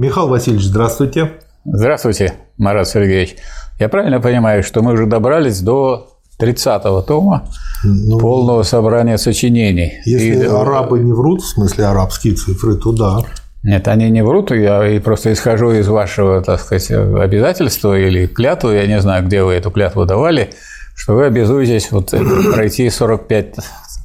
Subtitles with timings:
[0.00, 1.32] Михаил Васильевич, здравствуйте.
[1.66, 3.36] Здравствуйте, Марат Сергеевич.
[3.78, 7.46] Я правильно понимаю, что мы уже добрались до 30-го тома
[7.84, 10.00] ну, полного собрания сочинений.
[10.06, 13.18] Если и, арабы не врут, в смысле арабские цифры, то да.
[13.62, 18.76] Нет, они не врут, я и просто исхожу из вашего, так сказать, обязательства или клятвы,
[18.76, 20.48] я не знаю, где вы эту клятву давали,
[20.94, 22.14] что вы обязуетесь вот
[22.54, 23.56] пройти 45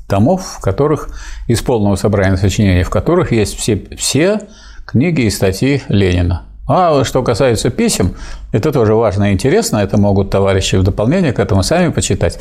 [0.09, 1.07] томов, в которых
[1.48, 4.41] из полного собрания сочинений, в которых есть все, все
[4.86, 6.43] книги и статьи Ленина.
[6.67, 8.16] А что касается писем,
[8.52, 12.39] это тоже важно и интересно, это могут товарищи в дополнение к этому сами почитать.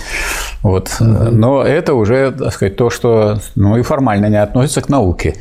[0.63, 0.97] Вот.
[0.99, 5.35] Но это уже, так сказать, то, что ну, и формально не относится к науке.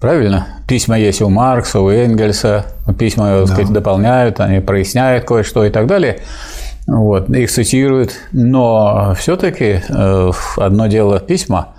[0.00, 0.48] Правильно?
[0.66, 2.66] Письма есть у Маркса, у Энгельса,
[2.98, 3.74] письма, так сказать, да.
[3.74, 6.18] дополняют, они проясняют кое-что и так далее.
[6.86, 11.73] Вот, их цитируют, но все-таки э, одно дело письма,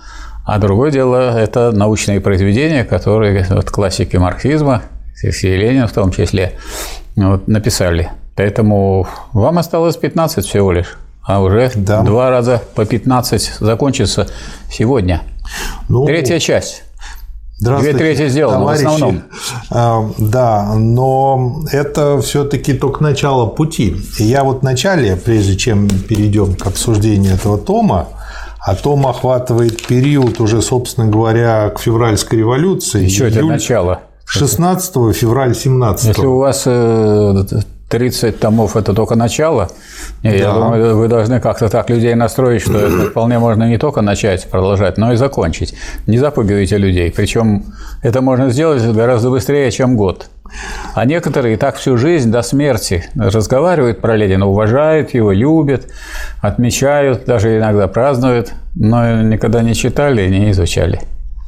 [0.45, 4.83] а другое дело это научные произведения, которые вот, классики марксизма,
[5.23, 6.53] и Ленин в том числе,
[7.15, 8.11] вот, написали.
[8.35, 12.03] Поэтому вам осталось 15 всего лишь, а уже да.
[12.03, 14.27] два раза по 15 закончится
[14.69, 15.23] сегодня.
[15.89, 16.83] Ну, Третья часть.
[17.59, 18.83] Две трети сделано товарищи.
[18.83, 19.23] в основном.
[19.71, 23.95] А, да, но это все-таки только начало пути.
[24.17, 28.09] Я вот в начале, прежде чем перейдем к обсуждению этого тома,
[28.65, 33.03] а том охватывает период уже, собственно говоря, к февральской революции.
[33.05, 34.01] Еще это начало.
[34.25, 37.45] 16 февраля 17 Если у вас э,
[37.89, 39.69] 30 томов– это только начало.
[40.23, 40.29] Да.
[40.29, 44.49] Я думаю, вы должны как-то так людей настроить, что это вполне можно не только начать
[44.49, 45.75] продолжать, но и закончить.
[46.07, 47.13] Не запугивайте людей.
[47.15, 47.63] Причем
[48.01, 50.29] это можно сделать гораздо быстрее, чем год.
[50.93, 55.87] А некоторые так всю жизнь до смерти разговаривают про Ленина, уважают его, любят,
[56.41, 61.01] отмечают, даже иногда празднуют, но никогда не читали и не изучали.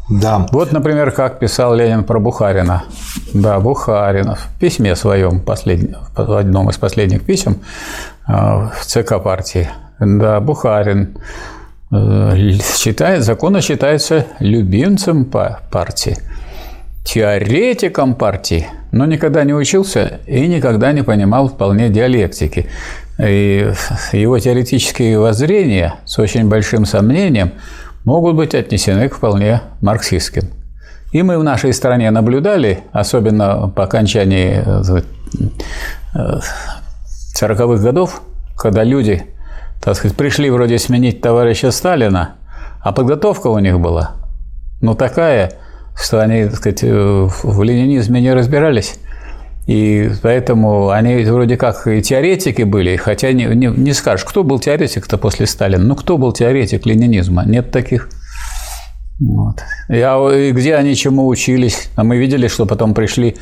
[0.10, 0.46] Да.
[0.52, 2.84] Вот, например, как писал Ленин про Бухарина.
[3.34, 5.96] Да, Бухаринов в письме своем, послед...
[6.16, 7.58] в одном из последних писем
[8.28, 9.70] э, в ЦК партии.
[10.00, 11.18] Да, Бухарин
[11.92, 16.18] э, считает, законно считается любимцем партии,
[17.04, 22.68] теоретиком партии, но никогда не учился и никогда не понимал вполне диалектики.
[23.20, 23.74] И
[24.14, 27.52] его теоретические воззрения с очень большим сомнением–
[28.08, 30.44] могут быть отнесены к вполне марксистским.
[31.12, 34.64] И мы в нашей стране наблюдали, особенно по окончании
[36.16, 38.22] 40-х э, годов,
[38.58, 39.26] когда люди,
[39.84, 42.36] так сказать, пришли вроде сменить товарища Сталина,
[42.82, 44.12] а подготовка у них была,
[44.80, 45.52] ну, такая,
[46.02, 48.98] что они, так сказать, в ленинизме не разбирались.
[49.68, 54.60] И поэтому они вроде как и теоретики были, хотя не, не, не скажешь, кто был
[54.60, 55.84] теоретик-то после Сталина.
[55.84, 57.44] Ну, кто был теоретик ленинизма?
[57.46, 58.10] Нет таких.
[59.20, 59.64] Вот.
[59.90, 61.90] А где они чему учились?
[61.96, 63.36] А мы видели, что потом пришли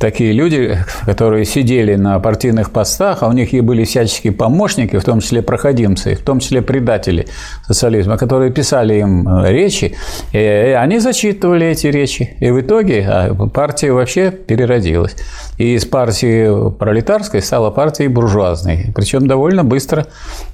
[0.00, 5.04] такие люди, которые сидели на партийных постах, а у них и были всяческие помощники, в
[5.04, 7.26] том числе проходимцы, в том числе предатели
[7.66, 9.96] социализма, которые писали им э, речи,
[10.32, 12.36] и они зачитывали эти речи.
[12.40, 15.14] И в итоге а, партия вообще переродилась.
[15.58, 18.92] И из партии пролетарской стала партией буржуазной.
[18.94, 20.06] Причем довольно быстро.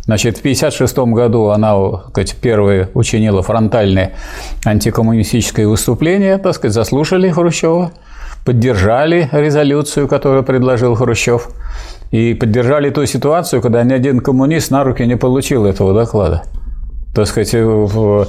[0.04, 1.74] Значит, в 1956 году она
[2.08, 4.12] сказать, первая учинила фронтальное
[4.64, 7.92] антикоммунистическое выступление, так сказать, заслушали Хрущева,
[8.44, 11.48] поддержали резолюцию, которую предложил Хрущев,
[12.10, 16.44] и поддержали ту ситуацию, когда ни один коммунист на руки не получил этого доклада.
[17.14, 18.26] Так сказать, в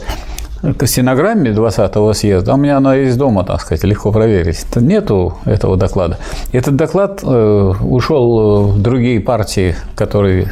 [0.85, 6.17] стенограмме 20-го съезда, у меня она есть дома, так сказать, легко проверить, нету этого доклада.
[6.51, 10.51] Этот доклад э, ушел в другие партии, которые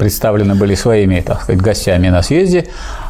[0.00, 2.64] представлены были своими, так сказать, гостями на съезде,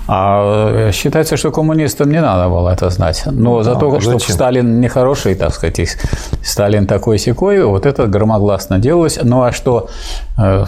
[0.08, 3.22] а э, считается, что коммунистам не надо было это знать.
[3.26, 5.96] Но за то, а, что Сталин нехороший, так сказать,
[6.42, 9.20] Сталин такой секой, вот это громогласно делалось.
[9.22, 9.88] Ну а что
[10.36, 10.64] э,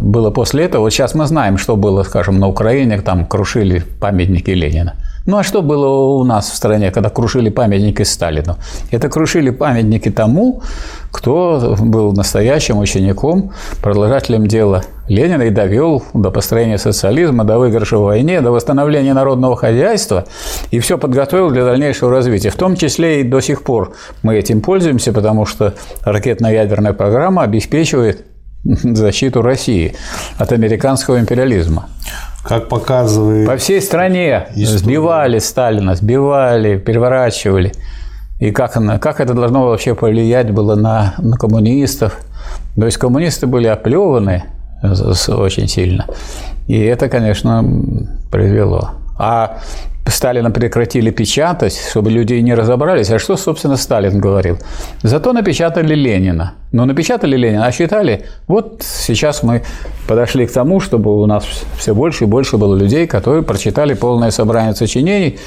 [0.00, 0.82] было после этого?
[0.82, 4.94] Вот сейчас мы знаем, что было, скажем, на Украине, там крушили памятники Ленина.
[5.26, 8.56] Ну а что было у нас в стране, когда крушили памятники Сталину?
[8.92, 10.62] Это крушили памятники тому,
[11.12, 18.02] кто был настоящим учеником, продолжателем дела Ленина и довел до построения социализма, до выигрыша в
[18.02, 20.24] войне, до восстановления народного хозяйства
[20.70, 22.50] и все подготовил для дальнейшего развития.
[22.50, 25.74] В том числе и до сих пор мы этим пользуемся, потому что
[26.04, 28.24] ракетно-ядерная программа обеспечивает
[28.64, 29.94] защиту России
[30.38, 31.88] от американского империализма.
[32.42, 33.46] Как показывает...
[33.46, 34.78] По всей стране история.
[34.78, 37.72] сбивали Сталина, сбивали, переворачивали.
[38.38, 42.18] И как, она, как это должно вообще повлиять было на, на коммунистов?
[42.76, 44.44] То есть коммунисты были оплеваны
[44.82, 46.06] очень сильно.
[46.66, 47.64] И это, конечно,
[48.30, 48.92] произвело.
[49.18, 49.58] А
[50.06, 53.10] Сталина прекратили печатать, чтобы люди не разобрались.
[53.10, 54.58] А что, собственно, Сталин говорил?
[55.02, 56.54] Зато напечатали Ленина.
[56.72, 59.62] Но напечатали Ленина, а считали, вот сейчас мы
[60.06, 61.44] подошли к тому, чтобы у нас
[61.76, 65.38] все больше и больше было людей, которые прочитали полное собрание сочинений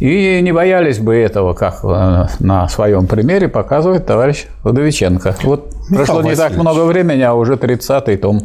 [0.00, 5.36] и не боялись бы этого, как э, на своем примере показывает товарищ Удовиченко.
[5.42, 8.42] Вот Михаил прошло не так много времени, а уже 30-й том.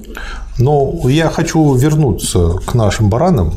[0.58, 3.54] Но я хочу вернуться к нашим баранам,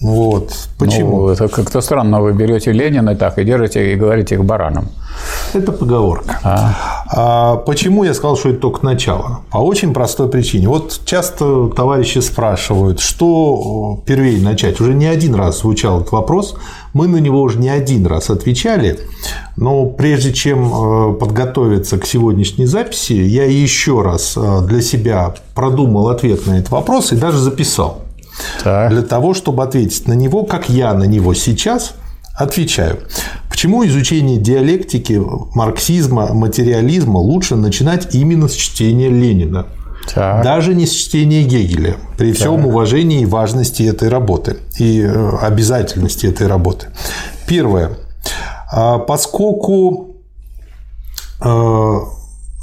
[0.00, 0.52] вот.
[0.78, 1.22] Почему?
[1.22, 2.20] Ну, это как-то странно.
[2.20, 4.88] Вы берете Ленина так и держите и говорите их бараном.
[5.54, 6.38] Это поговорка.
[6.42, 6.74] А.
[7.08, 9.40] А почему я сказал, что это только начало?
[9.50, 10.68] По очень простой причине.
[10.68, 14.80] Вот часто товарищи спрашивают, что первее начать.
[14.80, 16.56] Уже не один раз звучал этот вопрос.
[16.92, 19.00] Мы на него уже не один раз отвечали.
[19.56, 26.08] Но прежде чем э, подготовиться к сегодняшней записи, я еще раз э, для себя продумал
[26.08, 28.05] ответ на этот вопрос и даже записал
[28.62, 28.90] так.
[28.90, 31.94] для того, чтобы ответить на него, как я на него сейчас
[32.34, 32.98] отвечаю.
[33.48, 35.20] Почему изучение диалектики,
[35.54, 39.66] марксизма, материализма лучше начинать именно с чтения Ленина?
[40.14, 40.44] Так.
[40.44, 42.38] Даже не с чтения Гегеля, при так.
[42.38, 46.88] всем уважении и важности этой работы и э, обязательности этой работы.
[47.48, 47.96] Первое.
[48.70, 50.16] А, поскольку
[51.40, 51.94] э,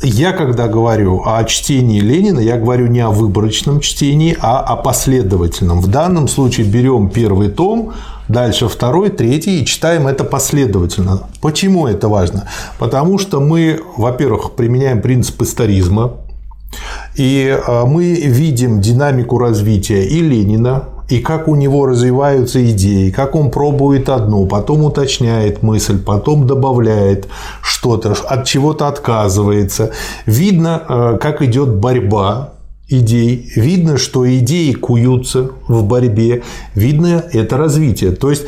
[0.03, 5.79] я, когда говорю о чтении Ленина, я говорю не о выборочном чтении, а о последовательном.
[5.79, 7.93] В данном случае берем первый том,
[8.27, 11.29] дальше второй, третий и читаем это последовательно.
[11.41, 12.49] Почему это важно?
[12.79, 16.17] Потому что мы, во-первых, применяем принцип историзма,
[17.15, 23.35] и э, мы видим динамику развития и Ленина, и как у него развиваются идеи, как
[23.35, 27.27] он пробует одну, потом уточняет мысль, потом добавляет
[27.61, 29.91] что-то, от чего-то отказывается.
[30.25, 32.53] Видно, э, как идет борьба
[32.87, 36.43] идей, видно, что идеи куются в борьбе,
[36.75, 38.11] видно это развитие.
[38.11, 38.43] То есть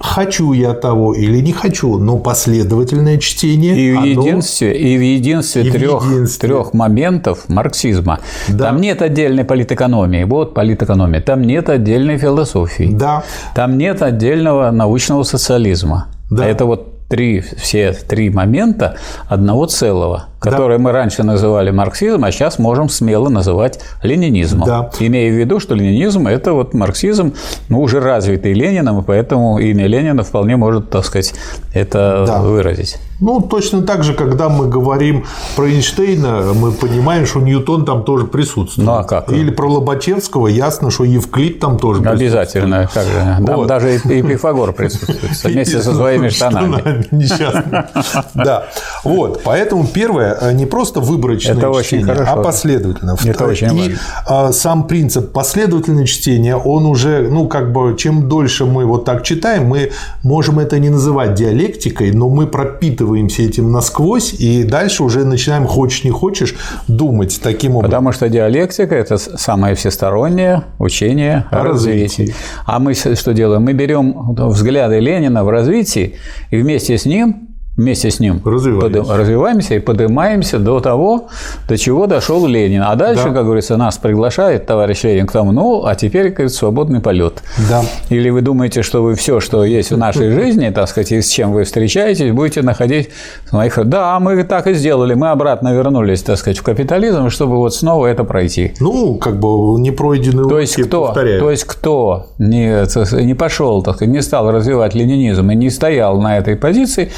[0.00, 3.76] хочу я того или не хочу, но последовательное чтение.
[3.78, 4.06] И в оно...
[4.06, 6.48] единстве, и в единстве, и трех, в единстве.
[6.48, 8.20] трех моментов марксизма.
[8.48, 8.64] Да.
[8.64, 10.24] Там нет отдельной политэкономии.
[10.24, 11.20] Вот политэкономия.
[11.20, 12.90] Там нет отдельной философии.
[12.92, 13.24] Да.
[13.54, 16.08] Там нет отдельного научного социализма.
[16.30, 16.46] Да.
[16.46, 18.96] Это вот три, все три момента
[19.28, 20.82] одного целого который да.
[20.82, 24.66] мы раньше называли марксизм, а сейчас можем смело называть ленинизмом.
[24.66, 24.90] Да.
[25.00, 27.34] Имея в виду, что ленинизм– это вот марксизм,
[27.68, 31.34] ну, уже развитый Лениным, и поэтому имя Ленина вполне может, так сказать,
[31.72, 32.40] это да.
[32.40, 32.98] выразить.
[33.20, 35.24] Ну, точно так же, когда мы говорим
[35.56, 38.86] про Эйнштейна, мы понимаем, что Ньютон там тоже присутствует.
[38.86, 39.30] Ну, а как?
[39.30, 43.36] Или про Лобачевского, ясно, что Евклид там тоже Обязательно, как же.
[43.40, 43.66] Вот.
[43.66, 47.06] даже и Пифагор присутствует вместе со своими штанами.
[47.10, 47.88] Несчастно.
[48.34, 48.66] Да.
[49.04, 49.42] Вот.
[49.44, 53.16] Поэтому первое, Э, не просто выборочное это чтение, а последовательно.
[53.24, 53.98] Это очень и важно.
[54.26, 59.22] А, сам принцип последовательного чтения, он уже, ну, как бы, чем дольше мы вот так
[59.22, 59.90] читаем, мы
[60.22, 66.04] можем это не называть диалектикой, но мы пропитываемся этим насквозь, и дальше уже начинаем, хочешь
[66.04, 66.54] не хочешь,
[66.88, 67.90] думать таким образом.
[67.90, 72.22] Потому что диалектика– это самое всестороннее учение о, развитии.
[72.22, 72.34] развитии.
[72.66, 73.62] А мы что делаем?
[73.62, 76.16] Мы берем взгляды Ленина в развитии,
[76.50, 77.43] и вместе с ним
[77.76, 81.28] вместе с ним развиваемся, под, развиваемся и поднимаемся до того,
[81.68, 82.82] до чего дошел Ленин.
[82.82, 83.34] А дальше, да.
[83.34, 87.42] как говорится, нас приглашает товарищ Ленин к тому, ну, а теперь, как свободный полет.
[87.68, 87.82] Да.
[88.10, 91.28] Или вы думаете, что вы все, что есть в нашей жизни, так сказать, и с
[91.28, 93.10] чем вы встречаетесь, будете находить
[93.46, 93.78] в моих...
[93.84, 98.06] Да, мы так и сделали, мы обратно вернулись, так сказать, в капитализм, чтобы вот снова
[98.06, 98.74] это пройти.
[98.78, 101.40] Ну, как бы не пройденные то есть кто, повторяю.
[101.40, 102.84] То есть кто не,
[103.24, 107.10] не пошел, так сказать, не стал развивать ленинизм и не стоял на этой позиции,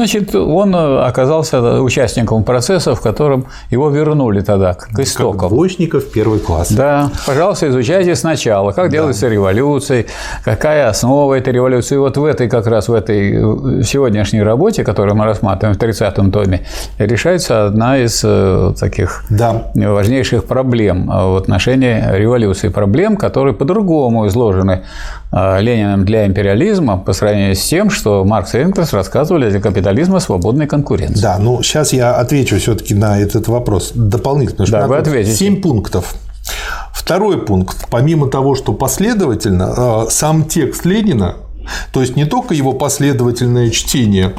[0.00, 5.38] Значит, он э, оказался участником процесса, в котором его вернули тогда к истокам.
[5.38, 6.72] Как двоечников первый класс.
[6.72, 7.10] Да.
[7.26, 8.92] Пожалуйста, изучайте сначала, как да.
[8.92, 10.06] делается революция,
[10.42, 11.96] какая основа этой революции.
[11.96, 16.32] И вот в этой, как раз в этой сегодняшней работе, которую мы рассматриваем в 30-м
[16.32, 16.64] томе,
[16.96, 19.70] решается одна из э, таких да.
[19.74, 22.68] важнейших проблем в отношении революции.
[22.68, 28.58] Проблем, которые по-другому изложены э, Лениным для империализма по сравнению с тем, что Маркс и
[28.58, 31.22] Энгельс рассказывали для капитализма капитализма свободной конкуренции.
[31.22, 34.66] Да, ну сейчас я отвечу все-таки на этот вопрос дополнительно.
[34.66, 35.36] Да, вы ответите.
[35.36, 36.14] Семь пунктов.
[36.92, 37.86] Второй пункт.
[37.90, 41.36] Помимо того, что последовательно, э, сам текст Ленина,
[41.92, 44.32] то есть не только его последовательное чтение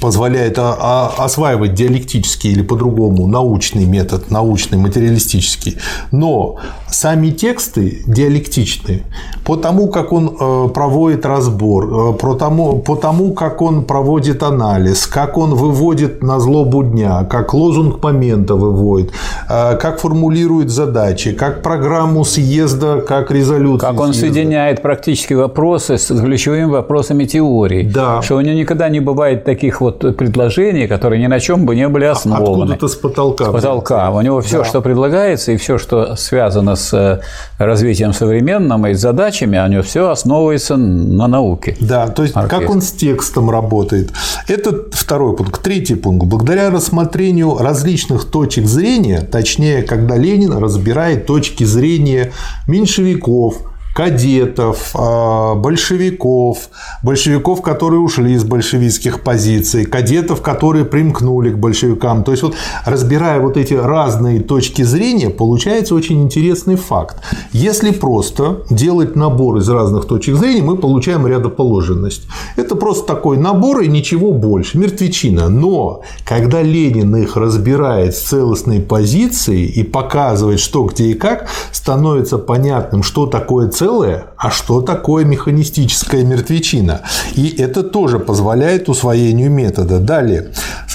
[0.00, 5.78] позволяет осваивать диалектический или по-другому научный метод, научный, материалистический.
[6.10, 6.56] Но
[6.88, 9.02] сами тексты диалектичны
[9.44, 14.42] по тому, как он э, проводит разбор, э, по тому, по тому, как он проводит
[14.42, 19.12] анализ, как он выводит на злобу дня, как лозунг момента выводит,
[19.50, 24.32] э, как формулирует задачи, как программу съезда, как резолюцию Как он съезда.
[24.32, 27.82] соединяет практически вопросы с ключевыми вопросами теории.
[27.82, 28.22] Да.
[28.22, 31.88] Что у него никогда не бывает таких вот предложений, которые ни на чем бы не
[31.88, 32.74] были основаны.
[32.74, 33.44] Откуда-то с потолка.
[33.44, 34.10] С потолка.
[34.10, 34.64] У него все, да.
[34.64, 37.20] что предлагается, и все, что связано с э,
[37.58, 41.76] развитием современным и задачами, у него все основывается на науке.
[41.80, 42.60] Да, то есть Оркестр.
[42.60, 44.12] как он с текстом работает.
[44.48, 45.62] Это второй пункт.
[45.62, 46.26] Третий пункт.
[46.26, 52.32] Благодаря рассмотрению различных точек зрения, точнее, когда Ленин разбирает точки зрения
[52.66, 56.68] меньшевиков, кадетов, а, большевиков,
[57.02, 62.24] большевиков, которые ушли из большевистских позиций, кадетов, которые примкнули к большевикам.
[62.24, 67.18] То есть, вот разбирая вот эти разные точки зрения, получается очень интересный факт.
[67.52, 72.22] Если просто делать набор из разных точек зрения, мы получаем рядоположенность.
[72.56, 75.48] Это просто такой набор и ничего больше, мертвечина.
[75.48, 82.38] Но когда Ленин их разбирает с целостной позиции и показывает, что где и как, становится
[82.38, 87.02] понятным, что такое целостность, целое, а что такое механистическая мертвечина.
[87.34, 89.98] И это тоже позволяет усвоению метода.
[89.98, 90.52] Далее,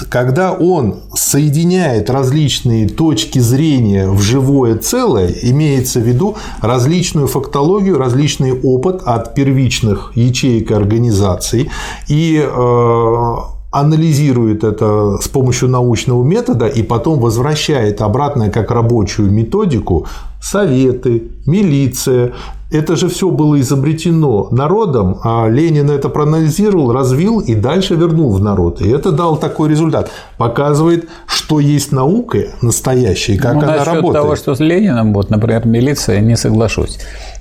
[0.08, 8.60] когда он соединяет различные точки зрения в живое целое, имеется в виду различную фактологию, различный
[8.60, 11.70] опыт от первичных ячеек организаций
[12.08, 13.34] и э,
[13.70, 20.06] анализирует это с помощью научного метода и потом возвращает обратно как рабочую методику
[20.40, 22.32] советы, милиция,
[22.70, 28.40] это же все было изобретено народом, а Ленин это проанализировал, развил и дальше вернул в
[28.40, 28.80] народ.
[28.80, 30.10] И это дал такой результат.
[30.38, 34.22] Показывает, что есть наука настоящая, как ну, она работает.
[34.22, 36.98] того, что с Лениным, вот, например, милиция, не соглашусь.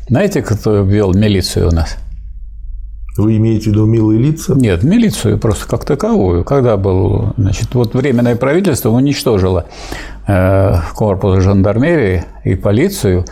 [0.08, 1.98] Знаете, кто ввел милицию у нас?
[3.18, 4.54] Вы имеете в виду милые лица?
[4.56, 6.44] Нет, милицию просто как таковую.
[6.44, 9.66] Когда был, значит, вот временное правительство уничтожило
[10.26, 13.26] э, корпус жандармерии и полицию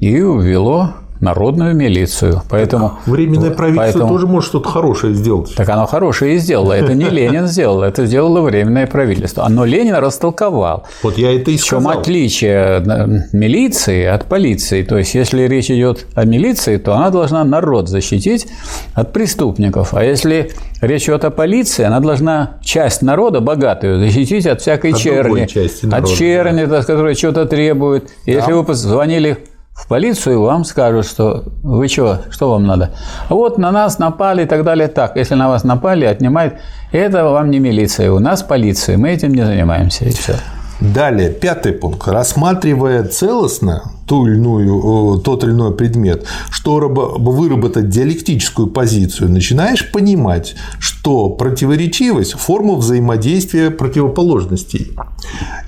[0.00, 0.90] и ввело
[1.22, 2.42] народную милицию.
[2.50, 5.54] Поэтому, Временное правительство поэтому, тоже может что-то хорошее сделать.
[5.54, 6.72] Так оно хорошее и сделало.
[6.72, 9.46] Это не Ленин сделал, это сделало Временное правительство.
[9.48, 10.84] Но Ленин растолковал.
[11.02, 11.80] Вот я это и сказал.
[11.80, 14.82] В чем отличие э, милиции от полиции.
[14.82, 18.48] То есть, если речь идет о милиции, то она должна народ защитить
[18.94, 19.94] от преступников.
[19.94, 20.50] А если
[20.80, 25.46] речь идет о полиции, она должна часть народа, богатую, защитить от всякой от черни.
[25.82, 26.82] Народа, от черни, да.
[26.82, 28.10] которая что-то требует.
[28.26, 28.32] Да.
[28.32, 29.38] Если вы позвонили
[29.74, 32.90] в полицию, вам скажут, что вы что, что вам надо?
[33.28, 34.88] Вот на нас напали и так далее.
[34.88, 36.54] Так, если на вас напали, отнимают,
[36.92, 40.34] это вам не милиция, у нас полиция, мы этим не занимаемся, и все.
[40.80, 42.06] Далее, пятый пункт.
[42.08, 50.54] Рассматривая целостно ту или иную, тот или иной предмет, чтобы выработать диалектическую позицию, начинаешь понимать,
[50.78, 54.92] что противоречивость– форма взаимодействия противоположностей.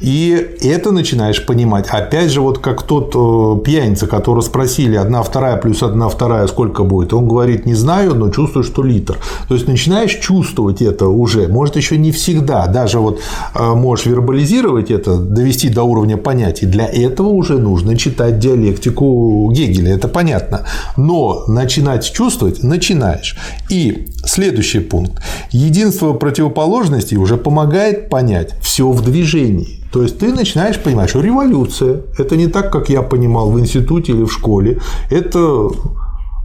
[0.00, 1.88] И это начинаешь понимать.
[1.88, 7.12] Опять же, вот как тот пьяница, которого спросили, одна вторая плюс одна вторая сколько будет?
[7.12, 9.16] Он говорит, не знаю, но чувствую, что литр.
[9.48, 11.48] То есть, начинаешь чувствовать это уже.
[11.48, 12.66] Может, еще не всегда.
[12.66, 13.20] Даже вот
[13.54, 16.66] э, можешь вербализировать это, довести до уровня понятий.
[16.66, 20.62] Для этого уже нужно читать читать диалектику Гегеля, это понятно.
[20.96, 23.36] Но начинать чувствовать начинаешь.
[23.70, 25.22] И следующий пункт.
[25.50, 29.80] Единство противоположностей уже помогает понять все в движении.
[29.92, 34.12] То есть ты начинаешь понимать, что революция– это не так, как я понимал в институте
[34.12, 34.80] или в школе.
[35.10, 35.68] Это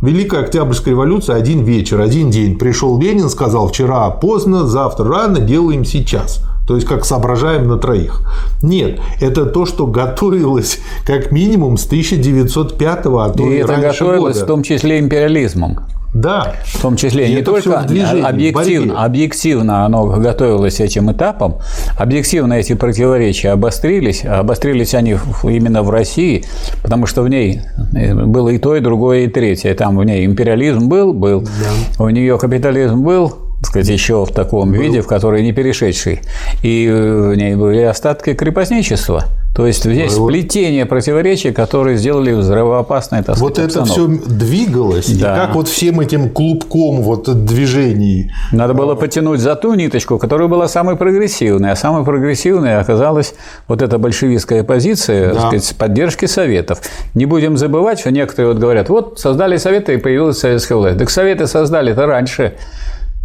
[0.02, 2.58] Великая Октябрьская революция один вечер, один день.
[2.58, 6.44] Пришел Ленин, сказал вчера поздно, завтра рано, делаем сейчас.
[6.70, 8.22] То есть, как соображаем на троих.
[8.62, 14.36] Нет, это то, что готовилось как минимум с 1905 а то и, и это готовилось
[14.36, 14.46] года.
[14.46, 15.80] в том числе империализмом.
[16.14, 16.54] Да.
[16.66, 21.56] В том числе и не только движении, объективно, объективно оно готовилось этим этапом,
[21.98, 26.46] объективно эти противоречия обострились, обострились они именно в России,
[26.84, 27.62] потому что в ней
[27.96, 29.74] э, было и то, и другое, и третье.
[29.74, 32.04] Там в ней империализм был, был, да.
[32.04, 34.80] у нее капитализм был, так сказать, еще в таком был.
[34.80, 36.22] виде, в который не перешедший.
[36.64, 39.26] И в ней были остатки крепостничества.
[39.56, 40.30] То есть здесь вот.
[40.30, 45.34] сплетение противоречий, которые сделали взрывоопасной так Вот сказать, это все двигалось, да.
[45.34, 48.32] и как вот всем этим клубком вот движений.
[48.54, 53.34] Надо было потянуть за ту ниточку, которая была самой прогрессивной, а самой прогрессивной оказалась
[53.68, 55.40] вот эта большевистская позиция, да.
[55.48, 56.80] сказать, поддержки советов.
[57.14, 61.00] Не будем забывать, что некоторые вот говорят, вот создали советы и появилась советская власть.
[61.00, 62.54] Так советы создали-то раньше.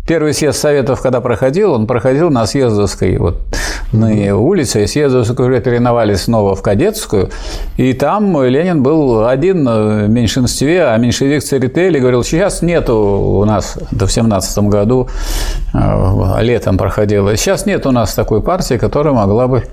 [0.06, 3.38] Первый съезд Советов, когда проходил, он проходил на Съездовской вот,
[3.90, 7.30] на улице, и Съездовскую уже переименовали снова в Кадетскую,
[7.78, 13.78] и там Ленин был один в меньшинстве, а меньшевик Церетели говорил, сейчас нету у нас,
[13.92, 15.08] это в 17 году
[15.73, 19.64] э, летом проходило, сейчас нет у нас такой партии, которая могла бы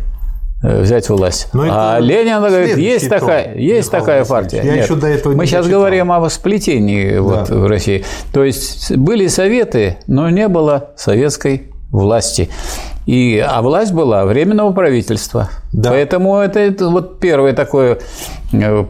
[0.62, 1.48] взять власть.
[1.53, 4.62] Но а Ленин говорит, есть такая, есть такая партия.
[4.63, 5.80] Я Нет, еще до этого мы сейчас читал.
[5.80, 7.22] говорим о сплетении да.
[7.22, 8.03] вот в России.
[8.32, 12.50] То есть были советы, но не было советской власти.
[13.06, 15.50] И, а власть была временного правительства.
[15.74, 15.89] Да.
[15.89, 18.00] Поэтому это, это вот первое такое э,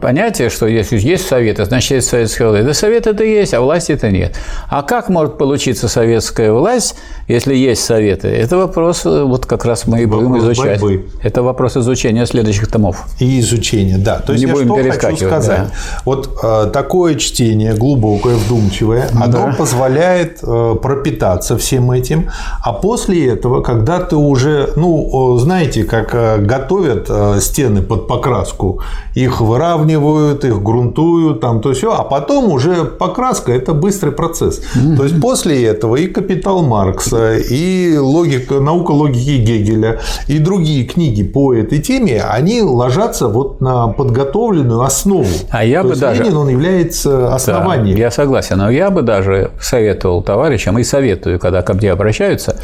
[0.00, 2.66] понятие, что если есть советы, значит есть советская власть.
[2.66, 4.36] Да совет это есть, а власти это нет.
[4.68, 6.96] А как может получиться советская власть,
[7.28, 8.28] если есть советы?
[8.28, 10.80] Это вопрос, э, вот как раз мы и будем изучать.
[10.80, 11.06] Борьбы.
[11.22, 13.04] Это вопрос изучения следующих томов.
[13.20, 14.18] И изучения, да.
[14.18, 15.58] То есть Не я будем что хочу сказать.
[15.58, 15.70] Да.
[16.04, 19.54] Вот э, такое чтение глубокое, вдумчивое, ну, оно да.
[19.56, 22.30] позволяет э, пропитаться всем этим,
[22.62, 28.80] а после этого, когда ты уже, ну, знаете, как э, готовят э, стены под покраску,
[29.14, 34.62] их выравнивают, их грунтуют, там то все, а потом уже покраска– это быстрый процесс.
[34.96, 41.22] То есть после этого и «Капитал Маркса», и логика, «Наука логики Гегеля», и другие книги
[41.22, 45.26] по этой теме, они ложатся вот на подготовленную основу.
[45.50, 46.22] А я то бы даже...
[46.22, 47.96] Ленин, он является основанием.
[47.96, 52.56] Да, я согласен, но я бы даже советовал товарищам, и советую, когда ко мне обращаются,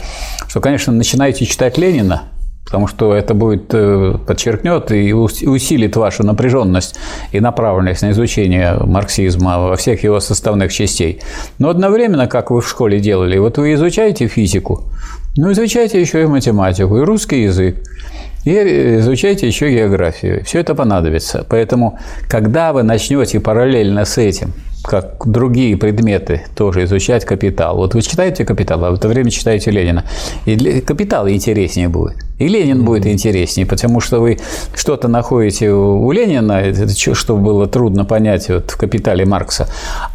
[0.49, 2.23] что, конечно, начинайте читать Ленина,
[2.69, 6.99] потому что это будет э, подчеркнет и усилит вашу напряженность
[7.33, 11.23] и направленность на изучение марксизма во всех его составных частей.
[11.59, 14.85] Но одновременно, как вы в школе делали, вот вы изучаете физику,
[15.35, 17.77] ну изучайте еще и математику, и русский язык,
[18.45, 20.45] и изучайте еще географию.
[20.45, 21.47] Все это понадобится.
[21.49, 21.99] Поэтому,
[22.29, 24.53] когда вы начнете параллельно с этим
[24.85, 27.77] как другие предметы, тоже изучать капитал.
[27.77, 30.05] Вот вы читаете капитал, а в это время читаете Ленина.
[30.45, 32.28] И капитал интереснее будет.
[32.39, 34.39] И Ленин будет интереснее, потому что вы
[34.75, 36.63] что-то находите у Ленина,
[37.15, 39.69] что было трудно понять вот в «Капитале» Маркса,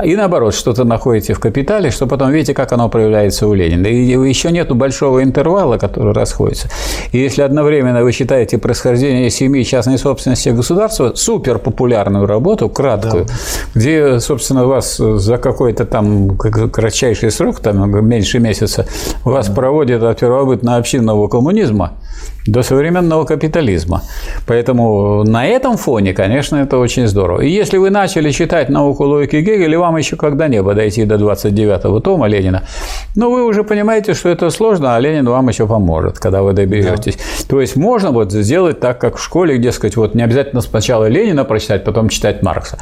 [0.03, 3.87] и наоборот, что-то находите в «Капитале», что потом видите, как оно проявляется у Ленина.
[3.87, 6.69] И еще нет большого интервала, который расходится.
[7.11, 13.33] И если одновременно вы читаете происхождение семьи частной собственности государства, супер популярную работу, краткую, да.
[13.75, 18.85] где, собственно, вас за какой-то там кратчайший срок, там меньше месяца,
[19.23, 19.53] вас да.
[19.53, 21.93] проводят от первобытно-общинного коммунизма
[22.45, 24.01] до современного капитализма.
[24.47, 27.41] Поэтому на этом фоне, конечно, это очень здорово.
[27.41, 31.99] И если вы начали читать науку логики Гегеля, вам еще когда небо дойти до 29-го
[31.99, 32.63] тома Ленина,
[33.15, 37.15] но вы уже понимаете, что это сложно, а Ленин вам еще поможет, когда вы доберетесь.
[37.15, 37.47] Да.
[37.47, 41.07] То есть можно вот сделать так, как в школе, где сказать, вот не обязательно сначала
[41.07, 42.77] Ленина прочитать, потом читать Маркса.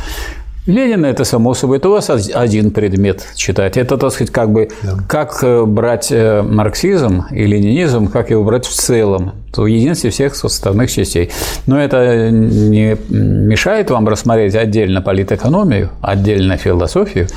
[0.68, 3.78] Ленина это само собой, это у вас один предмет читать.
[3.78, 4.96] Это, так сказать, как бы да.
[5.08, 10.36] как э, брать э, марксизм и ленинизм, как его брать в целом, в единстве всех
[10.36, 11.32] составных частей.
[11.66, 17.28] Но это не мешает вам рассмотреть отдельно политэкономию, отдельно философию.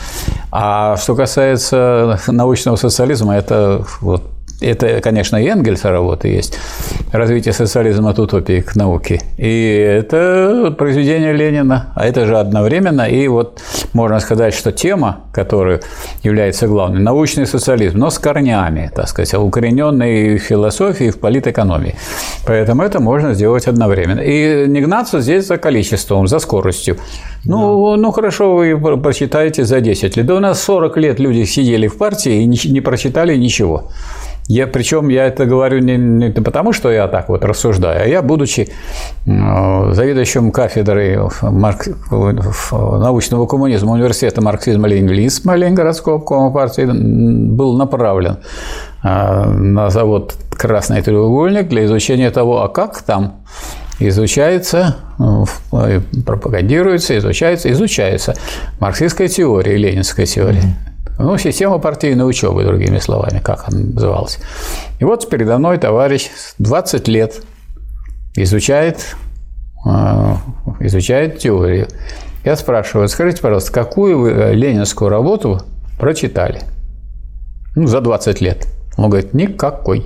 [0.51, 6.59] А что касается научного социализма, это вот это, конечно, и Энгельса работа есть.
[7.13, 9.21] Развитие социализма от утопии к науке.
[9.37, 11.93] И это произведение Ленина.
[11.95, 13.03] А это же одновременно.
[13.03, 13.61] И вот
[13.93, 15.81] можно сказать, что тема, которая
[16.23, 21.97] является главной, научный социализм, но с корнями, так сказать, укорененной в философии, в политэкономии.
[22.47, 24.21] Поэтому это можно сделать одновременно.
[24.21, 26.97] И не гнаться здесь за количеством, за скоростью.
[27.45, 28.01] Ну, да.
[28.01, 30.27] ну хорошо, вы прочитаете за 10 лет.
[30.27, 33.91] Да у нас 40 лет люди сидели в партии и не прочитали ничего.
[34.47, 38.21] Я, причем я это говорю не, не потому, что я так вот рассуждаю, а я,
[38.21, 38.69] будучи
[39.27, 41.89] э, заведующим кафедрой марк...
[42.11, 48.37] научного коммунизма университета марксизма-ленинизма Ленинградского обкома партии, был направлен
[49.03, 53.41] э, на завод «Красный треугольник» для изучения того, а как там
[53.99, 54.97] изучается,
[55.73, 58.35] э, пропагандируется, изучается, изучается
[58.79, 60.61] марксистская теория, ленинская теория.
[61.19, 64.39] Ну, система партийной учебы, другими словами, как она называлась.
[64.99, 67.43] И вот передо мной товарищ 20 лет
[68.35, 69.15] изучает,
[69.87, 70.39] а,
[70.81, 71.87] изучает теорию.
[72.45, 75.63] Я спрашиваю, скажите, пожалуйста, какую вы э, ленинскую работу
[75.99, 76.63] прочитали?
[77.77, 78.67] Ну, за 20 лет.
[78.97, 80.05] Он говорит, никакой.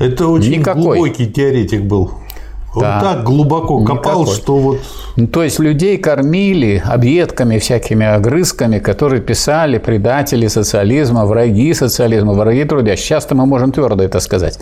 [0.00, 0.82] Это очень Никакой.
[0.98, 2.12] глубокий теоретик был.
[2.74, 3.00] Он да.
[3.00, 4.34] так глубоко копал, Никакой.
[4.34, 4.78] что вот...
[5.16, 12.64] Ну, то есть людей кормили объедками, всякими огрызками, которые писали предатели социализма, враги социализма, враги
[12.64, 12.96] труда.
[12.96, 14.58] Сейчас-то мы можем твердо это сказать.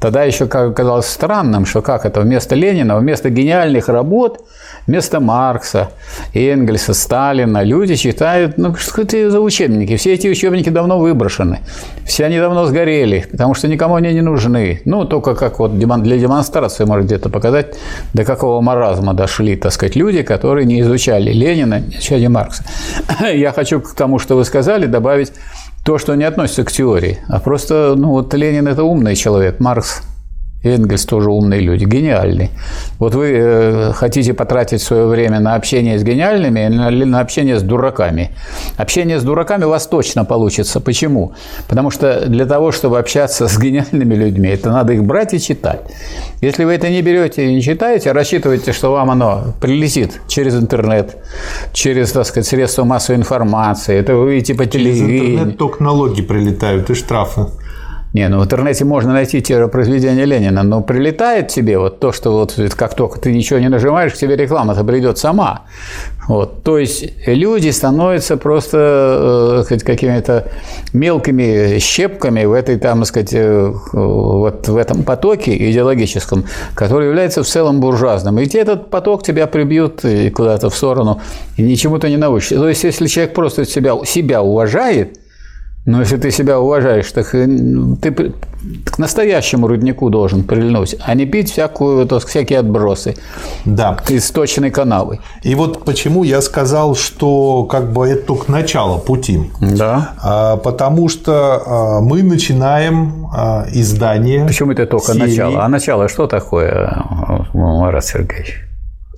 [0.00, 4.40] Тогда еще казалось странным, что как это вместо Ленина, вместо гениальных работ,
[4.86, 5.90] вместо Маркса,
[6.32, 9.96] Энгельса, Сталина люди читают, ну что это за учебники?
[9.96, 11.60] Все эти учебники давно выброшены,
[12.06, 14.80] все они давно сгорели, потому что никому они не нужны.
[14.84, 17.41] Ну, только как вот для демонстрации, может, где-то показать,
[18.14, 22.64] до какого маразма дошли, так сказать, люди, которые не изучали Ленина, не изучали Маркса.
[23.34, 25.32] Я хочу к тому, что вы сказали, добавить
[25.84, 30.02] то, что не относится к теории, а просто, ну, вот Ленин– это умный человек, Маркс
[30.64, 32.50] Энгельс тоже умные люди, гениальные.
[32.98, 37.62] Вот вы э, хотите потратить свое время на общение с гениальными или на общение с
[37.62, 38.30] дураками.
[38.76, 40.80] Общение с дураками у вас точно получится.
[40.80, 41.32] Почему?
[41.68, 45.80] Потому что для того, чтобы общаться с гениальными людьми, это надо их брать и читать.
[46.40, 51.16] Если вы это не берете и не читаете, рассчитывайте, что вам оно прилетит через интернет,
[51.72, 53.96] через, так сказать, средства массовой информации.
[53.96, 55.18] Это вы видите по телевидению.
[55.18, 57.46] Через интернет только налоги прилетают и штрафы.
[58.12, 62.32] Не, ну в интернете можно найти те произведения Ленина, но прилетает тебе вот то, что
[62.32, 65.62] вот как только ты ничего не нажимаешь, к тебе реклама-то придет сама.
[66.28, 66.62] Вот.
[66.62, 70.48] То есть люди становятся просто э, какими-то
[70.92, 76.44] мелкими щепками в этой, там, сказать, э, вот в этом потоке идеологическом,
[76.74, 78.38] который является в целом буржуазным.
[78.38, 81.20] И этот поток тебя прибьют куда-то в сторону,
[81.56, 82.56] и ничему ты не научишься.
[82.56, 85.18] То есть, если человек просто себя, себя уважает,
[85.84, 88.32] но если ты себя уважаешь, так ты
[88.84, 93.16] к настоящему руднику должен прильнуть, а не пить всякую, то, всякие отбросы
[93.64, 93.98] да.
[94.08, 95.18] из сточной канавы.
[95.42, 99.50] И вот почему я сказал, что как бы это только начало пути.
[99.60, 100.14] Да.
[100.22, 104.46] А, потому что а, мы начинаем а, издание.
[104.46, 105.30] Почему это только серии...
[105.30, 105.64] начало?
[105.64, 107.04] А начало что такое,
[107.54, 108.71] Марат Сергеевич?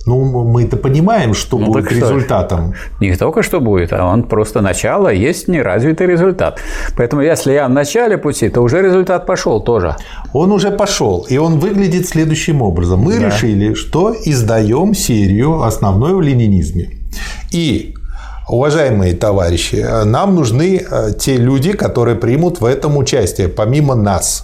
[0.05, 2.73] Ну, мы это понимаем, что ну, будет результатом.
[2.73, 3.05] Что?
[3.05, 6.59] Не только что будет, а он просто начало, есть неразвитый результат.
[6.95, 9.95] Поэтому если я в начале пути, то уже результат пошел тоже.
[10.33, 12.99] Он уже пошел, и он выглядит следующим образом.
[12.99, 13.25] Мы да.
[13.25, 16.89] решили, что издаем серию основной в ленинизме.
[17.51, 17.95] И
[18.47, 24.43] Уважаемые товарищи, нам нужны э, те люди, которые примут в этом участие, помимо нас.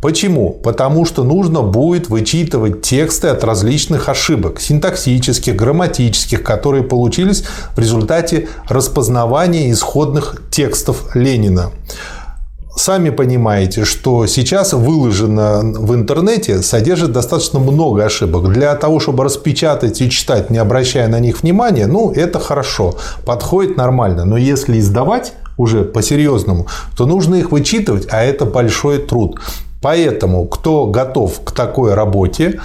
[0.00, 0.50] Почему?
[0.50, 7.44] Потому что нужно будет вычитывать тексты от различных ошибок, синтаксических, грамматических, которые получились
[7.76, 11.72] в результате распознавания исходных текстов Ленина.
[12.74, 18.50] Сами понимаете, что сейчас выложено в интернете содержит достаточно много ошибок.
[18.50, 23.76] Для того, чтобы распечатать и читать, не обращая на них внимания, ну, это хорошо, подходит
[23.76, 24.24] нормально.
[24.24, 29.38] Но если издавать уже по-серьезному, то нужно их вычитывать, а это большой труд.
[29.82, 32.60] Поэтому, кто готов к такой работе,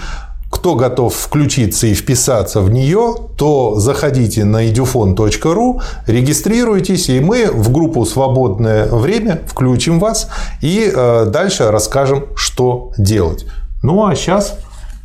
[0.58, 7.72] кто готов включиться и вписаться в нее, то заходите на edufon.ru, регистрируйтесь, и мы в
[7.72, 10.30] группу «Свободное время» включим вас
[10.62, 13.46] и э, дальше расскажем, что делать.
[13.84, 14.58] Ну, а сейчас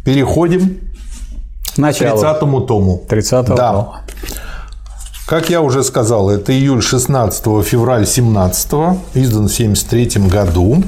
[0.04, 0.78] переходим
[1.76, 2.18] Начало.
[2.18, 3.02] к 30-му тому.
[3.06, 3.54] 30 да.
[3.54, 4.00] тома.
[5.26, 8.66] Как я уже сказал, это июль 16 февраль 17
[9.14, 10.82] издан в 1973 году.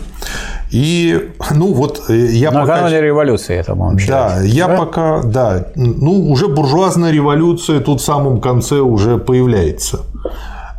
[0.74, 3.00] И, ну, вот э, я Накануне пока...
[3.00, 4.76] революции это можно Да, я да?
[4.76, 10.00] пока, да, ну, уже буржуазная революция тут в самом конце уже появляется.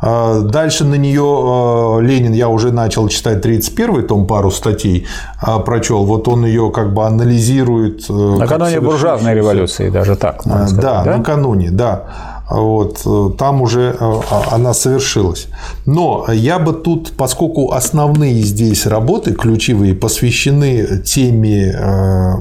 [0.02, 5.06] А дальше на нее а, Ленин, я уже начал читать 31 том, пару статей
[5.40, 6.04] а, прочел.
[6.04, 8.04] Вот он ее как бы анализирует.
[8.10, 10.42] Э, накануне буржуазной революции, даже так.
[10.42, 12.35] Сказать, да, да, накануне, да.
[12.48, 14.20] Вот, э, там уже э,
[14.52, 15.48] она совершилась.
[15.84, 22.34] Но я бы тут, поскольку основные здесь работы ключевые посвящены теме э,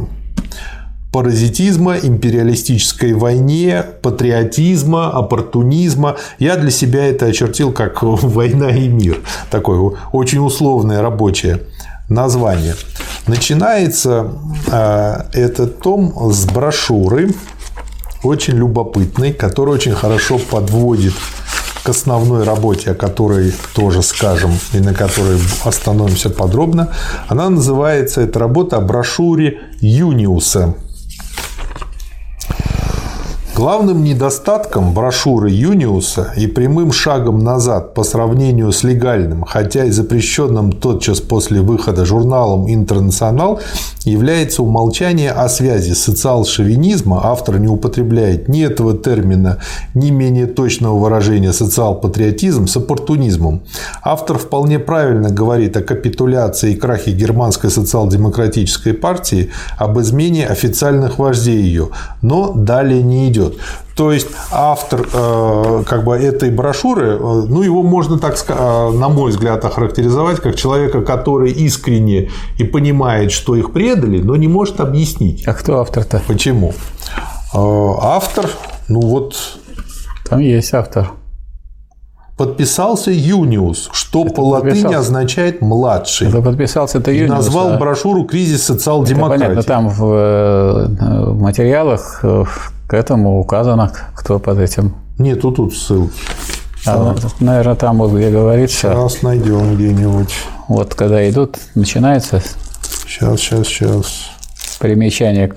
[1.11, 6.17] паразитизма, империалистической войне, патриотизма, оппортунизма.
[6.37, 9.21] Я для себя это очертил как «Война и мир».
[9.49, 11.61] Такое очень условное рабочее
[12.09, 12.75] название.
[13.25, 14.33] Начинается
[15.33, 17.33] этот том с брошюры
[18.25, 21.13] очень любопытный, который очень хорошо подводит
[21.83, 26.89] к основной работе, о которой тоже скажем и на которой остановимся подробно.
[27.27, 30.73] Она называется, эта работа о брошюре Юниуса.
[33.55, 40.73] Главным недостатком брошюры Юниуса и прямым шагом назад по сравнению с легальным, хотя и запрещенным
[40.73, 43.61] тотчас после выхода журналом «Интернационал»
[44.03, 47.21] является умолчание о связи социал-шовинизма.
[47.23, 49.59] Автор не употребляет ни этого термина,
[49.93, 53.61] ни менее точного выражения социал-патриотизм с оппортунизмом.
[54.03, 61.61] Автор вполне правильно говорит о капитуляции и крахе германской социал-демократической партии, об измене официальных вождей
[61.61, 61.89] ее,
[62.21, 63.44] но далее не идет.
[63.95, 69.07] То есть автор э, как бы этой брошюры, э, ну его можно так, э, на
[69.07, 74.81] мой взгляд, охарактеризовать как человека, который искренне и понимает, что их предали, но не может
[74.81, 75.47] объяснить.
[75.47, 76.21] А кто автор-то?
[76.27, 76.73] Почему?
[77.53, 78.49] Автор,
[78.89, 79.35] ну вот.
[80.29, 81.11] Там есть автор.
[82.37, 86.27] Подписался Юниус, что это по латыни означает младший.
[86.27, 87.29] Это подписался это Юниус.
[87.29, 87.77] И назвал а...
[87.77, 89.43] брошюру «Кризис социал-демократии».
[89.43, 92.25] понятно, там в материалах
[92.87, 94.95] к этому указано, кто под этим.
[95.17, 96.13] Нету тут ссылки.
[96.85, 97.29] А, да.
[97.39, 98.91] наверное, там вот где говорится.
[98.93, 100.33] Сейчас найдем где-нибудь.
[100.67, 102.41] Вот когда идут, начинается.
[103.07, 104.29] Сейчас, сейчас, сейчас.
[104.79, 105.51] Примечание.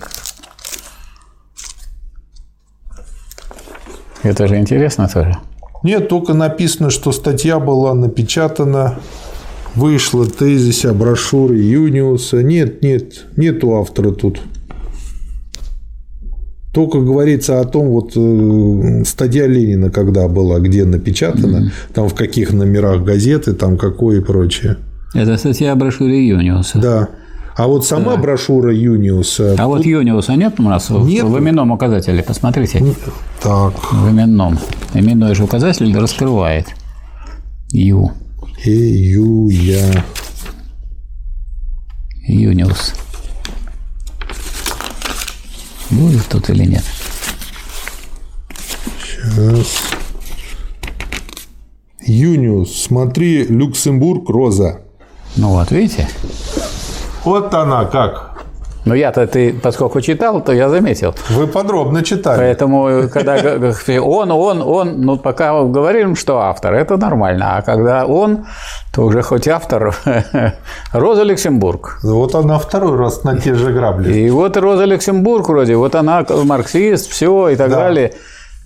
[4.23, 5.37] Это же интересно тоже.
[5.83, 8.99] Нет, только написано, что статья была напечатана,
[9.75, 12.43] вышла тезиса брошюры Юниуса.
[12.43, 14.41] Нет, нет, нету автора тут.
[16.73, 21.95] Только говорится о том, вот э, статья Ленина когда была, где напечатана, mm-hmm.
[21.95, 24.77] там в каких номерах газеты, там какое и прочее.
[25.15, 26.79] Это статья о брошюре Юниуса.
[26.79, 27.09] Да.
[27.57, 28.23] А вот сама да.
[28.23, 29.55] брошюра Юниуса.
[29.55, 29.67] А тут...
[29.67, 31.25] вот Юниуса нет у нас нет.
[31.25, 32.23] в именном указателе?
[32.23, 32.85] Посмотрите.
[33.43, 33.75] Так.
[33.93, 34.59] В именном.
[34.95, 36.67] Именной же указатель раскрывает.
[37.73, 38.13] Ю.
[38.65, 40.05] И Ю я.
[42.29, 42.95] Юниус.
[45.91, 46.85] Будет тут или нет?
[49.01, 49.67] Сейчас.
[52.01, 54.83] Юниус, смотри, Люксембург, Роза.
[55.37, 56.09] Ну вот, видите?
[57.25, 58.28] Вот она как.
[58.89, 61.15] Ну, я-то ты, поскольку читал, то я заметил.
[61.31, 62.39] Вы подробно читали.
[62.39, 63.37] Поэтому, когда
[64.01, 67.59] он, он, он, ну, пока говорим, что автор, это нормально.
[67.59, 68.47] А когда он,
[68.95, 69.95] то уже хоть автор.
[70.93, 71.99] Роза Люксембург.
[72.03, 74.13] Вот она второй раз на те же грабли.
[74.13, 77.77] И вот Роза Люксембург вроде, вот она марксист, все и так да.
[77.77, 78.13] далее.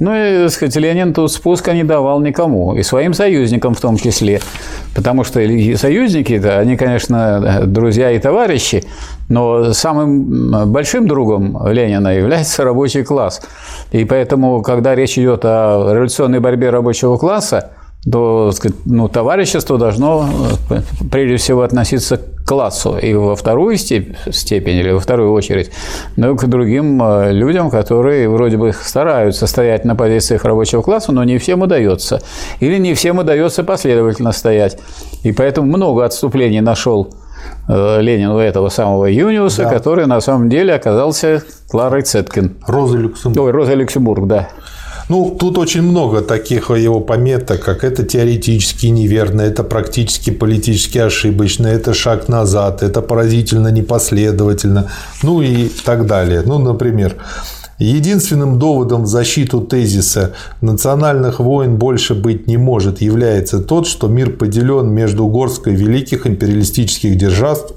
[0.03, 3.97] Ну и, так сказать, Ленин тут спуска не давал никому, и своим союзникам в том
[3.97, 4.41] числе.
[4.97, 5.35] Потому что
[5.77, 8.83] союзники, да, они, конечно, друзья и товарищи,
[9.29, 13.43] но самым большим другом Ленина является рабочий класс.
[13.93, 17.71] И поэтому, когда речь идет о революционной борьбе рабочего класса,
[18.11, 20.29] то сказать, ну, товарищество должно
[20.71, 25.71] э, прежде всего относиться к классу и во вторую степень или во вторую очередь,
[26.17, 31.13] но и к другим э, людям, которые вроде бы стараются стоять на позициях рабочего класса,
[31.13, 32.21] но не всем удается.
[32.59, 34.79] Или не всем удается последовательно стоять.
[35.23, 37.15] И поэтому много отступлений нашел
[37.69, 39.71] э, Ленин у этого самого Юниуса, да.
[39.71, 42.57] который на самом деле оказался Кларой Цеткин.
[42.67, 43.45] Роза Люксембург.
[43.45, 44.49] Ой, Роза Люксембург, да.
[45.13, 51.67] Ну, тут очень много таких его пометок, как это теоретически неверно, это практически политически ошибочно,
[51.67, 54.91] это шаг назад, это поразительно непоследовательно,
[55.23, 56.43] ну и так далее.
[56.47, 57.17] Ну, например,
[57.79, 64.31] Единственным доводом в защиту тезиса «национальных войн больше быть не может» является тот, что мир
[64.31, 67.73] поделен между горсткой великих империалистических держав,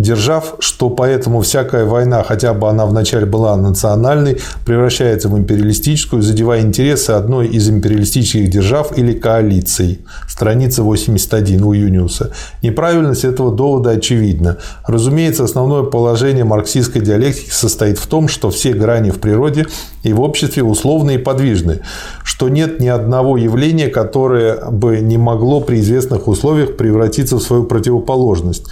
[0.00, 6.62] держав, что поэтому всякая война, хотя бы она вначале была национальной, превращается в империалистическую, задевая
[6.62, 10.00] интересы одной из империалистических держав или коалиций.
[10.28, 12.32] Страница 81 у Юниуса.
[12.62, 14.58] Неправильность этого довода очевидна.
[14.86, 19.66] Разумеется, основное положение марксистской диалектики состоит в том, что все грани в природе
[20.02, 21.80] и в обществе условны и подвижны,
[22.24, 27.64] что нет ни одного явления, которое бы не могло при известных условиях превратиться в свою
[27.64, 28.64] противоположность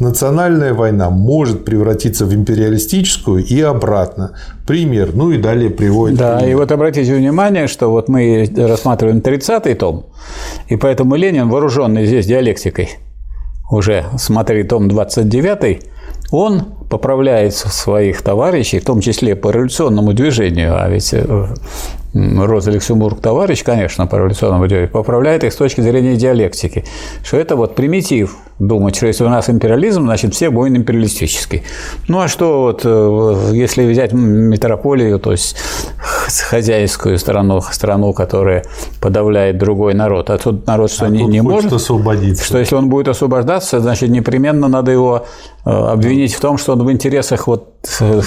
[0.00, 4.32] национальная война может превратиться в империалистическую и обратно.
[4.66, 5.10] Пример.
[5.14, 6.18] Ну и далее приводит.
[6.18, 6.52] Да, пример.
[6.52, 10.06] и вот обратите внимание, что вот мы рассматриваем 30-й том,
[10.68, 12.90] и поэтому Ленин, вооруженный здесь диалектикой,
[13.70, 15.82] уже смотри том 29
[16.32, 21.46] он поправляет своих товарищей, в том числе по революционному движению, а ведь э,
[22.14, 26.84] Роза Люксембург товарищ, конечно, по революционному движению, поправляет их с точки зрения диалектики,
[27.24, 31.64] что это вот примитив думать, что если у нас империализм, значит, все войны империалистический.
[32.08, 35.56] Ну, а что вот, э, если взять метрополию, то есть
[36.42, 38.64] хозяйскую страну, страну, которая
[39.00, 42.44] подавляет другой народ, а тут народ что а не, не может освободиться.
[42.44, 45.26] Что если он будет освобождаться, значит, непременно надо его
[45.64, 48.20] э, обвинить в том, что он в интересах вот э,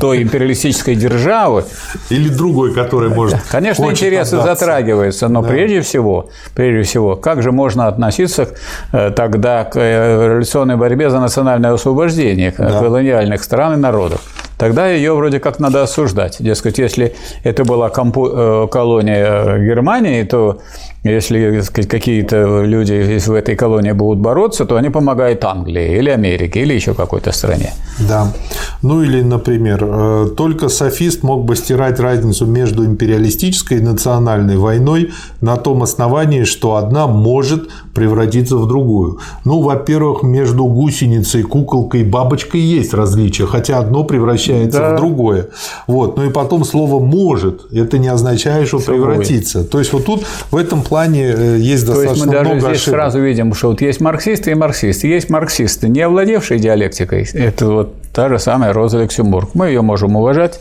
[0.00, 1.64] той империалистической державы.
[2.10, 3.40] Или другой, который может.
[3.50, 4.54] Конечно, интересы отдаться.
[4.54, 5.48] затрагиваются, но да.
[5.48, 8.50] прежде всего, прежде всего, как же можно относиться
[8.92, 12.80] тогда к э, революционной борьбе за национальное освобождение да.
[12.80, 14.20] колониальных стран и народов?
[14.64, 16.36] Тогда ее вроде как надо осуждать.
[16.40, 20.58] Дескать, если это была э, колония Германии, то
[21.04, 26.62] если сказать, какие-то люди в этой колонии будут бороться, то они помогают Англии или Америке
[26.62, 27.74] или еще какой-то стране.
[28.08, 28.32] Да.
[28.80, 35.10] Ну или, например, э, только софист мог бы стирать разницу между империалистической и национальной войной
[35.42, 39.18] на том основании, что одна может превратиться в другую.
[39.44, 44.92] Ну, во-первых, между гусеницей, куколкой бабочкой есть различия, хотя одно превращается да.
[44.92, 45.48] в другое.
[45.86, 46.16] Вот.
[46.16, 49.64] Ну и потом слово «может» это не означает, что Все превратится.
[49.64, 52.60] То есть вот тут в этом плане э, есть достаточно То есть мы даже много
[52.60, 53.00] здесь ошибок.
[53.00, 55.08] сразу видим, что вот есть марксисты и марксисты.
[55.08, 57.28] Есть марксисты, не овладевшие диалектикой.
[57.32, 59.50] Это вот та же самая Роза Люксембург.
[59.54, 60.60] Мы ее можем уважать,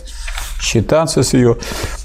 [0.59, 1.57] считаться с ее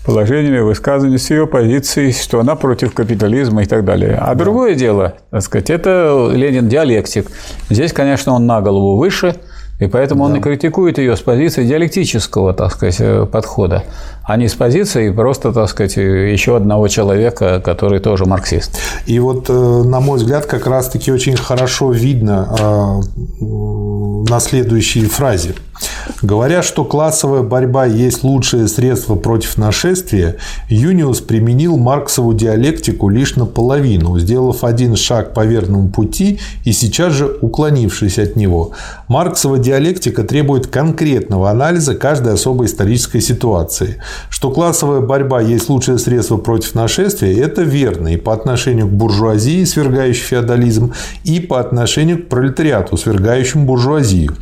[0.05, 4.16] положениями, высказываниями, с ее позицией, что она против капитализма и так далее.
[4.20, 4.35] А да.
[4.35, 7.31] другое дело, так сказать, это Ленин диалектик.
[7.70, 9.37] Здесь, конечно, он на голову выше–
[9.78, 10.30] и поэтому да.
[10.30, 13.84] он и критикует ее с позиции диалектического, так сказать, э, подхода,
[14.24, 18.78] а не с позиции просто, так сказать, еще одного человека, который тоже марксист.
[19.06, 23.44] И вот, э, на мой взгляд, как раз-таки очень хорошо видно э,
[24.30, 25.54] на следующей фразе.
[26.22, 30.36] Говоря, что классовая борьба есть лучшее средство против нашествия,
[30.68, 37.26] Юниус применил марксову диалектику лишь наполовину, сделав один шаг по верному пути и сейчас же
[37.40, 38.72] уклонившись от него.
[39.06, 44.02] Марксова диалектика требует конкретного анализа каждой особой исторической ситуации.
[44.28, 49.64] Что классовая борьба есть лучшее средство против нашествия, это верно и по отношению к буржуазии,
[49.64, 50.92] свергающей феодализм,
[51.24, 54.34] и по отношению к пролетариату, свергающему буржуазию.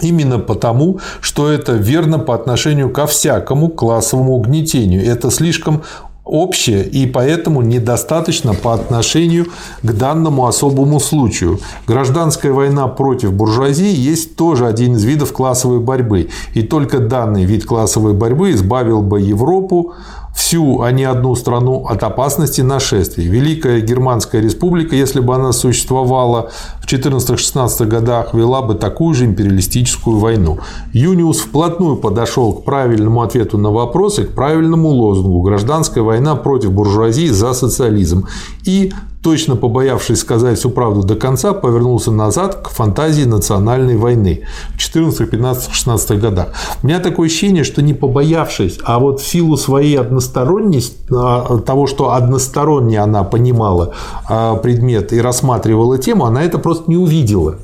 [0.00, 5.04] Именно потому, что это верно по отношению ко всякому классовому угнетению.
[5.04, 5.82] Это слишком
[6.24, 9.46] общее и поэтому недостаточно по отношению
[9.82, 11.60] к данному особому случаю.
[11.86, 16.30] Гражданская война против буржуазии есть тоже один из видов классовой борьбы.
[16.54, 19.94] И только данный вид классовой борьбы избавил бы Европу
[20.34, 23.26] всю, а не одну страну от опасности нашествий.
[23.26, 30.18] Великая Германская республика, если бы она существовала в 14-16 годах, вела бы такую же империалистическую
[30.18, 30.58] войну.
[30.92, 37.28] Юниус вплотную подошел к правильному ответу на вопросы, к правильному лозунгу «Гражданская война против буржуазии
[37.28, 38.26] за социализм»
[38.64, 38.92] и
[39.24, 44.42] точно побоявшись сказать всю правду до конца, повернулся назад к фантазии национальной войны
[44.74, 46.48] в 14, 15, 16 годах.
[46.82, 51.86] У меня такое ощущение, что не побоявшись, а вот в силу своей односторонности, а, того,
[51.86, 53.94] что односторонне она понимала
[54.28, 57.56] а, предмет и рассматривала тему, она это просто не увидела.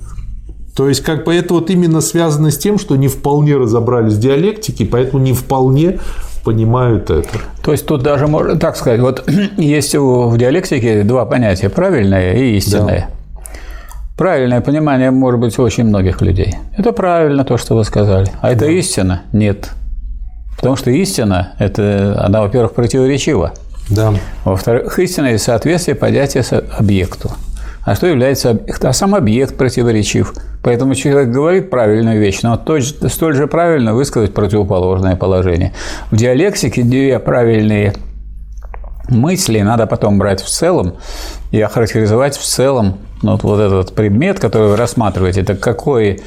[0.75, 4.21] То есть, как бы это вот именно связано с тем, что не вполне разобрались в
[4.21, 6.01] диалектике, поэтому не вполне
[6.45, 7.39] понимают это.
[7.63, 12.57] То есть тут даже можно так сказать, вот есть в диалектике два понятия– правильное и
[12.57, 13.09] истинное.
[13.09, 13.43] Да.
[14.17, 16.55] Правильное понимание может быть у очень многих людей.
[16.77, 18.31] Это правильно то, что вы сказали.
[18.43, 18.71] А это да.
[18.71, 19.23] истина?
[19.33, 19.71] Нет.
[20.57, 23.55] Потому что истина– это, она, во-первых, противоречива.
[23.89, 24.13] Да.
[24.45, 26.45] Во-вторых, истина– это соответствие понятия
[26.79, 27.31] объекту.
[27.85, 28.85] А что является объект?
[28.85, 30.35] А сам объект противоречив.
[30.63, 32.61] Поэтому человек говорит правильную вещь, но
[33.09, 35.73] столь же правильно высказать противоположное положение.
[36.11, 37.95] В диалектике две правильные
[39.09, 40.95] мысли надо потом брать в целом
[41.51, 46.21] и охарактеризовать в целом ну, вот, вот этот предмет, который вы рассматриваете, это какой,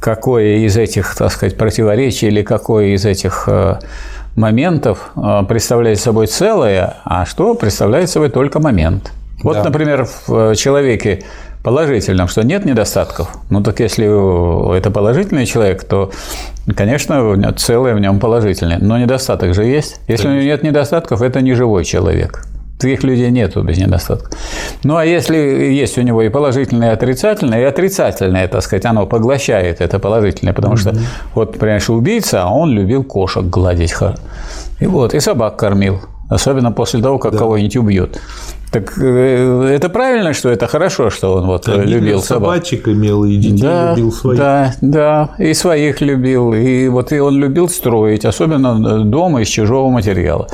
[0.00, 3.78] какое из этих, так сказать, противоречий или какой из этих э,
[4.36, 9.12] моментов э, представляет собой целое, а что представляет собой только момент.
[9.42, 9.64] Вот, да.
[9.64, 11.24] например, в человеке
[11.62, 13.28] положительном, что нет недостатков.
[13.50, 16.10] Ну так если это положительный человек, то,
[16.74, 18.78] конечно, целое в нем положительное.
[18.80, 20.00] Но недостаток же есть.
[20.08, 22.44] Если у него нет недостатков, это не живой человек.
[22.78, 24.36] Таких людей нету без недостатков.
[24.82, 29.06] Ну, а если есть у него и положительное, и отрицательное, и отрицательное, так сказать, оно
[29.06, 30.78] поглощает это положительное, потому mm-hmm.
[30.78, 30.96] что,
[31.36, 33.94] вот, понимаешь, убийца, а он любил кошек гладить.
[34.80, 36.00] И вот, и собак кормил.
[36.28, 37.38] Особенно после того, как да.
[37.38, 38.20] кого-нибудь убьет.
[38.72, 42.54] Так э, это правильно, что это хорошо, что он вот да, любил собак.
[42.54, 44.38] собачек имел и детей да, любил своих.
[44.38, 49.90] Да, да, и своих любил, и вот и он любил строить, особенно дома из чужого
[49.90, 50.46] материала.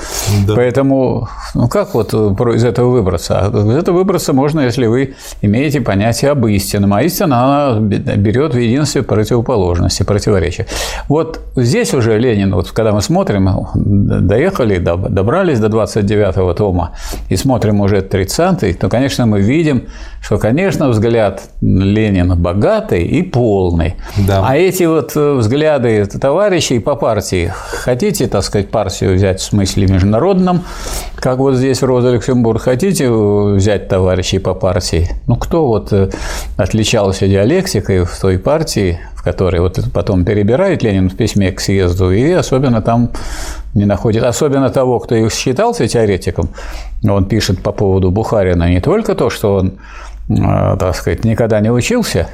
[0.48, 0.54] Да.
[0.57, 3.38] Поэтому, ну как вот из этого выбраться?
[3.38, 8.52] А из этого выбраться можно, если вы имеете понятие об истинном, а истина она берет
[8.52, 10.66] в единстве противоположности, противоречия.
[11.09, 16.90] Вот здесь уже Ленин, вот когда мы смотрим, доехали, добрались до 29-го тома
[17.28, 19.88] и смотрим уже сюжет 30 то, конечно, мы видим,
[20.21, 23.94] что, конечно, взгляд Ленина богатый и полный.
[24.27, 24.44] Да.
[24.47, 29.87] А эти вот э, взгляды товарищей по партии, хотите, так сказать, партию взять в смысле
[29.87, 30.64] международном,
[31.16, 35.09] как вот здесь Роза Люксембург, хотите взять товарищей по партии?
[35.27, 36.11] Ну, кто вот э,
[36.57, 42.11] отличался диалектикой в той партии, в которой вот потом перебирает Ленин в письме к съезду,
[42.11, 43.11] и особенно там
[43.75, 46.49] не находит, особенно того, кто их считался теоретиком,
[47.07, 49.79] он пишет по поводу Бухарина не только то, что он,
[50.31, 52.29] э, так сказать, никогда не учился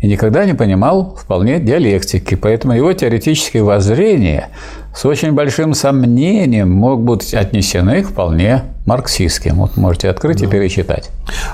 [0.00, 4.48] и никогда не понимал вполне диалектики, поэтому его теоретические воззрения
[4.94, 9.56] с очень большим сомнением могут быть отнесены к вполне марксистским.
[9.56, 10.46] Вот можете открыть да.
[10.46, 11.10] и перечитать.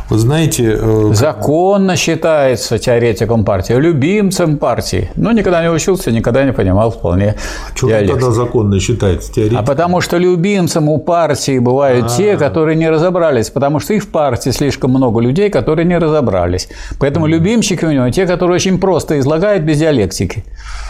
[0.09, 0.79] Вы знаете...
[0.81, 1.11] Э...
[1.13, 5.11] Законно считается теоретиком партии, любимцем партии.
[5.17, 9.63] Но никогда не учился, никогда не понимал вполне а Что тогда законно считается теоретиком?
[9.63, 12.17] А потому что любимцем у партии бывают А-а-а.
[12.17, 16.69] те, которые не разобрались, потому что и в партии слишком много людей, которые не разобрались.
[16.99, 20.45] Поэтому любимчики у него те, которые очень просто излагают без диалектики.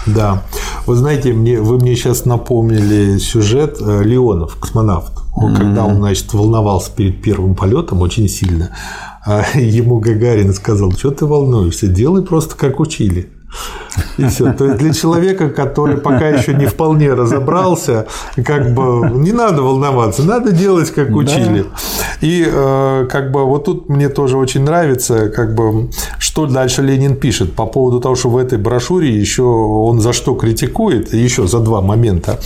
[0.06, 0.42] Да.
[0.86, 5.12] Вы знаете, мне, вы мне сейчас напомнили сюжет э, Леонов, космонавт.
[5.34, 5.56] Он, mm-hmm.
[5.56, 8.70] Когда он, значит, волновался перед первым полетом очень сильно,
[9.24, 13.30] а ему Гагарин сказал, что ты волнуешься, делай просто как учили.
[14.18, 14.52] И все.
[14.52, 18.06] То есть для человека, который пока еще не вполне разобрался,
[18.44, 21.62] как бы не надо волноваться, надо делать, как учили.
[21.62, 21.68] Да.
[22.20, 27.16] И э, как бы вот тут мне тоже очень нравится, как бы, что дальше Ленин
[27.16, 31.60] пишет по поводу того, что в этой брошюре еще он за что критикует, еще за
[31.60, 32.38] два момента,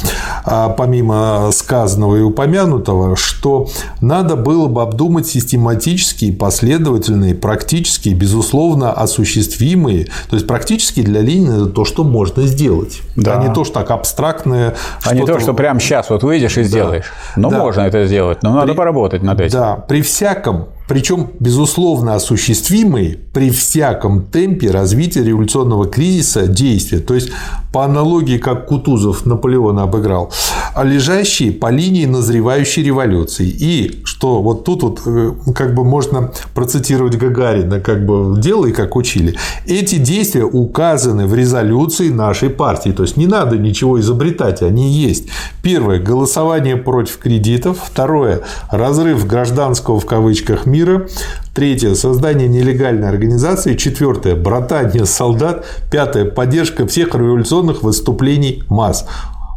[0.44, 3.68] а помимо сказанного и упомянутого, что
[4.00, 11.66] надо было бы обдумать систематические, последовательные, практические, безусловно, осуществимые, то есть практически для Ленина это
[11.66, 13.38] то, что можно сделать, да.
[13.38, 14.74] а не то, что так абстрактное.
[15.04, 17.12] А не то, что прямо сейчас вот выйдешь и сделаешь.
[17.36, 17.42] Да.
[17.42, 17.58] Ну, да.
[17.58, 18.76] можно это сделать, но надо При...
[18.76, 19.58] поработать над этим.
[19.58, 26.98] Да, при всяком причем, безусловно, осуществимый при всяком темпе развития революционного кризиса действия.
[26.98, 27.30] То есть,
[27.72, 30.32] по аналогии, как Кутузов Наполеона обыграл,
[30.74, 33.46] а лежащие по линии назревающей революции.
[33.46, 38.96] И что вот тут вот э, как бы можно процитировать Гагарина, как бы делай, как
[38.96, 39.36] учили.
[39.66, 42.90] Эти действия указаны в резолюции нашей партии.
[42.90, 45.28] То есть, не надо ничего изобретать, они есть.
[45.62, 47.78] Первое– голосование против кредитов.
[47.80, 48.40] Второе–
[48.72, 51.08] разрыв гражданского в кавычках мира мира.
[51.54, 53.74] Третье– создание нелегальной организации.
[53.74, 55.64] Четвертое– братание солдат.
[55.90, 59.06] Пятое– поддержка всех революционных выступлений масс.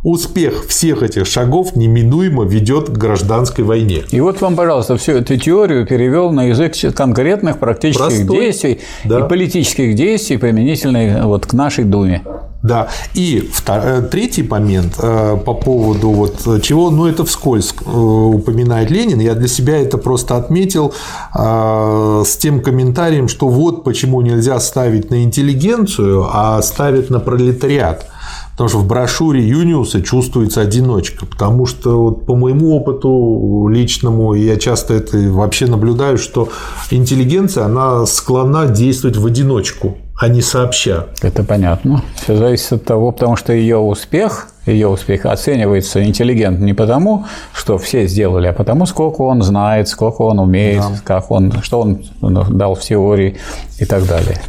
[0.03, 4.03] Успех всех этих шагов неминуемо ведет к гражданской войне.
[4.11, 9.19] И вот вам, пожалуйста, всю эту теорию перевел на язык конкретных практических Простой, действий да.
[9.19, 12.21] и политических действий, применительных вот к нашей Думе.
[12.63, 12.87] Да.
[13.13, 13.49] И.
[13.67, 19.35] Э, третий момент э, по поводу вот чего, ну это вскользь э, упоминает Ленин, я
[19.35, 20.93] для себя это просто отметил
[21.33, 28.09] с тем комментарием, что вот почему нельзя ставить на интеллигенцию, а ставить на пролетариат.
[28.53, 31.25] Потому что в брошюре Юниуса чувствуется одиночка.
[31.25, 36.49] Потому что вот по моему опыту личному, я часто это вообще наблюдаю, что
[36.91, 41.07] интеллигенция, она склонна действовать в одиночку а не сообща.
[41.21, 42.01] Это понятно.
[42.15, 47.77] Все зависит от того, потому что ее успех, ее успех оценивается интеллигент не потому, что
[47.77, 50.99] все сделали, а потому, сколько он знает, сколько он умеет, да.
[51.03, 53.37] как он, что он дал в теории
[53.79, 54.39] и так далее.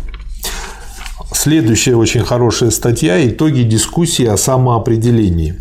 [1.34, 5.60] Следующая очень хорошая статья «Итоги дискуссии о самоопределении».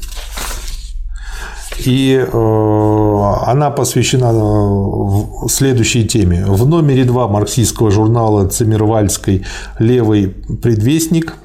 [1.79, 6.45] И э, она посвящена э, следующей теме.
[6.45, 9.45] В номере 2 марксистского журнала Цимервальской
[9.79, 11.35] «Левый предвестник»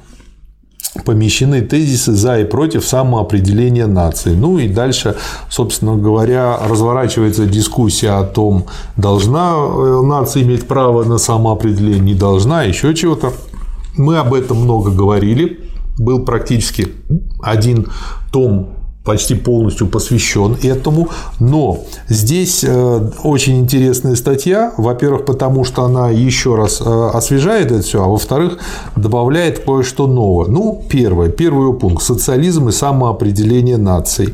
[1.05, 4.35] помещены тезисы за и против самоопределения нации.
[4.35, 5.15] Ну и дальше,
[5.49, 12.63] собственно говоря, разворачивается дискуссия о том, должна э, нация иметь право на самоопределение, не должна,
[12.63, 13.33] еще чего-то.
[13.99, 15.59] Мы об этом много говорили.
[15.97, 16.87] Был практически
[17.41, 17.87] один
[18.31, 18.69] том
[19.03, 21.09] почти полностью посвящен этому.
[21.39, 24.73] Но здесь э, очень интересная статья.
[24.77, 28.59] Во-первых, потому что она еще раз э, освежает это все, а во-вторых,
[28.95, 30.47] добавляет кое-что новое.
[30.47, 34.33] Ну, первое, первый пункт– социализм и самоопределение наций.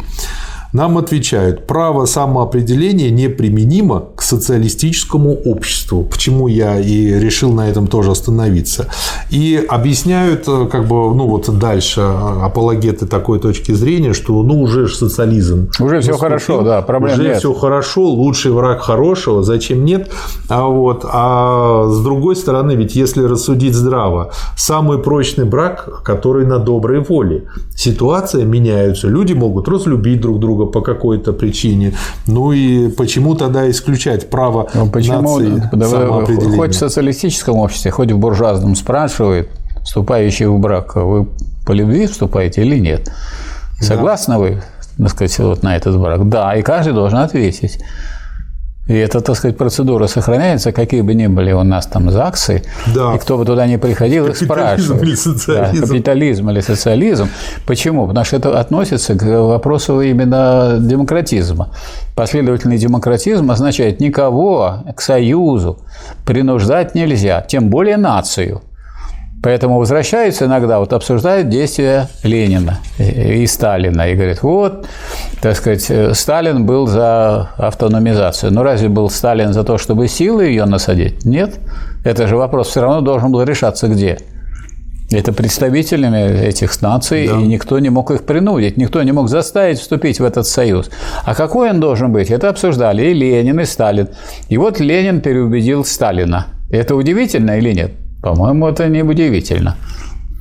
[0.75, 6.03] Нам отвечают, право самоопределения неприменимо к социалистическому обществу.
[6.03, 8.89] Почему я и решил на этом тоже остановиться.
[9.29, 14.63] И объясняют, э, как бы, ну вот дальше э, апологеты такой точки зрения, что ну
[14.63, 15.69] уже же социализм.
[15.79, 17.37] Уже все хорошо, да, проблем уже нет.
[17.37, 20.11] все хорошо, лучший враг хорошего, зачем нет?
[20.49, 26.59] А вот, а с другой стороны, ведь если рассудить здраво, самый прочный брак, который на
[26.59, 27.45] доброй воле.
[27.77, 31.93] Ситуация меняется, люди могут разлюбить друг друга друга по какой-то причине.
[32.27, 35.21] Ну и почему тогда исключать право ну, почему?
[35.21, 36.57] нации самоопределения?
[36.57, 39.49] Хоть в социалистическом обществе, хоть в буржуазном спрашивают,
[39.83, 41.27] вступающие в брак, вы
[41.65, 43.11] по любви вступаете или нет?
[43.79, 44.39] Согласны да.
[44.39, 44.61] вы,
[44.97, 46.29] так сказать, вот на этот брак?
[46.29, 47.79] Да, и каждый должен ответить.
[48.87, 52.61] И эта, так сказать, процедура сохраняется, какие бы ни были у нас там ЗАГСы,
[52.93, 53.15] да.
[53.15, 55.01] и кто бы туда ни приходил, их спрашивают.
[55.01, 55.81] Или социализм.
[55.81, 57.29] Да, капитализм или социализм.
[57.65, 58.07] Почему?
[58.07, 61.69] Потому что это относится к вопросу именно демократизма.
[62.15, 65.79] Последовательный демократизм означает никого к союзу
[66.23, 68.61] принуждать нельзя, тем более нацию.
[69.45, 74.87] Поэтому возвращаются иногда, вот обсуждают действия Ленина и Сталина и говорят, вот,
[75.39, 78.51] так сказать, Сталин был за автономизацию.
[78.51, 81.25] Но разве был Сталин за то, чтобы силы ее насадить?
[81.25, 81.59] Нет.
[82.03, 84.17] Это же вопрос все равно должен был решаться где?
[85.11, 87.39] Это представителями этих наций, да.
[87.39, 90.89] и никто не мог их принудить, никто не мог заставить вступить в этот союз.
[91.23, 92.31] А какой он должен быть?
[92.31, 94.09] Это обсуждали и Ленин, и Сталин.
[94.49, 96.47] И вот Ленин переубедил Сталина.
[96.71, 97.91] Это удивительно или нет?
[98.25, 99.77] По-моему, это не удивительно.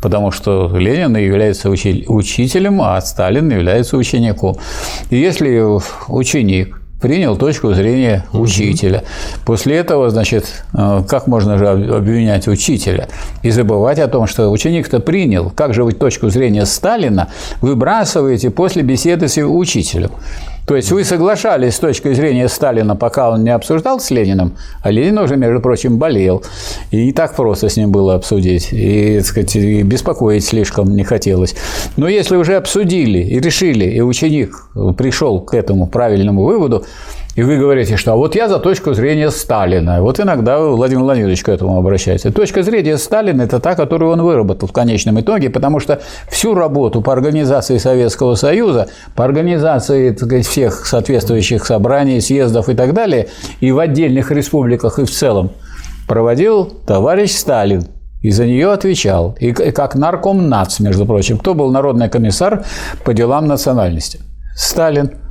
[0.01, 4.57] Потому что Ленин является учителем, а Сталин является учеником.
[5.11, 5.63] И если
[6.09, 9.05] ученик принял точку зрения учителя.
[9.45, 13.09] После этого, значит, э, как можно же обвинять учителя
[13.43, 17.29] и забывать о том, что ученик-то принял, как же вы точку зрения Сталина
[17.61, 20.13] выбрасываете после беседы с учителем?
[20.67, 24.91] То есть вы соглашались с точки зрения Сталина, пока он не обсуждал с Лениным, а
[24.91, 26.43] Ленин уже, между прочим, болел.
[26.91, 28.73] И так просто с ним было обсудить.
[28.73, 31.55] И, так сказать, и беспокоить слишком не хотелось.
[31.97, 36.85] Но если уже обсудили и решили, и ученик пришел к этому правильному выводу,
[37.35, 40.01] и вы говорите, что а вот я за точку зрения Сталина.
[40.01, 42.31] Вот иногда Владимир Владимирович к этому обращается.
[42.31, 47.03] Точка зрения Сталина– это та, которую он выработал в конечном итоге, потому что всю работу
[47.03, 53.29] по организации Советского Союза, по организации сказать, всех соответствующих собраний, съездов и так далее,
[53.59, 55.51] и в отдельных республиках, и в целом,
[56.07, 57.85] проводил товарищ Сталин.
[58.23, 59.37] И за нее отвечал.
[59.39, 61.37] И как нарком НАЦ, между прочим.
[61.37, 62.65] Кто был народный комиссар
[63.05, 64.21] по делам национальности?
[64.57, 65.24] Сталин.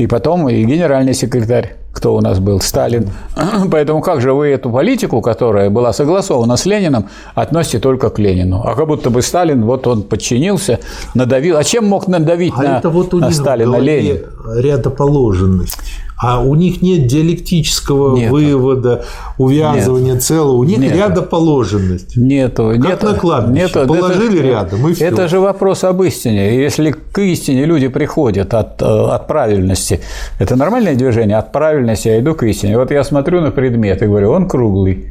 [0.00, 3.10] И потом и генеральный секретарь, кто у нас был, Сталин.
[3.70, 8.62] Поэтому как же вы эту политику, которая была согласована с Лениным, относите только к Ленину?
[8.64, 10.78] А как будто бы Сталин, вот он подчинился,
[11.14, 11.58] надавил.
[11.58, 14.24] А чем мог надавить а на, это вот у на них Сталина Ленин?
[14.56, 15.78] Рядоположенность
[16.22, 18.30] а у них нет диалектического нет.
[18.30, 19.04] вывода,
[19.38, 20.22] увязывания нет.
[20.22, 20.94] целого, у них нет.
[20.94, 22.14] рядоположенность.
[22.16, 22.72] Нету.
[22.76, 23.06] Как нету.
[23.06, 23.64] на кладбище.
[23.64, 23.86] Нету.
[23.86, 25.06] Положили это, рядом, и все.
[25.06, 26.60] Это же вопрос об истине.
[26.62, 30.00] Если к истине люди приходят от, э, от правильности,
[30.38, 32.76] это нормальное движение, от правильности я иду к истине.
[32.76, 35.06] Вот я смотрю на предмет и говорю, он круглый.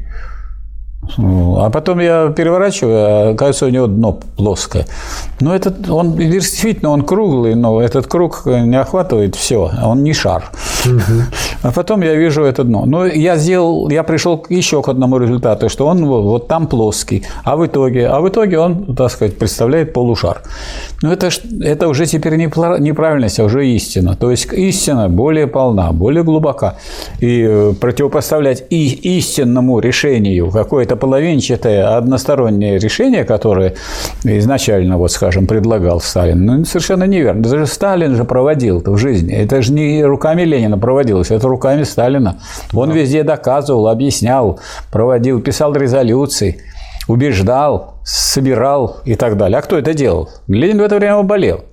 [1.18, 4.86] А потом я переворачиваю, а кажется, у него дно плоское.
[5.40, 10.14] Но этот, он действительно он круглый, но этот круг не охватывает все, а он не
[10.14, 10.52] шар.
[10.86, 11.22] Угу.
[11.64, 12.86] А потом я вижу это дно.
[12.86, 17.26] Но я сделал, я пришел еще к одному результату, что он вот, вот там плоский,
[17.44, 20.42] а в итоге, а в итоге он, так сказать, представляет полушар.
[21.02, 21.30] Но это,
[21.62, 22.46] это уже теперь не
[22.80, 24.16] неправильность, а уже истина.
[24.16, 26.76] То есть истина более полна, более глубока.
[27.20, 33.76] И э, противопоставлять и истинному решению какое-то половинчатое одностороннее решение, которое
[34.24, 37.44] изначально, вот скажем, предлагал Сталин, ну, совершенно неверно.
[37.44, 39.34] Даже Сталин же проводил это в жизни.
[39.34, 42.40] Это же не руками Ленина проводилось, это руками Сталина.
[42.74, 42.96] Он да.
[42.96, 44.60] везде доказывал, объяснял,
[44.92, 46.62] проводил, писал резолюции,
[47.08, 49.60] убеждал, собирал и так далее.
[49.60, 50.30] А кто это делал?
[50.48, 51.66] Ленин в это время болел.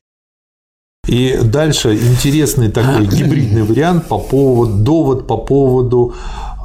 [1.07, 6.15] И дальше интересный такой гибридный вариант по поводу довод по поводу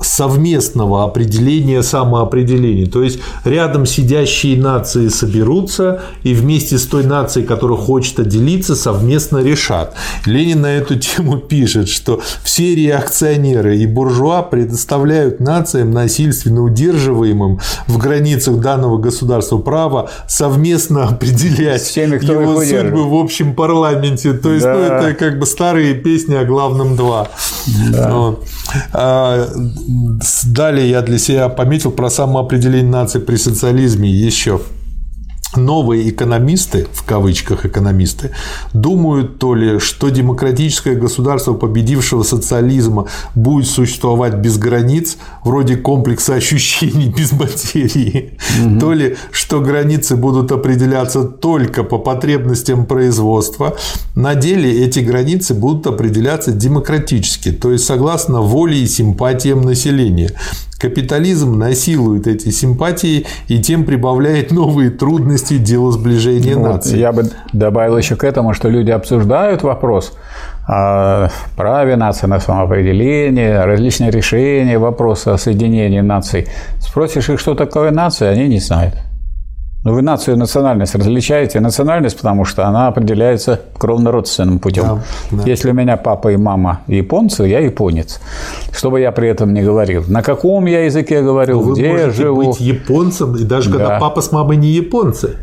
[0.04, 2.88] совместного определения самоопределения.
[2.88, 9.40] То есть рядом сидящие нации соберутся и вместе с той нацией, которая хочет отделиться, совместно
[9.40, 9.94] решат.
[10.26, 17.98] Ленин на эту тему пишет, что все реакционеры и буржуа предоставляют нациям, насильственно удерживаемым в
[17.98, 24.34] границах данного государства право совместно определять кто его судьбы в общем парламенте.
[24.34, 24.80] То есть, ну, да.
[24.80, 27.28] ну, это как бы старые песни о главном два.
[27.92, 28.14] Да.
[28.14, 28.48] Вот.
[30.46, 34.10] Далее я для себя пометил про самоопределение нации при социализме.
[34.10, 34.60] Еще
[35.56, 38.32] новые экономисты, в кавычках экономисты,
[38.74, 47.14] думают то ли, что демократическое государство победившего социализма будет существовать без границ, вроде комплекса ощущений
[47.18, 48.80] без материи, угу.
[48.80, 53.76] то ли, что границы будут определяться только по потребностям производства.
[54.16, 60.34] На деле эти границы будут определяться демократически, то есть согласно воле и симпатиям населения
[60.82, 66.98] Капитализм насилует эти симпатии и тем прибавляет новые трудности дела сближения вот, наций.
[67.00, 70.18] Я бы добавил еще к этому, что люди обсуждают вопрос
[70.68, 76.48] о праве нации на самоопределение, различные решения вопроса о соединении наций.
[76.80, 78.96] Спросишь их, что такое нация, они не знают.
[79.84, 81.60] Ну, вы нацию и национальность различаете.
[81.60, 84.84] Национальность, потому что она определяется кровно-родственным путем.
[84.84, 85.02] Да,
[85.32, 85.44] да.
[85.46, 88.22] Если у меня папа и мама японцы, я японец.
[88.72, 90.04] Что бы я при этом не говорил.
[90.08, 92.52] На каком я языке говорил, Но где вы я живу.
[92.52, 93.78] быть японцем, и даже да.
[93.78, 95.38] когда папа с мамой не японцы.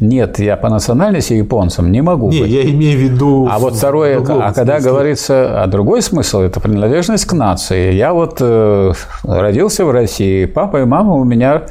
[0.00, 2.50] Нет, я по национальности японцем не могу не, быть.
[2.50, 3.48] я имею в виду...
[3.50, 4.90] А вот второе, а когда смысле.
[4.90, 7.92] говорится, а другой смысл– это принадлежность к нации.
[7.92, 8.92] Я вот э,
[9.24, 11.62] родился в России, папа и мама у меня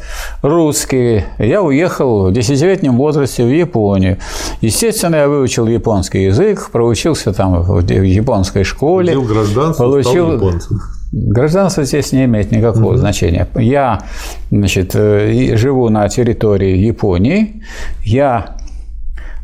[0.42, 1.26] русские.
[1.38, 4.18] Я уехал в десятилетнем возрасте в Японию.
[4.62, 9.14] Естественно, я выучил японский язык, проучился там в японской школе.
[9.14, 10.12] Получил гражданство, получил...
[10.12, 10.82] стал японцем.
[11.12, 12.98] Гражданство здесь не имеет никакого угу.
[12.98, 13.48] значения.
[13.56, 14.02] Я
[14.50, 17.62] значит, э, живу на территории Японии,
[18.04, 18.56] я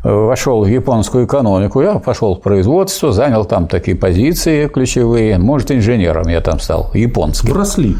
[0.02, 5.70] э, вошел в японскую экономику, я пошел в производство, занял там такие позиции ключевые, может,
[5.70, 7.50] инженером я там стал, японским.
[7.50, 7.96] Вросли.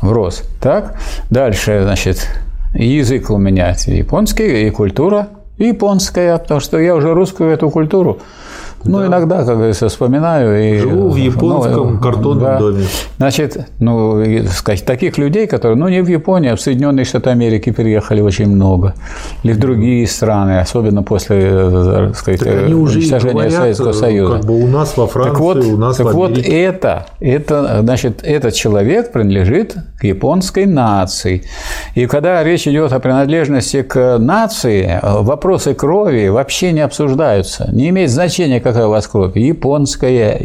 [0.00, 0.42] Врос.
[0.60, 0.96] Так,
[1.30, 2.28] дальше, значит,
[2.74, 8.18] язык у меня японский и культура японская, потому что я уже русскую эту культуру
[8.84, 9.06] ну, да.
[9.06, 10.74] иногда, как говорится, вспоминаю.
[10.74, 12.58] И, Живу в японском ну, картонном да.
[12.58, 12.84] доме.
[13.18, 17.70] Значит, ну, сказать, таких людей, которые, ну, не в Японии, а в Соединенные Штаты Америки
[17.70, 18.94] переехали очень много.
[19.42, 23.90] Или в другие страны, особенно после, э, так сказать, так они уже уничтожения говорят, Советского
[23.90, 24.36] э, Союза.
[24.36, 27.78] Как бы у нас во Франции, так вот, у нас так в вот это, это,
[27.82, 31.44] значит, этот человек принадлежит к японской нации.
[31.94, 37.68] И когда речь идет о принадлежности к нации, вопросы крови вообще не обсуждаются.
[37.72, 39.36] Не имеет значения, как какая у вас кровь?
[39.36, 40.40] Японская,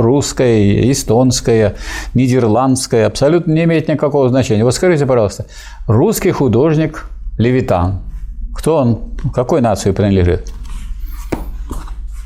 [0.00, 1.74] русская, эстонская,
[2.14, 3.06] нидерландская.
[3.06, 4.64] Абсолютно не имеет никакого значения.
[4.64, 5.46] Вот скажите, пожалуйста,
[5.86, 7.06] русский художник
[7.38, 8.00] Левитан.
[8.54, 8.98] Кто он,
[9.34, 10.52] какой нации принадлежит?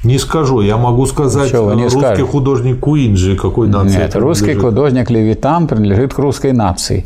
[0.05, 2.25] Не скажу, я могу сказать, не русский скажете?
[2.25, 7.05] художник Куинджи какой нации Нет, русский художник Левитан принадлежит к русской нации.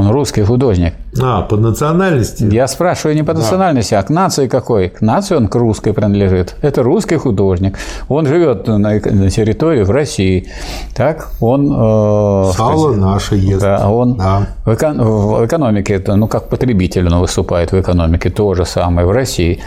[0.00, 0.94] Он русский художник.
[1.20, 2.44] А, по национальности?
[2.44, 4.88] Я спрашиваю не по национальности, а к нации какой?
[4.88, 6.56] К нации он к русской принадлежит.
[6.62, 7.76] Это русский художник.
[8.08, 10.48] Он живет на, территории в России.
[10.96, 11.70] Так, он...
[11.70, 13.60] Э, Сало наше ест.
[13.60, 14.46] Да, он да.
[14.64, 19.06] В, эко, в экономике, это, ну, как потребитель он выступает в экономике, то же самое
[19.06, 19.60] в России.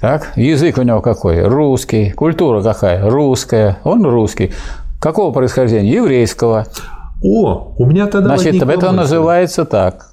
[0.00, 1.42] Так, язык у него какой?
[1.42, 2.10] Русский.
[2.12, 3.06] Культура какая?
[3.10, 3.76] Русская.
[3.84, 4.50] Он русский.
[4.98, 5.92] Какого происхождения?
[5.92, 6.66] Еврейского.
[7.24, 8.90] О, у меня тогда Значит, это мысль.
[8.90, 10.08] называется так,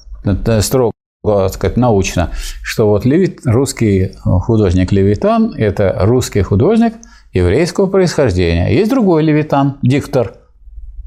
[0.61, 0.93] строго
[1.23, 2.31] так сказать, научно,
[2.63, 6.93] что вот Левит, русский художник Левитан– это русский художник
[7.33, 8.73] еврейского происхождения.
[8.73, 10.35] Есть другой Левитан, диктор,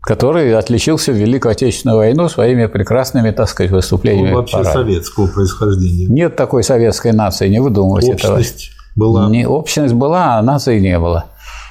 [0.02, 4.30] который отличился в Великую Отечественную войну своими прекрасными, так сказать, выступлениями.
[4.30, 6.06] Ну, вообще советского происхождения.
[6.06, 9.08] Нет такой советской нации, не выдумывайте Общность этого.
[9.10, 9.30] была.
[9.30, 11.24] Не, общность была, а нации не было.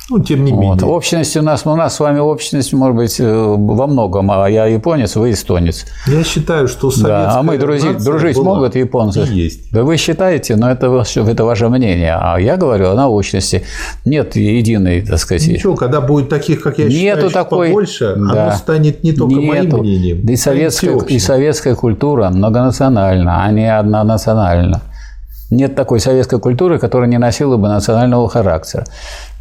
[0.09, 0.73] Ну, тем не менее.
[0.73, 0.83] Вот.
[0.83, 4.65] Общность у нас, у нас с вами общность может быть э, во многом, а я
[4.65, 5.85] японец, вы эстонец.
[6.07, 7.39] Я считаю, что советская да.
[7.39, 9.21] А мы дружить, дружить могут японцы?
[9.21, 9.71] есть.
[9.71, 12.17] Да вы считаете, но это, это ваше мнение.
[12.19, 13.63] А я говорю о научности.
[14.03, 15.47] Нет единой, так сказать.
[15.47, 17.67] Ничего, когда будет таких, как я Нету считаю, такой...
[17.69, 18.47] побольше, да.
[18.47, 19.77] оно станет не только Нету.
[19.77, 20.25] моим мнением.
[20.25, 24.81] Да и советская, и советская культура многонациональна, а не однонациональна.
[25.49, 28.85] Нет такой советской культуры, которая не носила бы национального характера.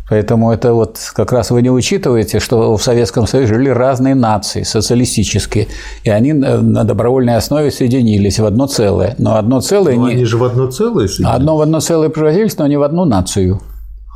[0.08, 4.62] Поэтому это вот как раз вы не учитываете, что в Советском Союзе жили разные нации
[4.62, 5.68] социалистические,
[6.04, 9.14] и они на добровольной основе соединились в одно целое.
[9.18, 10.14] Но одно целое но не...
[10.14, 11.34] они же в одно целое соединились.
[11.34, 13.60] Одно в одно целое превратились, но не в одну нацию.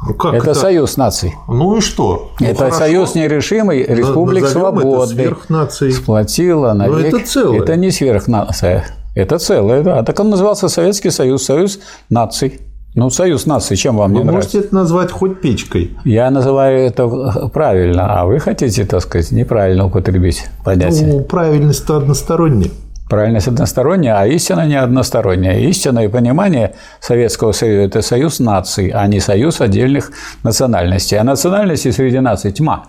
[0.06, 1.34] Ну, как это, это союз наций.
[1.48, 2.32] Ну и что?
[2.38, 2.78] Ну, это хорошо.
[2.78, 5.46] союз нерешимый республик свободных.
[5.48, 7.60] Это Сплотила на Но это целое.
[7.60, 8.84] Это не сверхнация.
[9.14, 10.02] Это целое, да.
[10.02, 11.78] Так он назывался Советский Союз, Союз
[12.10, 12.60] наций.
[12.96, 14.48] Ну, союз наций, чем вам вы не нравится?
[14.48, 15.90] Вы можете это назвать хоть печкой.
[16.06, 17.06] Я называю это
[17.52, 21.06] правильно, а вы хотите, так сказать, неправильно употребить понятие.
[21.06, 22.70] Ну, правильность-то односторонняя.
[23.10, 25.58] Правильность односторонняя, а истина не односторонняя.
[25.58, 30.10] Истинное понимание Советского Союза– это союз наций, а не союз отдельных
[30.42, 31.18] национальностей.
[31.18, 32.86] А национальностей среди наций тьма.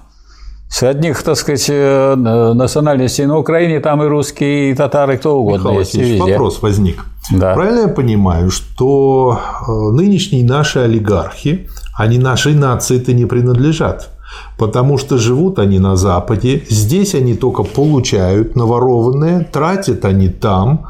[0.69, 5.37] С одних, так сказать, э, национальностей на Украине там и русские, и татары, и кто
[5.37, 6.19] угодно Михаил есть.
[6.19, 7.05] вопрос возник.
[7.31, 7.53] Да.
[7.53, 14.09] Правильно я понимаю, что э, нынешние наши олигархи, они нашей нации-то не принадлежат?
[14.57, 20.87] Потому что живут они на Западе, здесь они только получают наворованное, тратят они там,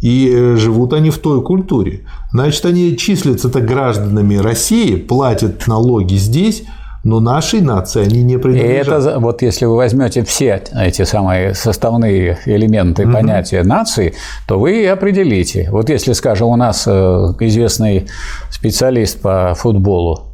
[0.00, 2.06] и э, живут они в той культуре.
[2.32, 6.64] Значит, они числятся-то гражданами России, платят налоги здесь,
[7.02, 9.04] но нашей нации они не принадлежат.
[9.04, 13.12] И это вот если вы возьмете все эти самые составные элементы угу.
[13.12, 14.14] понятия нации,
[14.46, 15.68] то вы и определите.
[15.70, 16.90] Вот если, скажем, у нас э,
[17.40, 18.06] известный
[18.50, 20.26] специалист по футболу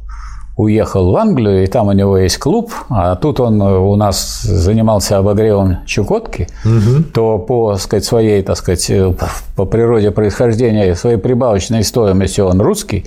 [0.57, 5.19] уехал в Англию, и там у него есть клуб, а тут он у нас занимался
[5.19, 7.03] обогревом Чукотки, угу.
[7.13, 9.13] то по сказать, своей, так сказать, э,
[9.55, 13.05] по природе происхождения, своей прибавочной стоимости он русский,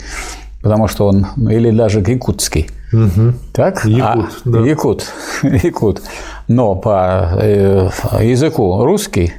[0.63, 2.69] потому что он, или даже якутский.
[2.93, 3.33] Угу.
[3.53, 3.85] Так?
[3.85, 4.59] Якут, а, да.
[4.61, 5.13] Якут,
[5.43, 6.03] якут.
[6.49, 9.33] Но по э, языку русский,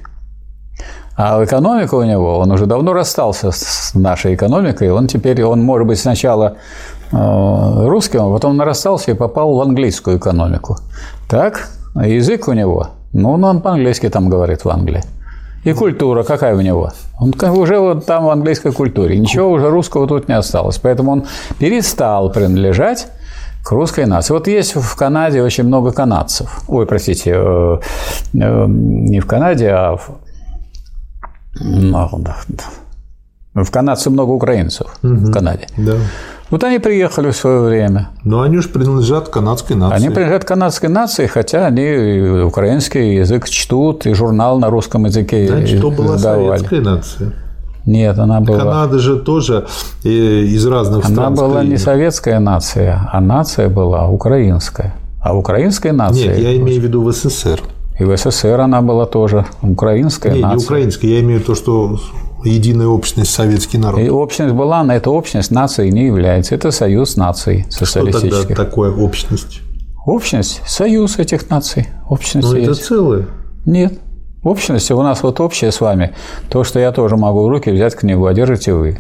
[1.18, 5.88] а экономика у него, он уже давно расстался с нашей экономикой, он теперь, он может
[5.88, 6.56] быть сначала
[7.12, 10.78] э, русским, а потом нарастался и попал в английскую экономику.
[11.30, 15.04] Так, язык у него, ну, он по-английски там говорит в Англии.
[15.64, 16.92] И культура какая у него?
[17.20, 19.20] Он уже вот там в английской культуре.
[19.20, 20.80] Ничего уже русского тут не осталось.
[20.80, 21.26] Поэтому он
[21.60, 23.10] перестал принадлежать
[23.64, 24.34] к русской нации.
[24.34, 26.64] Вот есть в Канаде очень много канадцев.
[26.68, 27.78] Ой, простите, э,
[28.34, 30.20] э, не в Канаде, а в,
[33.54, 35.68] в Канаде много украинцев угу, в Канаде.
[35.78, 35.96] Да.
[36.50, 38.10] Вот они приехали в свое время.
[38.26, 39.96] Но они же принадлежат канадской нации.
[39.96, 45.80] Они принадлежат канадской нации, хотя они украинский язык чтут, и журнал на русском языке Значит,
[45.80, 47.32] что была советская нация?
[47.86, 48.60] Нет, она была...
[48.60, 49.66] Канада же тоже
[50.04, 51.34] э, из разных она стран.
[51.34, 54.96] Она была не советская нация, а нация была украинская.
[55.22, 56.36] А украинская нация...
[56.36, 57.62] Нет, я имею в виду в СССР.
[58.00, 60.58] И в СССР она была тоже украинская Нет, нация.
[60.58, 62.00] не украинская, я имею в виду то, что
[62.44, 64.00] единая общность советский народ.
[64.00, 66.56] И общность была, но эта общность нации не является.
[66.56, 68.38] Это союз наций социалистических.
[68.38, 69.62] Что тогда такое общность?
[70.06, 71.88] Общность– союз этих наций.
[72.10, 73.28] Общность Но это целое.
[73.66, 74.00] Нет.
[74.44, 76.16] Общность у нас вот общее с вами.
[76.50, 78.98] То, что я тоже могу в руки взять книгу, а держите вы.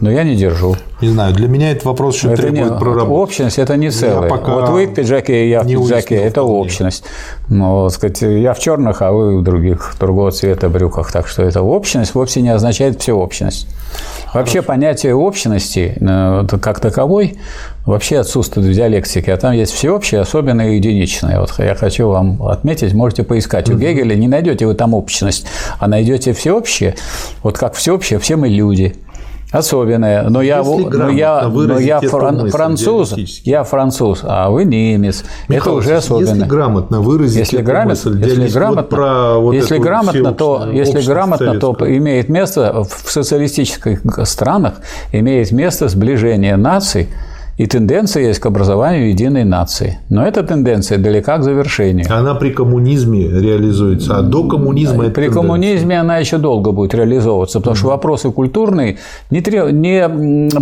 [0.00, 0.76] Но я не держу.
[1.00, 3.32] Не знаю, для меня этот вопрос еще это требует не, проработки.
[3.32, 4.28] Общность– это не целое.
[4.28, 7.04] Вот вы в пиджаке, я в пиджаке– это общность.
[7.48, 11.12] Но, сказать, я в черных, а вы в других, другого цвета брюках.
[11.12, 13.68] Так что это общность вовсе не означает всеобщность.
[14.32, 14.68] Вообще Хорошо.
[14.68, 17.38] понятие общности э, как таковой
[17.86, 21.38] вообще отсутствует в диалектике, а там есть всеобщее, особенное и единичное.
[21.40, 23.68] Вот я хочу вам отметить, можете поискать.
[23.68, 25.46] У Гегеля не найдете вы там общность,
[25.78, 26.96] а найдете всеобщее.
[27.42, 28.96] Вот как всеобщее, все мы люди.
[29.54, 30.28] Особенное.
[30.30, 35.24] Но я, но я, но я фран, француз, я француз, а вы немец.
[35.48, 36.30] Михаил, это уже особенно.
[36.30, 41.00] Если грамотно выразить если грамот, мысль, если грамотно, вот про вот если грамотно, то, если
[41.02, 44.74] грамотно, то имеет место в социалистических странах
[45.12, 47.08] имеет место сближение наций
[47.56, 49.98] и тенденция есть к образованию единой нации.
[50.08, 52.06] Но эта тенденция далека к завершению.
[52.10, 55.42] Она при коммунизме реализуется, а до коммунизма это При тенденция.
[55.42, 58.98] коммунизме она еще долго будет реализовываться, потому что вопросы культурные
[59.30, 59.70] не, треб...
[59.70, 60.08] не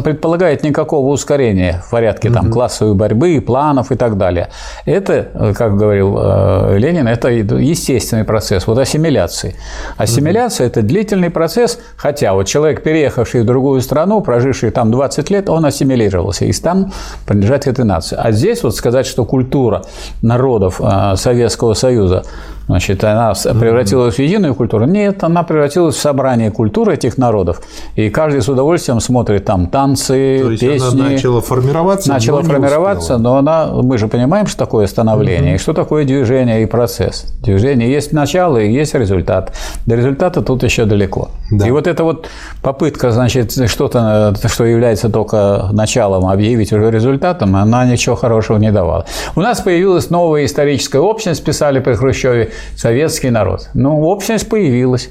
[0.01, 4.49] предполагают никакого ускорения в порядке там, классовой борьбы, планов и так далее.
[4.84, 9.57] Это, как говорил э, Ленин, это естественный процесс вот ассимиляции.
[9.97, 15.49] Ассимиляция– это длительный процесс, хотя вот человек, переехавший в другую страну, проживший там 20 лет,
[15.49, 16.45] он ассимилировался.
[16.45, 16.82] И там
[17.26, 18.16] принадлежать этой нации.
[18.18, 19.83] А здесь вот сказать, что культура
[20.22, 22.24] народов а, Советского Союза
[22.66, 24.86] Значит, она превратилась в единую культуру?
[24.86, 27.60] Нет, она превратилась в собрание культуры этих народов.
[27.96, 31.00] И каждый с удовольствием смотрит там танцы, То есть песни.
[31.00, 32.08] Она начала формироваться.
[32.08, 35.56] Начала но формироваться, но она, мы же понимаем, что такое становление, угу.
[35.56, 37.24] и что такое движение и процесс.
[37.42, 39.52] Движение есть начало и есть результат.
[39.86, 41.30] До результата тут еще далеко.
[41.50, 41.66] Да.
[41.66, 42.28] И вот эта вот
[42.62, 49.04] попытка, значит, что-то, что является только началом, объявить уже результатом, она ничего хорошего не давала.
[49.36, 53.68] У нас появилась новая историческая общность, писали при Хрущеве, советский народ.
[53.74, 55.08] Ну, общность появилась.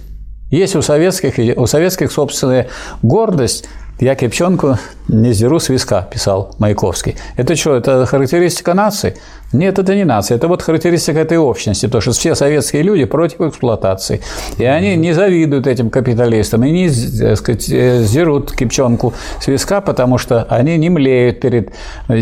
[0.49, 2.67] Есть у советских, у советских собственная
[3.01, 3.69] гордость.
[4.01, 4.79] Я кипчонку
[5.09, 7.17] не сдеру с виска, писал Маяковский.
[7.37, 9.15] Это что, это характеристика нации?
[9.53, 13.41] Нет, это не нация, это вот характеристика этой общности, потому что все советские люди против
[13.41, 14.21] эксплуатации.
[14.57, 16.89] И они не завидуют этим капиталистам, и не,
[17.35, 21.71] сказать, сдерут кипчонку с виска, потому что они не млеют перед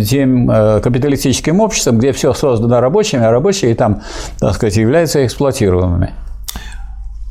[0.05, 4.01] тем э, капиталистическим обществом, где все создано рабочими, а рабочие там,
[4.37, 6.13] так сказать, являются эксплуатируемыми.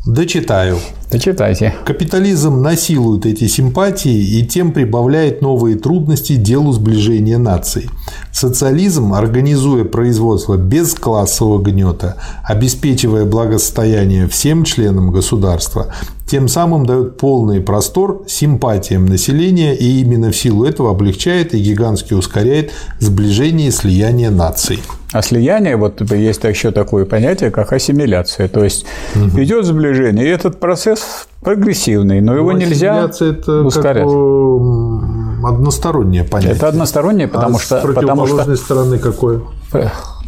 [0.07, 0.79] Дочитаю.
[1.11, 1.75] Дочитайте.
[1.87, 7.89] Капитализм насилует эти симпатии и тем прибавляет новые трудности делу сближения наций.
[8.31, 15.95] Социализм, организуя производство без классового гнета, обеспечивая благосостояние всем членам государства,
[16.27, 22.13] тем самым дает полный простор симпатиям населения и именно в силу этого облегчает и гигантски
[22.13, 24.81] ускоряет сближение и слияние наций.
[25.11, 28.47] А слияние, вот есть еще такое понятие, как ассимиляция.
[28.49, 28.85] То есть
[29.15, 29.43] угу.
[29.43, 30.98] идет сближение, и этот процесс
[31.41, 34.05] прогрессивный, но его ну, нельзя это ускорять.
[34.05, 36.57] Как одностороннее понятие.
[36.57, 37.79] Это одностороннее, потому а что...
[37.79, 38.65] С противоположной потому что...
[38.65, 39.41] стороны какое?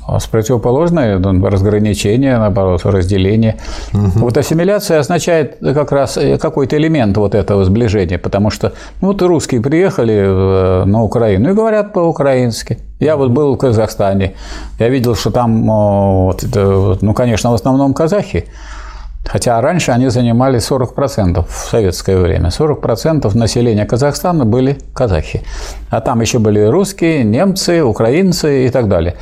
[0.06, 3.58] А с противоположной ну, разграничение, наоборот, разделение.
[3.92, 4.24] Угу.
[4.24, 9.22] Вот ассимиляция означает как раз э, какой-то элемент вот этого сближения, потому что ну, вот
[9.22, 12.78] русские приехали э, на Украину и говорят по-украински.
[12.98, 14.34] Я вот был в Казахстане,
[14.78, 16.44] я видел, что там, вот,
[17.00, 18.46] ну, конечно, в основном казахи,
[19.24, 22.48] Хотя раньше они занимали 40% в советское время.
[22.48, 25.42] 40% населения Казахстана были казахи.
[25.90, 29.16] А там еще были русские, немцы, украинцы и так далее.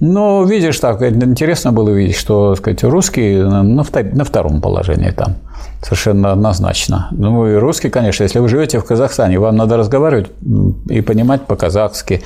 [0.00, 5.36] Но видишь, так интересно было видеть, что сказать, русские на втором положении там.
[5.80, 7.08] Совершенно однозначно.
[7.12, 10.28] Ну и русский, конечно, если вы живете в Казахстане, вам надо разговаривать
[10.88, 12.22] и понимать по-казахски.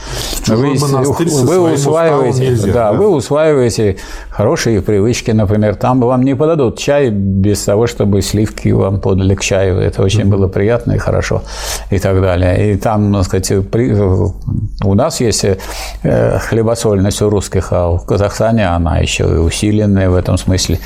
[0.46, 3.98] Вы, вы усваиваете, нельзя, да, да, вы усваиваете
[4.30, 9.42] хорошие привычки, например, там вам не подадут чай без того, чтобы сливки вам подали к
[9.42, 9.80] чаю.
[9.80, 10.36] Это очень mm-hmm.
[10.36, 11.42] было приятно и хорошо
[11.90, 12.72] и так далее.
[12.72, 18.68] И там, так сказать, при, у нас есть э, хлебосольность у русских, а в Казахстане
[18.68, 20.78] она еще и усиленная в этом смысле.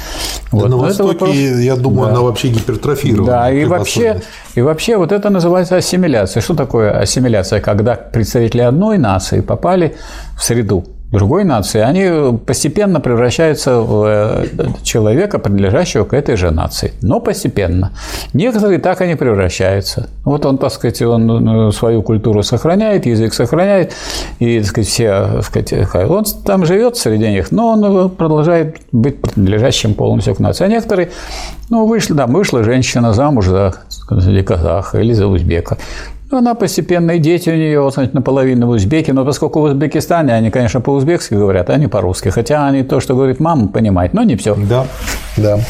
[0.52, 0.68] Да вот.
[0.68, 1.34] На Востоке, вопрос...
[1.34, 2.12] я думаю, да.
[2.12, 3.26] она вообще гипертрофирована.
[3.26, 4.20] Да, и вообще,
[4.54, 6.40] и вообще вот это называется ассимиляция.
[6.40, 7.60] Что такое ассимиляция?
[7.60, 9.96] Когда представители одной нации попали
[10.36, 14.46] в среду другой нации, они постепенно превращаются в э,
[14.82, 16.92] человека, принадлежащего к этой же нации.
[17.00, 17.92] Но постепенно.
[18.32, 20.08] Некоторые так и не превращаются.
[20.24, 23.92] Вот он, так сказать, он э, свою культуру сохраняет, язык сохраняет,
[24.40, 29.20] и, так сказать, все, так сказать, он там живет среди них, но он продолжает быть
[29.22, 30.64] принадлежащим полностью к нации.
[30.64, 31.10] А некоторые,
[31.70, 33.74] ну, вышли, да, вышла женщина замуж за
[34.10, 35.78] или казаха, или за узбека.
[36.30, 40.50] Ну, она постепенно, и дети у нее, вот, наполовину узбеки, но поскольку в Узбекистане они,
[40.50, 44.34] конечно, по-узбекски говорят, а не по-русски, хотя они то, что говорит мама, понимают, но не
[44.34, 44.56] все.
[44.56, 44.86] Да,
[45.36, 45.60] да.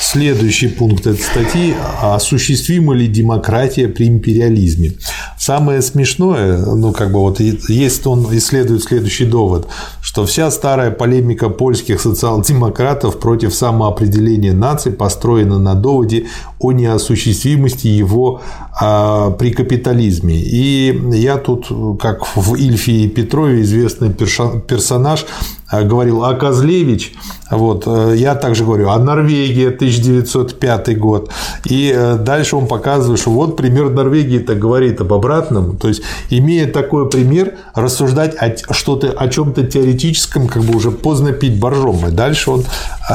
[0.00, 4.92] Следующий пункт этой статьи– осуществима ли демократия при империализме?
[5.38, 9.68] Самое смешное, ну, как бы вот есть он исследует следующий довод,
[10.00, 16.26] что вся старая полемика польских социал-демократов против самоопределения нации построена на доводе
[16.58, 18.40] о неосуществимости его
[18.80, 20.36] а, при капитализме.
[20.36, 21.68] И я тут,
[22.00, 25.26] как в Ильфе и Петрове, известный персонаж,
[25.66, 27.12] а, говорил а Козлевич,
[27.56, 31.30] вот, э, я также говорю, а Норвегия 1905 год.
[31.64, 35.76] И э, дальше он показывает, что вот пример Норвегии так говорит об обратном.
[35.76, 41.32] То есть, имея такой пример, рассуждать о, что-то, о чем-то теоретическом, как бы уже поздно
[41.32, 42.06] пить боржом.
[42.06, 42.64] И дальше он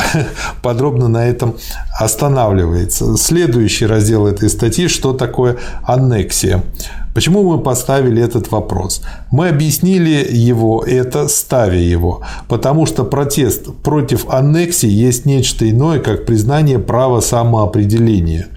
[0.62, 1.56] подробно на этом
[2.00, 3.18] останавливается.
[3.18, 6.64] Следующий раздел этой статьи, что такое аннексия.
[7.14, 9.02] Почему мы поставили этот вопрос?
[9.32, 16.26] Мы объяснили его это, ставя его, потому что протест против аннексии есть нечто иное, как
[16.26, 18.48] признание права самоопределения.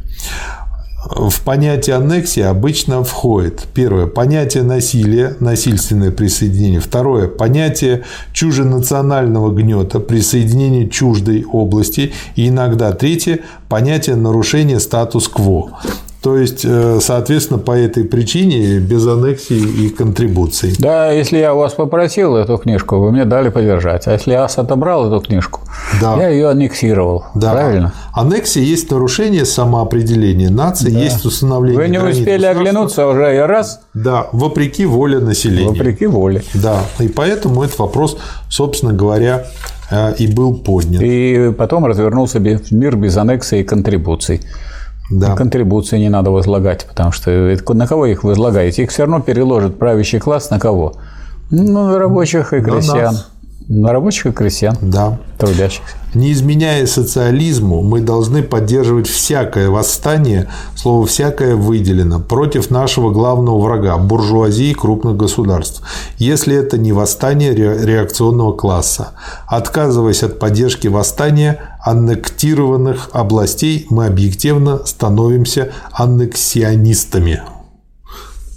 [1.05, 6.81] В понятие аннексии обычно входит первое– понятие насилия, насильственное присоединение.
[6.81, 12.13] Второе– понятие чуженационального гнета, присоединение чуждой области.
[12.37, 15.81] И иногда третье– понятие нарушения статус-кво.
[16.23, 20.73] То есть, э, соответственно, по этой причине без аннексии и контрибуций.
[20.79, 24.07] Да, если я у вас попросил эту книжку, вы мне дали подержать.
[24.07, 25.63] А если я вас отобрал эту книжку,
[26.01, 26.17] да.
[26.17, 27.25] я ее аннексировал.
[27.35, 27.53] Да.
[27.55, 27.93] Правильно?
[28.13, 31.01] Аннексия есть нарушение самоопределения нации, да.
[31.01, 31.81] есть установление.
[31.81, 33.81] Вы не успели оглянуться уже и раз.
[33.93, 35.71] Да, вопреки воле населения.
[35.71, 36.45] Вопреки воле.
[36.55, 38.17] Да, и поэтому этот вопрос,
[38.49, 39.47] собственно говоря,
[39.91, 41.03] э, и был поднят.
[41.03, 44.41] И потом развернулся мир без аннексии и контрибуций.
[45.13, 45.37] Да.
[45.37, 47.31] Контрибуции не надо возлагать, потому что
[47.69, 48.85] на кого их возлагаете?
[48.85, 50.95] Их все равно переложит правящий класс на кого?
[51.51, 53.17] Ну, на рабочих и крестьян.
[53.69, 54.77] На рабочих и крестьян.
[54.81, 55.19] Да.
[55.39, 55.97] Трудящихся.
[56.15, 63.97] Не изменяя социализму, мы должны поддерживать всякое восстание, слово «всякое» выделено, против нашего главного врага–
[63.99, 65.83] буржуазии крупных государств,
[66.19, 69.13] если это не восстание реакционного класса.
[69.47, 77.43] Отказываясь от поддержки восстания аннектированных областей, мы объективно становимся аннексионистами.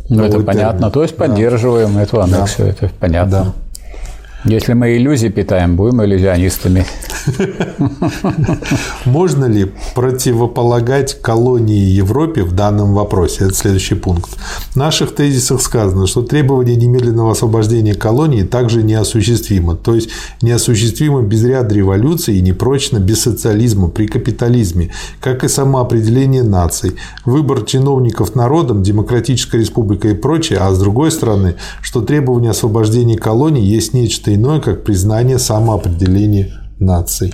[0.10, 0.92] Ну, это понятно.
[0.92, 2.04] То есть поддерживаем да.
[2.04, 2.74] эту аннексию, да.
[2.74, 3.32] это понятно.
[3.32, 3.54] Да.
[4.46, 6.86] Если мы иллюзии питаем, будем иллюзионистами.
[9.06, 13.46] Можно ли противополагать колонии Европе в данном вопросе?
[13.46, 14.30] Это следующий пункт.
[14.70, 19.76] В наших тезисах сказано, что требование немедленного освобождения колонии также неосуществимо.
[19.76, 20.12] То есть
[20.44, 24.92] неосуществимо без ряда революций и непрочно без социализма при капитализме,
[25.22, 26.98] как и самоопределение наций.
[27.26, 33.66] Выбор чиновников народом, демократическая республика и прочее, а с другой стороны, что требование освобождения колоний
[33.66, 37.34] есть нечто иное, как признание самоопределения наций.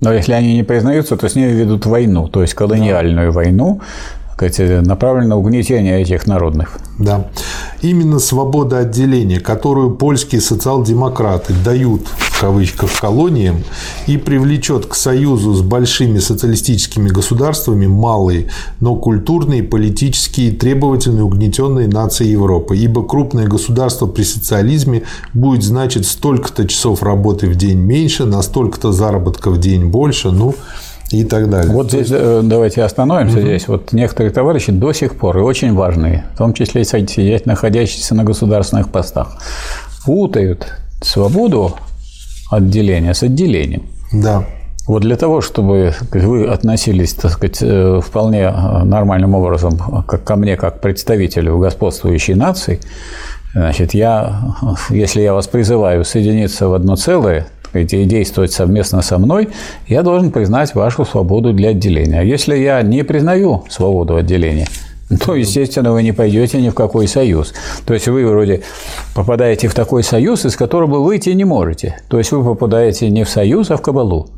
[0.00, 3.80] Но если они не признаются, то с ними ведут войну, то есть колониальную войну,
[4.82, 6.78] направлена на угнетение этих народных.
[6.98, 7.28] Да.
[7.82, 13.64] Именно свобода отделения, которую польские социал-демократы дают в кавычках колониям
[14.06, 22.26] и привлечет к союзу с большими социалистическими государствами малые, но культурные, политические, требовательные, угнетенные нации
[22.26, 22.76] Европы.
[22.76, 28.92] Ибо крупное государство при социализме будет значить столько-то часов работы в день меньше, на столько-то
[28.92, 30.30] заработка в день больше.
[30.30, 30.54] Ну,
[31.20, 31.72] и так далее.
[31.72, 33.46] Вот здесь э, давайте остановимся угу.
[33.46, 33.68] здесь.
[33.68, 38.14] Вот некоторые товарищи до сих пор, и очень важные, в том числе и сидеть, находящиеся
[38.14, 39.36] на государственных постах,
[40.04, 40.66] путают
[41.02, 41.74] свободу
[42.50, 43.84] отделения с отделением.
[44.12, 44.44] Да.
[44.86, 50.36] Вот для того, чтобы вы относились, так сказать, э, вполне э, нормальным образом как ко
[50.36, 52.80] мне, как представителю господствующей нации,
[53.54, 54.56] значит, я,
[54.90, 59.48] если я вас призываю соединиться в одно целое, и действовать совместно со мной,
[59.88, 62.22] я должен признать вашу свободу для отделения.
[62.22, 64.66] Если я не признаю свободу отделения,
[65.24, 67.52] то, естественно, вы не пойдете ни в какой союз.
[67.86, 68.62] То есть вы вроде
[69.14, 71.98] попадаете в такой союз, из которого вы выйти не можете.
[72.08, 74.28] То есть вы попадаете не в союз, а в кабалу.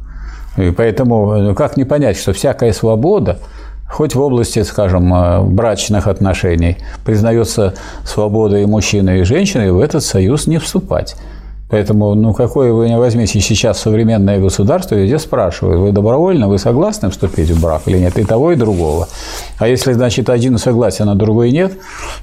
[0.57, 3.39] И поэтому ну, как не понять, что всякая свобода,
[3.89, 7.75] хоть в области, скажем, э, брачных отношений, признается
[8.05, 11.17] свободой мужчины и женщины, в этот союз не вступать.
[11.69, 17.11] Поэтому, ну, какое вы не возьмите сейчас современное государство, везде спрашивают, вы добровольно, вы согласны
[17.11, 19.09] вступить в брак или нет, и того, и другого.
[19.59, 21.73] А если, значит, один согласен, а другой нет,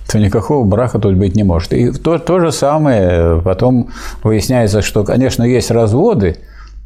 [0.10, 1.74] то никакого брака тут быть не может.
[1.74, 3.90] И то, то же самое потом
[4.24, 6.38] выясняется, что, конечно, есть разводы,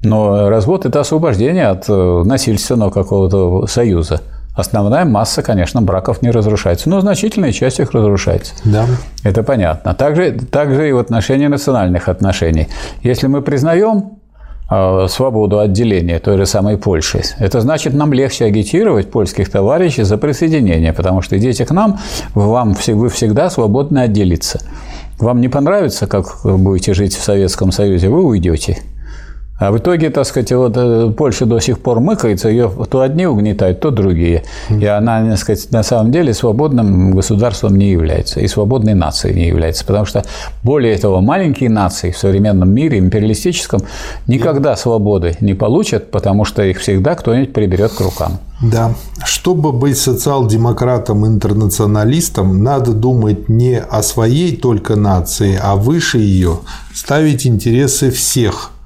[0.02, 4.22] но развод– это освобождение от э, насильственного какого-то союза
[4.58, 8.54] основная масса, конечно, браков не разрушается, но значительная часть их разрушается.
[8.66, 8.86] Да.
[9.24, 9.94] Это понятно.
[9.94, 12.68] Также, также и в отношении национальных отношений.
[13.04, 14.18] Если мы признаем
[14.70, 17.22] э, свободу отделения той же самой Польши.
[17.38, 22.00] Это значит, нам легче агитировать польских товарищей за присоединение, потому что идите к нам,
[22.34, 24.60] вам, вы всегда свободны отделиться.
[25.20, 28.80] Вам не понравится, как будете жить в Советском Союзе, вы уйдете.
[29.60, 33.26] А в итоге, так сказать, вот э, Польша до сих пор мыкается, ее то одни
[33.26, 34.44] угнетают, то другие.
[34.70, 39.48] И она, так сказать, на самом деле свободным государством не является, и свободной нацией не
[39.48, 39.84] является.
[39.84, 40.24] Потому что,
[40.62, 43.82] более того, маленькие нации в современном мире, империалистическом,
[44.28, 48.38] никогда свободы не получат, потому что их всегда кто-нибудь приберет к рукам.
[48.62, 48.94] Да.
[49.26, 56.60] Чтобы быть социал-демократом-интернационалистом, надо думать не о своей только нации, а выше ее,
[56.94, 58.74] ставить интересы всех–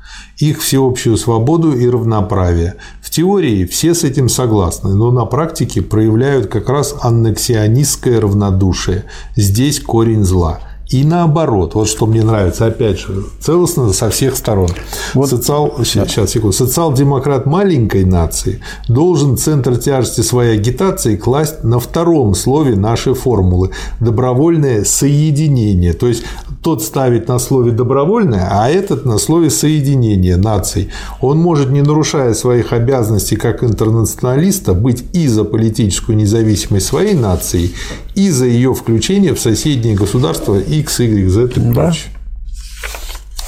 [0.42, 2.76] их всеобщую свободу и равноправие.
[3.02, 9.06] В теории все с этим согласны, но на практике проявляют как раз аннексионистское равнодушие.
[9.36, 10.60] Здесь корень зла–
[10.92, 14.70] и наоборот, вот что мне нравится, опять же, целостно со всех сторон.
[15.14, 15.30] Вот.
[15.30, 16.52] Социал, сейчас, секунду.
[16.52, 23.72] Социал-демократ маленькой нации должен центр тяжести своей агитации класть на втором слове нашей формулы–
[24.02, 25.94] добровольное соединение.
[25.94, 26.24] То есть
[26.64, 30.90] тот ставит на слове добровольное, а этот на слове соединение наций.
[31.20, 37.72] Он может, не нарушая своих обязанностей как интернационалиста, быть и за политическую независимость своей нации,
[38.16, 41.74] и за ее включение в соседние государства X, Y, Z и да.
[41.74, 42.12] прочее.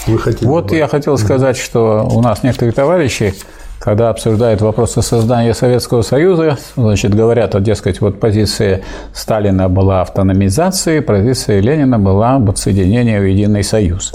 [0.07, 0.80] Вы хотели вот добавить?
[0.80, 3.36] я хотел сказать, что у нас некоторые товарищи,
[3.84, 8.81] когда обсуждают вопросы создания Советского Союза, значит, говорят, вот, дескать, вот позиция
[9.13, 14.13] Сталина была автономизации, позиция Ленина была соединение в единый союз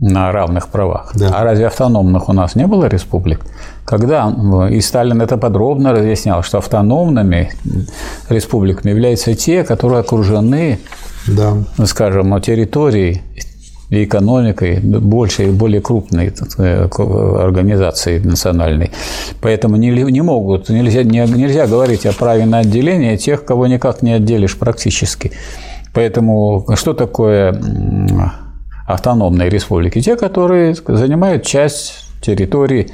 [0.00, 1.12] на равных правах.
[1.14, 1.28] Да.
[1.34, 3.40] А разве автономных у нас не было республик?
[3.84, 4.34] Когда
[4.70, 7.50] и Сталин это подробно разъяснял, что автономными
[8.30, 10.78] республиками являются те, которые окружены,
[11.26, 11.52] да.
[11.84, 13.20] скажем, территорией
[14.00, 16.88] и экономикой большей и более крупной э,
[17.38, 18.90] организации национальной.
[19.40, 24.02] Поэтому не, не могут, нельзя, не, нельзя говорить о праве на отделение тех, кого никак
[24.02, 25.32] не отделишь практически.
[25.92, 27.60] Поэтому что такое
[28.86, 30.00] автономные республики?
[30.00, 32.88] Те, которые занимают часть территории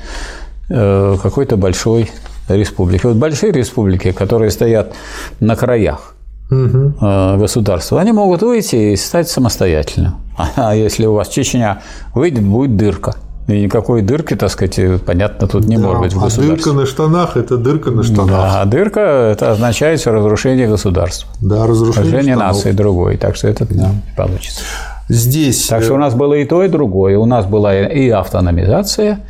[0.72, 2.08] Э, какой-то большой
[2.48, 3.04] республики.
[3.04, 4.92] Вот большие республики, которые стоят
[5.40, 6.14] на краях
[6.50, 7.38] угу.
[7.38, 10.14] государства, они могут выйти и стать самостоятельным.
[10.56, 11.82] А если у вас Чечня
[12.14, 13.14] выйдет, будет дырка.
[13.48, 16.52] И никакой дырки, так сказать, понятно, тут не да, может быть в государстве.
[16.52, 18.28] А дырка на штанах– это дырка на штанах.
[18.28, 19.00] Да, а дырка–
[19.32, 21.28] это означает разрушение государства.
[21.40, 23.16] Да, разрушение Разрушение нации другой.
[23.16, 23.88] Так что это да.
[23.88, 24.60] не получится.
[25.08, 25.66] Здесь…
[25.66, 27.18] Так что у нас было и то, и другое.
[27.18, 29.20] У нас была и автономизация,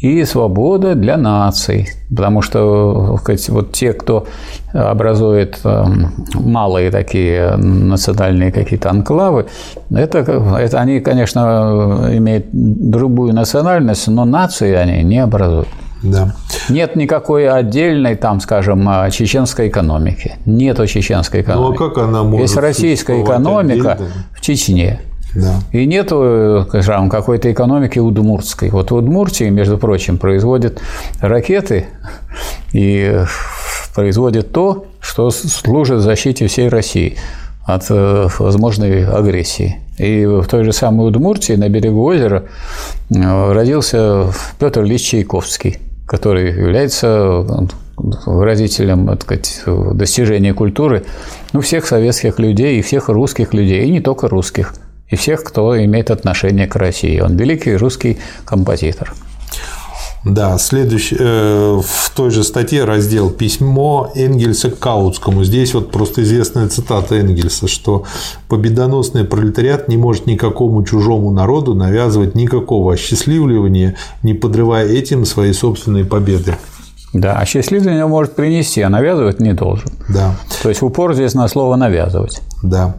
[0.00, 1.88] и свобода для наций.
[2.08, 3.18] Потому что
[3.48, 4.26] вот те, кто
[4.72, 9.46] образует эм, малые такие национальные какие-то анклавы,
[9.90, 15.68] это, это они, конечно, имеют другую национальность, но нации они не образуют.
[16.02, 16.34] Да.
[16.68, 20.36] Нет никакой отдельной, там, скажем, а, чеченской экономики.
[20.46, 21.78] Нету чеченской экономики.
[21.78, 24.12] Ну а как она может Есть российская экономика отдельно?
[24.32, 25.00] в Чечне.
[25.34, 25.60] Да.
[25.72, 28.70] И нету, скажем, какой-то экономики удмуртской.
[28.70, 30.80] Вот в Удмуртии, между прочим, производят
[31.20, 31.86] ракеты
[32.72, 33.24] и
[33.94, 37.16] производят то, что служит защите всей России
[37.64, 39.76] от э, возможной агрессии.
[39.98, 42.44] И в той же самой Удмуртии на берегу озера
[43.10, 47.68] э, родился Петр Ильич Чайковский, который является
[47.98, 49.62] выразителем так сказать,
[49.94, 51.04] достижения культуры
[51.52, 54.74] ну, всех советских людей и всех русских людей, и не только русских,
[55.10, 57.20] и всех, кто имеет отношение к России.
[57.20, 59.14] Он великий русский композитор.
[60.24, 65.44] Да, следующий, э, в той же статье раздел «Письмо Энгельса к Каутскому».
[65.44, 68.04] Здесь вот просто известная цитата Энгельса, что
[68.48, 76.04] «победоносный пролетариат не может никакому чужому народу навязывать никакого осчастливливания, не подрывая этим свои собственные
[76.04, 76.56] победы».
[77.14, 79.92] Да, осчастливление может принести, а навязывать не должен.
[80.08, 80.36] Да.
[80.62, 82.42] То есть упор здесь на слово «навязывать».
[82.62, 82.96] Да.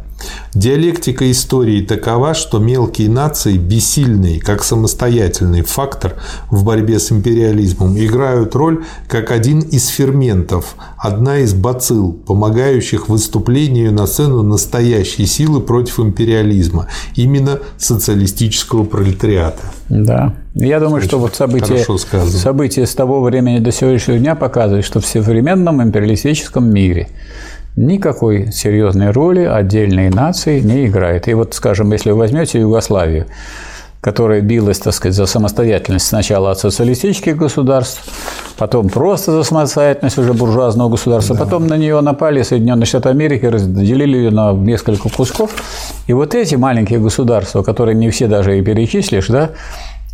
[0.53, 6.15] Диалектика истории такова, что мелкие нации, бессильные как самостоятельный фактор
[6.49, 13.93] в борьбе с империализмом, играют роль как один из ферментов, одна из бацилл, помогающих выступлению
[13.93, 19.61] на сцену настоящей силы против империализма, именно социалистического пролетариата.
[19.89, 20.35] Да.
[20.55, 21.85] Я думаю, что вот события,
[22.27, 27.09] события с того времени до сегодняшнего дня показывают, что в современном империалистическом мире
[27.75, 31.27] никакой серьезной роли отдельные нации не играет.
[31.27, 33.25] И вот, скажем, если вы возьмете Югославию,
[34.01, 38.03] которая билась, так сказать, за самостоятельность сначала от социалистических государств,
[38.57, 41.43] потом просто за самостоятельность уже буржуазного государства, да.
[41.43, 45.51] потом на нее напали Соединенные Штаты Америки, разделили ее на несколько кусков.
[46.07, 49.51] И вот эти маленькие государства, которые не все даже и перечислишь, да,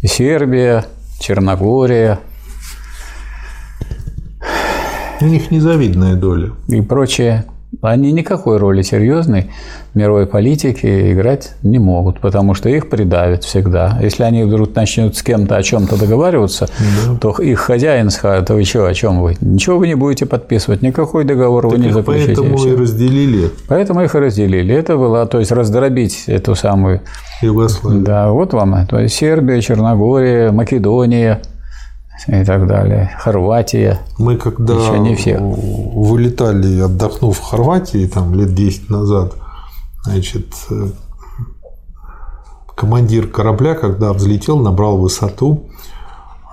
[0.03, 0.85] Сербия,
[1.19, 2.19] Черногория,
[5.21, 6.51] у них незавидная доля.
[6.67, 7.45] И прочее.
[7.81, 9.49] Они никакой роли серьезной
[9.93, 13.99] в мировой политике играть не могут, потому что их придавят всегда.
[14.01, 16.69] Если они вдруг начнут с кем-то о чем-то договариваться,
[17.05, 17.17] да.
[17.17, 19.35] то их хозяин скажет, вы что, о чем вы?
[19.41, 22.35] Ничего вы не будете подписывать, никакой договор так вы не заключите.
[22.35, 23.49] Поэтому и, и разделили.
[23.67, 24.73] Поэтому их и разделили.
[24.73, 27.01] Это было, то есть раздробить эту самую
[27.41, 28.03] Югославию.
[28.03, 28.87] Да, вот вам.
[28.87, 31.41] То есть Сербия, Черногория, Македония–
[32.27, 33.11] и так далее.
[33.19, 33.99] Хорватия.
[34.17, 35.37] Мы когда Еще не все.
[35.39, 39.33] вылетали, отдохнув в Хорватии там лет 10 назад,
[40.05, 40.87] значит, э,
[42.75, 45.65] командир корабля, когда взлетел, набрал высоту,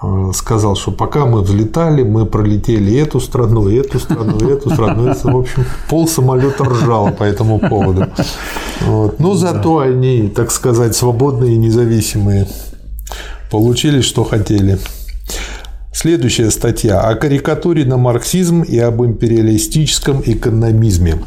[0.02, 5.06] э, сказал, что пока мы взлетали, мы пролетели эту страну, эту страну, эту страну.
[5.08, 8.06] Это, в общем, пол самолета ржал по этому поводу.
[8.86, 9.20] Вот.
[9.20, 12.48] Но зато они, так сказать, свободные и независимые.
[13.50, 14.78] Получили, что хотели.
[15.92, 21.18] Следующая статья о карикатуре на марксизм и об империалистическом экономизме.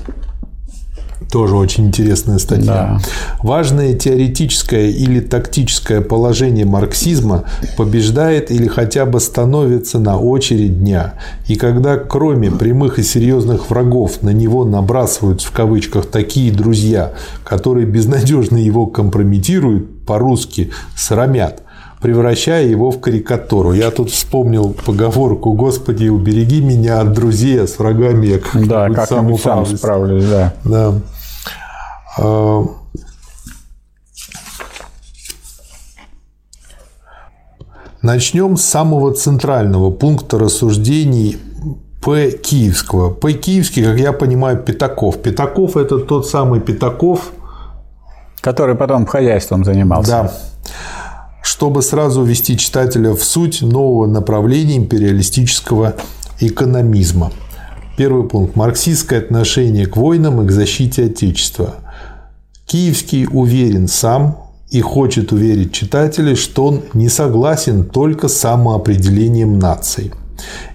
[1.31, 2.65] Тоже очень интересная статья.
[2.65, 2.99] Да.
[3.41, 7.45] Важное теоретическое или тактическое положение марксизма
[7.77, 11.15] побеждает или хотя бы становится на очередь дня.
[11.47, 17.85] И когда кроме прямых и серьезных врагов на него набрасываются в кавычках такие друзья, которые
[17.85, 21.63] безнадежно его компрометируют, по-русски срамят,
[22.05, 23.73] превращая его в карикатуру.
[23.73, 28.89] Я тут вспомнил поговорку «Господи, убереги меня от друзей, а с врагами я как-нибудь да,
[28.91, 29.69] как сам управлюсь».
[29.69, 30.53] Сам справлюсь да.
[30.65, 30.93] да.
[32.19, 32.65] А,
[38.03, 41.39] начнем с самого центрального пункта рассуждений
[42.03, 42.29] П.
[42.29, 43.09] Киевского.
[43.09, 43.33] П.
[43.33, 45.23] Киевский, как я понимаю, Пятаков.
[45.23, 47.31] Пятаков– это тот самый Пятаков,
[48.41, 50.11] который потом хозяйством занимался.
[50.11, 50.31] Да
[51.45, 55.95] чтобы сразу ввести читателя в суть нового направления империалистического
[56.39, 57.31] экономизма.
[57.97, 58.55] Первый пункт.
[58.55, 61.75] Марксистское отношение к войнам и к защите Отечества.
[62.65, 64.39] Киевский уверен сам
[64.71, 70.11] и хочет уверить читателей, что он не согласен только с самоопределением наций–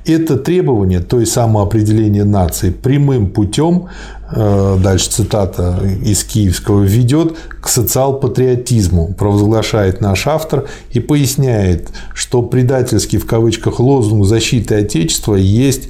[0.06, 3.88] это требование, то есть самоопределение нации, прямым путем,
[4.32, 13.26] дальше цитата из Киевского, ведет к социал-патриотизму, провозглашает наш автор и поясняет, что предательский в
[13.26, 15.88] кавычках лозунг защиты Отечества есть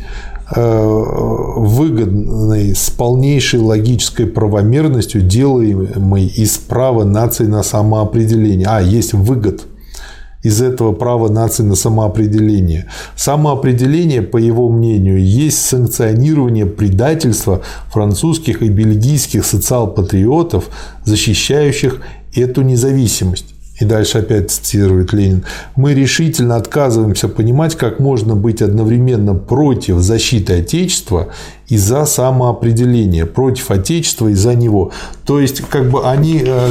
[0.54, 0.60] э,
[1.56, 8.66] выгодный с полнейшей логической правомерностью делаемый из права нации на самоопределение.
[8.68, 9.66] А, есть выгод
[10.42, 12.86] из этого права нации на самоопределение.
[13.16, 20.70] Самоопределение, по его мнению, есть санкционирование предательства французских и бельгийских социал-патриотов,
[21.04, 22.00] защищающих
[22.34, 23.54] эту независимость.
[23.80, 30.58] и дальше опять цитирует Ленин, мы решительно отказываемся понимать, как можно быть одновременно против защиты
[30.60, 31.28] Отечества
[31.68, 34.92] и за самоопределение, против Отечества и за него.
[35.24, 36.68] То есть, как бы они э,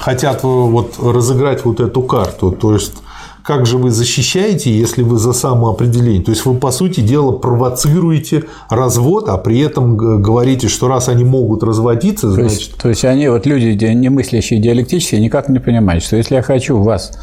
[0.00, 2.52] хотят вот разыграть вот эту карту.
[2.52, 2.94] То есть,
[3.42, 6.22] как же вы защищаете, если вы за самоопределение?
[6.22, 11.24] То есть вы, по сути дела, провоцируете развод, а при этом говорите, что раз они
[11.24, 12.58] могут разводиться, значит...
[12.58, 16.34] То есть, то есть они, вот люди, не мыслящие диалектически, никак не понимают, что если
[16.34, 17.18] я хочу вас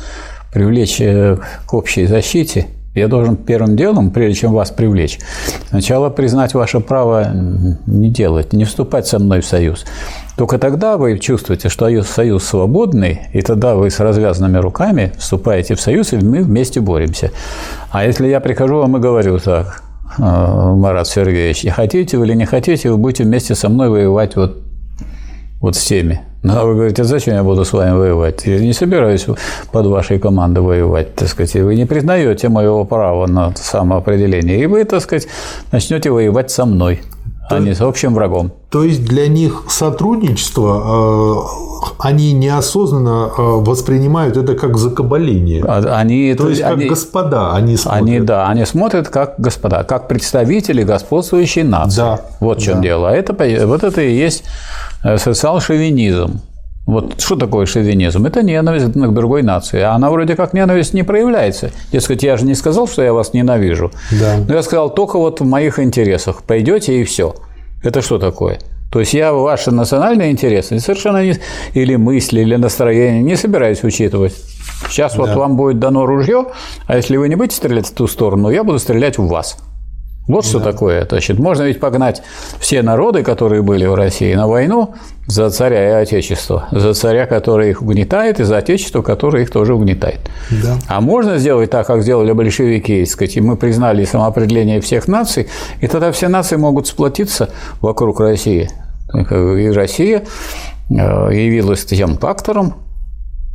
[0.52, 5.20] привлечь э, к общей защите, я должен первым делом, прежде чем вас привлечь,
[5.70, 7.30] сначала признать ваше право
[7.86, 9.86] не делать, не вступать со мной в союз.
[10.38, 15.82] Только тогда вы чувствуете, что союз свободный, и тогда вы с развязанными руками вступаете в
[15.82, 17.32] союз, и мы вместе боремся.
[17.92, 19.84] А если я прихожу вам и говорю так,
[20.18, 24.62] э, Марат Сергеевич, хотите вы или не хотите, вы будете вместе со мной воевать вот,
[25.62, 26.22] вот с теми.
[26.46, 28.46] Ну, а вы говорите, зачем я буду с вами воевать?
[28.46, 29.26] Я не собираюсь
[29.72, 31.56] под вашей командой воевать, так сказать.
[31.56, 35.28] Вы не признаете моего права на самоопределение, и вы, так сказать,
[35.72, 37.02] начнете воевать со мной
[37.50, 38.52] а не с общим врагом.
[38.76, 41.46] То есть для них сотрудничество,
[41.80, 45.64] э, они неосознанно э, воспринимают это как закабаление.
[45.66, 48.04] А, они, то есть как господа они смотрят.
[48.04, 52.02] Они, да, они смотрят как господа, как представители господствующей нации.
[52.02, 52.20] Да.
[52.42, 52.82] Вот в чем да.
[52.82, 53.12] дело.
[53.12, 53.34] А это,
[53.66, 54.44] вот это и есть
[55.06, 56.42] э, социал-шовинизм.
[56.86, 58.26] Вот что такое шовинизм?
[58.26, 59.80] Это ненависть к другой нации.
[59.80, 61.72] А она вроде как ненависть не проявляется.
[61.94, 63.94] Дескать, я же не сказал, что я вас ненавижу.
[64.12, 64.36] Да.
[64.46, 66.44] Но я сказал только вот в моих интересах.
[66.44, 67.36] Пойдете и все.
[67.84, 68.60] Это что такое?
[68.92, 71.38] То есть я ваши национальные интересы совершенно не,
[71.74, 74.34] или мысли, или настроение не собираюсь учитывать.
[74.90, 75.24] Сейчас да.
[75.24, 76.46] вот вам будет дано ружье,
[76.88, 79.58] а если вы не будете стрелять в ту сторону, я буду стрелять в вас.
[80.28, 80.50] Вот да.
[80.50, 81.06] что такое.
[81.08, 82.24] Значит, можно ведь погнать
[82.60, 84.96] все народы, которые были в России, на войну
[85.28, 86.68] за царя и отечество.
[86.72, 90.20] За царя, который их угнетает, и за отечество, которое их тоже угнетает.
[90.64, 90.78] Да.
[90.88, 95.48] А можно сделать так, как сделали большевики, сказать, и мы признали самоопределение всех наций,
[95.82, 97.50] и тогда все нации могут сплотиться
[97.82, 98.70] вокруг России.
[99.14, 100.24] И Россия
[100.90, 102.74] э, явилась тем фактором,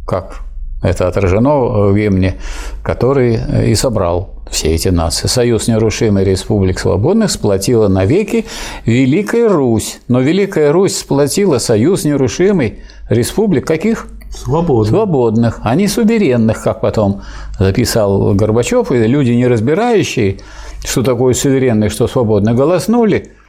[0.07, 0.50] как
[0.83, 2.37] это отражено в гимне,
[2.83, 5.29] который и собрал все эти нации.
[5.29, 8.47] Союз нерушимый республик свободных сплотила навеки
[8.85, 10.01] Великая Русь.
[10.09, 14.09] Но Великая Русь сплотила союз нерушимый республик каких?
[14.31, 14.89] Свободных.
[14.89, 17.23] Свободных, а не суверенных, как потом
[17.59, 20.39] записал Горбачев, и люди, не разбирающие,
[20.85, 23.33] что такое суверенный, что свободно, голоснули–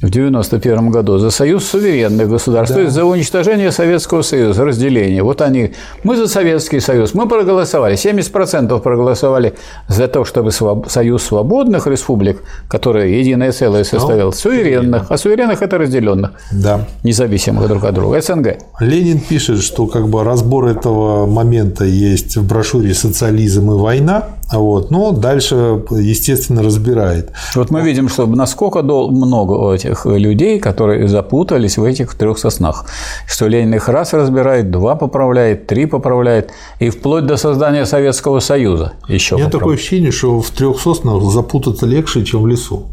[0.00, 2.76] в 1991 году за союз суверенных государств, да.
[2.76, 5.22] то есть за уничтожение Советского Союза, разделение.
[5.22, 5.72] Вот они,
[6.04, 9.54] мы за Советский Союз, мы проголосовали, 70% проголосовали
[9.88, 15.76] за то, чтобы союз свободных республик, который единое целое составлял, ну, суверенных, а суверенных– это
[15.76, 16.86] разделенных, да.
[17.02, 18.56] независимых друг от друга, СНГ.
[18.80, 24.24] Ленин пишет, что как бы разбор этого момента есть в брошюре «Социализм и война»,
[24.58, 24.90] вот.
[24.90, 27.32] Но дальше, естественно, разбирает.
[27.54, 32.86] Вот мы видим, что насколько много этих людей, которые запутались в этих трех соснах.
[33.26, 38.94] Что Ленин их раз разбирает, два поправляет, три поправляет, и вплоть до создания Советского Союза
[39.08, 39.36] еще.
[39.36, 42.88] У меня такое ощущение, что в трех соснах запутаться легче, чем в лесу.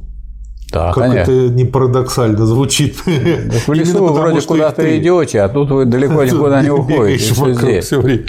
[0.72, 1.32] Да, как конечно.
[1.32, 2.98] это не парадоксально звучит.
[2.98, 7.82] Так в лесу вы вроде куда-то идете, а тут вы далеко никуда не уходите.
[7.82, 8.26] Все время.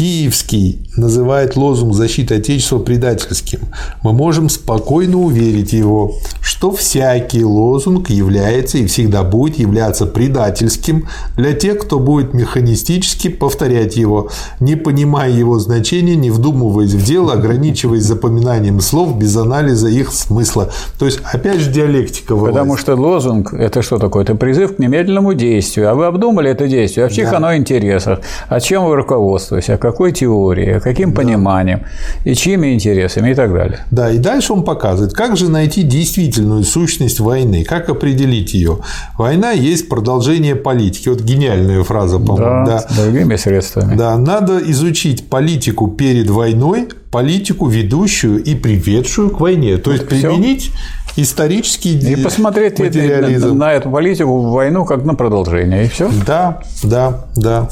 [0.00, 3.60] Киевский называет лозунг защиты Отечества предательским.
[4.02, 11.06] Мы можем спокойно уверить его, что всякий лозунг является и всегда будет являться предательским
[11.36, 17.34] для тех, кто будет механистически повторять его, не понимая его значения, не вдумываясь в дело,
[17.34, 20.70] ограничиваясь запоминанием слов без анализа их смысла.
[20.98, 22.34] То есть, опять же, диалектика.
[22.34, 22.54] Вылазит.
[22.54, 24.22] Потому что лозунг– это что такое?
[24.24, 25.90] Это призыв к немедленному действию.
[25.90, 27.04] А вы обдумали это действие?
[27.04, 27.36] А в чьих да.
[27.36, 28.20] оно интересах?
[28.48, 29.68] А чем вы руководствуетесь?
[29.68, 31.22] А какой теорией, каким да.
[31.22, 31.82] пониманием,
[32.24, 33.80] и чьими интересами и так далее.
[33.90, 38.78] Да, и дальше он показывает, как же найти действительную сущность войны, как определить ее.
[39.18, 41.08] Война есть продолжение политики.
[41.08, 42.66] Вот гениальная фраза, по-моему.
[42.66, 43.02] Да, да.
[43.02, 43.96] другими средствами.
[43.96, 49.76] Да, надо изучить политику перед войной, политику, ведущую и приведшую к войне.
[49.78, 50.70] То есть применить
[51.16, 53.56] исторический и посмотреть материализм.
[53.56, 56.10] на эту политику войну как на продолжение и все.
[56.26, 57.68] Да, да, да.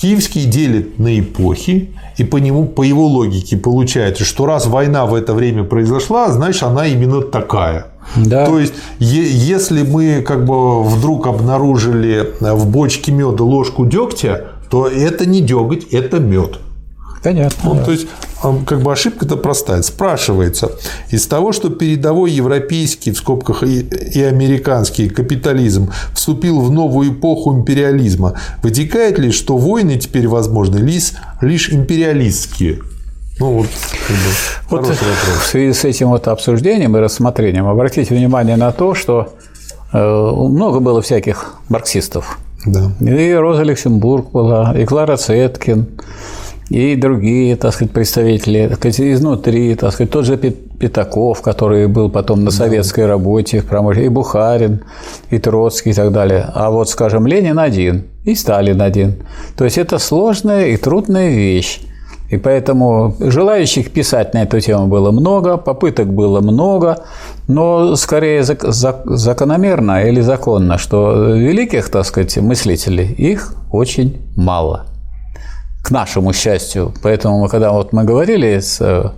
[0.00, 5.14] Киевский делит на эпохи, и по, нему, по его логике получается, что раз война в
[5.14, 7.88] это время произошла, значит, она именно такая.
[8.16, 8.46] Да.
[8.46, 15.26] То есть, если мы как бы вдруг обнаружили в бочке меда ложку дегтя, то это
[15.26, 16.58] не деготь, это мед.
[17.22, 17.70] Понятно.
[17.70, 17.84] Ну, да.
[17.84, 18.06] То есть,
[18.66, 19.82] как бы ошибка-то простая.
[19.82, 20.72] Спрашивается,
[21.10, 28.34] из того, что передовой европейский, в скобках и, американский капитализм вступил в новую эпоху империализма,
[28.62, 32.80] вытекает ли, что войны теперь возможны лишь империалистские?
[33.40, 33.66] Ну, вот,
[34.68, 38.94] как бы, вот в связи с этим вот обсуждением и рассмотрением обратите внимание на то,
[38.94, 39.32] что
[39.92, 42.38] э, много было всяких марксистов.
[42.66, 42.92] Да.
[43.00, 45.86] И Роза Люксембург была, и Клара Цеткин,
[46.68, 52.10] и другие, так сказать, представители, так сказать, изнутри, так сказать, тот же Пятаков, который был
[52.10, 54.84] потом на советской работе в промышленности, и Бухарин,
[55.30, 56.46] и Троцкий и так далее.
[56.54, 59.16] А вот, скажем, Ленин один и Сталин один.
[59.56, 61.80] То есть это сложная и трудная вещь.
[62.30, 67.04] И поэтому желающих писать на эту тему было много, попыток было много,
[67.48, 74.86] но скорее закономерно или законно, что великих, так сказать, мыслителей их очень мало
[75.82, 76.92] к нашему счастью.
[77.02, 79.10] Поэтому, мы, когда вот мы говорили с э,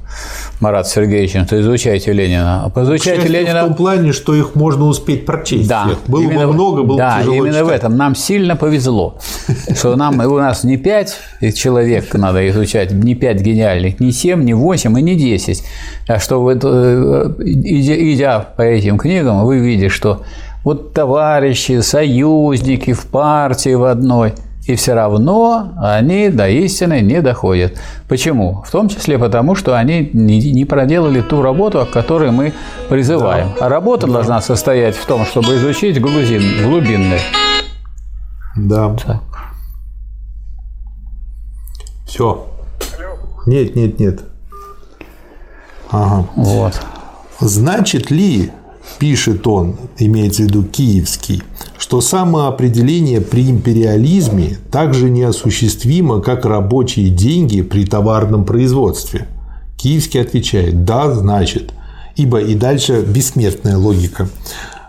[0.60, 2.64] Маратом Сергеевичем, то изучайте Ленина.
[2.64, 3.64] А поизучайте Ленина...
[3.64, 5.68] В том плане, что их можно успеть прочесть.
[5.68, 5.90] Да.
[6.06, 7.66] Было именно, бы много, было да, тяжело именно читать.
[7.66, 7.96] в этом.
[7.96, 9.18] Нам сильно повезло,
[9.74, 11.18] что нам у нас не пять
[11.54, 15.64] человек надо изучать, не пять гениальных, не семь, не восемь и не десять.
[16.06, 20.22] А что вы, э, идя по этим книгам, вы видите, что
[20.62, 24.34] вот товарищи, союзники в партии в одной–
[24.64, 27.78] и все равно они до истины не доходят.
[28.08, 28.62] Почему?
[28.62, 32.52] В том числе потому, что они не проделали ту работу, о которой мы
[32.88, 33.48] призываем.
[33.58, 33.66] Да.
[33.66, 34.14] А работа да.
[34.14, 37.20] должна состоять в том, чтобы изучить глубин, глубинный.
[38.56, 38.94] Да.
[39.04, 39.22] Так.
[42.06, 42.46] Все.
[43.46, 44.20] Нет, нет, нет.
[45.90, 46.28] Ага.
[46.36, 46.80] Вот.
[47.40, 48.52] Значит ли,
[48.98, 51.42] пишет он, имеется в виду киевский,
[51.78, 59.28] что самоопределение при империализме также неосуществимо, как рабочие деньги при товарном производстве.
[59.76, 61.72] Киевский отвечает «да, значит»,
[62.16, 64.28] ибо и дальше бессмертная логика.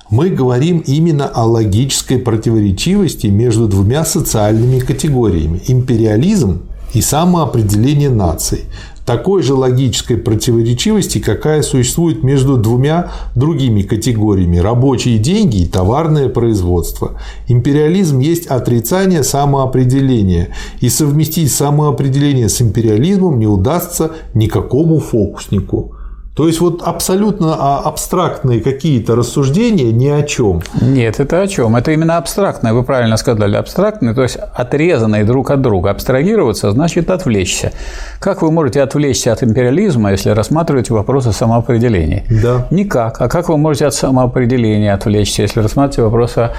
[0.09, 6.61] Мы говорим именно о логической противоречивости между двумя социальными категориями– империализм
[6.93, 8.65] и самоопределение наций
[9.05, 17.19] такой же логической противоречивости, какая существует между двумя другими категориями– рабочие деньги и товарное производство.
[17.47, 20.49] Империализм есть отрицание самоопределения,
[20.80, 25.95] и совместить самоопределение с империализмом не удастся никакому фокуснику.
[26.35, 30.64] То есть вот абсолютно а, абстрактные какие-то рассуждения ни о чем.
[30.81, 31.76] Нет, это о чем?
[31.76, 35.91] Это именно абстрактное, вы правильно сказали, абстрактные, то есть отрезанные друг от друга.
[35.91, 37.72] Абстрагироваться значит отвлечься.
[38.19, 42.26] Как вы можете отвлечься от империализма, если рассматриваете вопросы самоопределения?
[42.30, 42.68] Да.
[42.72, 43.22] Никак.
[43.22, 46.49] А как вы можете от самоопределения отвлечься, если рассматриваете вопросы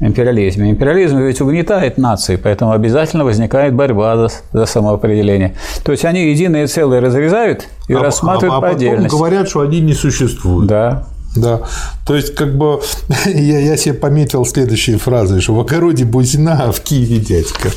[0.00, 0.70] империализме.
[0.70, 5.54] Империализм ведь угнетает нации, поэтому обязательно возникает борьба за, за самоопределение.
[5.84, 9.14] То есть они единые целые разрезают и а, рассматривают а, а по отдельности.
[9.14, 10.66] говорят, что они не существуют.
[10.66, 11.06] Да.
[11.34, 11.62] Да.
[12.06, 12.80] То есть, как бы
[13.24, 17.70] я, я себе пометил следующие фразы, что в огороде бузина, а в Киеве дядька.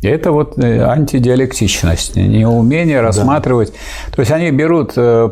[0.00, 3.72] Это вот э, антидиалектичность, неумение рассматривать.
[3.72, 4.14] Да.
[4.14, 5.28] То есть они берут э,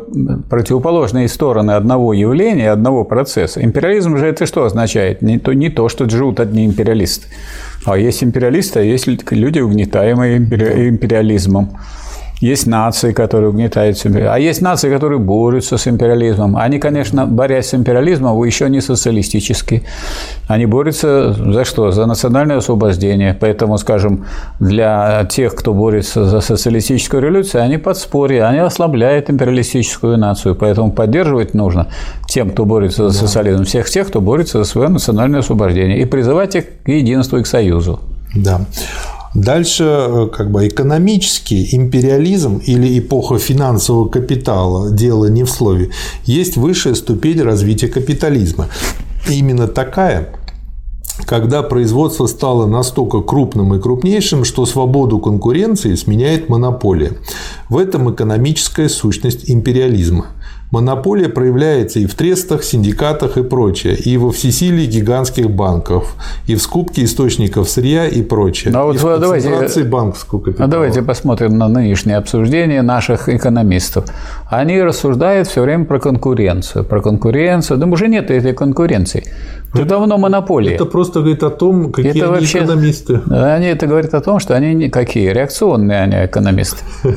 [0.49, 3.63] противоположные стороны одного явления, одного процесса.
[3.63, 5.21] Империализм же это что означает?
[5.21, 7.27] Не то, не то что живут одни империалисты.
[7.85, 11.69] А есть империалисты, а есть люди, угнетаемые империализмом.
[12.39, 16.55] Есть нации, которые угнетают себя, а есть нации, которые борются с империализмом.
[16.55, 19.81] Они, конечно, борясь с империализмом, еще не социалистические.
[20.47, 21.91] Они борются за что?
[21.91, 23.35] За национальное освобождение.
[23.39, 24.25] Поэтому, скажем,
[24.59, 30.55] для тех, кто борется за социалистическую революцию, они подспорье, они ослабляют империалистическую нацию.
[30.55, 31.87] Поэтому поддерживать нужно
[32.27, 36.55] тем, кто борется за социализм, всех тех, кто борется за свое национальное освобождение, и призывать
[36.55, 37.99] их к единству и к союзу.
[38.35, 38.61] Да.
[39.37, 45.91] Дальше э, как бы экономический империализм или эпоха финансового капитала, дело не в слове,
[46.25, 48.67] есть высшая ступень развития капитализма.
[49.29, 50.33] И именно такая,
[51.27, 57.13] когда производство стало настолько крупным и крупнейшим, что свободу конкуренции сменяет монополия.
[57.69, 60.25] В этом экономическая сущность империализма.
[60.71, 66.15] Монополия проявляется и в трестах, синдикатах и прочее, и во всесилии гигантских банков,
[66.45, 68.73] и в скупке источников сырья и прочее.
[68.73, 70.67] Ну, а вот и давайте, банковского капитала.
[70.67, 74.05] А давайте посмотрим на нынешнее обсуждение наших экономистов.
[74.49, 77.77] Они рассуждают все время про конкуренцию, про конкуренцию.
[77.77, 79.23] Да уже нет этой конкуренции.
[79.73, 80.75] Уже давно монополия.
[80.75, 83.21] Это просто говорит о том, какие это они вообще, экономисты.
[83.29, 86.83] Они это говорят о том, что они какие реакционные они экономисты.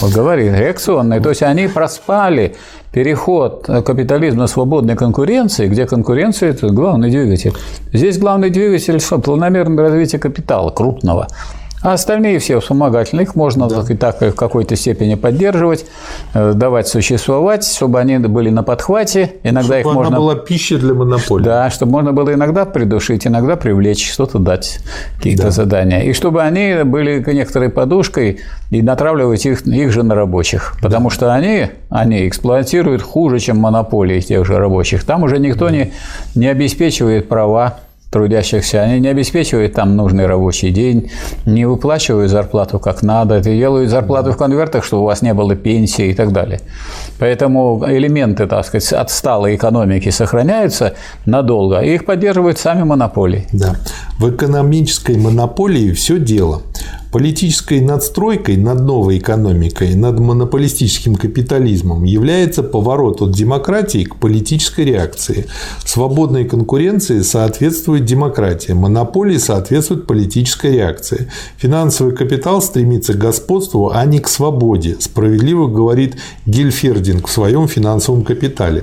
[0.00, 1.20] Вот говорит, реакционные.
[1.20, 2.56] То есть они проспали
[2.92, 7.52] переход капитализма свободной конкуренции, где конкуренция– это главный двигатель.
[7.92, 9.18] Здесь главный двигатель– что?
[9.18, 11.28] Планомерное развитие капитала крупного–
[11.84, 13.84] а остальные все вспомогательные, их можно да.
[13.86, 15.84] и так в какой-то степени поддерживать,
[16.32, 19.34] э, давать существовать, чтобы они были на подхвате.
[19.42, 20.16] Иногда чтобы их можно...
[20.16, 21.44] была пища для монополии.
[21.44, 24.78] Да, чтобы можно было иногда придушить, иногда привлечь, что-то дать,
[25.18, 25.50] какие-то да.
[25.50, 26.00] задания.
[26.04, 28.40] И чтобы они были некоторой подушкой
[28.70, 30.76] и натравливать их, их же на рабочих.
[30.80, 31.14] Потому да.
[31.14, 35.04] что они, они эксплуатируют хуже, чем монополии тех же рабочих.
[35.04, 35.72] Там уже никто да.
[35.72, 35.92] не,
[36.34, 37.80] не обеспечивает права
[38.14, 41.10] трудящихся, они не обеспечивают там нужный рабочий день,
[41.46, 46.10] не выплачивают зарплату как надо, делают зарплату в конвертах, чтобы у вас не было пенсии
[46.10, 46.60] и так далее.
[47.18, 50.94] Поэтому элементы, так сказать, отсталой экономики сохраняются
[51.26, 53.48] надолго, и их поддерживают сами монополии.
[53.52, 53.74] Да.
[54.20, 56.62] В экономической монополии все дело.
[57.14, 65.46] Политической надстройкой над новой экономикой, над монополистическим капитализмом является поворот от демократии к политической реакции.
[65.84, 71.30] Свободной конкуренции соответствует демократия, монополии соответствует политической реакции.
[71.56, 76.16] Финансовый капитал стремится к господству, а не к свободе, справедливо говорит
[76.46, 78.82] Гильфердинг в своем финансовом капитале.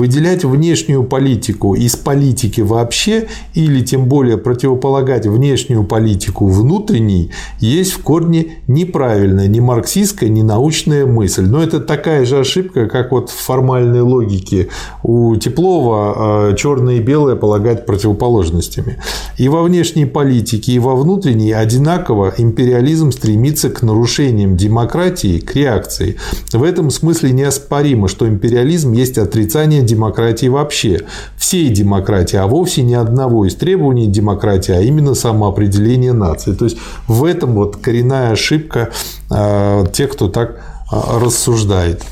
[0.00, 8.02] Выделять внешнюю политику из политики вообще или тем более противополагать внешнюю политику внутренней есть в
[8.02, 11.44] корне неправильная ни марксистская, ни научная мысль.
[11.44, 14.68] Но это такая же ошибка, как вот в формальной логике
[15.02, 19.02] у Теплова а, черное и белое полагать противоположностями.
[19.36, 26.16] И во внешней политике, и во внутренней одинаково империализм стремится к нарушениям демократии, к реакции.
[26.54, 31.00] В этом смысле неоспоримо, что империализм есть отрицание демократии вообще,
[31.36, 36.52] всей демократии, а вовсе не одного из требований демократии, а именно самоопределение нации.
[36.52, 38.90] То есть в этом вот коренная ошибка
[39.30, 42.02] э, тех, кто так рассуждает.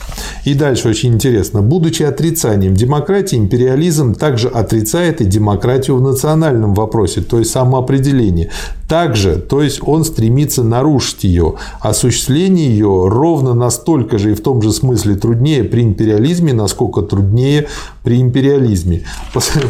[0.45, 1.63] И дальше очень интересно.
[1.63, 8.51] Будучи отрицанием демократии, империализм также отрицает и демократию в национальном вопросе, то есть самоопределение.
[8.89, 11.57] Также, то есть он стремится нарушить ее.
[11.81, 17.69] Осуществление ее ровно настолько же и в том же смысле труднее при империализме, насколько труднее
[18.09, 19.03] при империализме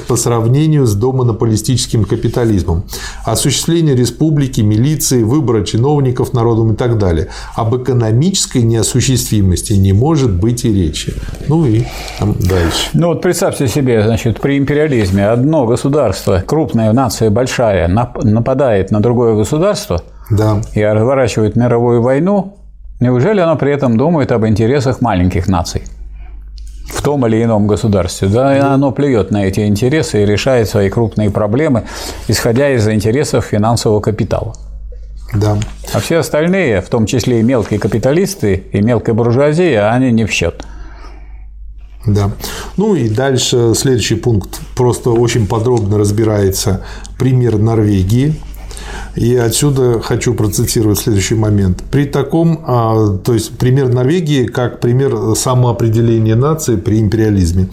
[0.06, 2.84] по сравнению с домонополистическим капитализмом.
[3.24, 7.30] Осуществление республики, милиции, выбора чиновников народом и так далее.
[7.56, 11.14] Об экономической неосуществимости не может быть и речи.
[11.48, 11.82] Ну и
[12.20, 12.90] там дальше.
[12.94, 19.34] Ну вот представьте себе, значит, при империализме одно государство, крупная нация большая, нападает на другое
[19.34, 20.00] государство
[20.30, 20.60] да.
[20.74, 22.56] и разворачивает мировую войну,
[23.00, 25.82] неужели оно при этом думает об интересах маленьких наций?
[26.88, 28.28] В том или ином государстве.
[28.28, 31.84] Да, и оно плюет на эти интересы и решает свои крупные проблемы,
[32.28, 34.54] исходя из интересов финансового капитала.
[35.34, 35.58] Да.
[35.92, 40.30] А все остальные, в том числе и мелкие капиталисты, и мелкая буржуазия, они не в
[40.30, 40.64] счет.
[42.06, 42.30] Да.
[42.76, 46.82] Ну и дальше следующий пункт просто очень подробно разбирается
[47.18, 48.34] пример Норвегии.
[49.16, 51.82] И отсюда хочу процитировать следующий момент.
[51.90, 57.68] При таком, а, то есть пример Норвегии как пример самоопределения нации при империализме.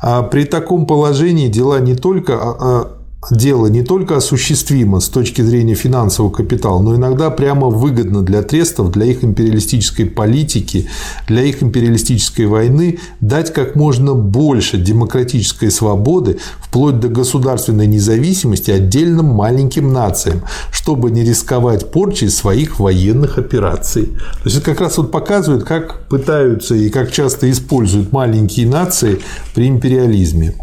[0.00, 2.92] А при таком положении дела не только а,
[3.30, 8.90] дело не только осуществимо с точки зрения финансового капитала, но иногда прямо выгодно для трестов,
[8.90, 10.88] для их империалистической политики,
[11.28, 19.26] для их империалистической войны дать как можно больше демократической свободы вплоть до государственной независимости отдельным
[19.26, 20.42] маленьким нациям,
[20.72, 24.06] чтобы не рисковать порчей своих военных операций.
[24.06, 29.20] То есть это как раз вот показывает, как пытаются и как часто используют маленькие нации
[29.54, 30.54] при империализме.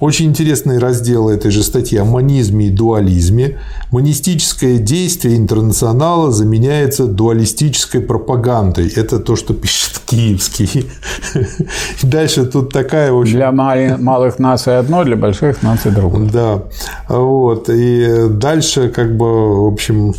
[0.00, 3.58] Очень интересный раздел этой же статьи о монизме и дуализме.
[3.90, 8.88] Монистическое действие интернационала заменяется дуалистической пропагандой.
[8.94, 10.88] Это то, что пишет Киевский.
[12.02, 13.34] Дальше тут такая очень...
[13.34, 16.30] Для малых наций одно, для больших наций другое.
[16.30, 16.62] Да.
[17.08, 17.68] Вот.
[17.68, 20.14] И дальше как бы, в общем,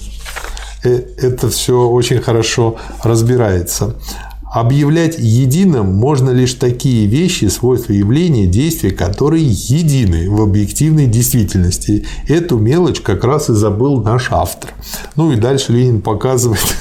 [0.84, 3.96] э, это все очень хорошо разбирается.
[4.52, 12.08] Объявлять единым можно лишь такие вещи, свойства явления, действия, которые едины в объективной действительности.
[12.28, 14.72] Эту мелочь как раз и забыл наш автор.
[15.16, 16.76] Ну и дальше Ленин показывает,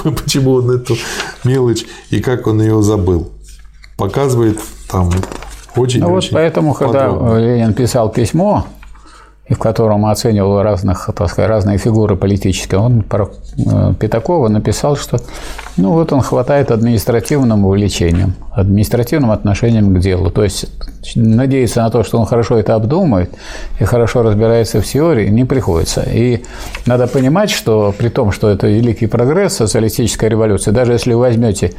[0.02, 0.96] почему он эту
[1.44, 3.30] мелочь и как он ее забыл.
[3.96, 4.58] Показывает
[4.88, 5.10] там
[5.76, 7.28] очень Ну вот поэтому, подробно.
[7.28, 8.66] когда Ленин писал письмо
[9.50, 14.96] и в котором оценивал разных, так сказать, разные фигуры политические, он про э, Пятакова написал,
[14.96, 15.18] что
[15.76, 20.30] ну вот он хватает административным увлечением, административным отношением к делу.
[20.30, 20.66] То есть
[21.16, 23.34] надеяться на то, что он хорошо это обдумает
[23.80, 26.02] и хорошо разбирается в теории, не приходится.
[26.02, 26.44] И
[26.86, 31.72] надо понимать, что при том, что это великий прогресс социалистической революции, даже если вы возьмете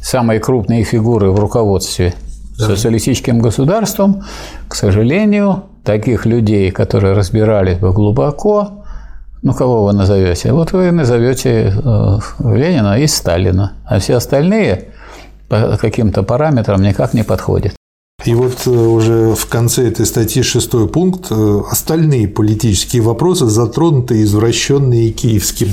[0.00, 2.14] самые крупные фигуры в руководстве
[2.56, 4.22] социалистическим государством,
[4.68, 8.84] к сожалению, таких людей, которые разбирались бы глубоко,
[9.42, 10.52] ну, кого вы назовете?
[10.52, 14.88] Вот вы назовете э, Ленина и Сталина, а все остальные
[15.48, 17.75] по каким-то параметрам никак не подходят.
[18.26, 24.20] И вот э, уже в конце этой статьи шестой пункт э, остальные политические вопросы затронуты
[24.22, 25.68] извращенные киевским.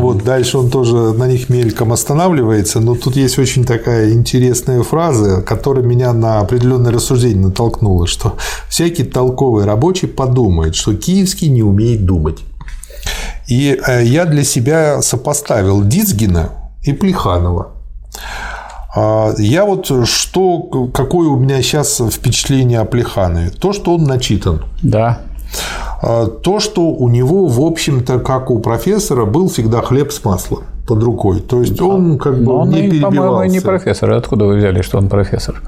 [0.00, 5.42] Вот дальше он тоже на них мельком останавливается, но тут есть очень такая интересная фраза,
[5.42, 8.36] которая меня на определенное рассуждение натолкнула, что
[8.68, 12.38] всякий толковый рабочий подумает, что киевский не умеет думать.
[13.46, 16.50] И э, я для себя сопоставил Дицгина
[16.82, 17.72] и Плеханова.
[18.94, 23.50] А, я вот что, какое у меня сейчас впечатление о Плеханове?
[23.50, 24.64] То, что он начитан.
[24.82, 25.20] Да.
[26.02, 30.64] А, то, что у него, в общем-то, как у профессора, был всегда хлеб с маслом
[30.86, 31.40] под рукой.
[31.40, 33.16] То есть он как бы он не и, перебивался.
[33.16, 34.10] По-моему, не профессор.
[34.12, 35.62] Откуда вы взяли, что он профессор?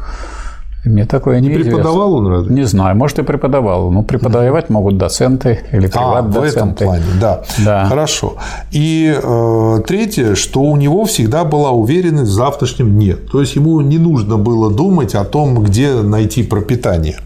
[0.85, 2.55] Мне такое не преподавал он разве?
[2.55, 3.93] Не знаю, может и преподавал.
[3.93, 6.39] Ну, преподавать могут доценты или приват-доценты.
[6.39, 7.43] А, в этом плане, да.
[7.65, 7.87] да.
[7.87, 8.35] Хорошо.
[8.73, 13.31] И э, третье, что у него всегда была уверенность в завтрашнем нет.
[13.31, 17.19] То есть ему не нужно было думать о том, где найти пропитание.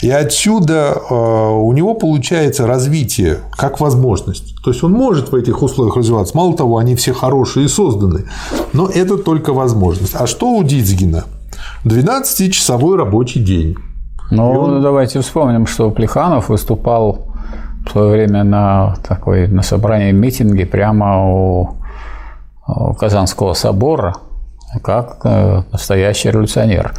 [0.00, 4.54] И отсюда э, у него получается развитие как возможность.
[4.64, 6.34] То есть он может в этих условиях развиваться.
[6.34, 8.24] Мало того, они все хорошие и созданы.
[8.72, 10.14] Но это только возможность.
[10.14, 11.24] А что у Дицгина?
[11.84, 13.76] 12-часовой рабочий день.
[14.30, 14.82] Ну, он...
[14.82, 17.26] давайте вспомним, что Плеханов выступал
[17.86, 21.76] в свое время на, такой, на собрании митинге прямо у,
[22.66, 24.14] у Казанского собора
[24.82, 26.94] как э, настоящий революционер.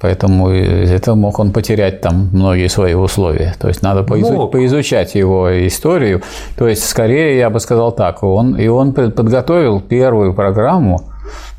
[0.00, 3.54] Поэтому из этого мог он потерять там многие свои условия.
[3.58, 4.48] То есть надо поизу...
[4.48, 6.22] поизучать его историю.
[6.56, 11.02] То есть, скорее, я бы сказал так, он, и он подготовил первую программу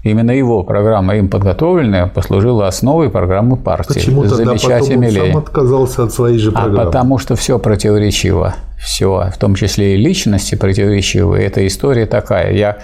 [0.04, 3.96] Именно его программа, им подготовленная, послужила основой программы партии.
[3.96, 6.82] Почему тогда потом он сам отказался от своей же а программы?
[6.82, 8.56] А потому что все противоречиво.
[8.80, 11.40] Все, в том числе и личности противоречивы.
[11.40, 12.54] Эта история такая.
[12.54, 12.78] Я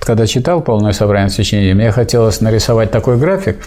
[0.00, 3.58] когда читал полное собрание сочинений, мне хотелось нарисовать такой график,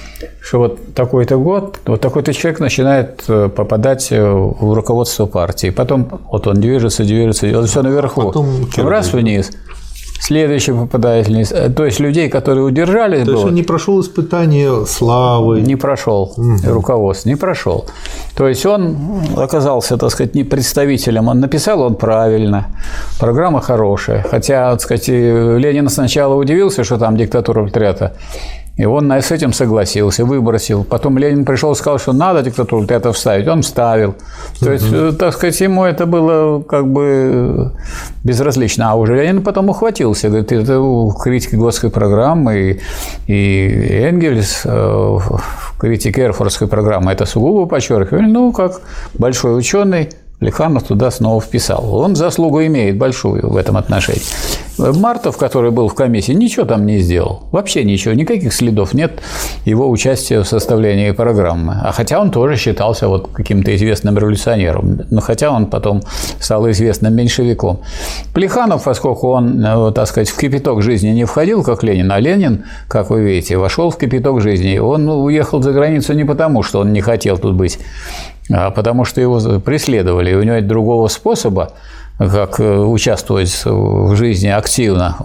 [0.41, 5.71] что вот такой-то год, вот такой-то человек начинает э, попадать э, в руководство партии.
[5.71, 8.23] Потом вот он движется, движется, он все наверху.
[8.23, 9.51] Потом раз вниз,
[10.19, 11.51] Следующий попадает вниз.
[11.51, 13.25] Э, то есть людей, которые удержались.
[13.25, 15.61] То есть он не прошел испытание славы.
[15.61, 16.57] Не прошел угу.
[16.65, 17.85] руководство, не прошел.
[18.35, 18.97] То есть он
[19.37, 21.27] оказался, так сказать, не представителем.
[21.27, 22.67] Он написал он правильно,
[23.19, 24.25] программа хорошая.
[24.29, 28.13] Хотя, так сказать, Ленин сначала удивился, что там диктатура пролетариата.
[28.77, 30.83] И он с этим согласился, выбросил.
[30.83, 33.47] Потом Ленин пришел и сказал, что надо диктатуру это вставить.
[33.47, 34.15] Он вставил.
[34.59, 37.71] То есть, э, так сказать, ему это было как бы
[38.23, 38.91] безразлично.
[38.91, 40.29] А уже Ленин потом ухватился.
[40.29, 42.79] Говорит, это в критике Готской программы
[43.27, 45.41] и, и Энгельс э, в
[45.79, 48.27] критике Эрфордской программы это сугубо подчеркивали.
[48.27, 48.79] Ну, как
[49.15, 51.95] большой ученый, Лиханов туда снова вписал.
[51.95, 54.21] Он заслугу имеет большую в этом отношении.
[54.77, 57.47] Мартов, который был в комиссии, ничего там не сделал.
[57.51, 59.19] Вообще ничего, никаких следов нет
[59.65, 61.77] его участия в составлении программы.
[61.83, 65.01] А хотя он тоже считался вот каким-то известным революционером.
[65.09, 66.03] Но хотя он потом
[66.39, 67.79] стал известным меньшевиком.
[68.35, 72.65] Плеханов, поскольку он, э, так сказать, в кипяток жизни не входил, как Ленин, а Ленин,
[72.87, 74.77] как вы видите, вошел в кипяток жизни.
[74.77, 77.79] Он уехал за границу не потому, что он не хотел тут быть,
[78.49, 81.73] потому что его преследовали, и у него другого способа
[82.17, 85.17] как э, участвовать в жизни активно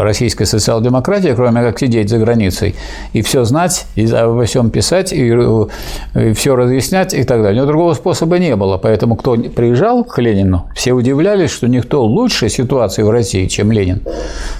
[0.00, 2.74] российской социал-демократии, кроме как сидеть за границей
[3.12, 7.62] и все знать, и обо всем писать, и, и все разъяснять и так далее.
[7.62, 8.78] Но другого способа не было.
[8.78, 14.02] Поэтому кто приезжал к Ленину, все удивлялись, что никто лучше ситуации в России, чем Ленин,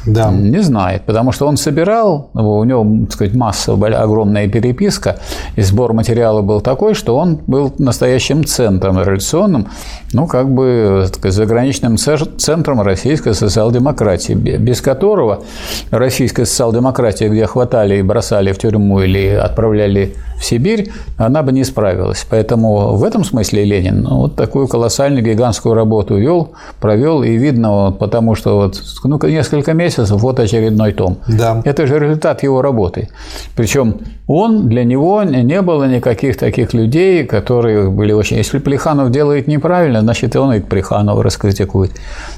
[0.06, 0.30] да.
[0.30, 1.02] не знает.
[1.02, 5.18] Потому что он собирал, у него, так сказать, масса, огромная переписка,
[5.56, 9.68] и сбор материала был такой, что он был настоящим центром революционным,
[10.12, 15.42] ну, как бы сказать, заграничным центром российской социал-демократии, без которого
[15.90, 21.64] российская социал-демократия, где хватали и бросали в тюрьму или отправляли в Сибирь, она бы не
[21.64, 22.26] справилась.
[22.28, 27.70] Поэтому в этом смысле Ленин ну, вот такую колоссальную гигантскую работу вел, провел, и видно,
[27.70, 31.16] вот, потому что вот, ну, несколько месяцев, вот очередной том.
[31.26, 31.62] Да.
[31.64, 33.08] Это же результат его работы.
[33.56, 38.36] Причем он, для него не было никаких таких людей, которые были очень...
[38.36, 41.92] Если Плеханов делает неправильно, значит, он и Плеханова раскритикует.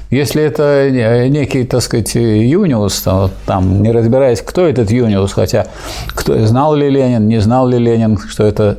[0.09, 0.89] Если это
[1.29, 3.05] некий, так сказать, Юниус,
[3.45, 5.67] там, не разбираясь, кто этот Юниус, хотя
[6.15, 8.77] кто, знал ли Ленин, не знал ли Ленин, что это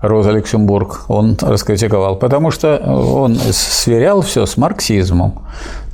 [0.00, 5.42] Роза Люксембург, он раскритиковал, потому что он сверял все с марксизмом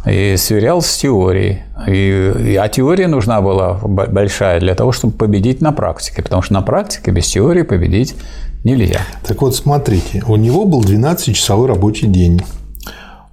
[0.06, 1.60] и сверял с теорией.
[1.86, 6.62] И, а теория нужна была большая для того, чтобы победить на практике, потому что на
[6.62, 8.14] практике без теории победить
[8.64, 9.00] нельзя.
[9.26, 12.40] Так вот, смотрите, у него был 12-часовой рабочий день.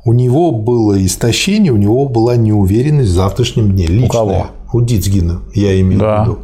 [0.05, 3.87] У него было истощение, у него была неуверенность в завтрашнем дне.
[3.87, 4.07] Личная.
[4.07, 4.47] У кого?
[4.73, 6.23] У Дицгина, я имею да.
[6.23, 6.39] в виду.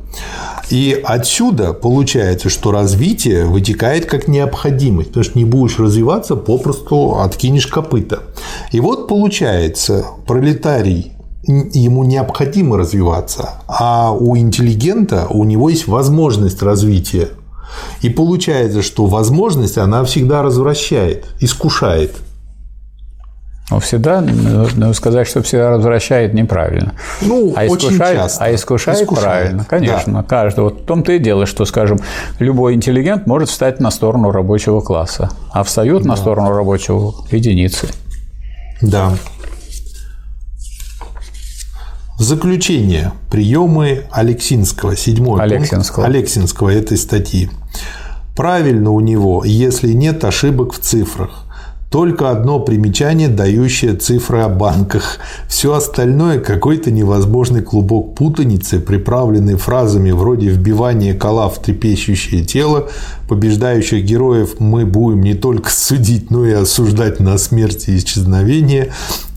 [0.70, 7.68] И отсюда получается, что развитие вытекает как необходимость, потому что не будешь развиваться, попросту откинешь
[7.68, 8.24] копыта.
[8.72, 11.12] И вот получается, пролетарий
[11.46, 17.30] ему необходимо развиваться, а у интеллигента у него есть возможность развития.
[18.02, 22.16] И получается, что возможность она всегда развращает, искушает.
[23.70, 26.94] Но всегда ну, сказать, что всегда возвращает неправильно.
[27.22, 28.44] Ну, а искушает, очень часто.
[28.44, 29.26] А искушает, искушает.
[29.26, 30.14] правильно, конечно.
[30.14, 30.24] Да.
[30.24, 30.66] Каждый.
[30.66, 32.00] Вот в том-то и дело, что, скажем,
[32.40, 36.10] любой интеллигент может встать на сторону рабочего класса, а встают да.
[36.10, 37.88] на сторону рабочего единицы.
[38.82, 39.14] Да.
[42.20, 43.14] Заключение.
[43.32, 44.96] Приемы Алексинского.
[44.96, 46.04] Седьмой Алексинского.
[46.04, 47.50] пункт Алексинского этой статьи.
[48.36, 51.43] Правильно у него, если нет ошибок в цифрах.
[51.94, 55.20] Только одно примечание, дающее цифры о банках.
[55.48, 62.90] Все остальное– какой-то невозможный клубок путаницы, приправленный фразами вроде «вбивание кола в трепещущее тело»,
[63.30, 68.92] «побеждающих героев мы будем не только судить, но и осуждать на смерть и исчезновение»,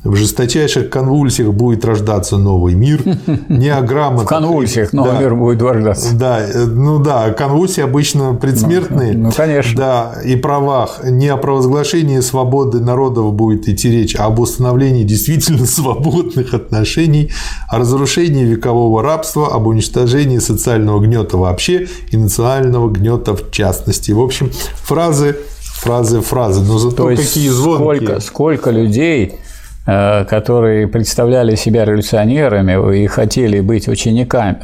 [0.06, 3.02] в жесточайших конвульсиях будет рождаться новый мир.
[3.48, 4.24] Неограмотно.
[4.24, 6.14] В конвульсиях новый да, мир будет рождаться.
[6.14, 9.12] Да, ну да, конвульсии обычно предсмертные.
[9.14, 9.76] Ну, ну, конечно.
[9.76, 11.00] Да, и правах.
[11.04, 17.32] Не о провозглашении свободы народов будет идти речь, а об установлении действительно свободных отношений,
[17.68, 24.12] о разрушении векового рабства, об уничтожении социального гнета вообще и национального гнета в частности.
[24.12, 24.50] В общем,
[24.82, 25.36] фразы
[25.76, 28.06] фразы, фразы, но зато То какие звонкие.
[28.06, 29.46] Сколько, сколько людей Э,
[29.86, 34.58] которые представляли себя революционерами и хотели быть учениками,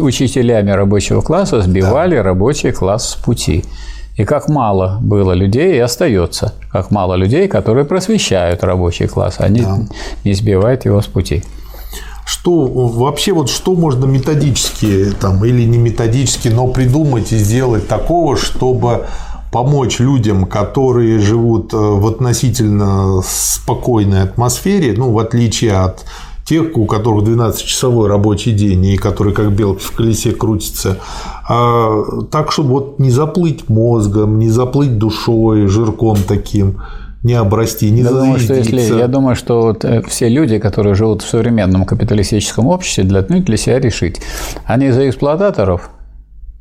[0.00, 2.24] учителями рабочего класса, сбивали да.
[2.24, 3.64] рабочий класс с пути.
[4.16, 9.62] И как мало было людей, и остается, как мало людей, которые просвещают рабочий класс, они
[9.62, 9.78] да.
[10.24, 11.44] не сбивают его с пути.
[12.26, 18.36] Что вообще вот что можно методически там или не методически, но придумать и сделать такого,
[18.36, 19.06] чтобы
[19.50, 26.04] помочь людям, которые живут э, в относительно спокойной атмосфере, ну, в отличие от
[26.44, 30.98] тех, у которых 12-часовой рабочий день и которые как белки в колесе крутятся,
[31.48, 36.80] а, так, чтобы вот не заплыть мозгом, не заплыть душой, жирком таким,
[37.22, 40.94] не обрасти, не я думаю, что если, Я думаю, что вот э, все люди, которые
[40.94, 44.20] живут в современном капиталистическом обществе, должны для себя решить,
[44.64, 45.90] они за эксплуататоров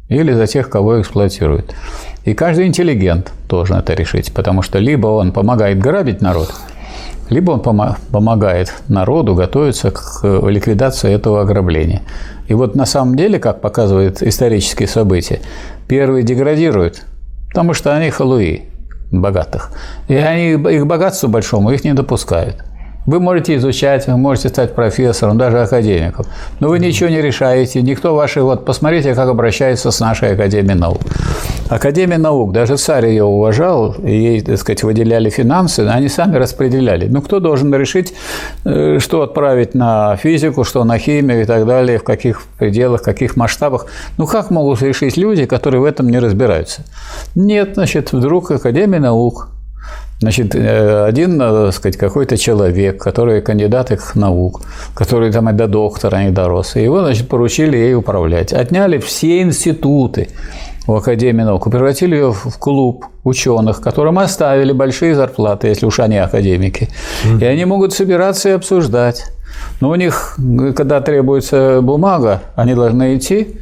[0.10, 1.74] или за тех, кого эксплуатируют.
[2.26, 6.54] И каждый интеллигент должен это решить, потому что либо он помогает грабить народ,
[7.30, 7.62] либо он
[8.12, 12.02] помогает народу готовиться к ликвидации этого ограбления.
[12.48, 15.40] И вот на самом деле, как показывают исторические события,
[15.88, 17.04] первые деградируют,
[17.48, 18.66] потому что они халуи
[19.12, 19.72] богатых.
[20.08, 22.58] И они их богатству большому их не допускают.
[23.06, 26.26] Вы можете изучать, вы можете стать профессором, даже академиком,
[26.60, 28.42] но вы ничего не решаете, никто ваши...
[28.42, 31.00] Вот посмотрите, как обращается с нашей Академией наук.
[31.70, 37.08] Академия наук, даже царь ее уважал, ей, так сказать, выделяли финансы, они сами распределяли.
[37.08, 38.14] Ну, кто должен решить,
[38.66, 43.06] э, что отправить на физику, что на химию и так далее, в каких пределах, в
[43.06, 43.86] каких масштабах?
[44.18, 46.82] Ну, как могут решить люди, которые в этом не разбираются?
[47.36, 49.50] Нет, значит, вдруг Академия наук
[50.22, 54.62] Значит, э, один, э, так сказать, какой-то человек, который кандидат их наук,
[54.94, 58.52] который там и до доктора не дорос, и его, значит, поручили ей управлять.
[58.52, 60.28] Отняли все институты
[60.88, 66.18] в Академии наук, превратили ее в клуб ученых, которым оставили большие зарплаты, если уж они
[66.18, 66.90] академики.
[67.40, 69.24] И они могут собираться и обсуждать.
[69.80, 70.38] Но у них,
[70.76, 73.56] когда требуется бумага, они должны идти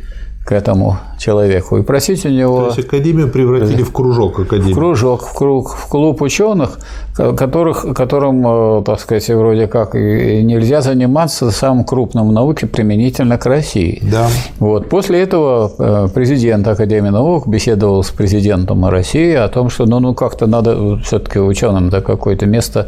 [0.47, 2.69] к этому человеку и просить у него...
[2.69, 4.71] То есть Академию превратили в кружок Академии.
[4.71, 6.79] В кружок, в, круг, в клуб ученых,
[7.13, 13.45] которых, которым, э, так сказать, вроде как нельзя заниматься самым крупным в науке применительно к
[13.45, 14.01] России.
[14.09, 14.29] Да.
[14.59, 14.87] Вот.
[14.87, 20.13] После этого э, президент Академии наук беседовал с президентом России о том, что ну, ну
[20.13, 22.87] как-то надо все-таки ученым да, какое-то место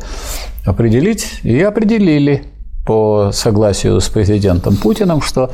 [0.66, 2.44] определить, и определили
[2.90, 5.52] по согласию с президентом Путиным, что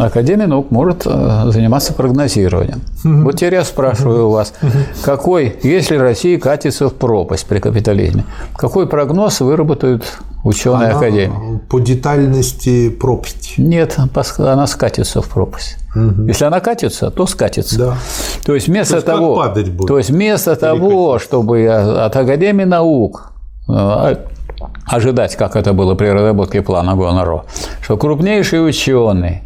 [0.00, 2.80] Академия наук может э, заниматься прогнозированием.
[3.04, 3.22] Угу.
[3.22, 4.52] Вот теперь я спрашиваю у вас,
[5.04, 8.24] какой, если Россия катится в пропасть при капитализме,
[8.56, 10.02] какой прогноз выработают
[10.42, 11.60] ученые она Академии?
[11.70, 13.54] По детальности пропасть.
[13.56, 13.96] Нет,
[14.38, 15.76] она скатится в пропасть.
[15.94, 16.24] Угу.
[16.24, 17.78] Если она катится, то скатится.
[17.78, 17.98] Да.
[18.44, 19.86] То есть вместо то есть того, будет?
[19.86, 23.30] то есть вместо того, чтобы от Академии наук
[23.68, 24.16] э,
[24.86, 27.44] ожидать, как это было при разработке плана Гонаро,
[27.82, 29.42] что крупнейшие ученые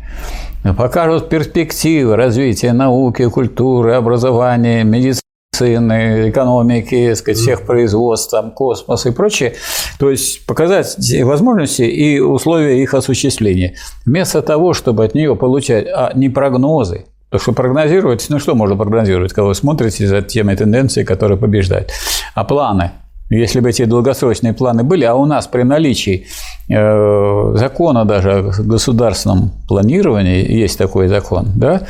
[0.77, 9.55] покажут перспективы развития науки, культуры, образования, медицины, экономики, сказать, всех производств, там, космос и прочее,
[9.99, 13.77] то есть показать возможности и условия их осуществления.
[14.05, 18.77] Вместо того, чтобы от нее получать а не прогнозы, то, что прогнозировать, ну что можно
[18.77, 21.91] прогнозировать, когда вы смотрите за теми тенденциями, которые побеждают,
[22.35, 22.93] а планы–
[23.29, 26.27] если бы эти долгосрочные планы были, а у нас при наличии
[26.69, 31.83] э, закона даже о государственном планировании, есть такой закон, да,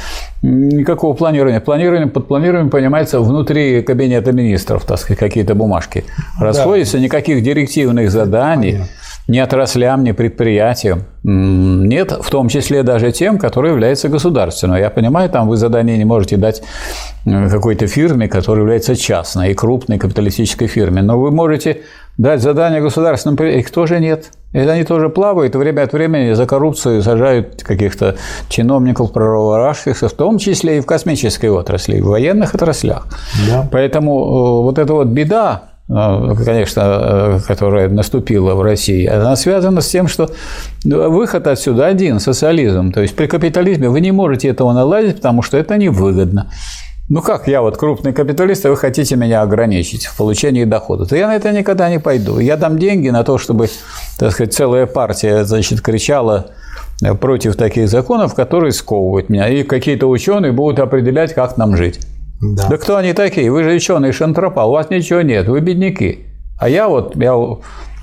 [0.42, 1.60] никакого планирования.
[1.60, 6.04] Планирование, под планированием понимается внутри кабинета министров, так сказать, какие-то бумажки.
[6.40, 7.04] Расходятся, да.
[7.04, 8.72] никаких директивных заданий.
[8.72, 8.86] Понятно
[9.28, 11.04] ни отраслям, ни предприятиям.
[11.24, 14.76] Нет, в том числе даже тем, которые являются государственным.
[14.78, 16.62] Я понимаю, там вы задание не можете дать
[17.24, 21.82] какой-то фирме, которая является частной и крупной капиталистической фирме, но вы можете
[22.18, 24.30] дать задание государственным, их тоже нет.
[24.52, 28.16] И они тоже плавают, и время от времени за коррупцию сажают каких-то
[28.48, 33.06] чиновников проворачивающихся, в том числе и в космической отрасли, и в военных отраслях.
[33.48, 33.68] Да.
[33.70, 39.88] Поэтому э, вот эта вот беда, конечно, э, которая наступила в России, она связана с
[39.88, 40.30] тем, что
[40.84, 42.92] выход отсюда один– социализм.
[42.92, 46.50] То есть при капитализме вы не можете этого наладить, потому что это невыгодно.
[47.08, 51.14] Ну как, я вот крупный капиталист, а вы хотите меня ограничить в получении дохода, то
[51.14, 52.40] я на это никогда не пойду.
[52.40, 53.68] Я дам деньги на то, чтобы,
[54.18, 56.46] так сказать, целая партия, значит, кричала
[57.20, 62.00] против таких законов, которые сковывают меня, и какие-то ученые будут определять, как нам жить.
[62.40, 62.68] Да.
[62.68, 63.50] да кто они такие?
[63.50, 66.26] Вы же ученые Шантропа, у вас ничего нет, вы бедняки.
[66.58, 67.34] А я вот, я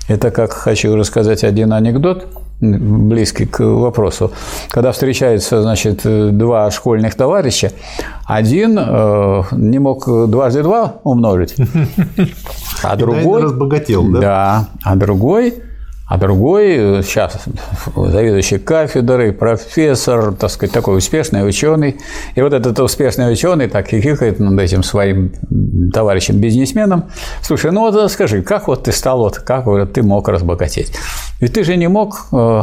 [0.08, 2.26] это как хочу рассказать один анекдот,
[2.60, 4.32] близкий к вопросу.
[4.68, 7.72] Когда встречаются, значит, два школьных товарища,
[8.26, 11.56] один э, не мог дважды два умножить,
[12.82, 13.42] а другой...
[13.42, 14.20] разбогател, да?
[14.20, 15.54] Да, а другой
[16.06, 17.38] а другой сейчас
[17.96, 21.96] заведующий кафедрой, профессор, так сказать, такой успешный ученый.
[22.34, 25.32] И вот этот успешный ученый так хихикает над этим своим
[25.92, 27.04] товарищем-бизнесменом.
[27.42, 30.92] Слушай, ну вот скажи, как вот ты стал, вот как вот ты мог разбогатеть?
[31.40, 32.62] Ведь ты же не мог э,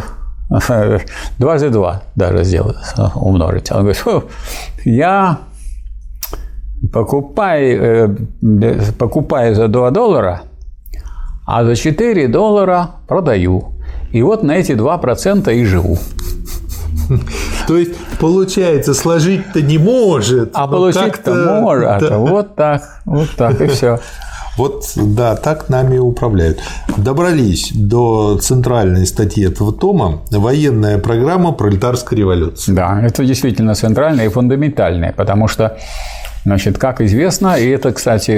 [1.39, 2.77] дважды два даже сделать,
[3.15, 3.72] умножить.
[3.72, 4.03] Он говорит,
[4.85, 5.39] я
[6.93, 10.41] покупаю, э, покупаю за 2 доллара–
[11.45, 13.73] а за 4 доллара продаю.
[14.11, 15.97] И вот на эти 2% и живу.
[17.68, 20.51] То есть, получается, сложить-то не может.
[20.53, 21.99] А получить-то может.
[22.01, 22.18] Да.
[22.18, 23.99] Вот так, вот так и все.
[24.57, 26.59] Вот, да, так нами управляют.
[26.97, 32.73] Добрались до центральной статьи этого тома «Военная программа пролетарской революции».
[32.73, 35.77] Да, это действительно центральная и фундаментальная, потому что,
[36.43, 38.31] значит, как известно, и это, кстати,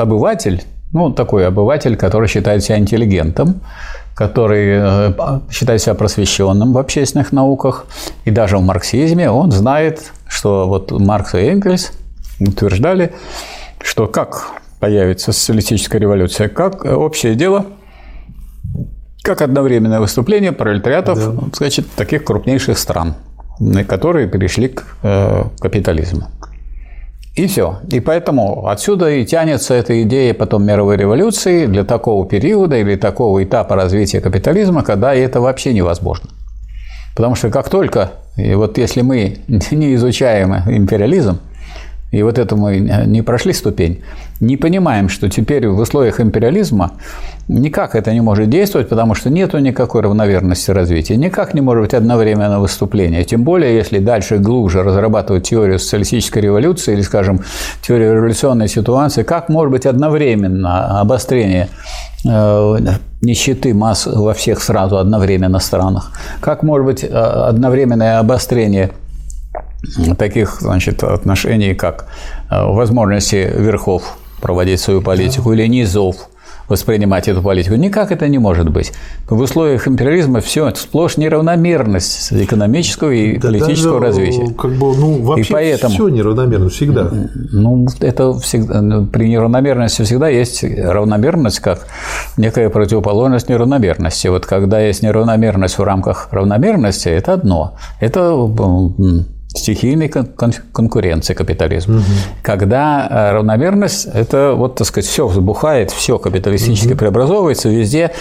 [0.00, 0.62] обыватель
[0.92, 3.60] ну, такой обыватель, который считает себя интеллигентом,
[4.14, 7.86] который э, считает себя просвещенным в общественных науках,
[8.24, 11.92] и даже в марксизме он знает, что вот Маркс и Энгельс
[12.40, 13.12] утверждали,
[13.80, 14.50] что как
[14.80, 17.66] появится социалистическая революция, как общее дело,
[19.22, 21.44] как одновременное выступление пролетариатов, да.
[21.56, 23.14] значит, таких крупнейших стран,
[23.88, 26.28] которые перешли к э, капитализму.
[27.34, 27.78] И все.
[27.90, 33.42] И поэтому отсюда и тянется эта идея потом мировой революции для такого периода или такого
[33.42, 36.28] этапа развития капитализма, когда это вообще невозможно.
[37.16, 41.38] Потому что как только, и вот если мы не изучаем империализм,
[42.10, 44.02] и вот это мы не прошли ступень,
[44.42, 46.90] не понимаем, что теперь в условиях империализма
[47.46, 51.94] никак это не может действовать, потому что нету никакой равномерности развития, никак не может быть
[51.94, 53.22] одновременного выступления.
[53.22, 57.40] Тем более, если дальше глубже разрабатывать теорию социалистической революции или, скажем,
[57.82, 61.68] теорию революционной ситуации, как может быть одновременно обострение
[62.24, 62.76] э,
[63.20, 66.10] нищеты масс во всех сразу одновременно странах?
[66.40, 68.90] Как может быть э, одновременное обострение
[70.18, 72.06] таких значит, отношений, как
[72.50, 75.54] э, возможности верхов проводить свою политику да.
[75.54, 76.28] или низов
[76.68, 77.74] воспринимать эту политику.
[77.74, 78.92] Никак это не может быть.
[79.28, 84.54] В условиях империализма все сплошь неравномерность экономического и да политического даже, развития.
[84.54, 87.10] Как бы, ну, вообще и поэтому, все неравномерно всегда.
[87.34, 91.86] Ну, это всегда, ну, при неравномерности всегда есть равномерность как
[92.36, 94.28] некая противоположность неравномерности.
[94.28, 97.76] Вот когда есть неравномерность в рамках равномерности, это одно.
[98.00, 98.32] Это
[99.54, 101.96] стихийной кон- конкуренции капитализма.
[101.96, 102.04] Угу.
[102.42, 106.98] Когда э, равномерность– это, вот, так сказать, все взбухает, все капиталистически угу.
[106.98, 108.12] преобразовывается, везде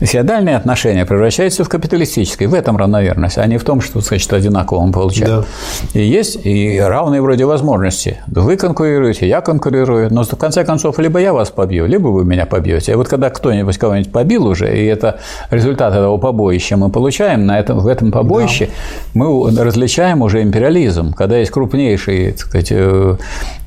[0.00, 2.48] феодальные отношения превращаются в капиталистические.
[2.48, 5.44] В этом равномерность, а не в том, что, значит, одинаково мы получаем.
[5.92, 5.98] Да.
[6.00, 8.18] И есть и равные вроде возможности.
[8.26, 12.46] Вы конкурируете, я конкурирую, но в конце концов либо я вас побью, либо вы меня
[12.46, 12.92] побьете.
[12.92, 15.18] И вот когда кто-нибудь кого-нибудь побил уже, и это
[15.50, 18.72] результат этого побоища мы получаем, на этом, в этом побоище да.
[19.14, 23.16] мы различаем уже империализм монополизм, когда есть крупнейшие так сказать, э,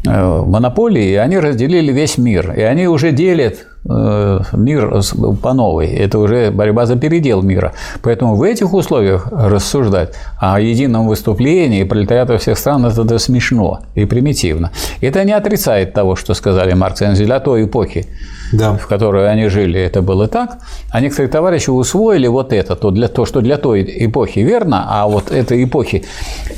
[0.06, 5.02] э, монополии, они разделили весь мир, и они уже делят э, мир
[5.42, 5.88] по новой.
[5.88, 7.74] Это уже борьба за передел мира.
[8.02, 14.06] Поэтому в этих условиях рассуждать о едином выступлении пролетариата всех стран это, это смешно и
[14.06, 14.72] примитивно.
[15.02, 18.06] Это не отрицает того, что сказали Маркс и Энгель о той эпохе
[18.52, 18.74] да.
[18.74, 20.60] в которой они жили, это было так,
[20.92, 25.08] а некоторые товарищи усвоили вот это, то, для, то, что для той эпохи верно, а
[25.08, 26.04] вот этой эпохи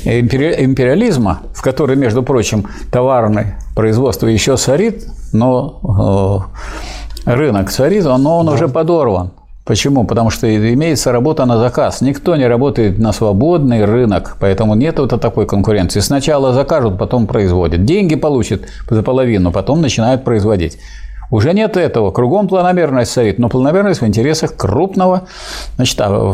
[0.04, 6.48] империализма, в которой, между прочим, товарное производство еще царит, но
[7.26, 8.52] э, рынок царит, но он да.
[8.52, 9.30] уже подорван.
[9.64, 10.04] Почему?
[10.04, 12.02] Потому что имеется работа на заказ.
[12.02, 16.00] Никто не работает на свободный рынок, поэтому нет вот такой конкуренции.
[16.00, 17.86] Сначала закажут, потом производят.
[17.86, 20.78] Деньги получат за половину, потом начинают производить.
[21.34, 22.12] Уже нет этого.
[22.12, 25.22] Кругом планомерность стоит, но планомерность в интересах крупного
[25.74, 26.32] значит, а,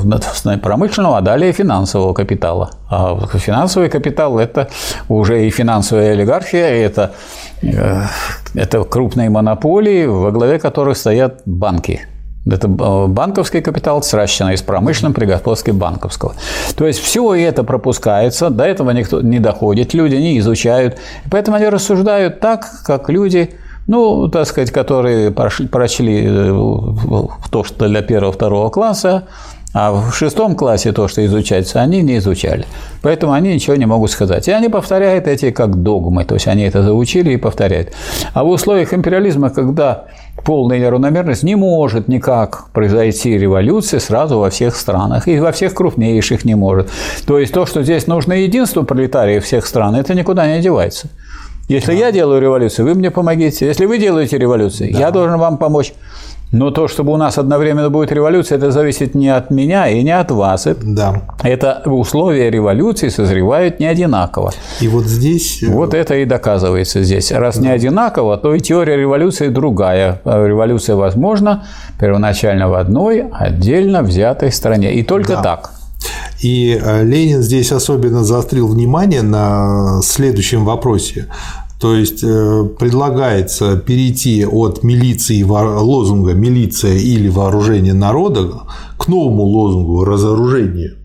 [0.63, 2.73] промышленного, а далее финансового капитала.
[2.91, 4.69] А финансовый капитал– это
[5.09, 7.13] уже и финансовая олигархия, это,
[7.63, 8.03] э,
[8.55, 12.07] это крупные монополии, во главе которых стоят банки.
[12.45, 16.35] Это э, банковский капитал, сращенный с промышленным при господстве банковского.
[16.77, 20.99] То есть все это пропускается, до этого никто не доходит, люди не изучают.
[21.31, 23.55] Поэтому они рассуждают так, как люди
[23.87, 26.49] ну, так сказать, которые прошли, прочли э,
[27.51, 29.25] то, что для первого-второго класса,
[29.73, 32.67] а в шестом классе то, что изучается, они не изучали.
[33.03, 34.49] Поэтому они ничего не могут сказать.
[34.49, 37.93] И они повторяют эти как догмы, то есть они это заучили и повторяют.
[38.35, 40.07] А в условиях империализма, когда
[40.45, 46.45] полная неравномерность, не может никак произойти революция сразу во всех странах, и во всех крупнейших
[46.45, 46.91] не может.
[47.27, 51.09] То есть то, что здесь нужно единство пролетариев всех стран, это никуда не девается.
[51.71, 53.65] Если я делаю революцию, вы мне помогите.
[53.65, 54.99] Если вы делаете революцию, да.
[54.99, 55.93] я должен вам помочь.
[56.51, 60.11] Но то, чтобы у нас одновременно будет революция, это зависит не от меня и не
[60.11, 60.67] от вас.
[60.83, 61.23] Да.
[61.45, 64.51] Это условия революции созревают не одинаково.
[64.81, 65.63] И вот здесь...
[65.63, 67.31] Э, вот это и доказывается здесь.
[67.31, 67.63] Раз да.
[67.63, 70.21] не одинаково, то и теория революции другая.
[70.25, 71.67] Революция возможна
[72.01, 74.95] первоначально в одной отдельно взятой стране.
[74.95, 75.43] И только да.
[75.43, 75.80] так.
[76.41, 81.27] И э, Ленин здесь особенно заострил внимание на следующем вопросе.
[81.81, 88.51] То есть э, предлагается перейти от милиции лозунга «милиция или вооружение народа»
[88.99, 90.97] к новому лозунгу «разоружение».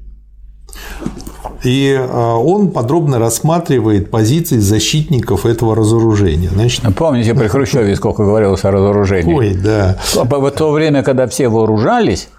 [1.64, 6.50] И э, он подробно рассматривает позиции защитников этого разоружения.
[6.50, 9.34] Значит, Помните, при Хрущеве сколько говорилось о разоружении?
[9.34, 9.98] Ой, да.
[10.14, 12.30] В то время, когда все вооружались,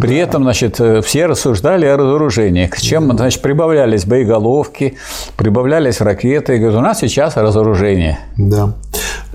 [0.00, 0.22] при да.
[0.22, 2.66] этом, значит, э, все рассуждали о разоружении.
[2.66, 4.96] К чем, значит, прибавлялись боеголовки,
[5.36, 6.56] прибавлялись ракеты.
[6.56, 8.18] И говорят, у нас сейчас разоружение.
[8.36, 8.74] Да.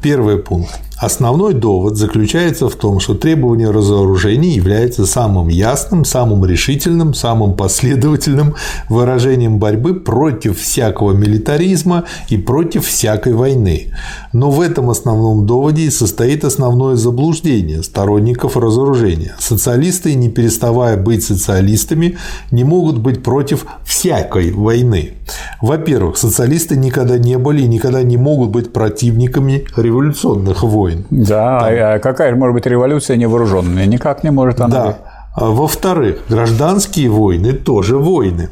[0.04, 0.82] Первый пункт.
[1.04, 8.56] Основной довод заключается в том, что требование разоружения является самым ясным, самым решительным, самым последовательным
[8.88, 13.94] выражением борьбы против всякого милитаризма и против всякой войны.
[14.32, 19.36] Но в этом основном доводе и состоит основное заблуждение сторонников разоружения.
[19.40, 22.18] Социалисты, не переставая быть социалистами,
[22.52, 25.14] не могут быть против всякой войны.
[25.62, 31.06] Во-первых, социалисты никогда не были и никогда не могут быть противниками революционных войн.
[31.10, 31.70] Да, Там.
[31.70, 33.86] а какая же может быть революция невооруженная?
[33.86, 34.98] Никак не может она да.
[35.36, 38.49] А во-вторых, гражданские войны тоже войны.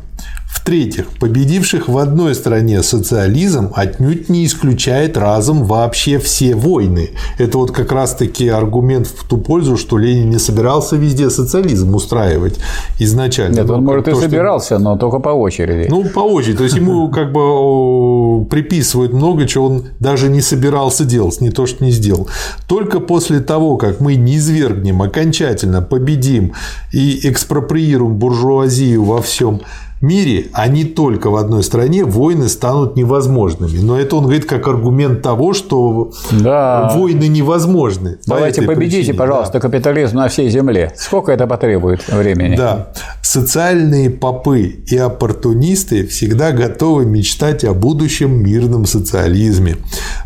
[0.61, 7.09] В-третьих, победивших в одной стране социализм отнюдь не исключает разом вообще все войны.
[7.39, 12.59] Это вот как раз-таки аргумент в ту пользу, что Ленин не собирался везде социализм устраивать
[12.99, 13.55] изначально.
[13.55, 14.79] Нет, он, может, то, и собирался, что...
[14.79, 15.87] но только по очереди.
[15.89, 16.57] Ну, по очереди.
[16.59, 21.65] То есть, ему как бы приписывают много чего он даже не собирался делать, не то,
[21.65, 22.29] что не сделал.
[22.67, 26.53] Только после того, как мы не извергнем, окончательно победим
[26.91, 29.61] и экспроприируем буржуазию во всем
[30.01, 33.77] мире, а не только в одной стране, войны станут невозможными.
[33.79, 36.91] Но это он говорит как аргумент того, что да.
[36.95, 38.17] войны невозможны.
[38.25, 39.17] Давайте победите, причине.
[39.17, 39.59] пожалуйста, да.
[39.59, 40.93] капитализм на всей земле.
[40.97, 42.55] Сколько это потребует времени?
[42.55, 42.93] Да.
[43.21, 49.77] Социальные попы и оппортунисты всегда готовы мечтать о будущем мирном социализме.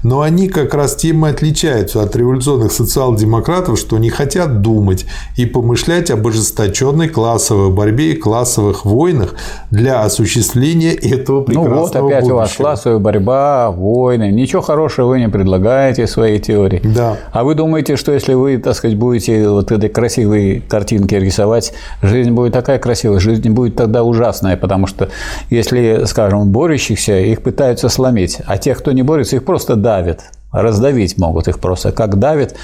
[0.03, 5.45] Но они как раз тем и отличаются от революционных социал-демократов, что не хотят думать и
[5.45, 9.35] помышлять об ожесточенной классовой борьбе и классовых войнах,
[9.71, 12.33] для осуществления этого прекрасного Ну вот опять будущего.
[12.33, 14.31] у вас классовая борьба, войны.
[14.31, 16.81] Ничего хорошего вы не предлагаете в своей теории.
[16.83, 17.17] Да.
[17.31, 22.31] А вы думаете, что если вы, так сказать, будете вот этой красивой картинки рисовать, жизнь
[22.31, 25.09] будет такая красивая, жизнь будет тогда ужасная, потому что
[25.49, 30.21] если, скажем, борющихся, их пытаются сломить, а тех, кто не борется, их просто давят
[30.61, 32.55] раздавить могут их просто, как давит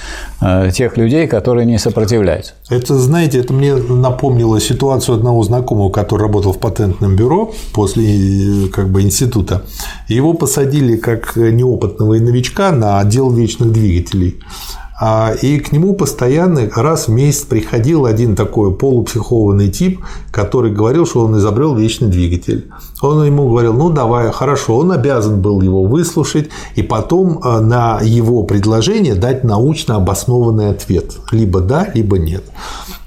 [0.41, 2.53] э, тех людей, которые не сопротивляются.
[2.69, 8.89] Это, знаете, это мне напомнило ситуацию одного знакомого, который работал в патентном бюро после как
[8.89, 9.63] бы, института.
[10.07, 14.39] Его посадили как неопытного новичка на отдел вечных двигателей.
[15.03, 19.99] А, и к нему постоянно раз в месяц приходил один такой полупсихованный тип,
[20.29, 22.69] который говорил, что он изобрел вечный двигатель.
[23.01, 27.99] Он ему говорил, ну давай, хорошо, он обязан был его выслушать и потом а, на
[28.03, 31.15] его предложение дать научно обоснованный ответ.
[31.31, 32.43] Либо да, либо нет.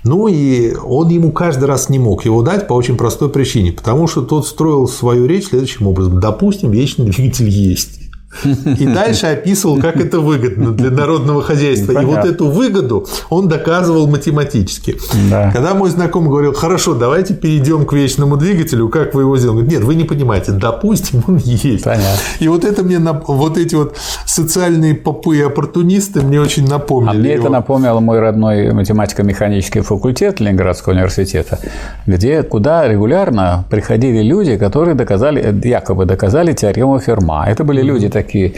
[0.03, 4.09] Ну и он ему каждый раз не мог его дать по очень простой причине, потому
[4.09, 6.19] что тот строил свою речь следующим образом.
[6.19, 8.04] Допустим, вечный двигатель есть.
[8.78, 11.93] И дальше описывал, как это выгодно для народного хозяйства.
[11.94, 12.12] Понятно.
[12.12, 14.97] И вот эту выгоду он доказывал математически.
[15.31, 15.51] Да.
[15.52, 19.55] Когда мой знакомый говорил, хорошо, давайте перейдем к вечному двигателю, как вы его сделали?
[19.55, 21.85] Он говорит, нет, вы не понимаете, допустим, он есть.
[21.85, 22.19] Понятно.
[22.40, 23.97] И вот это мне, вот эти вот
[24.27, 27.16] социальные попы и оппортунисты мне очень напомнили.
[27.16, 27.44] А мне его.
[27.44, 31.59] это напомнил мой родной математико-механический факультет Ленинградского университета,
[32.06, 37.47] где, куда регулярно приходили люди, которые доказали, якобы доказали теорему Ферма.
[37.48, 38.53] Это были люди такие такие,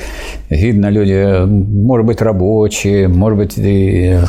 [0.51, 3.55] видно, люди, может быть, рабочие, может быть,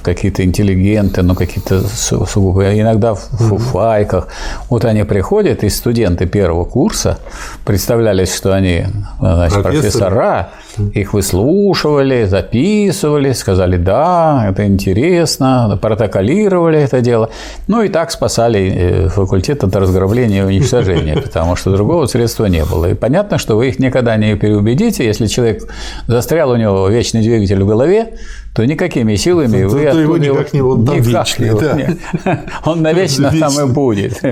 [0.01, 4.27] какие-то интеллигенты, но какие-то сугубо, иногда в фуфайках.
[4.69, 7.19] Вот они приходят, и студенты первого курса
[7.65, 8.85] представлялись, что они
[9.19, 10.49] значит, профессора,
[10.93, 17.29] их выслушивали, записывали, сказали, да, это интересно, протоколировали это дело.
[17.67, 22.63] Ну и так спасали э, факультет от разграбления и уничтожения, потому что другого средства не
[22.65, 22.91] было.
[22.91, 25.63] И понятно, что вы их никогда не переубедите, если человек
[26.07, 28.13] застрял у него вечный двигатель в голове,
[28.57, 32.41] то никакими силами вы то его никак не он там вечный, не, да.
[32.65, 34.19] он навечно там и будет.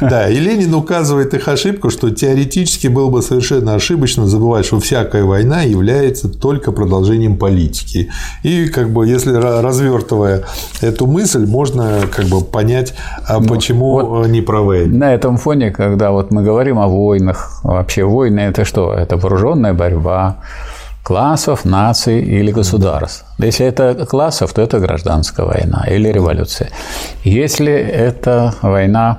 [0.00, 5.24] Да, и Ленин указывает их ошибку, что теоретически было бы совершенно ошибочно забывать, что всякая
[5.24, 8.10] война является только продолжением политики.
[8.44, 10.44] И как бы если развертывая
[10.80, 12.94] эту мысль, можно как бы понять,
[13.26, 14.86] а ну, почему вот не правы.
[14.86, 18.92] На этом фоне, когда вот мы говорим о войнах, вообще войны это что?
[18.92, 20.36] Это вооруженная борьба,
[21.08, 23.24] классов, наций или государств.
[23.38, 26.68] Если это классов, то это гражданская война или революция.
[27.24, 29.18] Если это война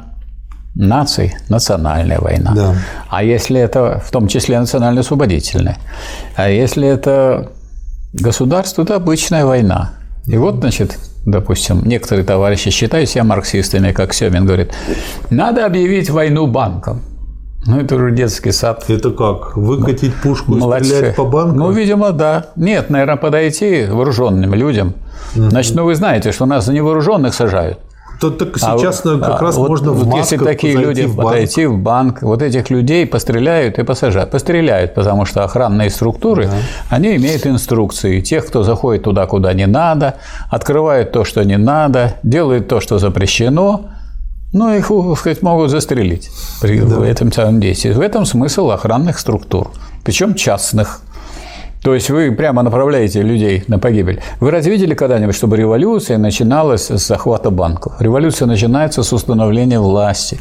[0.76, 2.54] наций, национальная война.
[2.56, 2.76] Да.
[3.10, 5.78] А если это в том числе национально-освободительная.
[6.36, 7.48] А если это
[8.14, 9.90] государство, то обычная война.
[10.28, 14.72] И вот, значит, допустим, некоторые товарищи считают себя марксистами, как Семин говорит,
[15.32, 17.02] надо объявить войну банкам.
[17.66, 18.86] Ну, это уже детский сад.
[18.88, 19.58] Это как?
[19.58, 21.58] Выкатить пушку и стрелять по банку?
[21.58, 22.48] Ну, видимо, да.
[22.56, 24.94] Нет, наверное, подойти вооруженным людям.
[25.36, 27.80] Значит, ну вы знаете, что нас за невооруженных сажают.
[28.20, 31.16] То, так а сейчас а, как раз вот, можно в вот Если такие люди в
[31.16, 34.32] подойти в банк, вот этих людей постреляют и посажают.
[34.32, 36.58] Постреляют, потому что охранные структуры, да.
[36.90, 38.20] они имеют инструкции.
[38.20, 40.16] Тех, кто заходит туда, куда не надо,
[40.50, 43.86] открывают то, что не надо, делают то, что запрещено,
[44.52, 46.30] ну, их, сказать, могут застрелить
[46.62, 47.06] при да.
[47.06, 47.92] этом самом действии.
[47.92, 49.72] В этом смысл охранных структур,
[50.04, 51.02] причем частных.
[51.84, 54.22] То есть вы прямо направляете людей на погибель.
[54.42, 57.94] Вы разве видели когда-нибудь, чтобы революция начиналась с захвата банков?
[58.00, 60.40] Революция начинается с установления власти.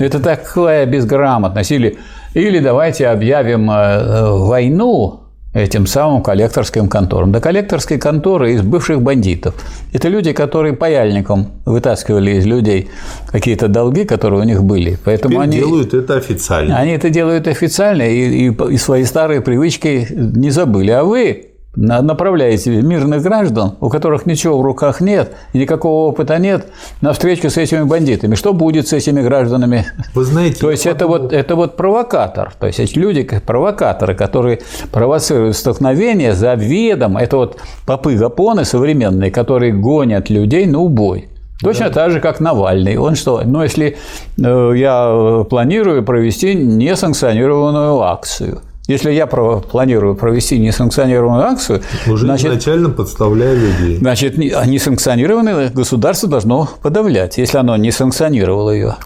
[0.00, 1.70] Это такая безграмотность.
[1.70, 1.98] Или,
[2.34, 5.21] или давайте объявим э, войну
[5.54, 7.32] этим самым коллекторским конторам.
[7.32, 9.54] Да коллекторские конторы из бывших бандитов.
[9.92, 12.88] Это люди, которые паяльником вытаскивали из людей
[13.30, 14.98] какие-то долги, которые у них были.
[15.04, 16.78] Поэтому Теперь они делают это официально.
[16.78, 20.90] Они это делают официально и, и, и свои старые привычки не забыли.
[20.90, 26.66] А вы направляете мирных граждан, у которых ничего в руках нет, и никакого опыта нет,
[27.00, 28.34] на встречу с этими бандитами.
[28.34, 29.86] Что будет с этими гражданами?
[30.14, 32.52] Вы знаете, то есть это вот, это вот провокатор.
[32.58, 37.16] То есть эти люди, провокаторы, которые провоцируют столкновение за ведом.
[37.16, 41.28] Это вот попы гапоны современные, которые гонят людей на убой.
[41.60, 41.94] Точно да.
[41.94, 42.96] так же, как Навальный.
[42.96, 43.42] Он что?
[43.44, 43.96] Ну, если
[44.36, 48.60] э, я планирую провести несанкционированную акцию–
[48.92, 53.96] если я планирую провести несанкционированную акцию, уже значит, изначально подставляя людей.
[53.96, 58.96] Значит, несанкционированное государство должно подавлять, если оно не санкционировало ее.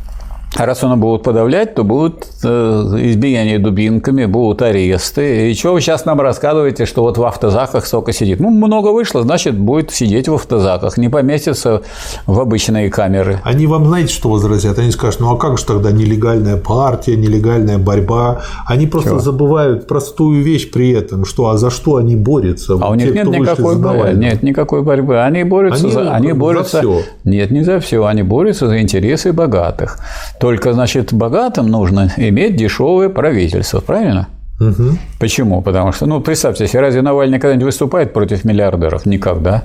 [0.59, 5.51] А раз оно будут подавлять, то будут э, избиения дубинками, будут аресты.
[5.51, 8.41] И что вы сейчас нам рассказываете, что вот в автозаках столько сидит?
[8.41, 11.83] Ну, много вышло, значит, будет сидеть в автозаках, не поместится
[12.27, 13.41] в обычные камеры.
[13.45, 14.79] Они вам знаете, что возразят?
[14.79, 18.41] Они скажут, ну а как же тогда нелегальная партия, нелегальная борьба?
[18.67, 19.21] Они просто Чего?
[19.21, 22.79] забывают простую вещь при этом, что а за что они борются?
[22.81, 24.13] А у них те, нет никакой борьбы.
[24.15, 25.23] Нет никакой борьбы.
[25.23, 27.03] Они борются они, за, они борются, за все.
[27.25, 28.05] Нет, не за все.
[28.07, 29.99] Они борются за интересы богатых.
[30.47, 34.29] Только, значит, богатым нужно иметь дешевое правительство, правильно?
[34.61, 34.97] Угу.
[35.19, 35.61] Почему?
[35.61, 39.07] Потому что, ну, представьте себе, разве Навальный когда-нибудь выступает против миллиардеров?
[39.07, 39.65] Никогда.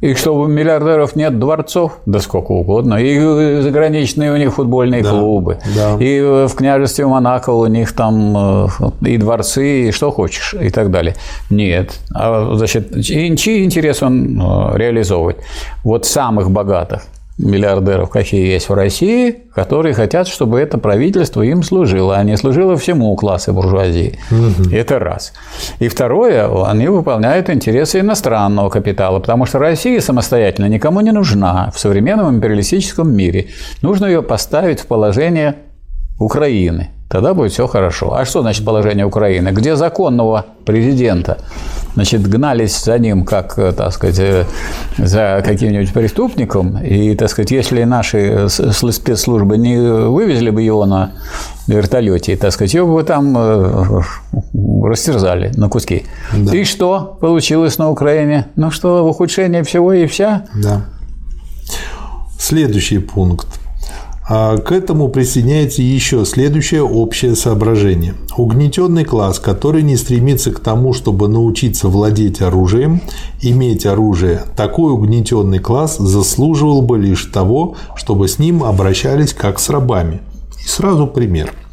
[0.00, 5.10] И чтобы у миллиардеров нет дворцов, да сколько угодно, и заграничные у них футбольные да,
[5.10, 5.96] клубы, да.
[6.00, 8.68] и в княжестве Монако у них там э,
[9.02, 11.14] и дворцы, и что хочешь, и так далее.
[11.48, 11.96] Нет.
[12.12, 15.36] А, значит, чьи интересы он э, реализовывать?
[15.84, 17.02] Вот самых богатых
[17.38, 22.76] миллиардеров, какие есть в России, которые хотят, чтобы это правительство им служило, а не служило
[22.76, 24.18] всему классу буржуазии.
[24.30, 24.74] Угу.
[24.74, 25.32] Это раз.
[25.78, 31.78] И второе, они выполняют интересы иностранного капитала, потому что Россия самостоятельно никому не нужна в
[31.78, 33.48] современном империалистическом мире.
[33.82, 35.54] Нужно ее поставить в положение
[36.18, 36.90] Украины.
[37.08, 38.12] Тогда будет все хорошо.
[38.14, 39.48] А что значит положение Украины?
[39.48, 41.38] Где законного президента?
[41.94, 44.44] Значит, гнались за ним, как, э, так сказать, э,
[44.98, 46.76] за каким-нибудь преступником.
[46.84, 51.12] И, так сказать, если наши спецслужбы не вывезли бы его на
[51.66, 54.02] вертолете, так сказать, его бы там э,
[54.84, 56.04] растерзали на куски.
[56.36, 56.54] Да.
[56.54, 58.48] И что получилось на Украине?
[58.56, 60.44] Ну что, ухудшение всего и вся?
[60.54, 60.84] Да.
[62.38, 63.57] Следующий пункт.
[64.30, 68.14] А к этому присоединяется еще следующее общее соображение.
[68.36, 73.00] Угнетенный класс, который не стремится к тому, чтобы научиться владеть оружием,
[73.40, 79.70] иметь оружие, такой угнетенный класс заслуживал бы лишь того, чтобы с ним обращались как с
[79.70, 80.20] рабами.
[80.62, 81.54] И сразу пример–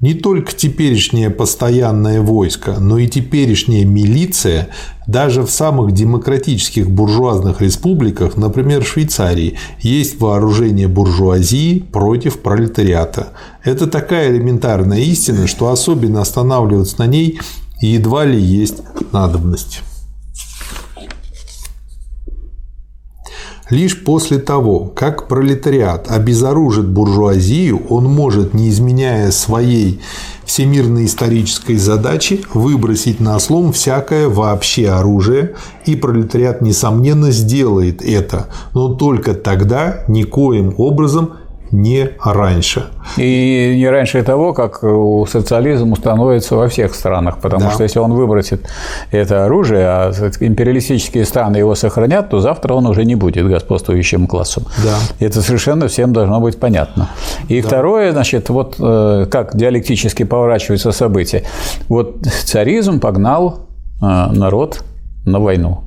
[0.00, 4.68] не только теперешнее постоянное войско, но и теперешняя милиция
[5.06, 13.28] даже в самых демократических буржуазных республиках, например, Швейцарии, есть вооружение буржуазии против пролетариата.
[13.64, 17.40] Это такая элементарная истина, что особенно останавливаться на ней
[17.80, 19.82] едва ли есть надобность.
[23.70, 30.00] Лишь после того, как пролетариат обезоружит буржуазию, он может, не изменяя своей
[30.46, 35.54] всемирной исторической задачи, выбросить на слом всякое вообще оружие,
[35.84, 41.34] и пролетариат, несомненно, сделает это, но только тогда никоим образом
[41.70, 42.86] не раньше.
[43.16, 44.82] И не раньше того, как
[45.28, 47.70] социализм установится во всех странах, потому да.
[47.70, 48.68] что если он выбросит
[49.10, 54.64] это оружие, а империалистические страны его сохранят, то завтра он уже не будет господствующим классом.
[54.84, 54.98] Да.
[55.20, 57.10] Это совершенно всем должно быть понятно.
[57.48, 57.68] И да.
[57.68, 61.44] второе, значит, вот э, как диалектически поворачиваются события.
[61.88, 63.68] Вот царизм погнал
[64.00, 64.84] э, народ
[65.24, 65.84] на войну.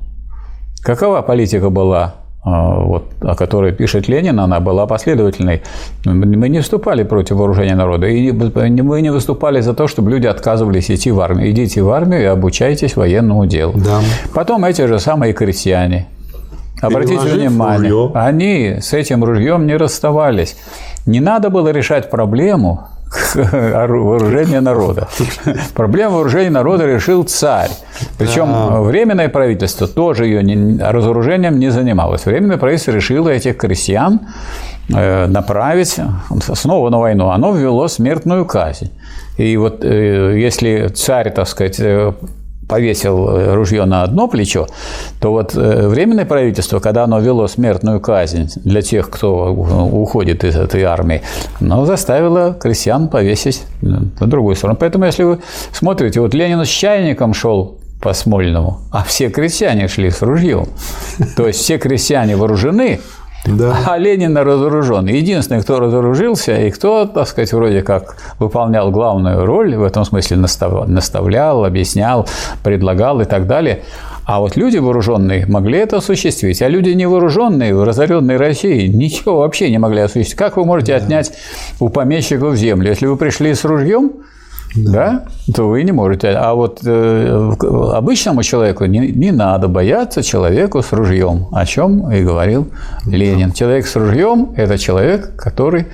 [0.82, 5.62] Какова политика была вот, о которой пишет Ленин, она была последовательной.
[6.04, 10.90] Мы не выступали против вооружения народа, и мы не выступали за то, чтобы люди отказывались
[10.90, 11.50] идти в армию.
[11.52, 13.74] Идите в армию и обучайтесь военному делу.
[13.76, 14.00] Да.
[14.34, 16.08] Потом эти же самые крестьяне.
[16.80, 18.10] Обратите внимание, ружье.
[18.14, 20.56] они с этим ружьем не расставались.
[21.06, 22.88] Не надо было решать проблему
[23.34, 25.08] вооружения народа.
[25.74, 27.70] Проблему вооружения народа решил царь.
[28.18, 28.82] Причем.
[28.84, 32.26] Временное правительство тоже ее не, разоружением не занималось.
[32.26, 34.20] Временное правительство решило этих крестьян
[34.94, 35.98] э, направить
[36.54, 37.28] снова на войну.
[37.28, 38.90] Оно ввело смертную казнь.
[39.38, 42.12] И вот э, если царь, так сказать, э,
[42.72, 44.66] повесил э, ружье на одно плечо,
[45.20, 50.56] то вот э, Временное правительство, когда оно вело смертную казнь для тех, кто уходит из
[50.56, 51.20] этой армии,
[51.60, 54.78] оно заставило крестьян повесить на другую сторону.
[54.80, 55.40] Поэтому, если вы
[55.70, 60.66] смотрите, вот Ленин с чайником шел по Смольному, а все крестьяне шли с ружьем.
[61.36, 63.00] То есть все крестьяне вооружены,
[63.46, 63.76] да.
[63.86, 65.06] А Ленин разоружен.
[65.06, 70.36] Единственный, кто разоружился и кто, так сказать, вроде как выполнял главную роль, в этом смысле
[70.36, 72.28] наставлял, объяснял,
[72.62, 73.82] предлагал и так далее.
[74.24, 79.68] А вот люди вооруженные могли это осуществить, а люди невооруженные в разоренной России ничего вообще
[79.70, 80.36] не могли осуществить.
[80.36, 81.04] Как вы можете да.
[81.04, 81.32] отнять
[81.80, 82.90] у помещиков землю?
[82.90, 84.12] Если вы пришли с ружьем,
[84.74, 84.92] да.
[84.92, 86.28] да, то вы не можете.
[86.30, 87.52] А вот э,
[87.94, 92.68] обычному человеку не, не надо бояться человеку с ружьем, о чем и говорил
[93.06, 93.50] Ленин.
[93.50, 93.54] Да.
[93.54, 95.86] Человек с ружьем– это человек, который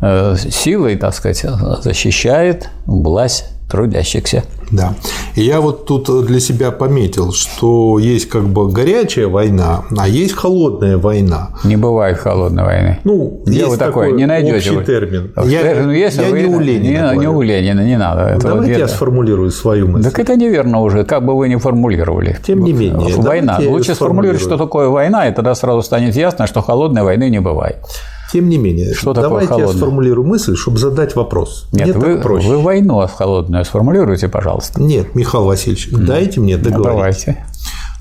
[0.00, 1.44] э, силой, так сказать,
[1.82, 4.44] защищает власть трудящихся.
[4.70, 4.94] Да.
[5.34, 10.34] И я вот тут для себя пометил, что есть как бы горячая война, а есть
[10.34, 11.50] холодная война.
[11.64, 12.98] Не бывает холодной войны.
[13.04, 14.72] Ну, Где есть вы такой не найдете.
[14.72, 15.32] Общий термин.
[15.44, 17.12] Я, ну, если я вы, не у Ленина.
[17.12, 18.34] Не, не у Ленина, не надо.
[18.34, 20.10] Ну, давайте я сформулирую свою мысль.
[20.10, 22.36] Так это неверно уже, как бы вы ни формулировали.
[22.46, 23.16] Тем не менее.
[23.16, 23.58] Война.
[23.66, 27.76] Лучше сформулировать, что такое война, и тогда сразу станет ясно, что холодной войны не бывает.
[28.32, 31.66] Тем не менее, что давайте такое я сформулирую мысль, чтобы задать вопрос.
[31.72, 32.48] Нет, мне вы, проще.
[32.48, 34.82] вы войну холодную сформулируйте, пожалуйста.
[34.82, 36.04] Нет, Михаил Васильевич, mm.
[36.04, 36.86] дайте мне договорить.
[36.86, 37.44] Ну, давайте.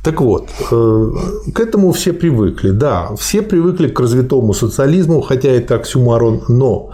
[0.03, 1.11] Так вот, э,
[1.53, 2.71] к этому все привыкли.
[2.71, 6.91] Да, все привыкли к развитому социализму, хотя это оксюмарон, но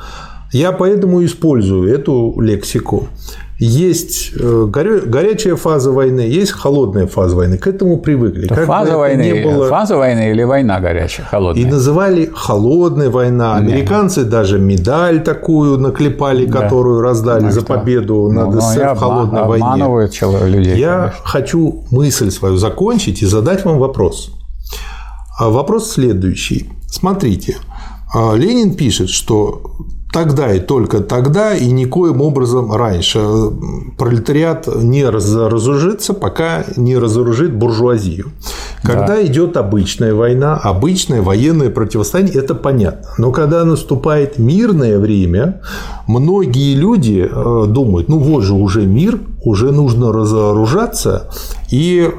[0.52, 3.08] я поэтому использую эту лексику.
[3.60, 7.58] Есть э, горячая фаза войны, есть холодная фаза войны.
[7.58, 8.48] К этому привыкли.
[8.48, 9.70] Как фаза, войны, не было...
[9.70, 11.64] фаза войны или война горячая, холодная?
[11.64, 13.56] И называли холодная война.
[13.56, 16.62] Американцы даже медаль такую наклепали, да.
[16.62, 19.86] которую раздали ну, за победу ну, над СССР в холодной войне.
[20.48, 20.78] людей.
[20.78, 21.20] Я конечно.
[21.24, 24.32] хочу мысль свою закончить и задать вам вопрос.
[25.40, 26.70] А вопрос следующий.
[26.88, 27.58] Смотрите,
[28.14, 29.62] а Ленин пишет, что
[30.14, 33.20] тогда и только тогда и никоим образом раньше
[33.98, 38.32] пролетариат не разоружится, пока не разоружит буржуазию.
[38.84, 39.26] Когда да.
[39.26, 43.10] идет обычная война, обычное военное противостояние, это понятно.
[43.18, 45.62] Но когда наступает мирное время,
[46.06, 51.30] многие люди э, думают, ну вот же уже мир, уже нужно разоружаться
[51.72, 52.12] и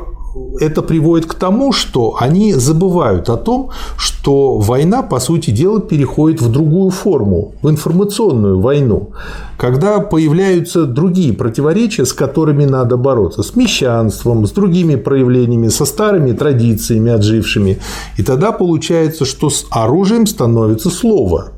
[0.61, 6.40] это приводит к тому, что они забывают о том, что война, по сути дела, переходит
[6.40, 9.11] в другую форму, в информационную войну,
[9.56, 16.32] когда появляются другие противоречия, с которыми надо бороться, с мещанством, с другими проявлениями, со старыми
[16.32, 17.78] традициями отжившими.
[18.16, 21.52] И тогда получается, что с оружием становится слово.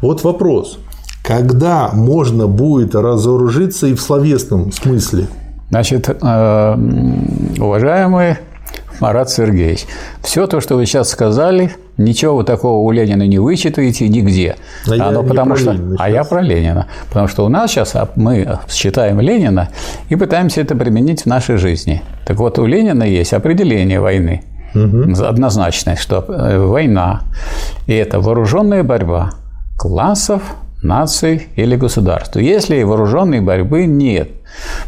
[0.00, 0.78] Вот вопрос.
[1.22, 5.28] Когда можно будет разоружиться и в словесном смысле?
[5.70, 6.76] Значит, э,
[7.58, 8.36] уважаемый
[9.00, 9.86] Марат Сергеевич,
[10.22, 14.56] все то, что вы сейчас сказали, ничего вы такого у Ленина не вычитаете нигде.
[14.86, 16.86] А Оно, я потому что, Ленина а я про Ленина.
[17.08, 19.70] Потому что у нас сейчас мы считаем Ленина
[20.08, 22.02] и пытаемся это применить в нашей жизни.
[22.26, 24.42] Так вот, у Ленина есть определение войны.
[24.74, 25.24] Угу.
[25.24, 27.22] Однозначное, что э, война–
[27.86, 29.32] и это вооруженная борьба
[29.76, 30.42] классов,
[30.82, 32.36] наций или государств.
[32.36, 34.30] Если вооруженной борьбы нет,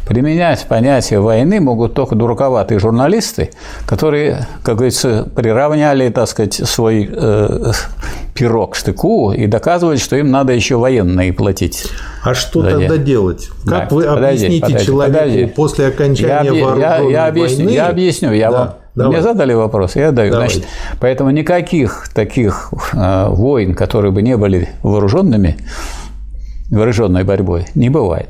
[0.07, 3.51] Применять понятие войны могут только дураковатые журналисты,
[3.85, 7.71] которые, как говорится, приравняли, так сказать, свой э,
[8.33, 11.85] пирог к штыку и доказывают, что им надо еще военные платить.
[12.23, 12.87] А что Подожди.
[12.87, 13.49] тогда делать?
[13.65, 15.45] Как да, вы подожди, объясните подожди, человеку подожди.
[15.47, 17.75] после окончания я, вооруженной я, я объясню, войны?
[17.75, 18.57] Я объясню, я да.
[18.57, 19.13] вам Давай.
[19.13, 20.31] Мне задали вопрос, я даю.
[20.31, 20.49] Давай.
[20.49, 20.67] Значит,
[20.99, 25.57] поэтому никаких таких э, войн, которые бы не были вооруженными,
[26.73, 28.29] вооруженной борьбой, не бывает.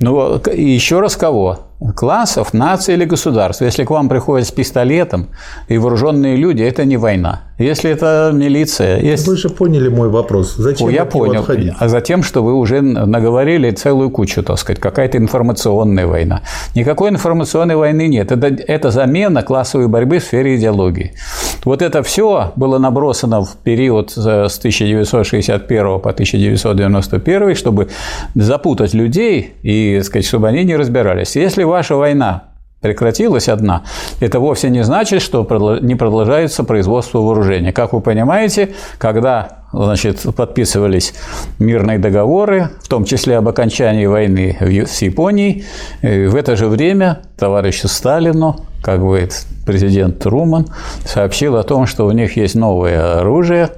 [0.00, 1.69] Ну, еще раз кого?
[1.96, 3.62] Классов, нации или государств.
[3.62, 5.28] Если к вам приходят с пистолетом
[5.68, 7.42] и вооруженные люди, это не война.
[7.58, 9.00] Если это милиция...
[9.00, 9.30] Если...
[9.30, 10.54] Вы же поняли мой вопрос.
[10.56, 11.40] Зачем Я понял.
[11.40, 11.74] Отходить?
[11.78, 16.40] А затем, что вы уже наговорили целую кучу, так сказать, какая-то информационная война.
[16.74, 18.32] Никакой информационной войны нет.
[18.32, 21.12] Это, это замена классовой борьбы в сфере идеологии.
[21.64, 27.88] Вот это все было набросано в период с 1961 по 1991, чтобы
[28.34, 31.36] запутать людей и сказать, чтобы они не разбирались.
[31.36, 33.82] Если ваша война прекратилась одна,
[34.20, 35.46] это вовсе не значит, что
[35.80, 37.72] не продолжается производство вооружения.
[37.72, 41.14] Как вы понимаете, когда значит, подписывались
[41.58, 45.64] мирные договоры, в том числе об окончании войны с Японией,
[46.02, 50.66] э, в это же время товарищу Сталину, как говорит президент Труман,
[51.04, 53.70] сообщил о том, что у них есть новое оружие,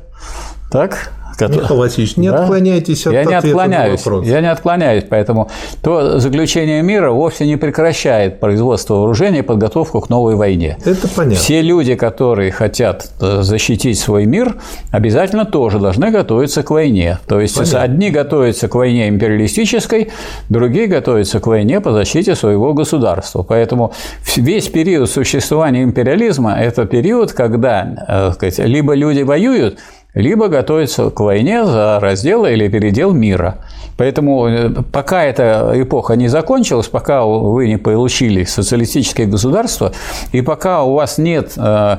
[0.70, 2.42] так, Михаил Васильевич, не да?
[2.42, 5.50] отклоняйтесь от я не отклоняюсь, на Я не отклоняюсь, поэтому
[5.82, 10.78] то заключение мира вовсе не прекращает производство вооружений и подготовку к новой войне.
[10.84, 11.36] Это понятно.
[11.36, 14.56] Все люди, которые хотят э, защитить свой мир,
[14.90, 17.18] обязательно тоже должны готовиться к войне.
[17.26, 17.82] То есть понятно.
[17.82, 20.10] одни готовятся к войне империалистической,
[20.48, 23.42] другие готовятся к войне по защите своего государства.
[23.42, 23.92] Поэтому
[24.36, 29.78] весь период существования империализма– это период, когда э, сказать, либо люди воюют,
[30.14, 33.58] либо готовится к войне за раздел или передел мира.
[33.96, 39.92] Поэтому э, пока эта эпоха не закончилась, пока вы не получили социалистическое государство,
[40.32, 41.98] и пока у вас нет э,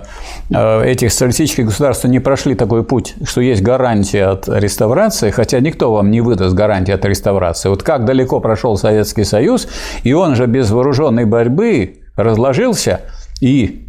[0.50, 5.92] э, этих социалистических государств не прошли такой путь, что есть гарантия от реставрации, хотя никто
[5.92, 7.70] вам не выдаст гарантии от реставрации.
[7.70, 9.68] Вот как далеко прошел Советский Союз,
[10.04, 13.02] и он же без вооруженной борьбы разложился
[13.42, 13.83] и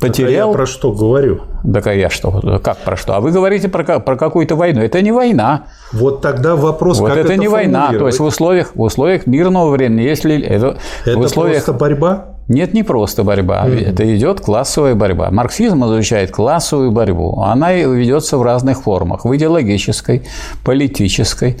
[0.00, 0.28] Потерял.
[0.28, 1.40] Так, а я про что говорю?
[1.72, 2.60] Так а я что?
[2.62, 3.14] Как про что?
[3.14, 4.80] А вы говорите про, про какую-то войну.
[4.82, 5.66] Это не война.
[5.92, 7.92] Вот тогда вопрос, вот как это, это не война.
[7.92, 11.64] То есть в условиях, в условиях мирного времени, если это, это в условиях...
[11.64, 12.36] просто борьба?
[12.48, 13.66] Нет, не просто борьба.
[13.66, 13.90] Mm-hmm.
[13.90, 15.30] Это идет классовая борьба.
[15.32, 17.40] Марксизм изучает классовую борьбу.
[17.42, 20.22] Она ведется в разных формах: в идеологической,
[20.64, 21.58] политической,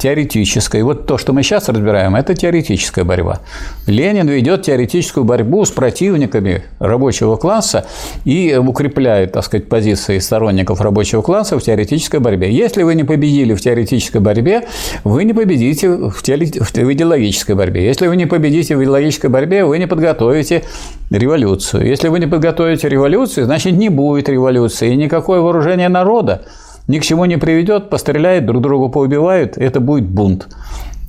[0.00, 0.82] теоретической.
[0.82, 3.40] Вот то, что мы сейчас разбираем, это теоретическая борьба.
[3.86, 7.86] Ленин ведет теоретическую борьбу с противниками рабочего класса
[8.24, 12.50] и укрепляет, так сказать, позиции сторонников рабочего класса в теоретической борьбе.
[12.50, 14.66] Если вы не победили в теоретической борьбе,
[15.04, 16.46] вы не победите в, теори...
[16.46, 17.84] в идеологической борьбе.
[17.84, 20.64] Если вы не победите в идеологической борьбе, вы не подготовите
[21.10, 21.86] революцию.
[21.86, 24.92] Если вы не подготовите революцию, значит, не будет революции.
[24.92, 26.46] И никакое вооружение народа
[26.86, 30.48] ни к чему не приведет, постреляют, друг друга поубивают, это будет бунт,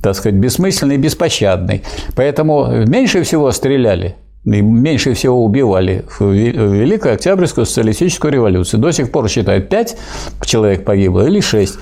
[0.02, 1.82] так сказать, бессмысленный, беспощадный.
[2.14, 8.80] Поэтому меньше всего стреляли и меньше всего убивали в Великую Октябрьскую социалистическую революцию.
[8.80, 9.96] До сих пор считают 5
[10.44, 11.78] человек погибло или 6.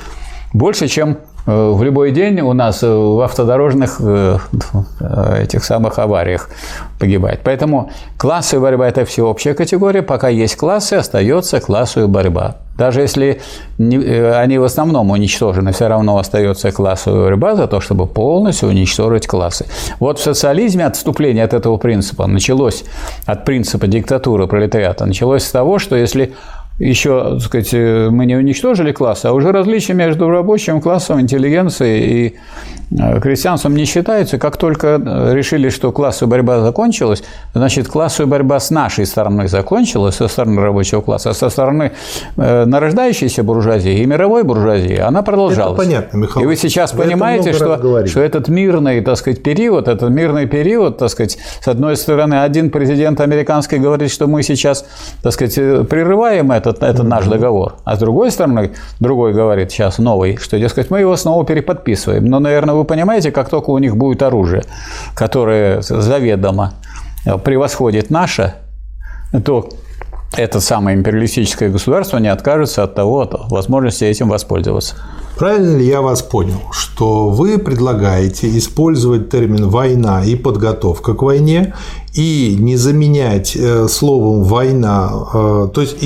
[0.53, 4.39] Больше, чем в любой день у нас э, в автодорожных э,
[5.43, 6.51] этих самых авариях
[6.99, 7.41] погибает.
[7.45, 10.03] Поэтому классовая борьба– это всеобщая категория.
[10.03, 12.57] Пока есть классы, остается классовая борьба.
[12.77, 13.43] Даже если
[13.79, 19.67] они в основном уничтожены, все равно остается классовая борьба за то, чтобы полностью уничтожить классы.
[19.99, 22.85] Вот в социализме отступление от этого принципа началось
[23.27, 25.05] от принципа диктатуры пролетариата.
[25.05, 26.33] Началось с того, что если
[26.81, 32.01] еще, так сказать, э, мы не уничтожили классы, а уже различия между рабочим классом, интеллигенцией
[32.01, 32.37] и
[32.99, 34.39] э, крестьянством не считаются.
[34.39, 40.17] Как только э, решили, что классовая борьба закончилась, значит, классовая борьба с нашей стороны закончилась,
[40.17, 41.93] со стороны рабочего класса, а со стороны
[42.37, 45.79] нарождающейся буржуазии и мировой буржуазии она продолжалась.
[45.79, 46.45] Это понятно, Михаил.
[46.45, 50.97] И вы сейчас вы понимаете, что, что этот мирный, так сказать, период, этот мирный период,
[50.97, 54.87] так сказать, с одной стороны, один президент американский говорит, что мы сейчас,
[55.23, 55.55] так сказать,
[55.89, 57.75] прерываем это, это, это наш договор.
[57.85, 62.25] А с другой стороны, другой говорит сейчас новый, что, дескать, мы его снова переподписываем.
[62.25, 64.65] Но, наверное, вы понимаете, как только у них будет оружие,
[65.15, 66.73] которое заведомо
[67.45, 68.55] превосходит наше,
[69.45, 69.69] то
[70.37, 74.95] это самое империалистическое государство не откажется от того, от возможности этим воспользоваться.
[75.37, 81.75] Правильно ли я вас понял, что вы предлагаете использовать термин «война» и «подготовка к войне»
[82.13, 85.97] и не заменять э, словом «война», э, то есть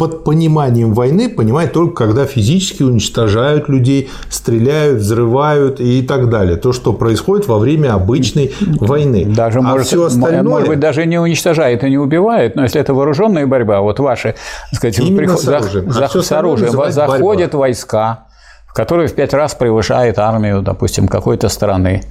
[0.00, 6.56] под пониманием войны понимать только когда физически уничтожают людей, стреляют, взрывают и так далее.
[6.56, 8.50] То, что происходит во время обычной
[8.80, 9.26] войны.
[9.26, 10.42] Даже, а может, все остальное...
[10.42, 14.36] может быть, даже не уничтожает и не убивает, но если это вооруженная борьба, вот ваши,
[14.70, 15.38] так сказать, приход...
[15.38, 16.06] с оружием, за...
[16.06, 17.58] а с оружием заходят борьба.
[17.58, 18.24] войска,
[18.74, 22.04] которые в пять раз превышают армию, допустим, какой-то страны.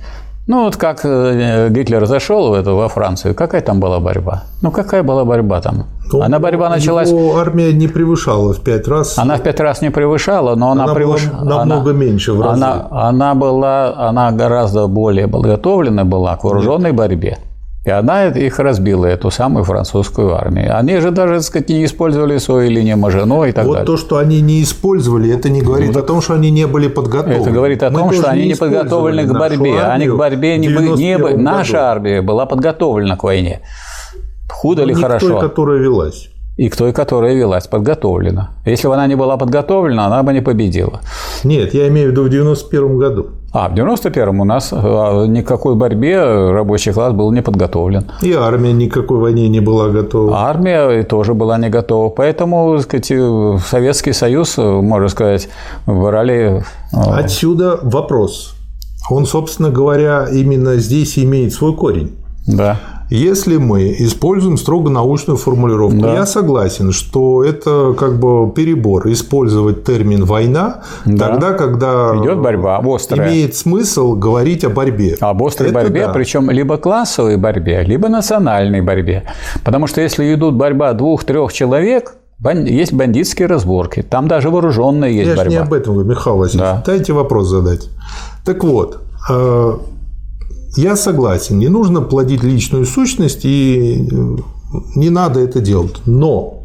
[0.50, 4.46] Ну, вот как э, Гитлер зашел в эту, во Францию, какая там была борьба?
[4.64, 5.86] Ну, какая была борьба там?
[6.12, 7.10] Ну, она борьба началась...
[7.12, 9.20] Его армия не превышала в пять раз.
[9.20, 11.44] Она в пять раз не превышала, но она, она превышала...
[11.44, 12.64] намного она, меньше в разы.
[12.64, 16.96] Она, она, была, она гораздо более подготовлена была к вооруженной Нет.
[16.96, 17.38] борьбе.
[17.90, 20.78] И она их разбила, эту самую французскую армию.
[20.78, 23.90] Они же даже, так сказать, не использовали свою линию Мажино и так вот далее.
[23.90, 26.68] Вот то, что они не использовали, это не говорит ну, о том, что они не
[26.68, 27.42] были подготовлены.
[27.42, 29.82] Это говорит о Мы том, что они не подготовлены к борьбе.
[29.82, 31.34] Они к борьбе не, не были.
[31.34, 33.62] Наша армия была подготовлена к войне.
[34.52, 35.40] Худо Но ли хорошо?
[35.40, 38.50] Той, которая велась и к той, которая велась, подготовлена.
[38.66, 41.00] Если бы она не была подготовлена, она бы не победила.
[41.46, 43.30] Нет, я имею в виду в 91 году.
[43.52, 46.20] А, в 91-м у нас а, никакой борьбе
[46.52, 48.12] рабочий класс был не подготовлен.
[48.22, 50.38] И армия никакой войне не была готова.
[50.38, 52.10] Армия тоже была не готова.
[52.10, 53.12] Поэтому, так сказать,
[53.66, 55.50] Советский Союз, можно сказать,
[55.88, 56.64] брали...
[56.92, 58.56] Отсюда вопрос.
[59.10, 62.16] Он, собственно говоря, именно здесь имеет свой корень.
[62.46, 62.80] Да.
[63.10, 66.14] Если мы используем строго научную формулировку, да.
[66.14, 71.30] я согласен, что это как бы перебор использовать термин война да.
[71.30, 73.30] тогда, когда идет борьба острая.
[73.30, 75.18] Имеет смысл говорить о борьбе.
[75.20, 76.14] Об острой это борьбе, да.
[76.14, 79.24] причем либо классовой борьбе, либо национальной борьбе.
[79.64, 82.14] Потому что если идут борьба двух-трех человек,
[82.44, 85.52] есть бандитские разборки, там даже вооруженные есть Я борьба.
[85.52, 86.70] Я не об этом говорю, Михаил Васильевич.
[86.70, 86.84] Да.
[86.86, 87.90] Дайте вопрос задать.
[88.46, 89.74] Так вот, э,
[90.76, 94.38] я согласен, не нужно плодить личную сущность и э,
[94.96, 95.96] не надо это делать.
[96.06, 96.64] Но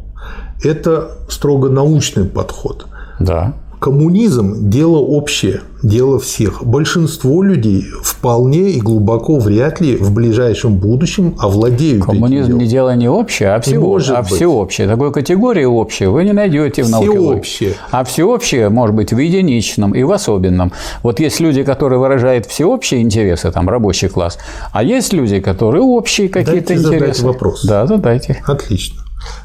[0.63, 2.87] это строго научный подход.
[3.19, 3.55] Да.
[3.79, 6.63] Коммунизм– дело общее, дело всех.
[6.63, 12.95] Большинство людей вполне и глубоко вряд ли в ближайшем будущем овладеют Коммунизм этим не дело
[12.95, 14.87] не общее, а, всего, а всеобщее.
[14.87, 17.11] Такой категории общее вы не найдете в науке.
[17.11, 17.73] Всеобщее.
[17.91, 20.71] А всеобщее может быть в единичном и в особенном.
[21.03, 24.39] Вот есть люди, которые выражают всеобщие интересы, там рабочий класс,
[24.71, 26.99] а есть люди, которые общие какие-то интересы.
[26.99, 27.63] Задать вопрос.
[27.63, 28.41] Да, задайте.
[28.45, 29.01] Отлично.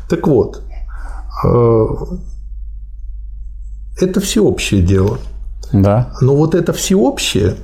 [0.09, 0.63] Так вот,
[1.45, 1.87] э,
[4.01, 5.19] это всеобщее дело.
[5.73, 6.13] Да.
[6.21, 7.57] Но вот это всеобщее,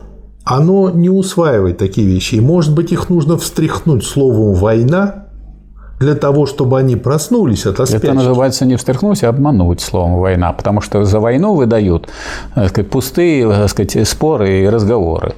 [0.44, 2.36] оно не усваивает такие вещи.
[2.36, 5.26] И, может быть, их нужно встряхнуть словом «война»,
[5.98, 7.96] для того, чтобы они проснулись от спячки.
[7.96, 12.08] Это называется не встряхнуть, а обмануть словом «война», потому что за войну выдают
[12.54, 15.34] так сказать, пустые так сказать, споры и разговоры.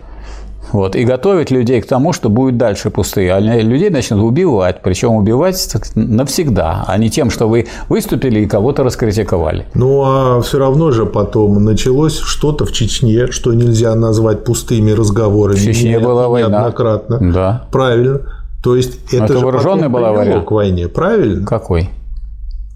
[0.73, 3.33] Вот, и готовить людей к тому, что будет дальше пустые.
[3.33, 8.83] А людей начнут убивать, причем убивать навсегда, а не тем, что вы выступили и кого-то
[8.83, 9.67] раскритиковали.
[9.75, 15.57] Ну, а все равно же потом началось что-то в Чечне, что нельзя назвать пустыми разговорами.
[15.57, 16.49] В Чечне Нет, была война.
[16.49, 17.33] Неоднократно.
[17.33, 17.67] Да.
[17.73, 18.21] Правильно.
[18.63, 20.41] То есть, это, это же вооруженная была война.
[20.41, 21.47] к войне, правильно?
[21.47, 21.91] Какой?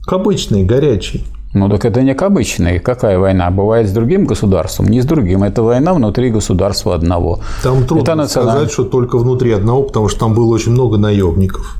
[0.07, 1.25] К обычной, горячей.
[1.55, 2.79] Ну так это не к обычной.
[2.79, 3.51] Какая война?
[3.51, 5.43] Бывает с другим государством, не с другим.
[5.43, 7.41] Это война внутри государства одного.
[7.63, 8.51] Там трудно это националь...
[8.53, 11.77] сказать, что только внутри одного, потому что там было очень много наемников.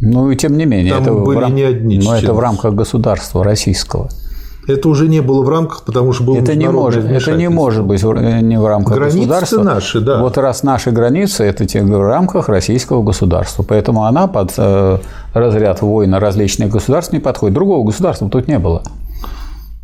[0.00, 0.92] Ну и тем не менее.
[0.94, 1.54] Там это были в рам...
[1.54, 1.98] не одни.
[1.98, 4.08] Но это в рамках государства российского.
[4.68, 7.86] Это уже не было в рамках, потому что было это не может, Это не может
[7.86, 9.62] быть не в рамках границы государства.
[9.62, 10.20] наши, да.
[10.20, 13.64] Вот раз наши границы, это те в рамках российского государства.
[13.66, 14.98] Поэтому она под э,
[15.32, 17.54] разряд войн различных государств не подходит.
[17.54, 18.82] Другого государства тут не было.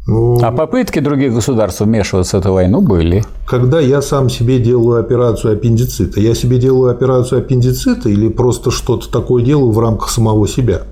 [0.07, 3.25] Ну, а попытки других государств вмешиваться в эту войну были.
[3.47, 9.11] Когда я сам себе делаю операцию аппендицита, я себе делаю операцию аппендицита или просто что-то
[9.11, 10.83] такое делаю в рамках самого себя?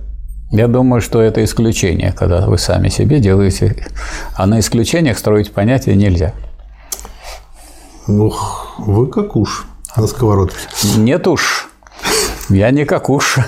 [0.51, 3.87] Я думаю, что это исключение, когда вы сами себе делаете.
[4.35, 6.35] А на исключениях строить понятия нельзя.
[8.09, 9.67] Ух, вы как уж
[9.97, 10.57] на сковородке.
[10.97, 11.69] Нет уж.
[12.49, 13.39] Я не как уж.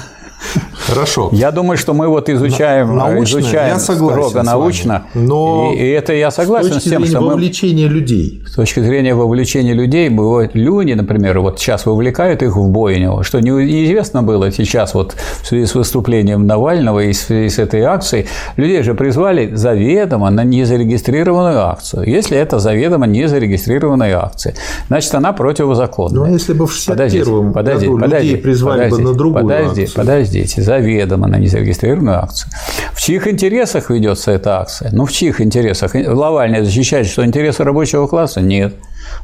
[0.86, 1.30] Хорошо.
[1.32, 5.04] Я думаю, что мы вот изучаем, научно, изучаем я строго научно.
[5.14, 7.28] Но и, и это я согласен с, с тем, что мы...
[7.28, 8.42] вовлечения людей.
[8.46, 13.40] С точки зрения вовлечения людей, бывают люди, например, вот сейчас вовлекают их в бойню, что
[13.40, 18.26] неизвестно было сейчас вот в связи с выступлением Навального и в связи с этой акцией,
[18.56, 22.04] людей же призвали заведомо на незарегистрированную акцию.
[22.06, 24.54] Если это заведомо незарегистрированная акция,
[24.88, 26.20] значит, она противозаконная.
[26.20, 29.42] Ну, а если бы в 61-м подождите, году подождите, людей призвали подождите, бы на другую
[29.42, 29.96] подождите, акцию?
[29.96, 32.50] Подождите, заведомо на незарегистрированную акцию.
[32.92, 34.90] В чьих интересах ведется эта акция?
[34.92, 35.94] Ну, в чьих интересах?
[35.94, 38.40] Лавальный защищает, что интересы рабочего класса?
[38.40, 38.74] Нет.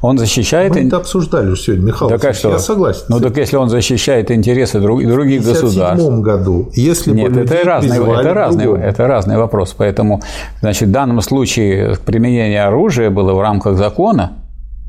[0.03, 0.75] Он защищает...
[0.75, 2.51] Мы это обсуждали уже сегодня, Михаил так, а что?
[2.51, 3.05] я согласен.
[3.09, 6.07] Ну, так если он защищает интересы друг, других государств...
[6.07, 9.75] В году, если Нет, бы это разный, это, разный, это разный вопрос.
[9.77, 10.23] Поэтому,
[10.61, 14.33] значит, в данном случае применение оружия было в рамках закона,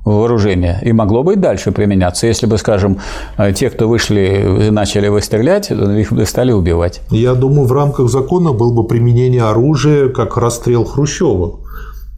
[0.06, 3.00] вооружения и могло бы и дальше применяться, если бы, скажем,
[3.38, 7.02] э, те, кто вышли и начали выстрелять, их бы стали убивать.
[7.12, 11.60] Я думаю, в рамках закона было бы применение оружия как расстрел Хрущева.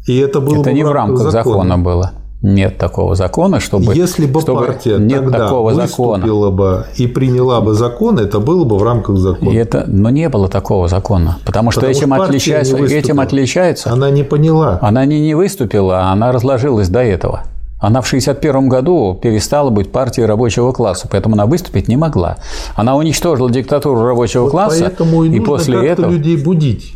[0.07, 1.55] И это было это бы не в рамках, в рамках закона.
[1.55, 2.11] закона было.
[2.41, 3.95] Нет такого закона, чтобы...
[3.95, 6.51] Если бы чтобы партия нет тогда такого выступила закона.
[6.51, 9.49] бы и приняла бы закон, это было бы в рамках закона.
[9.49, 13.93] И это, но не было такого закона, потому что потому этим, что отличается, этим отличается...
[13.93, 14.77] Она не поняла.
[14.81, 17.43] Она не, не выступила, она разложилась до этого.
[17.84, 22.38] Она в 1961 году перестала быть партией рабочего класса, поэтому она выступить не могла.
[22.76, 26.93] Она уничтожила диктатуру рабочего вот класса, поэтому и, и после этого людей будить.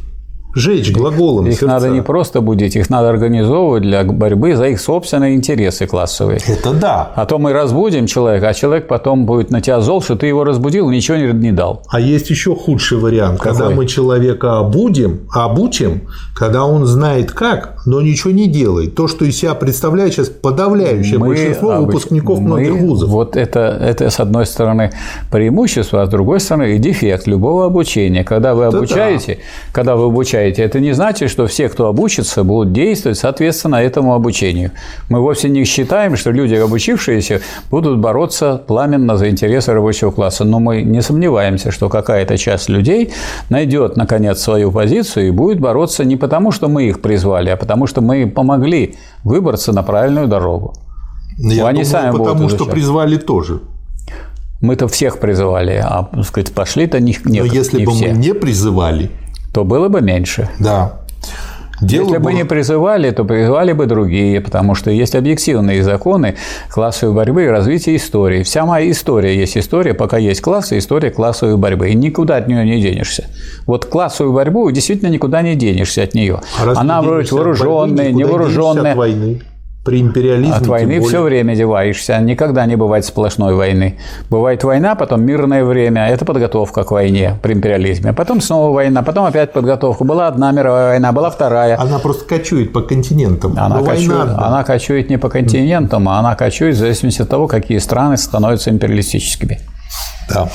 [0.57, 1.67] Жечь глаголом Их сердца.
[1.67, 6.39] надо не просто будить, их надо организовывать для борьбы за их собственные интересы классовые.
[6.47, 7.11] Это да.
[7.15, 10.43] А то мы разбудим человека, а человек потом будет на тебя зол, что ты его
[10.43, 11.83] разбудил, ничего не дал.
[11.89, 13.51] А есть еще худший вариант, Какой?
[13.51, 18.95] когда мы человека обудим, обучим, когда он знает как, но ничего не делает.
[18.95, 21.85] То, что из себя представляет сейчас подавляющее мы большинство обуч...
[21.85, 22.45] выпускников мы...
[22.45, 23.09] многих вузов.
[23.09, 24.91] Вот это, это, с одной стороны,
[25.31, 28.23] преимущество, а с другой стороны, и дефект любого обучения.
[28.23, 29.41] Когда вы обучаете, да.
[29.71, 34.13] когда вы обучаете обучаете, это не значит, что все, кто обучится, будут действовать соответственно этому
[34.13, 34.71] обучению.
[35.09, 37.41] Мы вовсе не считаем, что люди, обучившиеся,
[37.71, 40.45] будут бороться пламенно за интересы рабочего класса.
[40.45, 43.11] Но мы не сомневаемся, что какая-то часть людей
[43.49, 47.87] найдет, наконец, свою позицию и будет бороться не потому, что мы их призвали, а потому,
[47.87, 50.73] что мы помогли выбраться на правильную дорогу.
[51.37, 53.59] Я Они думаю, сами потому что призвали тоже.
[54.59, 58.07] Мы-то всех призывали, а сказать, пошли-то не, не Но если не бы все.
[58.07, 59.11] мы не призывали,
[59.57, 60.47] то было бы меньше.
[60.59, 60.99] Да.
[61.81, 66.35] Дело Если бы не призывали, то призывали бы другие, потому что есть объективные законы
[66.69, 68.43] классовой борьбы и развития истории.
[68.43, 71.89] Вся моя история есть история, пока есть классы, история классовой борьбы.
[71.89, 73.25] И никуда от нее не денешься.
[73.65, 76.41] Вот классовую борьбу действительно никуда не денешься от нее.
[76.59, 78.95] А Она вроде вооруженная, невооруженная.
[79.87, 80.53] При империализме.
[80.53, 81.07] От войны более...
[81.07, 82.17] все время деваешься.
[82.19, 83.97] Никогда не бывает сплошной войны.
[84.29, 86.09] Бывает война, потом мирное время.
[86.09, 88.11] Это подготовка к войне при империализме.
[88.11, 90.03] Потом снова война, потом опять подготовка.
[90.03, 91.79] Была одна мировая война, была вторая.
[91.79, 93.53] Она просто кочует по континентам.
[93.57, 97.47] Она, кочует, война, она кочует не по континентам, а она кочует в зависимости от того,
[97.47, 99.61] какие страны становятся империалистическими.
[100.29, 100.49] Да.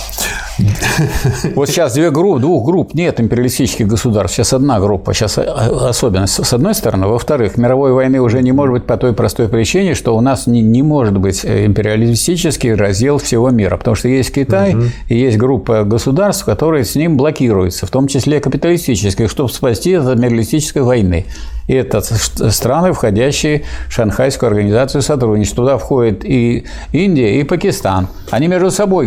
[1.55, 4.37] Вот сейчас две группы, двух групп нет империалистических государств.
[4.37, 5.15] Сейчас одна группа.
[5.15, 7.07] Сейчас особенность с одной стороны.
[7.07, 10.61] Во-вторых, мировой войны уже не может быть по той простой причине, что у нас не,
[10.61, 13.77] не может быть империалистический раздел всего мира.
[13.77, 14.85] Потому что есть Китай угу.
[15.09, 20.07] и есть группа государств, которые с ним блокируются, в том числе капиталистических, чтобы спасти от
[20.07, 21.25] империалистической войны.
[21.69, 25.65] И это страны, входящие в Шанхайскую организацию сотрудничества.
[25.65, 28.09] Туда входит и Индия, и Пакистан.
[28.31, 29.07] Они между собой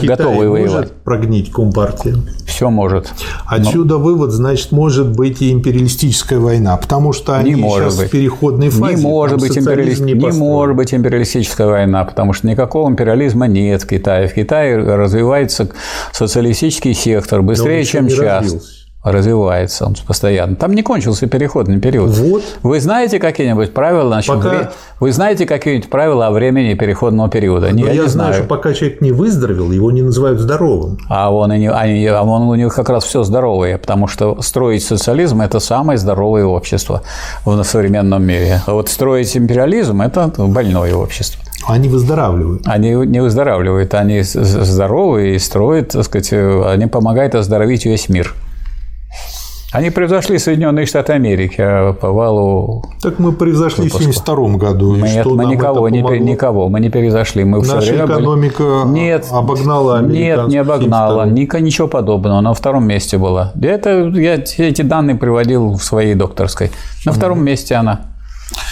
[0.00, 0.72] Китай готовы воевать.
[0.72, 2.22] может прогнить Компартию?
[2.46, 3.12] Все может.
[3.46, 4.00] Отсюда Но...
[4.00, 8.08] вывод, значит, может быть и империалистическая война, потому что они не может сейчас быть.
[8.08, 8.94] в переходной фазе.
[8.96, 10.00] Не может, быть империалист...
[10.00, 14.28] не, не может быть империалистическая война, потому что никакого империализма нет в Китае.
[14.28, 15.68] В Китае развивается
[16.12, 18.44] социалистический сектор быстрее, чем сейчас.
[18.44, 20.56] Развился развивается он постоянно.
[20.56, 22.10] Там не кончился переходный период.
[22.10, 22.42] Вот.
[22.62, 24.08] Вы знаете какие-нибудь правила?
[24.08, 24.72] Значит, пока...
[24.98, 27.68] Вы знаете какие-нибудь правила о времени переходного периода?
[27.68, 30.98] Я, я не знаю, что пока человек не выздоровел, его не называют здоровым.
[31.08, 34.40] А он, и не, они, а он у него как раз все здоровое, потому что
[34.42, 37.02] строить социализм– это самое здоровое общество
[37.44, 38.62] в современном мире.
[38.66, 41.42] А вот строить империализм– это больное общество.
[41.68, 42.62] Они выздоравливают.
[42.66, 48.34] Они не выздоравливают, они здоровые и строят, так сказать, они помогают оздоровить весь мир.
[49.72, 52.84] Они превзошли Соединенные Штаты Америки а по валу.
[53.02, 54.04] Так мы превзошли выпуска.
[54.04, 54.96] в 1972 году.
[54.96, 57.44] Нет, что мы никого, не, никого мы не превзошли.
[57.44, 58.94] Мы Наша экономика были...
[58.94, 61.26] нет, обогнала Нет, не обогнала.
[61.26, 62.40] Ничего подобного.
[62.40, 63.52] На втором месте была.
[63.60, 66.70] Это я эти данные приводил в своей докторской.
[67.04, 68.02] На втором месте она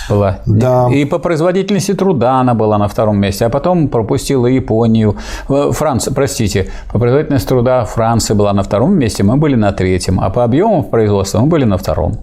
[0.09, 0.39] была.
[0.47, 0.89] Да.
[0.93, 5.17] И по производительности труда она была на втором месте, а потом пропустила Японию.
[5.49, 10.31] Франция, простите, по производительности труда Франция была на втором месте, мы были на третьем, а
[10.31, 12.19] по объему производства мы были на втором.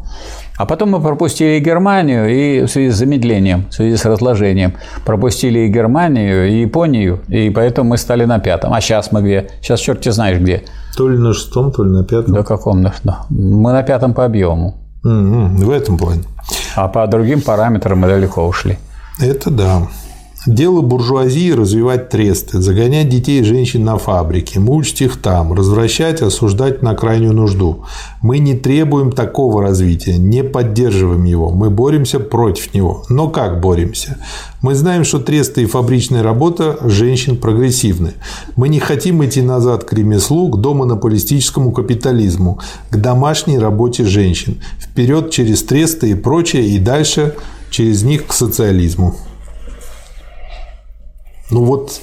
[0.58, 4.74] А потом мы пропустили и Германию, и в связи с замедлением, в связи с разложением,
[5.06, 8.74] пропустили и Германию, и Японию, и поэтому мы стали на пятом.
[8.74, 9.50] А сейчас мы где?
[9.62, 10.64] Сейчас черт знаешь где.
[10.96, 12.36] То ли на шестом, то ли на пятом.
[12.36, 12.86] Да каком?
[13.30, 14.76] Мы на пятом по объему.
[15.04, 16.24] В этом плане.
[16.76, 18.78] А по другим параметрам мы далеко ушли.
[19.20, 19.88] Это да.
[20.48, 26.82] Дело буржуазии– развивать тресты, загонять детей и женщин на фабрики, мучить их там, развращать, осуждать
[26.82, 27.86] на крайнюю нужду.
[28.24, 33.06] Мы не требуем такого развития, не поддерживаем его, мы боремся против него.
[33.08, 34.18] Но как боремся?
[34.64, 38.14] Мы знаем, что тресты и фабричная работа женщин прогрессивны.
[38.56, 42.58] Мы не хотим идти назад к ремеслу, к домонополистическому капитализму,
[42.90, 44.60] к домашней работе женщин.
[44.80, 47.36] Вперед через тресты и прочее, и дальше
[47.70, 49.16] через них к социализму.
[51.52, 52.00] Ну вот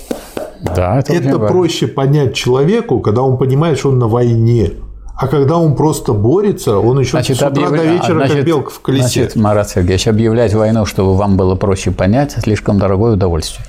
[0.60, 4.72] да, это, это проще понять человеку, когда он понимает, что он на войне.
[5.16, 7.78] А когда он просто борется, он еще значит, с утра объявля...
[7.78, 9.22] до вечера значит, как белка в колесе.
[9.22, 13.66] Значит, Марат Сергеевич, объявлять войну, чтобы вам было проще понять, слишком дорогое удовольствие.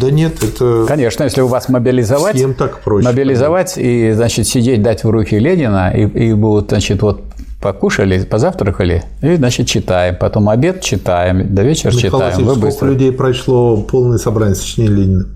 [0.00, 0.84] Да нет, это...
[0.86, 5.38] Конечно, если у вас мобилизовать, Всем так проще, мобилизовать и, значит, сидеть, дать в руки
[5.38, 7.22] Ленина, и, и будут, значит, вот
[7.62, 10.16] покушали, позавтракали, и, значит, читаем.
[10.16, 12.36] Потом обед читаем, до вечера Михаил читаем.
[12.36, 12.86] Вы сколько быстро...
[12.88, 15.26] людей прочло полное собрание сочинений Ленина?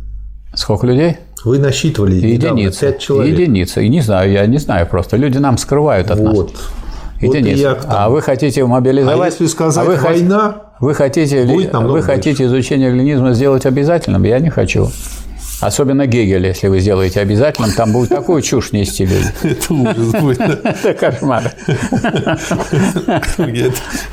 [0.55, 1.17] Сколько людей?
[1.45, 2.81] Вы насчитывали единицы.
[2.81, 3.39] Пять человек.
[3.39, 3.85] Единицы.
[3.85, 5.17] И не знаю, я не знаю просто.
[5.17, 6.53] Люди нам скрывают от вот.
[6.53, 6.63] нас.
[7.21, 7.69] Единицы.
[7.69, 9.21] Вот а вы хотите мобилизовать?
[9.21, 14.25] А если сказать а вы война, вы хотите, будет вы хотите изучение ленинизма сделать обязательным?
[14.25, 14.89] Я не хочу.
[15.61, 19.33] Особенно Гегель, если вы сделаете обязательным, там будет такую чушь нести люди.
[19.43, 20.41] Это ужас будет.
[20.65, 21.53] Это кошмар.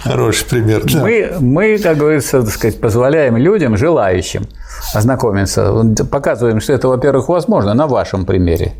[0.03, 0.83] Хороший пример.
[0.95, 4.47] Мы, мы, как говорится, так сказать, позволяем людям, желающим
[4.93, 5.73] ознакомиться,
[6.09, 8.73] показываем, что это, во-первых, возможно на вашем примере.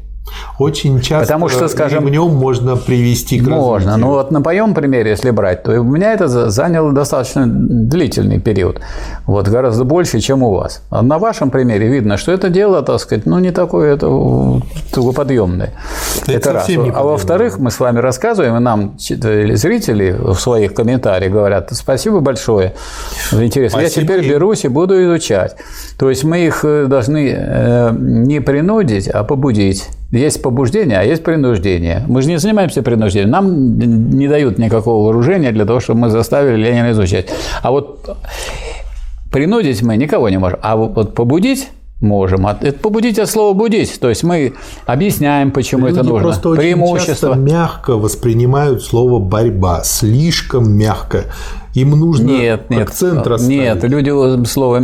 [0.59, 3.91] Очень часто Потому что, скажем, в нем можно привести к Можно.
[3.91, 4.05] Развитию.
[4.05, 8.79] Ну вот на моем примере, если брать, то у меня это заняло достаточно длительный период.
[9.25, 10.81] Вот гораздо больше, чем у вас.
[10.89, 14.07] А на вашем примере видно, что это дело, так сказать, ну не такое это
[14.93, 15.73] тугоподъемное.
[16.23, 16.69] Это, это раз.
[16.69, 22.73] А во-вторых, мы с вами рассказываем, и нам зрители в своих комментариях говорят, спасибо большое
[23.31, 23.71] за интерес.
[23.71, 23.89] Спасибо.
[23.89, 25.55] Я теперь берусь и буду изучать.
[25.97, 29.89] То есть мы их э, должны э, не принудить, а побудить.
[30.13, 32.05] Есть побуждение, а есть принуждение.
[32.07, 33.31] Мы же не занимаемся принуждением.
[33.31, 37.29] Нам не дают никакого вооружения для того, чтобы мы заставили Ленина изучать.
[37.63, 38.15] А вот
[39.31, 40.59] принудить мы никого не можем.
[40.61, 41.69] А вот побудить
[41.99, 42.45] можем.
[42.45, 43.99] Это побудить от слова будить.
[43.99, 44.53] То есть мы
[44.85, 46.27] объясняем, почему Люди это нужно.
[46.27, 47.29] Просто Преимущество.
[47.31, 51.25] Очень часто мягко воспринимают слово борьба, слишком мягко.
[51.73, 53.57] Им нужно нет, нет, акцент расставить.
[53.57, 54.79] Нет, люди слово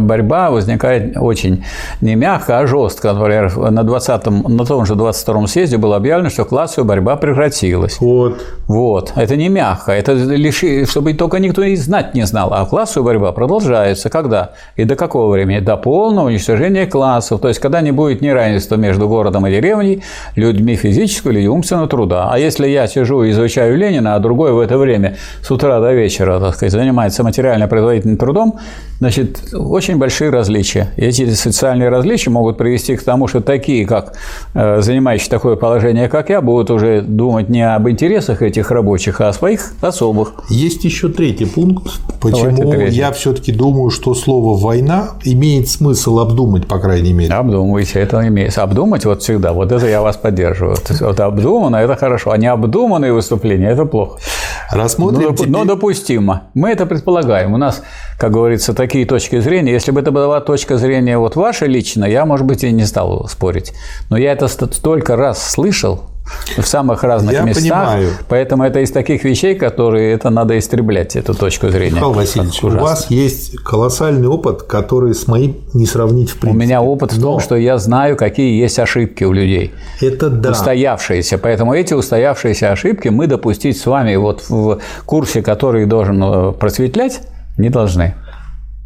[0.00, 1.64] борьба возникает очень
[2.00, 3.12] не мягко, а жестко.
[3.12, 8.00] Например, на, 20 на том же 22-м съезде было объявлено, что классовая борьба прекратилась.
[8.00, 8.40] Вот.
[8.66, 9.12] Вот.
[9.14, 9.92] Это не мягко.
[9.92, 12.54] Это лишь, чтобы только никто и знать не знал.
[12.54, 14.08] А классовая борьба продолжается.
[14.08, 14.52] Когда?
[14.76, 15.58] И до какого времени?
[15.58, 17.40] До полного уничтожения классов.
[17.42, 20.02] То есть, когда не будет неравенства между городом и деревней,
[20.36, 22.30] людьми физического или умственного труда.
[22.32, 25.92] А если я сижу и изучаю Ленина, а другой в это время с утра до
[25.92, 28.58] вечера вечера, так сказать, занимается материально-производительным трудом,
[29.02, 30.92] значит, очень большие различия.
[30.96, 34.14] И эти социальные различия могут привести к тому, что такие, как
[34.54, 39.30] э, занимающие такое положение, как я, будут уже думать не об интересах этих рабочих, а
[39.30, 40.34] о своих особых.
[40.48, 46.78] Есть еще третий пункт, почему я все-таки думаю, что слово «война» имеет смысл обдумать, по
[46.78, 47.34] крайней мере.
[47.34, 48.56] Обдумывайте, это имеет.
[48.56, 50.76] Обдумать вот всегда, вот это я вас поддерживаю.
[51.00, 54.20] Вот обдуманно– это хорошо, а не обдуманные выступления– это плохо.
[54.70, 55.50] Рассмотрим но, теперь...
[55.50, 56.42] но допустимо.
[56.54, 57.52] Мы это предполагаем.
[57.52, 57.82] У нас,
[58.16, 59.72] как говорится, такие точки зрения.
[59.72, 63.26] Если бы это была точка зрения вот ваша лично, я, может быть, и не стал
[63.28, 63.72] спорить.
[64.10, 66.02] Но я это столько раз слышал,
[66.56, 67.62] в самых разных Я местах.
[67.62, 68.10] Понимаю.
[68.28, 71.96] Поэтому это из таких вещей, которые это надо истреблять, эту точку зрения.
[71.96, 76.50] Михаил Васильевич, у вас есть колоссальный опыт, который с моим не сравнить в принципе.
[76.50, 79.72] У меня опыт в том, что я знаю, какие есть ошибки у людей.
[80.00, 80.52] Это да.
[80.52, 81.38] Устоявшиеся.
[81.38, 87.20] Поэтому эти устоявшиеся ошибки мы допустить с вами вот в курсе, который должен э, просветлять,
[87.58, 88.14] не должны.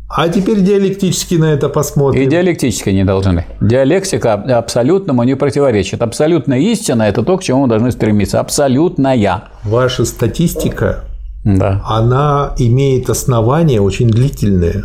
[0.08, 2.22] А теперь диалектически на это посмотрим.
[2.22, 3.44] И диалектически не должны.
[3.60, 6.00] Диалектика абсолютному не противоречит.
[6.00, 8.38] Абсолютная истина– это то, к чему мы должны стремиться.
[8.38, 9.44] Абсолютная.
[9.64, 11.04] Ваша статистика,
[11.44, 11.82] да.
[11.86, 14.84] она имеет основания очень длительные.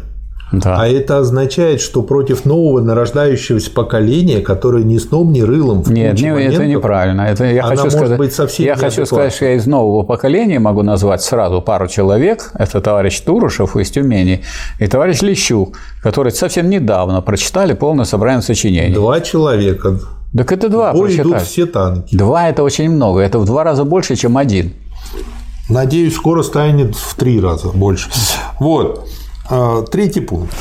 [0.52, 0.82] Да.
[0.82, 6.20] А это означает, что против нового нарождающегося поколения, которое ни сном, ни рылом в Нет,
[6.20, 7.22] не, это неправильно.
[7.22, 10.84] Это я хочу сказать, быть совсем Я хочу сказать, что я из нового поколения могу
[10.84, 12.52] назвать сразу пару человек.
[12.54, 14.42] Это товарищ Турушев из Тюмени
[14.80, 18.94] и товарищ Лещук, которые совсем недавно прочитали полное собрание сочинений.
[18.94, 20.00] Два человека.
[20.36, 22.16] Так это два Бой идут все танки.
[22.16, 23.20] Два– это очень много.
[23.20, 24.74] Это в два раза больше, чем один.
[25.70, 28.10] Надеюсь, скоро станет в три раза больше.
[28.60, 29.08] Вот.
[29.54, 30.56] А, третий пункт.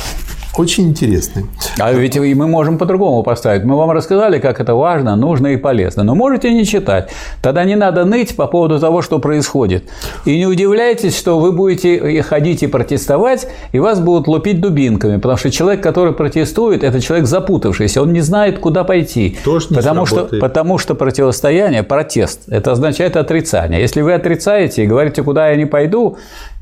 [0.57, 1.45] Очень интересный.
[1.79, 3.63] А ведь и мы можем по-другому поставить.
[3.63, 6.03] Мы вам рассказали, как это важно, нужно и полезно.
[6.03, 7.09] Но можете не читать.
[7.41, 9.85] Тогда не надо ныть по поводу того, что происходит.
[10.25, 15.15] И не удивляйтесь, что вы будете ходить и протестовать, и вас будут лупить дубинками.
[15.15, 18.01] Потому что человек, который протестует, это человек запутавшийся.
[18.01, 19.37] Он не знает, куда пойти.
[19.45, 23.79] Тоже не потому, что, потому что противостояние, протест, это означает отрицание.
[23.79, 26.17] Если вы отрицаете и говорите, куда я не пойду,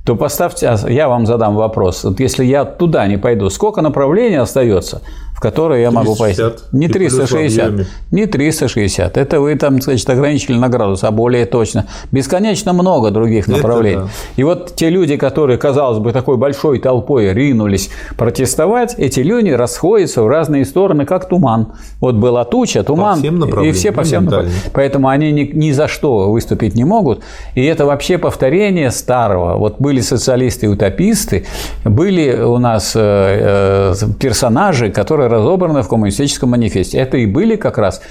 [0.06, 2.04] то поставьте, а я вам задам вопрос.
[2.04, 5.02] Вот если я туда не пойду, сколько направлений остается?
[5.40, 6.42] В которые я могу пойти.
[6.74, 9.16] Не 360, не 360.
[9.16, 11.86] Это вы там, значит, ограничили на градус, а более точно.
[12.12, 14.02] Бесконечно много других направлений.
[14.02, 14.10] Да.
[14.36, 20.24] И вот те люди, которые, казалось бы, такой большой толпой ринулись протестовать, эти люди расходятся
[20.24, 21.72] в разные стороны, как туман.
[22.02, 23.22] Вот была туча, туман,
[23.64, 24.62] и все по всем направлениям.
[24.74, 27.24] Поэтому они ни, ни за что выступить не могут.
[27.56, 29.56] И это вообще повторение старого.
[29.56, 31.46] Вот были социалисты-утописты,
[31.86, 36.98] были у нас э, э, персонажи, которые разобраны в коммунистическом манифесте.
[36.98, 38.02] Это и были как раз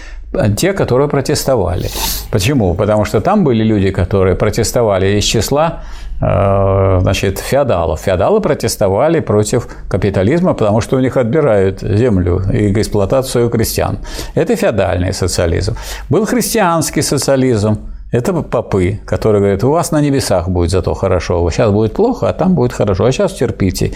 [0.57, 1.89] те, которые протестовали.
[2.31, 2.75] Почему?
[2.75, 5.83] Потому что там были люди, которые протестовали из числа
[6.21, 8.01] э, значит, феодалов.
[8.01, 13.99] Феодалы протестовали против капитализма, потому что у них отбирают землю и эксплуатацию крестьян.
[14.35, 15.77] Это феодальный социализм.
[16.11, 17.79] Был христианский социализм,
[18.11, 22.33] это попы, которые говорят, у вас на небесах будет зато хорошо, сейчас будет плохо, а
[22.33, 23.93] там будет хорошо, а сейчас терпите.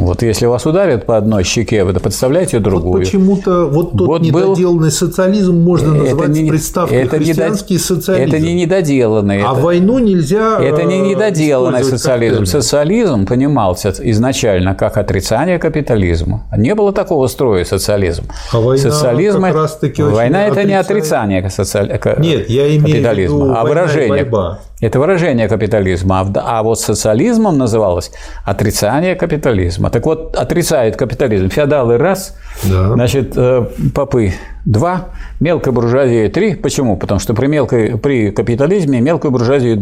[0.00, 2.92] Вот если вас ударят по одной щеке, вы подставляете другую.
[2.92, 4.90] Вот почему-то вот тот вот недоделанный был...
[4.90, 7.84] социализм можно назвать это не, приставкой это христианский недо...
[7.84, 8.28] социализм.
[8.28, 9.42] Это не недоделанный.
[9.42, 9.60] А это...
[9.60, 12.46] войну нельзя Это не э, недоделанный социализм.
[12.46, 16.46] Социализм понимался изначально как отрицание капитализма.
[16.56, 18.24] Не было такого строя социализм.
[18.52, 22.00] А война социализм как раз таки Война– это не отрицание социаль...
[22.18, 24.24] Нет, я имею капитализма, в виду а выражение.
[24.24, 24.60] Борьба.
[24.80, 26.20] Это выражение капитализма.
[26.20, 28.10] А, а вот социализмом называлось
[28.44, 29.90] отрицание капитализма.
[29.90, 31.50] Так вот, отрицает капитализм.
[31.50, 32.94] Феодалы– раз, да.
[32.94, 34.32] значит, э, попы–
[34.64, 35.08] два,
[35.38, 36.54] мелкая буржуазия– три.
[36.54, 36.96] Почему?
[36.96, 39.76] Потому что при, мелкой, при капитализме мелкую буржуазию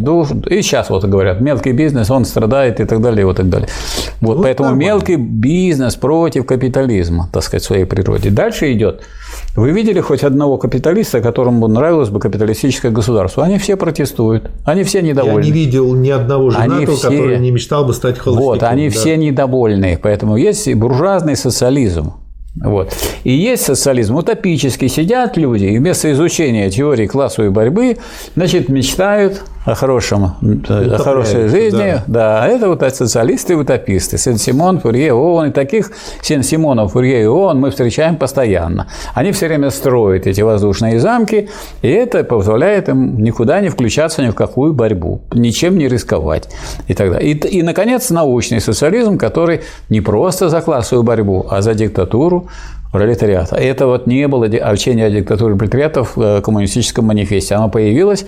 [0.49, 3.69] –и сейчас вот говорят, мелкий бизнес, он страдает и так далее, и вот так далее.
[4.19, 4.85] Вот, вот поэтому нормально.
[4.85, 8.31] мелкий бизнес против капитализма, так сказать, в своей природе.
[8.31, 9.01] Дальше идет
[9.55, 13.43] вы видели хоть одного капиталиста, которому нравилось бы капиталистическое государство?
[13.43, 15.45] Они все протестуют, они все недовольны.
[15.45, 17.09] Я не видел ни одного женатого, все...
[17.09, 18.53] который не мечтал бы стать холостяком.
[18.53, 18.95] Вот, они да.
[18.95, 22.13] все недовольны, поэтому есть буржуазный социализм.
[22.55, 22.93] Вот.
[23.23, 24.89] И есть социализм утопический.
[24.89, 27.97] Сидят люди и вместо изучения теории классовой борьбы,
[28.35, 32.01] значит, мечтают о, хорошем, о хорошей жизни.
[32.07, 32.41] Да.
[32.41, 34.17] да, это вот социалисты и утописты.
[34.17, 35.47] Сен-Симон, Фурье, ООН.
[35.47, 38.87] И таких Сен-Симонов, Фурье и ООН мы встречаем постоянно.
[39.13, 41.49] Они все время строят эти воздушные замки,
[41.81, 46.49] и это позволяет им никуда не включаться ни в какую борьбу, ничем не рисковать
[46.87, 47.31] и так далее.
[47.31, 52.47] И, и наконец, научный социализм, который не просто за классовую борьбу, а за диктатуру,
[52.91, 53.55] пролетариата.
[53.55, 57.55] Это вот не было учение о диктатуре пролетариатов в э, коммунистическом манифесте.
[57.55, 58.25] Оно появилось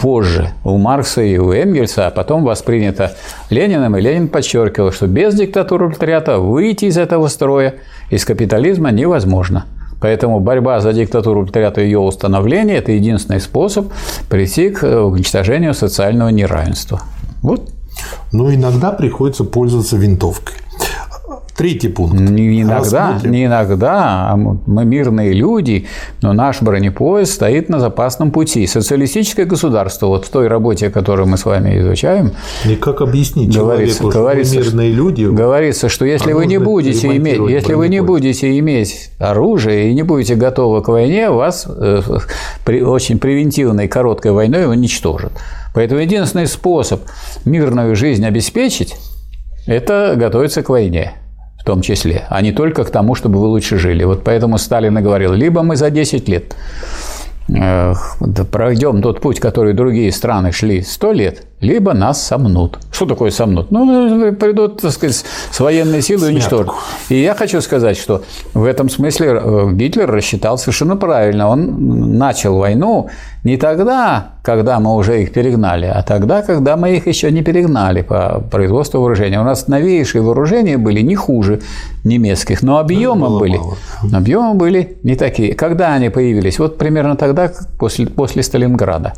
[0.00, 3.12] позже у Маркса и у Энгельса, а потом воспринято
[3.50, 7.74] Лениным, и Ленин подчеркивал, что без диктатуры пролетариата выйти из этого строя,
[8.10, 9.66] из капитализма невозможно.
[10.00, 13.86] Поэтому борьба за диктатуру пролетариата и ее установление– это единственный способ
[14.28, 17.02] прийти к э, уничтожению социального неравенства.
[17.40, 17.70] Вот.
[18.32, 20.56] Но иногда приходится пользоваться винтовкой.
[21.62, 22.18] Третий пункт.
[22.18, 25.86] Не иногда, не иногда, а мы мирные люди,
[26.20, 28.66] но наш бронепоезд стоит на запасном пути.
[28.66, 32.32] Социалистическое государство, вот в той работе, которую мы с вами изучаем,
[32.68, 36.58] и как объяснить говорится, человеку, говорится, что мирные люди, говорится, что если а вы не
[36.58, 41.68] будете иметь, если вы не будете иметь оружие и не будете готовы к войне, вас
[41.68, 42.02] э,
[42.64, 45.30] при, очень превентивной короткой войной уничтожат.
[45.74, 47.02] Поэтому единственный способ
[47.44, 48.96] мирную жизнь обеспечить–
[49.68, 51.21] это готовиться к войне
[51.62, 54.02] в том числе, а не только к тому, чтобы вы лучше жили.
[54.02, 56.56] Вот поэтому Сталин и говорил, либо мы за 10 лет
[58.50, 62.78] пройдем тот путь, который другие страны шли 100 лет, либо нас сомнут.
[62.90, 63.70] Что такое сомнут?
[63.70, 66.74] Ну, придут, так сказать, с военной силой и уничтожат.
[67.08, 71.48] И я хочу сказать, что в этом смысле э, Гитлер рассчитал совершенно правильно.
[71.48, 73.08] Он начал войну
[73.44, 78.02] не тогда, когда мы уже их перегнали, а тогда, когда мы их еще не перегнали
[78.02, 79.40] по производству вооружения.
[79.40, 81.60] У нас новейшие вооружения были не хуже
[82.04, 83.76] немецких, но объемы были, мало.
[84.12, 85.54] объемы были не такие.
[85.54, 86.58] Когда они появились?
[86.58, 89.14] Вот примерно тогда, после, после Сталинграда.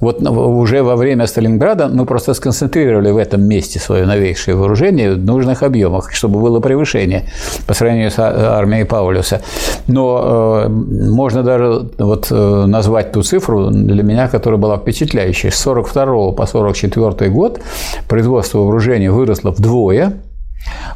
[0.00, 5.24] Вот уже во время Сталинграда мы просто сконцентрировали в этом месте свое новейшее вооружение в
[5.24, 7.24] нужных объемах, чтобы было превышение
[7.66, 9.42] по сравнению с а, армией Паулюса.
[9.86, 15.50] Но э, можно даже вот э, назвать ту цифру для меня, которая была впечатляющей.
[15.50, 17.60] С 42 по 44 год
[18.08, 20.14] производство вооружения выросло вдвое,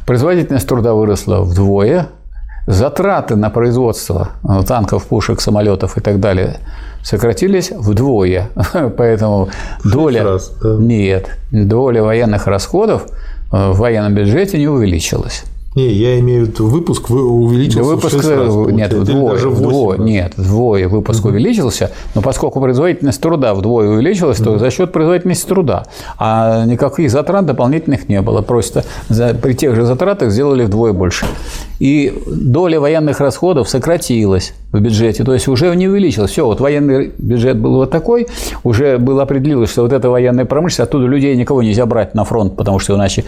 [0.05, 2.07] производительность труда выросла вдвое,
[2.67, 6.57] затраты на производство э, танков, пушек, самолетов и так далее
[7.03, 8.49] сократились вдвое.
[8.97, 9.49] Поэтому
[9.83, 10.23] доля...
[10.23, 10.75] Раз, да.
[10.75, 13.07] Нет, доля военных расходов
[13.51, 15.43] э, в военном бюджете не увеличилась.
[15.73, 18.55] Не, я имею в виду выпуск увеличился выпуск, в 6 раз.
[18.73, 21.29] Нет, вдвое, даже вдвое, нет, вдвое выпуск угу.
[21.29, 24.51] увеличился, но поскольку производительность труда вдвое увеличилась, угу.
[24.51, 25.85] то за счет производительности труда,
[26.17, 31.25] а никаких затрат дополнительных не было, просто за, при тех же затратах сделали вдвое больше.
[31.79, 36.31] И доля военных расходов сократилась в бюджете, то есть уже не увеличилась.
[36.31, 38.27] Все, вот военный бюджет был вот такой,
[38.65, 42.57] уже было определилось, что вот эта военная промышленность, оттуда людей никого нельзя брать на фронт,
[42.57, 43.23] потому что иначе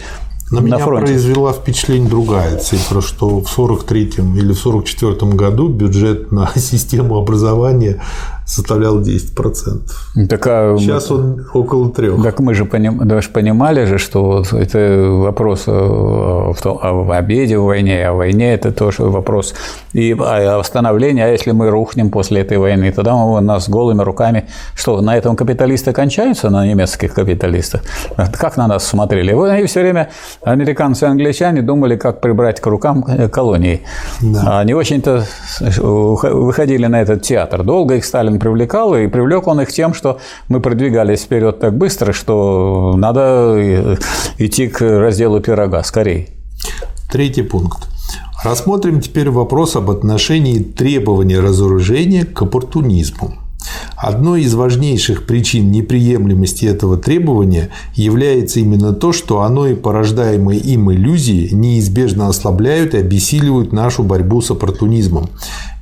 [0.54, 1.06] на, на меня фронте.
[1.06, 8.00] произвела впечатление другая цифра, что в 43-м или в 44-м году бюджет на систему образования
[8.46, 10.26] составлял 10%.
[10.28, 10.76] Так, а...
[10.78, 12.22] Сейчас он около трех.
[12.22, 13.06] Так мы же поним...
[13.06, 18.72] даже понимали же, что это вопрос в том, о обеде в войне, о войне это
[18.72, 19.54] тоже вопрос
[19.92, 24.46] и о восстановлении, а если мы рухнем после этой войны, тогда мы нас голыми руками,
[24.74, 27.82] что на этом капиталисты кончаются, на немецких капиталистах?
[28.38, 29.32] Как на нас смотрели?
[29.32, 30.10] Они все время,
[30.42, 33.82] американцы и англичане, думали, как прибрать к рукам колонии.
[34.20, 34.60] Да.
[34.60, 35.24] Они очень-то
[35.80, 37.62] выходили на этот театр.
[37.62, 42.12] Долго их Сталин привлекал, и привлек он их тем, что мы продвигались вперед так быстро,
[42.12, 43.98] что надо
[44.38, 46.28] идти к разделу пирога скорее.
[47.10, 47.88] Третий пункт.
[48.44, 53.34] Рассмотрим теперь вопрос об отношении требования разоружения к оппортунизму.
[53.96, 60.92] Одной из важнейших причин неприемлемости этого требования является именно то, что оно и порождаемые им
[60.92, 65.30] иллюзии неизбежно ослабляют и обессиливают нашу борьбу с оппортунизмом.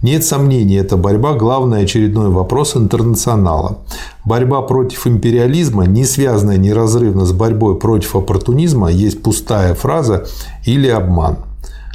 [0.02, 3.78] Нет сомнений, эта борьба– главный очередной вопрос интернационала.
[4.24, 10.26] Борьба против империализма, не связанная неразрывно с борьбой против оппортунизма, есть пустая фраза
[10.66, 11.36] или обман.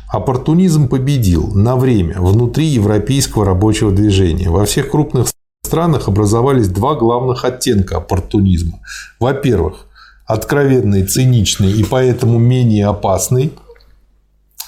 [0.08, 4.50] Оппортунизм победил на время внутри европейского рабочего движения.
[4.50, 5.28] Во всех крупных
[5.66, 8.80] странах образовались два главных оттенка оппортунизма.
[9.20, 9.86] Во-первых,
[10.26, 13.52] откровенный, циничный и поэтому менее опасный.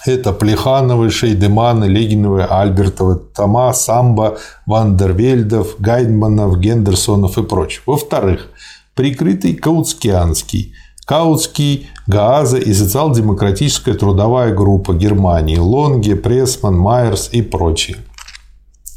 [0.06, 7.82] Это Плехановы, Шейдеманы, Легиновы, Альбертовы, Тома, Самба, Вандервельдов, Гайдманов, Гендерсонов и прочее.
[7.86, 8.48] Во-вторых,
[8.96, 10.74] прикрытый Каутскианский,
[11.06, 17.98] Каутский, Гааза и социал-демократическая трудовая группа Германии, Лонге, Пресман, Майерс и прочие.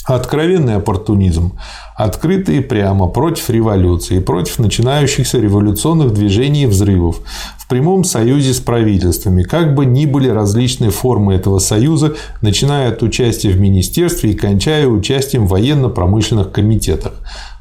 [0.04, 1.52] Откровенный оппортунизм,
[1.94, 7.20] открытый и прямо против революции, против начинающихся революционных движений и взрывов,
[7.56, 13.02] в прямом союзе с правительствами, как бы ни были различные формы этого союза, начиная от
[13.04, 17.12] участия в министерстве и кончая участием в военно-промышленных комитетах.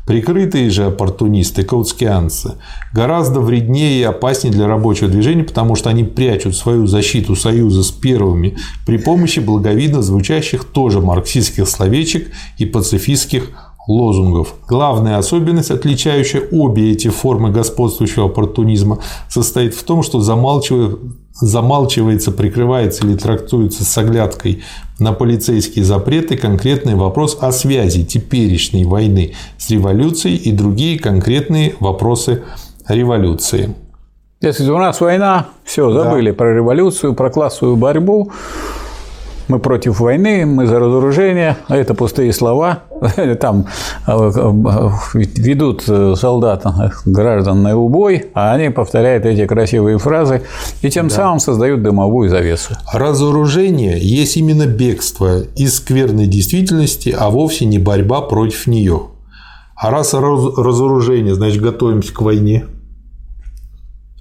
[0.05, 2.55] Прикрытые же оппортунисты, каутскианцы,
[2.93, 7.91] гораздо вреднее и опаснее для рабочего движения, потому что они прячут свою защиту союза с
[7.91, 13.51] первыми при помощи благовидно звучащих тоже марксистских словечек и пацифистских
[13.91, 14.55] лозунгов.
[14.67, 23.15] Главная особенность, отличающая обе эти формы господствующего оппортунизма, состоит в том, что замалчивается, прикрывается или
[23.15, 24.63] трактуется с оглядкой
[24.99, 32.43] на полицейские запреты конкретный вопрос о связи теперешней войны с революцией и другие конкретные вопросы
[32.87, 33.73] революции.
[34.41, 36.35] Если у нас война, все, забыли да.
[36.35, 38.31] про революцию, про классовую борьбу,
[39.51, 42.83] мы против войны, мы за разоружение, а это пустые слова.
[43.41, 43.65] Там
[44.05, 45.83] а, а, ведут
[46.17, 46.65] солдат,
[47.05, 50.43] граждан на убой, а они повторяют эти красивые фразы
[50.81, 51.15] и тем да.
[51.15, 52.75] самым создают дымовую завесу.
[52.93, 59.01] Разоружение есть именно бегство из скверной действительности, а вовсе не борьба против нее.
[59.75, 62.65] А раз разоружение, значит, готовимся к войне–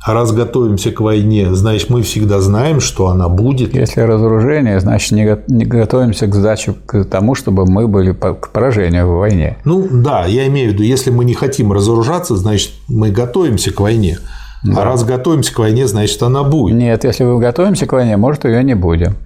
[0.02, 3.74] а раз готовимся к войне, значит, мы всегда знаем, что она будет.
[3.74, 9.18] Если разоружение, значит, не готовимся к сдаче к тому, чтобы мы были к поражению в
[9.18, 9.58] войне.
[9.64, 13.80] Ну да, я имею в виду, если мы не хотим разоружаться, значит, мы готовимся к
[13.80, 14.18] войне.
[14.62, 14.82] А да.
[14.82, 16.76] А раз готовимся к войне, значит, она будет.
[16.76, 19.16] Нет, если мы готовимся к войне, может, ее не будем.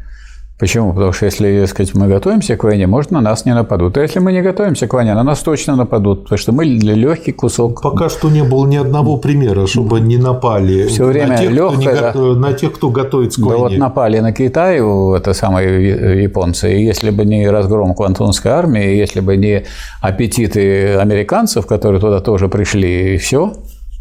[0.57, 0.93] Почему?
[0.93, 3.97] Потому что если, так сказать, мы готовимся к войне, может, на нас не нападут.
[3.97, 7.33] А если мы не готовимся к войне, на нас точно нападут, потому что мы легкий
[7.33, 7.83] кусок.
[7.83, 12.11] Пока что не было ни одного примера, чтобы не напали Все время на, тех, легкое,
[12.11, 13.63] кто не, на тех, кто готовится к да войне.
[13.63, 19.19] вот напали на Китай, это самые японцы, и если бы не разгром Квантунской армии, если
[19.19, 19.65] бы не
[20.01, 23.55] аппетиты американцев, которые туда тоже пришли, и все,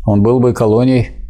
[0.05, 1.22] он был бы колонией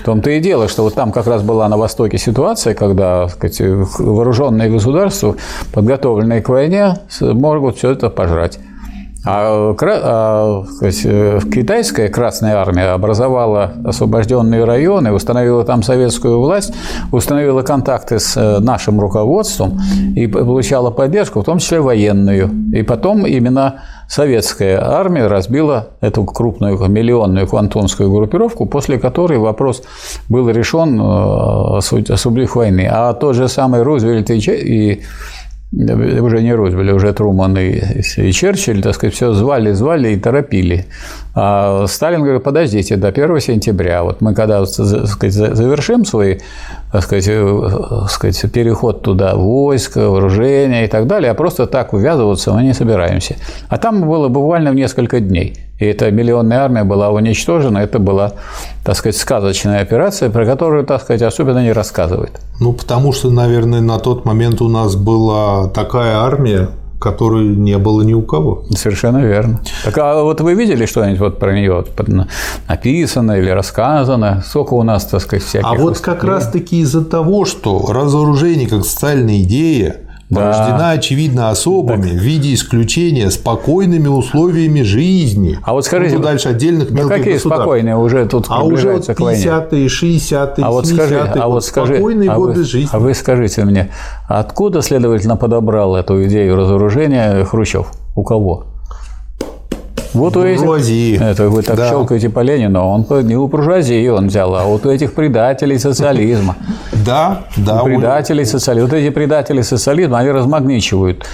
[0.00, 3.60] в том-то и дело, что вот там как раз была на Востоке ситуация, когда сказать,
[3.60, 5.36] вооруженные государства,
[5.72, 8.58] подготовленные к войне, могут все это пожрать.
[9.24, 11.02] А, а сказать,
[11.52, 16.72] китайская Красная Армия образовала освобожденные районы, установила там советскую власть,
[17.10, 19.80] установила контакты с э, нашим руководством
[20.14, 22.50] и получала поддержку, в том числе военную.
[22.72, 29.82] И потом именно советская армия разбила эту крупную миллионную квантунскую группировку, после которой вопрос
[30.28, 32.88] был решен э, осудив войны.
[32.90, 35.02] А тот же самый Рузвельт и
[35.70, 37.78] уже не Рузвельт, уже Труман и,
[38.16, 40.86] и Черчилль, так сказать, все звали, звали и торопили.
[41.40, 46.40] А Сталин говорит, подождите, до 1 сентября, вот мы когда сказать, завершим свой
[46.90, 52.52] так сказать, э, сказать, переход туда войск, вооружения и так далее, а просто так ввязываться
[52.52, 53.36] мы не собираемся.
[53.68, 55.56] А там было буквально в несколько дней.
[55.78, 57.78] И эта миллионная армия была уничтожена.
[57.78, 58.32] Это была,
[58.84, 62.32] так сказать, сказочная операция, про которую, так сказать, особенно не рассказывают.
[62.58, 68.02] Ну, потому что, наверное, на тот момент у нас была такая армия, которой не было
[68.02, 68.64] ни у кого.
[68.76, 69.60] Совершенно верно.
[69.84, 71.84] Так а вот вы видели что-нибудь вот про нее
[72.68, 74.42] написано или рассказано?
[74.46, 75.68] Сколько у нас, так сказать, всяких...
[75.68, 80.07] А вот как раз-таки из-за того, что разоружение как социальная идея
[80.78, 80.90] да.
[80.90, 82.12] очевидно, особыми так.
[82.12, 85.58] в виде исключения спокойными условиями жизни.
[85.62, 87.64] А вот скажите, ну, дальше отдельных мелких какие государств.
[87.64, 92.36] спокойные уже тут А уже 50-е, 60-е, а вот скажи, а вот скажи, спокойные а
[92.36, 92.90] годы вы, жизни.
[92.92, 93.90] А вы скажите мне,
[94.28, 97.90] откуда, следовательно, подобрал эту идею разоружения Хрущев?
[98.14, 98.66] У кого?
[100.14, 101.88] Вот у этих, это вы так да.
[101.88, 106.56] щелкаете по Ленину, он не у буржуазии он взял, а вот у этих предателей социализма.
[107.04, 107.82] Да, да.
[107.82, 108.88] У предателей социализма.
[108.88, 111.24] Вот эти предатели социализма, они размагничивают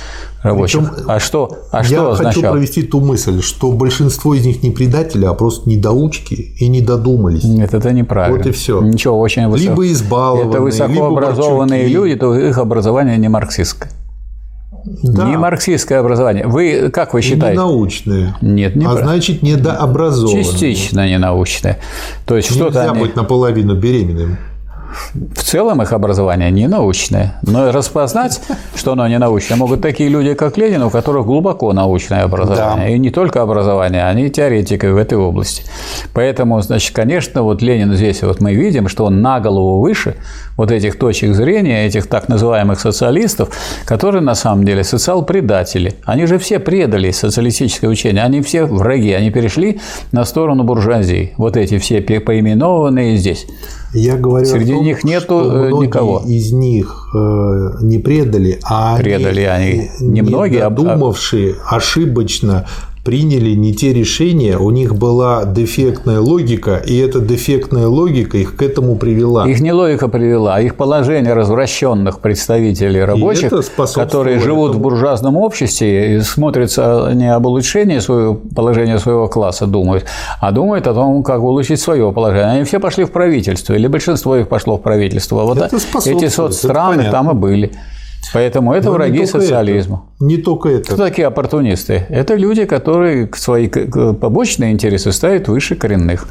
[0.42, 0.80] рабочих.
[0.80, 4.70] Причем, а что, а я что хочу провести ту мысль, что большинство из них не
[4.70, 7.44] предатели, а просто недоучки и не додумались.
[7.44, 8.38] Нет, это неправильно.
[8.38, 8.80] Вот и все.
[8.80, 9.70] Ничего, очень высоко.
[9.70, 13.90] Либо избалованные, Это высокообразованные либо люди, то их образование не марксистское.
[14.84, 15.28] Да.
[15.28, 16.46] Не марксистское образование.
[16.46, 17.52] Вы как вы считаете?
[17.52, 18.36] Не научное.
[18.42, 20.44] Нет, не А значит, недообразованное.
[20.44, 21.78] Частично ненаучное.
[22.26, 23.00] То есть что-то они...
[23.00, 24.36] быть наполовину беременным
[25.12, 27.38] в целом их образование не научное.
[27.42, 28.40] Но распознать,
[28.74, 32.88] что оно не научное, могут такие люди, как Ленин, у которых глубоко научное образование.
[32.88, 32.94] Да.
[32.94, 35.64] И не только образование, они теоретики в этой области.
[36.12, 40.16] Поэтому, значит, конечно, вот Ленин здесь вот мы видим, что он на голову выше
[40.56, 43.50] вот этих точек зрения, этих так называемых социалистов,
[43.84, 45.94] которые на самом деле социал-предатели.
[46.04, 49.80] Они же все предали социалистическое учение, они все враги, они перешли
[50.12, 51.34] на сторону буржуазии.
[51.36, 53.46] Вот эти все поименованные здесь.
[53.94, 56.22] Я говорю Среди том, них нету что э, никого.
[56.26, 62.66] из них э, не предали, а предали они, они немногие, не додумавшие ошибочно
[63.04, 68.62] приняли не те решения, у них была дефектная логика, и эта дефектная логика их к
[68.62, 69.46] этому привела.
[69.46, 73.52] Их не логика привела, а их положение развращенных представителей рабочих,
[73.94, 74.78] которые живут этому.
[74.78, 80.06] в буржуазном обществе и смотрятся не об улучшении своего положения своего класса, думают,
[80.40, 82.46] а думают о том, как улучшить свое положение.
[82.46, 85.44] Они все пошли в правительство, или большинство их пошло в правительство.
[85.44, 85.76] Вот это
[86.06, 87.72] эти соцстраны там и были.
[88.34, 90.04] Поэтому это Но враги социализма.
[90.16, 90.24] Это.
[90.24, 90.92] Не только это.
[90.92, 92.04] Кто такие оппортунисты?
[92.08, 96.28] Это люди, которые свои побочные интересы ставят выше коренных.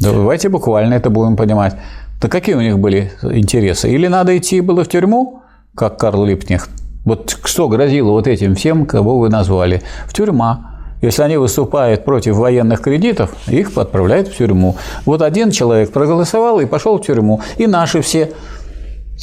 [0.00, 1.74] Давайте буквально это будем понимать.
[2.22, 3.90] Да какие у них были интересы?
[3.90, 5.42] Или надо идти было в тюрьму,
[5.74, 6.70] как Карл Липкнехт?
[7.04, 9.82] Вот что грозило вот этим всем, кого вы назвали?
[10.06, 10.66] В тюрьма.
[11.02, 14.76] Если они выступают против военных кредитов, их отправляют в тюрьму.
[15.06, 17.40] Вот один человек проголосовал и пошел в тюрьму.
[17.56, 18.32] И наши все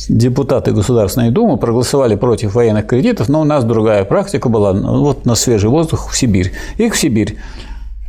[0.09, 5.26] депутаты Государственной Думы проголосовали против военных кредитов, но у нас другая практика была, ну, вот
[5.26, 6.53] на свежий воздух в Сибирь.
[6.77, 7.38] Их в Сибирь.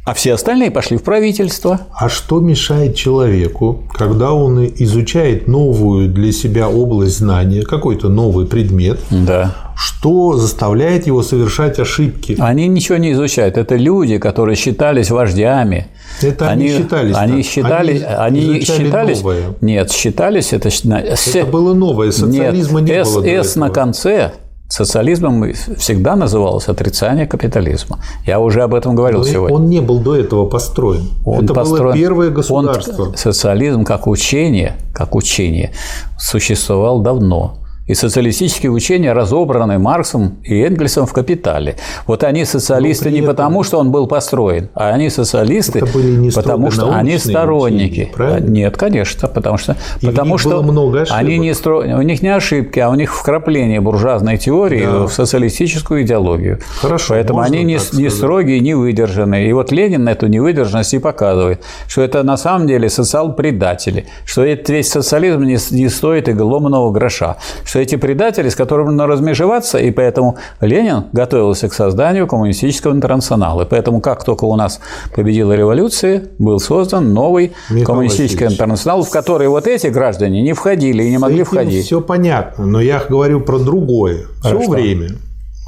[0.08, 1.80] А все остальные пошли в правительство.
[1.94, 9.00] А что мешает человеку, когда он изучает новую для себя область знания, какой-то новый предмет,
[9.10, 12.36] да что заставляет его совершать ошибки.
[12.40, 13.56] Они ничего не изучают.
[13.56, 15.86] Это люди, которые считались вождями.
[16.20, 17.16] Это они, они считались.
[17.16, 19.18] Они считали, они, они считались.
[19.18, 19.42] Новое.
[19.60, 20.68] Нет, считались это.
[20.68, 22.10] Это было новое.
[22.10, 23.24] Социализма нет, не S, было.
[23.24, 24.32] S на конце
[24.68, 28.00] Социализмом всегда называлось отрицание капитализма.
[28.26, 29.56] Я уже об этом говорил Но сегодня.
[29.56, 31.08] Он не был до этого построен.
[31.24, 33.04] Он Это построен, было первое государство.
[33.04, 35.72] Он, социализм как учение, как учение
[36.18, 37.58] существовал давно.
[37.88, 41.76] И социалистические учения разобраны Марксом и Энгельсом в «Капитале».
[42.06, 46.94] Вот они социалисты не потому, что он был построен, а они социалисты, не потому что
[46.94, 48.12] они сторонники.
[48.14, 51.78] Учения, Нет, конечно, потому что, и потому что много они не стро...
[51.80, 55.06] у них не ошибки, а у них вкрапление буржуазной теории да.
[55.06, 56.60] в социалистическую идеологию.
[56.80, 59.48] Хорошо, Поэтому они не, не строгие, не выдержанные.
[59.48, 64.68] И вот Ленин эту невыдержанность и показывает, что это на самом деле социал-предатели, что этот
[64.68, 69.06] весь социализм не, не стоит и голомного гроша, что что эти предатели, с которыми нужно
[69.06, 73.62] размежеваться, и поэтому Ленин готовился к созданию коммунистического интернационала.
[73.62, 74.80] И поэтому, как только у нас
[75.14, 78.54] победила революция, был создан новый Михаил коммунистический Васильевич.
[78.54, 81.84] интернационал, в который вот эти граждане не входили и не могли входить.
[81.84, 84.26] Все понятно, но я говорю про другое.
[84.42, 85.10] Все а время.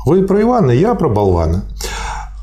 [0.04, 1.64] Вы про Ивана, я про болвана.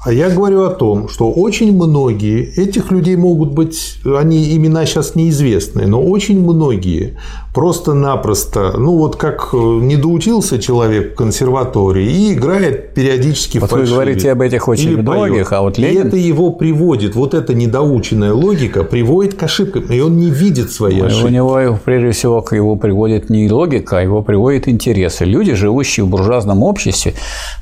[0.06, 5.16] А я говорю о том, что очень многие этих людей могут быть, они имена сейчас
[5.16, 7.18] неизвестны, но очень многие
[7.58, 13.90] просто-напросто, ну вот как э, не доучился человек в консерватории и играет периодически вот фальшивит.
[13.90, 16.04] вы говорите об этих очень Или многих, а вот Ленин...
[16.04, 20.72] И это его приводит, вот эта недоученная логика приводит к ошибкам, и он не видит
[20.72, 21.26] свои ошибки.
[21.26, 25.26] У него, прежде всего, к его приводит не логика, а его приводит интересы.
[25.26, 27.16] Люди, живущие в буржуазном обществе,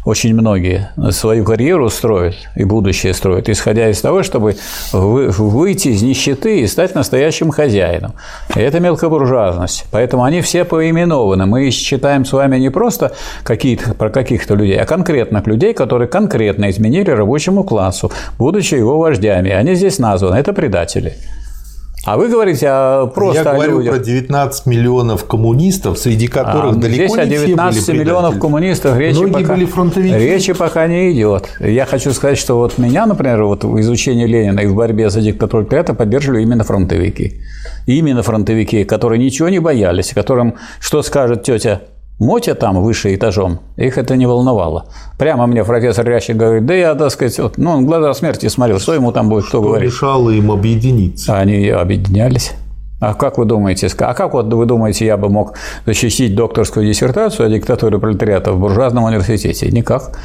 [0.03, 4.57] очень многие свою карьеру строят и будущее строят, исходя из того, чтобы
[4.91, 8.11] выйти из нищеты и стать настоящим хозяином.
[8.53, 9.84] И это мелкобуржуазность.
[9.91, 11.45] Поэтому они все поименованы.
[11.45, 16.69] Мы считаем с вами не просто какие-то, про каких-то людей, а конкретных людей, которые конкретно
[16.69, 19.51] изменили рабочему классу, будучи его вождями.
[19.51, 20.35] Они здесь названы.
[20.35, 21.13] Это предатели.
[22.05, 23.95] А вы говорите о просто Я говорю людях.
[23.95, 28.39] про 19 миллионов коммунистов, среди которых а, далеко здесь не о 19 все были миллионов
[28.39, 30.15] коммунистов речи Многие пока, были фронтовики.
[30.15, 31.49] речи пока не идет.
[31.59, 35.21] Я хочу сказать, что вот меня, например, вот в изучении Ленина и в борьбе за
[35.21, 37.41] диктатуру это поддерживали именно фронтовики.
[37.85, 41.81] Именно фронтовики, которые ничего не боялись, которым что скажет тетя
[42.17, 44.85] Мотя там выше этажом, их это не волновало.
[45.17, 48.79] Прямо мне профессор Рящик говорит, да я, так сказать, вот, ну, он глаза смерти смотрел,
[48.79, 49.91] что ему там будет, что кто говорит.
[49.91, 51.37] мешало им объединиться?
[51.37, 52.53] Они объединялись.
[53.01, 55.55] А как вы думаете, а как вот вы думаете, я бы мог
[55.85, 59.69] защитить докторскую диссертацию о диктатуре пролетариата в буржуазном университете?
[59.69, 60.17] Никак.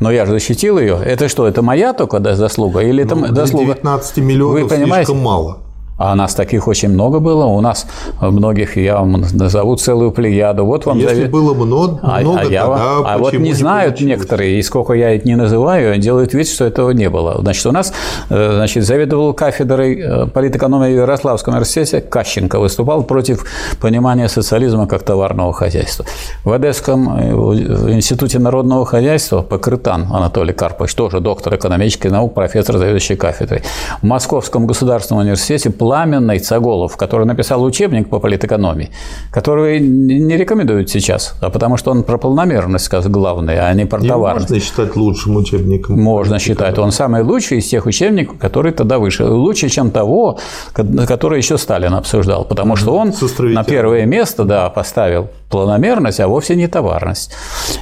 [0.00, 0.98] Но я же защитил ее.
[1.04, 2.80] Это что, это моя только заслуга?
[2.80, 3.74] Или ну, это заслуга?
[3.74, 5.08] 19 миллионов вы понимаете?
[5.08, 5.58] слишком мало.
[6.02, 7.44] А нас таких очень много было.
[7.44, 7.86] У нас
[8.20, 10.64] многих, я вам назову целую плеяду.
[10.64, 11.30] Вот вам Если завет...
[11.30, 14.18] было много, а, много а, я, тогда а вот не, знают получилось?
[14.18, 17.36] некоторые, и сколько я их не называю, делают вид, что этого не было.
[17.40, 17.92] Значит, у нас
[18.30, 23.46] э, значит, заведовал кафедрой э, политэкономии в Ярославском университете Кащенко выступал против
[23.80, 26.04] понимания социализма как товарного хозяйства.
[26.44, 33.14] В Одесском э, институте народного хозяйства Покрытан Анатолий Карпович, тоже доктор экономических наук, профессор, заведующий
[33.14, 33.62] кафедрой.
[34.00, 38.88] В Московском государственном университете Пламенный Цаголов, который написал учебник по политэкономии,
[39.30, 44.14] который не рекомендуют сейчас, а потому что он про полномерность главный, а не про Его
[44.14, 44.48] товарность.
[44.48, 46.00] можно считать лучшим учебником?
[46.00, 46.78] Можно считать.
[46.78, 49.24] Он самый лучший из тех учебников, которые тогда вышли.
[49.24, 50.38] Лучше, чем того,
[50.72, 56.56] который еще Сталин обсуждал, потому что он на первое место да, поставил планомерность, а вовсе
[56.56, 57.32] не товарность.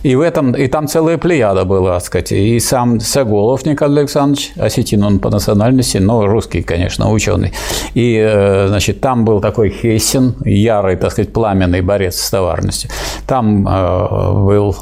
[0.02, 4.52] И в этом, и там целая плеяда была, так сказать, и сам Саголов Николай Александрович,
[4.56, 7.52] осетин он по национальности, но русский, конечно, ученый.
[7.94, 12.90] И, э, значит, там был такой Хессин, ярый, так сказать, пламенный борец с товарностью.
[13.26, 14.76] Там э, был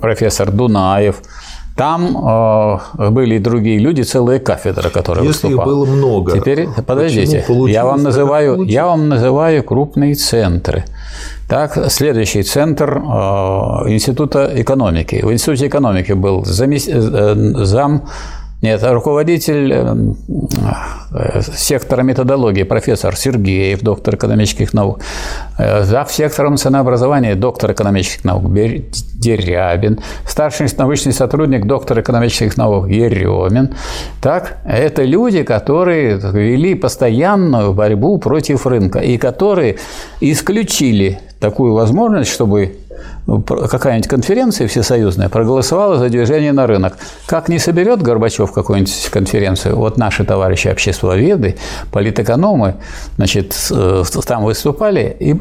[0.00, 1.16] профессор Дунаев,
[1.76, 5.68] там э, были и другие люди, целые кафедры, которые Если выступали.
[5.68, 6.32] их было много.
[6.38, 10.84] Теперь подождите, я вам называю, я вам называю крупные центры.
[11.48, 13.00] Так, следующий центр э,
[13.88, 15.20] Института экономики.
[15.22, 16.88] В Институте экономики был замес...
[16.88, 18.04] Э, зам
[18.64, 20.16] нет, руководитель эм,
[21.12, 25.00] э, сектора методологии, профессор Сергеев, доктор экономических наук,
[25.58, 26.10] э, зав.
[26.10, 33.74] сектором ценообразования, доктор экономических наук Дерябин, старший научный сотрудник, доктор экономических наук Еремин.
[34.22, 39.76] Так, это люди, которые вели постоянную борьбу против рынка и которые
[40.20, 42.76] исключили такую возможность, чтобы
[43.26, 46.98] какая-нибудь конференция всесоюзная проголосовала за движение на рынок.
[47.26, 51.56] Как не соберет Горбачев какую-нибудь конференцию, вот наши товарищи обществоведы,
[51.90, 52.74] политэкономы,
[53.16, 55.34] значит, э, там выступали и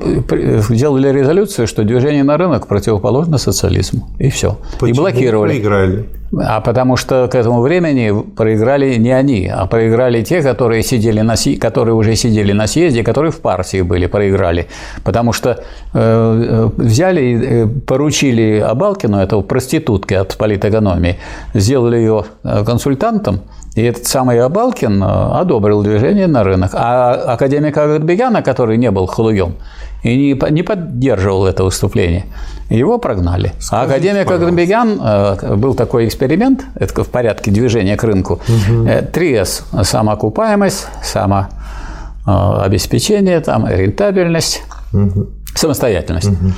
[0.73, 4.09] делали резолюцию, что движение на рынок противоположно социализму.
[4.19, 4.57] И все.
[4.79, 5.49] Почему и блокировали.
[5.51, 6.22] проиграли?
[6.39, 11.35] А потому что к этому времени проиграли не они, а проиграли те, которые, сидели на,
[11.59, 14.67] которые уже сидели на съезде, которые в партии были, проиграли.
[15.03, 15.55] Потому что э,
[15.93, 21.17] э взяли и э, поручили Абалкину, этого проститутки от политэкономии,
[21.53, 23.41] сделали ее э, консультантом,
[23.75, 26.71] и этот самый Абалкин одобрил движение на рынок.
[26.73, 29.55] А академик Агатбегяна, который не был халуем,
[30.03, 32.25] и не, не поддерживал это выступление.
[32.69, 33.51] Его прогнали.
[33.59, 38.39] Скажите, а академик Аграбегян э, был такой эксперимент, это в порядке движения к рынку.
[38.47, 38.87] Угу.
[39.13, 45.27] 3С– самоокупаемость, самообеспечение, там, рентабельность, угу.
[45.55, 46.29] самостоятельность.
[46.29, 46.53] Угу.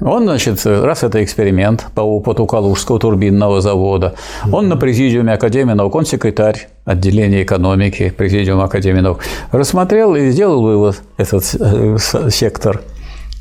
[0.00, 4.14] Он, значит, раз это эксперимент по опыту Калужского турбинного завода,
[4.50, 9.20] он на президиуме Академии наук, он секретарь отделения экономики президиума Академии наук,
[9.52, 11.96] рассмотрел и сделал вывод, этот э,
[12.28, 12.93] сектор э,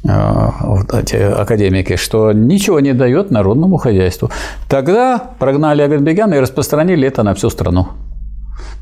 [0.03, 4.29] эти академики, что ничего не дает народному хозяйству.
[4.69, 7.87] Тогда прогнали Агатбегяна и распространили это на всю страну.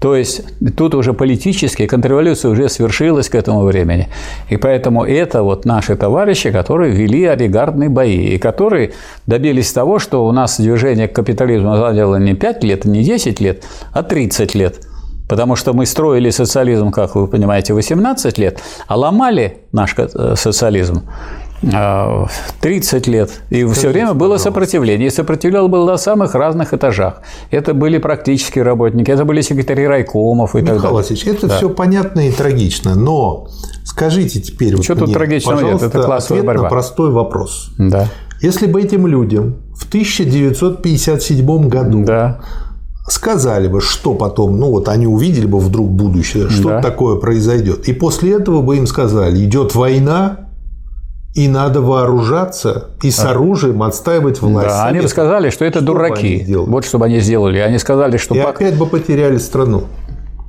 [0.01, 0.41] То есть
[0.75, 4.07] тут уже политически контрреволюция уже свершилась к этому времени.
[4.49, 8.93] И поэтому это вот наши товарищи, которые вели олигархные бои, и которые
[9.27, 13.63] добились того, что у нас движение к капитализму заняло не 5 лет, не 10 лет,
[13.93, 14.79] а 30 лет.
[15.31, 21.03] Потому что мы строили социализм, как вы понимаете, 18 лет, а ломали наш э, социализм
[21.61, 23.31] 30 лет.
[23.49, 25.07] И все время было сопротивление.
[25.07, 27.21] И сопротивляло было на самых разных этажах.
[27.49, 30.97] Это были практические работники, это были секретари райкомов и Михаил так далее.
[30.97, 31.57] Васильевич, это да.
[31.57, 33.47] все понятно и трагично, но
[33.85, 35.81] скажите теперь, Что вот тут трагичного нет?
[35.81, 36.63] Это классовая ответ борьба.
[36.63, 37.69] на простой вопрос.
[37.77, 38.09] Да.
[38.41, 42.41] Если бы этим людям в 1957 году да
[43.11, 46.81] сказали бы, что потом, ну вот они увидели бы вдруг будущее, что да.
[46.81, 47.87] такое произойдет.
[47.87, 50.49] И после этого бы им сказали, идет война,
[51.33, 54.69] и надо вооружаться и с оружием отстаивать власть.
[54.69, 56.45] Да, они бы сказали, что это что дураки.
[56.49, 57.59] Вот что бы они сделали.
[57.59, 58.35] Они сказали, что...
[58.35, 59.83] И опять бы потеряли страну.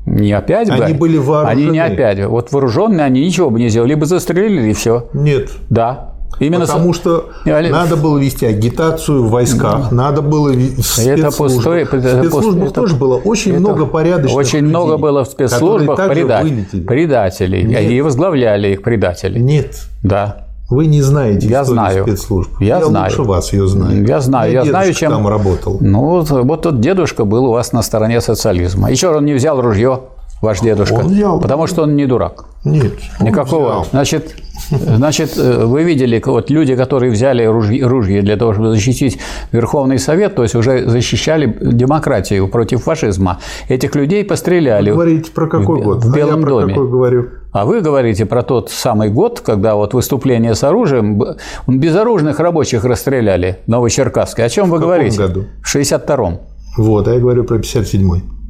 [0.07, 0.75] Не опять бы.
[0.75, 1.63] Они были вооружены.
[1.63, 2.25] Они не опять.
[2.27, 3.91] Вот вооруженные они ничего бы не сделали.
[3.91, 5.09] Либо застрелили, и все.
[5.13, 5.51] Нет.
[5.71, 6.12] Да.
[6.39, 7.73] Именно Потому что Олег...
[7.73, 9.95] надо было вести агитацию в войсках, да.
[9.95, 11.19] надо было в спецслужбах.
[11.19, 15.25] Это пустой, в спецслужбах это, тоже было очень это, много порядочных Очень людей, много было
[15.25, 16.45] в спецслужбах преда...
[16.87, 17.63] предателей.
[17.65, 17.83] Нет.
[17.83, 19.39] И возглавляли их предатели.
[19.39, 19.83] Нет.
[20.03, 20.47] Да.
[20.73, 22.05] Вы не знаете я знаю.
[22.05, 22.51] спецслужб.
[22.59, 23.11] Я, я знаю.
[23.11, 24.07] лучше вас ее знаю.
[24.07, 24.53] Я знаю.
[24.53, 25.77] Я знаю, чем там работал.
[25.81, 28.91] Ну, вот тот дедушка был у вас на стороне социализма.
[28.91, 30.01] Еще он не взял ружье,
[30.43, 30.95] ваш дедушка.
[30.95, 31.41] Он взял.
[31.41, 32.45] Потому что он не дурак.
[32.65, 32.93] Нет.
[33.21, 33.69] Никакого.
[33.69, 33.87] Взял.
[33.91, 34.35] Значит,
[34.71, 39.19] значит, э, вы видели, вот люди, которые взяли ружье, ружье для того, чтобы защитить
[39.53, 43.39] Верховный Совет, то есть уже защищали демократию против фашизма,
[43.69, 44.91] этих людей постреляли.
[44.91, 46.05] Вы говорите про какой в, год?
[46.05, 46.75] В Белом а я доме.
[46.75, 47.29] Про какой говорю?
[47.53, 51.23] А вы говорите про тот самый год, когда вот выступление с оружием,
[51.69, 54.43] безоружных рабочих расстреляли в Новочеркасске.
[54.43, 55.19] О чем вы в говорите?
[55.19, 55.45] году?
[55.63, 56.41] В 62-м.
[56.79, 58.42] Вот, а я говорю про 57-й.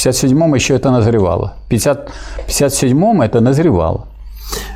[0.00, 1.56] В 57-м еще это назревало.
[1.66, 2.10] В 50...
[2.48, 4.06] 57-м это назревало.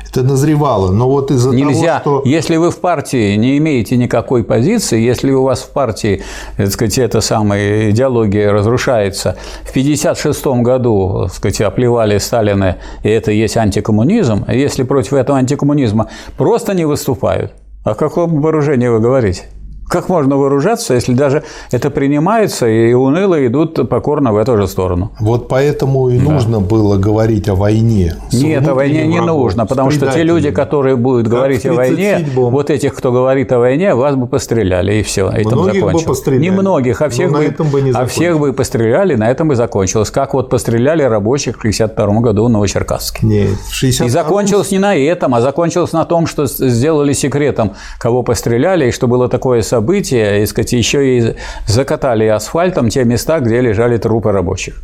[0.07, 2.29] Это назревало, но вот из-за Нельзя, того, что...
[2.29, 6.23] если вы в партии не имеете никакой позиции, если у вас в партии,
[6.57, 13.31] так сказать, эта самая идеология разрушается, в 1956 году, так сказать, оплевали Сталина, и это
[13.31, 17.51] есть антикоммунизм, а если против этого антикоммунизма просто не выступают,
[17.83, 19.45] о каком вооружении вы говорите?
[19.87, 25.11] Как можно вооружаться, если даже это принимается и уныло идут покорно в эту же сторону?
[25.19, 26.31] Вот поэтому и да.
[26.31, 28.15] нужно было говорить о войне.
[28.31, 31.73] Нет, о войне не врагом, нужно, потому что те люди, которые будут как говорить о
[31.73, 36.03] войне, вот этих, кто говорит о войне, вас бы постреляли, и все, и Многих закончилось.
[36.03, 36.41] бы постреляли.
[36.41, 40.09] Не многих, а всех, бы, бы, не а всех бы постреляли, на этом бы закончилось.
[40.09, 43.25] Как вот постреляли рабочих в 1962 году в Новочеркасске.
[43.25, 47.73] Нет, в 62 И закончилось не на этом, а закончилось на том, что сделали секретом,
[47.99, 51.35] кого постреляли, и что было такое события, и, сказать, еще и
[51.67, 54.75] закатали асфальтом те места, где лежали трупы рабочих.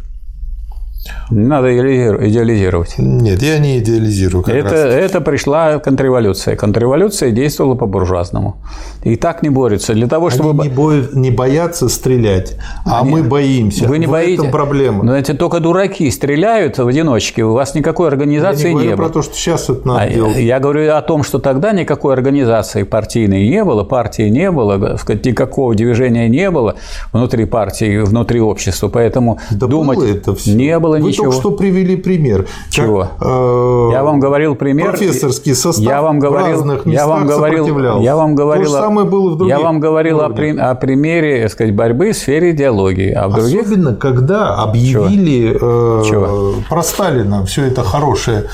[1.31, 2.95] Не надо идеализировать.
[2.97, 4.43] Нет, я не идеализирую.
[4.43, 4.93] Как это, раз.
[4.93, 6.55] это пришла контрреволюция.
[6.55, 8.57] Контрреволюция действовала по-буржуазному.
[9.03, 9.93] И так не борются.
[9.93, 10.61] Для того, чтобы...
[10.61, 10.93] Они не, бо...
[11.13, 13.11] не боятся стрелять, а Они...
[13.11, 13.87] мы боимся.
[13.87, 14.39] Вы не в боитесь?
[14.39, 15.03] этом проблема.
[15.03, 17.43] Но эти только дураки стреляют в одиночке.
[17.43, 19.07] У вас никакой организации я не, не было.
[19.07, 20.37] про то, что сейчас это надо а делать.
[20.37, 25.73] Я говорю о том, что тогда никакой организации партийной не было, партии не было, никакого
[25.73, 26.75] движения не было
[27.11, 28.87] внутри партии, внутри общества.
[28.87, 30.53] Поэтому да думать было это все.
[30.53, 31.25] не было Вы ничего.
[31.25, 32.47] только что привели пример.
[32.69, 33.01] Чего?
[33.01, 34.91] Как, э, я вам говорил пример.
[34.91, 38.71] Профессорский состав я вам говорил, в разных местах я вам говорил, я вам говорил, То
[38.71, 42.11] же самое было в других Я вам говорил о, при, о примере, так сказать, борьбы
[42.11, 48.45] в сфере идеологии, а в других Особенно, когда объявили э, про Сталина все это хорошее,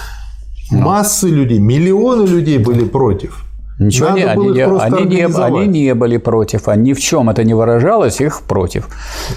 [0.72, 0.80] ну.
[0.80, 3.47] массы людей, миллионы людей были против.
[3.80, 7.44] Ничего не, они, не, они, не, они не были против, а ни в чем это
[7.44, 8.88] не выражалось, их против.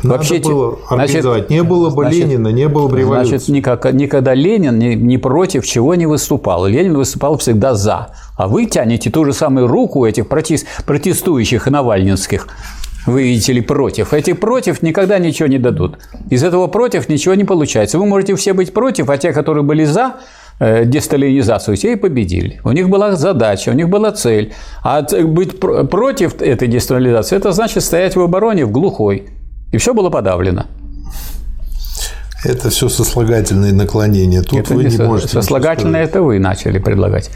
[0.02, 1.46] Надо Вообще, было организовать.
[1.46, 3.36] Значит, не было бы значит, Ленина, не было бы революции.
[3.36, 6.66] Значит, никак, никогда Ленин ни, ни против чего не выступал.
[6.66, 8.14] Ленин выступал всегда за.
[8.38, 12.46] А вы тянете ту же самую руку этих протестующих и навальнинских
[13.06, 14.12] вы видите ли, против.
[14.12, 15.98] Эти против никогда ничего не дадут.
[16.28, 17.98] Из этого против ничего не получается.
[17.98, 20.16] Вы можете все быть против, а те, которые были за,
[20.60, 22.60] десталинизацию, те и победили.
[22.64, 24.52] У них была задача, у них была цель.
[24.82, 29.24] А быть против этой десталинизации– это значит стоять в обороне в глухой.
[29.72, 30.66] И все было подавлено.
[32.42, 34.42] Это все сослагательные наклонения.
[34.42, 35.28] Тут это вы не, не можете.
[35.28, 37.30] Сослагательное это вы начали предлагать.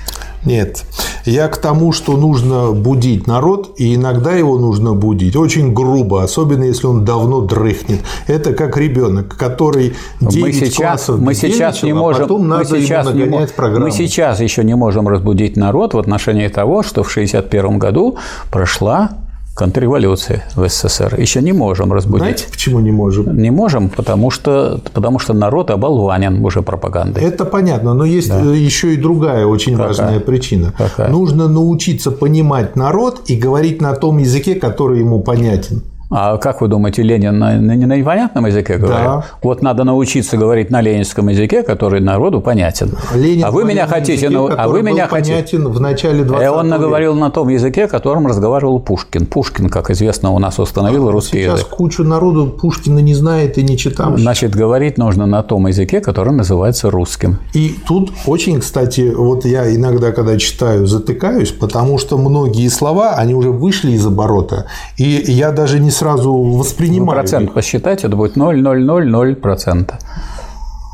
[0.45, 0.85] Нет.
[1.25, 6.65] Я к тому, что нужно будить народ, и иногда его нужно будить очень грубо, особенно
[6.65, 8.01] если он давно дрыхнет.
[8.27, 12.75] Это как ребенок, который 9 мы сейчас, классов мы сейчас не можем, а потом надо
[12.75, 13.87] мы сейчас ему нагонять не, программу.
[13.87, 18.19] Мы сейчас еще не можем разбудить народ в отношении того, что в 1961 году
[18.51, 19.24] прошла
[19.55, 21.19] контрреволюция в СССР.
[21.19, 22.23] Еще не можем разбудить.
[22.23, 23.37] Знаете, почему не можем?
[23.37, 27.23] Не можем, потому что, потому что народ оболванен уже пропагандой.
[27.23, 28.41] Это понятно, но есть да.
[28.41, 29.89] еще и другая очень Какая?
[29.89, 30.73] важная причина.
[30.77, 31.09] Какая?
[31.09, 35.83] Нужно научиться понимать народ и говорить на том языке, который ему понятен.
[36.17, 39.05] А как вы думаете, Ленин на, на, на непонятном языке говорил?
[39.05, 39.25] Да.
[39.43, 42.97] Вот надо научиться говорить на ленинском языке, который народу понятен.
[43.13, 45.59] Ленин а вы меня хотите, языке, а вы меня понятен хотите.
[45.59, 49.27] в начале 20 Он наговорил на том языке, которым разговаривал Пушкин.
[49.27, 51.71] Пушкин, как известно, у нас установил русский Сейчас язык.
[51.71, 54.17] кучу народу Пушкина не знает и не читал.
[54.17, 57.39] Значит, говорить нужно на том языке, который называется русским.
[57.55, 63.35] И тут очень, кстати, вот я иногда, когда читаю, затыкаюсь, потому что многие слова, они
[63.35, 67.07] уже вышли из оборота, и я даже не сразу воспринимаю.
[67.07, 67.55] Ну, процент их.
[67.55, 69.95] посчитать, это будет 0,000%.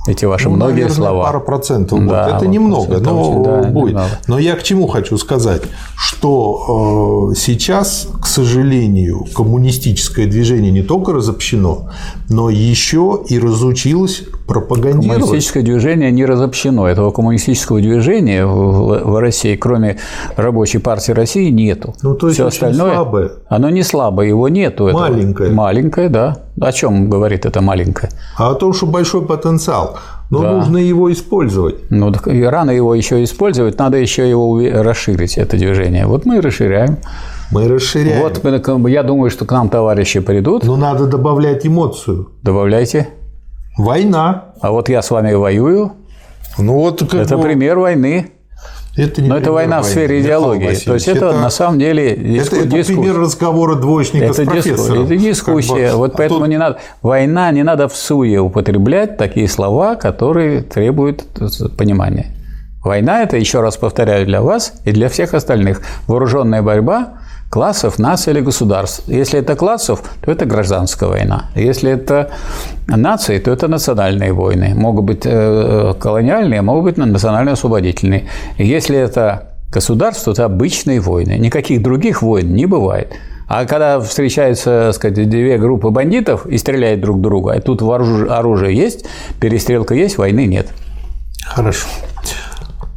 [0.07, 1.25] Эти ваши ну, многие наверное, слова.
[1.25, 2.07] пара процентов.
[2.07, 2.29] Да, вот.
[2.29, 3.89] Это вот немного, это но очень, да, будет.
[3.91, 4.19] немного.
[4.29, 5.63] Но я к чему хочу сказать,
[5.95, 11.93] что э, сейчас, к сожалению, коммунистическое движение не только разобщено,
[12.31, 15.21] но еще и разучилось пропагандировать.
[15.21, 16.87] Коммунистическое движение не разобщено.
[16.87, 19.99] Этого коммунистического движения в, России, кроме
[20.37, 21.95] Рабочей партии России, нету.
[22.03, 23.31] Ну, то есть Все остальное, слабое.
[23.49, 24.91] Оно не слабое, его нету.
[24.93, 25.51] Маленькое.
[25.51, 25.63] Этого.
[25.63, 26.39] Маленькое, да.
[26.61, 28.11] О чем говорит это маленькое?
[28.37, 29.99] А о том, что большой потенциал.
[30.31, 30.53] Но да.
[30.53, 31.77] нужно его использовать.
[31.89, 36.07] Ну, так и рано его еще использовать, надо еще его расширить, это движение.
[36.07, 36.99] Вот мы и расширяем.
[37.53, 38.23] Мы расширяем.
[38.23, 40.65] Вот я думаю, что к нам товарищи придут.
[40.65, 42.31] Но надо добавлять эмоцию.
[42.43, 43.09] Добавляйте.
[43.77, 44.45] Война.
[44.61, 45.93] А вот я с вами воюю.
[46.59, 47.43] Ну вот это бы...
[47.43, 48.31] пример войны.
[48.97, 50.75] Это не Но это война войны, в сфере идеологии.
[50.75, 52.57] То есть это, это на самом деле диску...
[52.57, 55.05] это, это пример разговора двоечника это с профессором.
[55.05, 55.87] Это дискуссия.
[55.87, 55.99] Как бы.
[55.99, 56.49] Вот поэтому а тут...
[56.51, 61.25] не надо война не надо в суе употреблять такие слова, которые требуют
[61.79, 62.35] понимания.
[62.83, 67.20] Война это еще раз повторяю для вас и для всех остальных вооруженная борьба
[67.51, 69.03] классов, наций или государств.
[69.09, 71.51] Если это классов, то это гражданская война.
[71.57, 72.31] Если это
[72.87, 74.73] нации, то это национальные войны.
[74.75, 78.29] Могут быть э, колониальные, могут быть национально-освободительные.
[78.57, 81.39] Если это государство, то обычные войны.
[81.39, 83.13] Никаких других войн не бывает.
[83.49, 88.77] А когда встречаются, так сказать, две группы бандитов и стреляют друг друга, и тут оружие
[88.77, 89.07] есть,
[89.41, 90.69] перестрелка есть, войны нет.
[91.45, 91.89] Хорошо.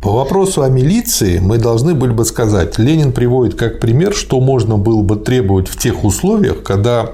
[0.04, 4.78] По вопросу о милиции мы должны были бы сказать, Ленин приводит как пример, что можно
[4.78, 7.12] было бы требовать в тех условиях, когда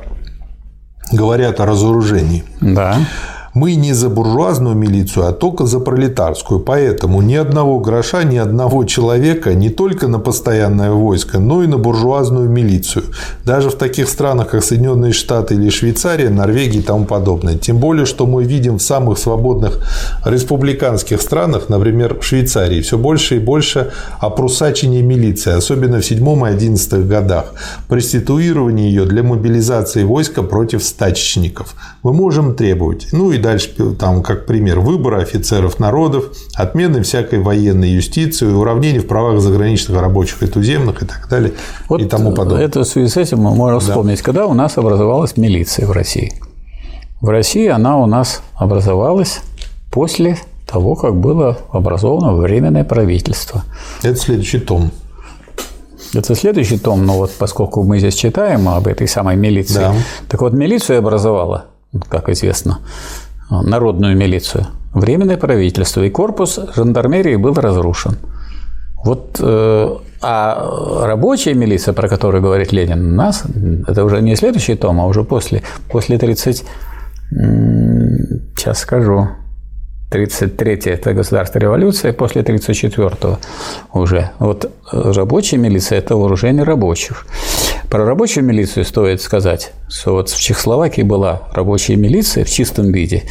[1.11, 2.43] говорят о разоружении.
[2.61, 2.98] Да.
[3.59, 6.61] Мы не за буржуазную милицию, а только за пролетарскую.
[6.61, 11.77] Поэтому ни одного гроша, ни одного человека не только на постоянное войско, но и на
[11.77, 13.03] буржуазную милицию.
[13.43, 17.57] Даже в таких странах, как Соединенные Штаты или Швейцария, Норвегия и тому подобное.
[17.57, 19.85] Тем более, что мы видим в самых свободных
[20.23, 26.49] республиканских странах, например, в Швейцарии, все больше и больше опросачения милиции, особенно в 7 и
[26.49, 27.53] 11 годах.
[27.89, 31.75] Проституирование ее для мобилизации войска против стачечников.
[32.03, 33.09] Мы можем требовать.
[33.11, 39.07] Ну и дальше, там, как пример, выбора офицеров народов, отмены всякой военной юстиции, уравнения в
[39.07, 41.53] правах заграничных рабочих и туземных и так далее
[41.87, 42.63] вот и тому подобное.
[42.63, 43.85] Это в связи с этим мы можем да.
[43.85, 46.33] вспомнить, когда у нас образовалась милиция в России.
[47.21, 49.39] В России она у нас образовалась
[49.91, 50.37] после
[50.67, 53.63] того, как было образовано Временное правительство.
[54.03, 54.91] Это следующий том.
[56.13, 59.93] Это следующий том, но вот поскольку мы здесь читаем об этой самой милиции, да.
[60.27, 61.65] так вот милицию образовала,
[62.09, 62.79] как известно,
[63.49, 68.17] народную милицию, временное правительство, и корпус жандармерии был разрушен.
[69.03, 73.43] Вот, э, а рабочая милиция, про которую говорит Ленин, у нас,
[73.87, 76.65] это уже не следующий том, а уже после, после 30,
[77.31, 79.29] сейчас скажу,
[80.09, 83.37] 33 это государство революция, после 34
[83.93, 84.31] уже.
[84.39, 87.27] Вот э, рабочая милиция– это вооружение рабочих.
[87.90, 93.24] Про рабочую милицию стоит сказать, что вот в Чехословакии была рабочая милиция в чистом виде.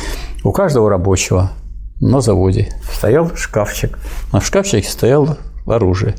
[0.42, 1.52] У каждого рабочего
[2.00, 3.96] на заводе стоял шкафчик,
[4.32, 6.16] а в шкафчике стояло оружие.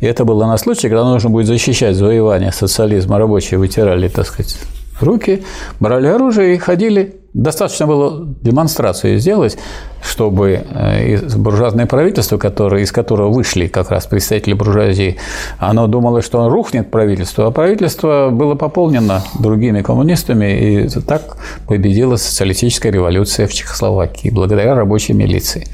[0.00, 3.18] И это было на случай, когда нужно будет защищать завоевание социализма.
[3.18, 4.56] Рабочие вытирали, так сказать,
[5.00, 5.42] руки,
[5.80, 9.56] брали оружие и ходили Достаточно было демонстрацию сделать,
[10.02, 15.16] чтобы э, буржуазное правительство, которое, из которого вышли как раз представители буржуазии,
[15.58, 22.92] оно думало, что рухнет правительство, а правительство было пополнено другими коммунистами, и так победила социалистическая
[22.92, 25.66] революция в Чехословакии благодаря рабочей милиции.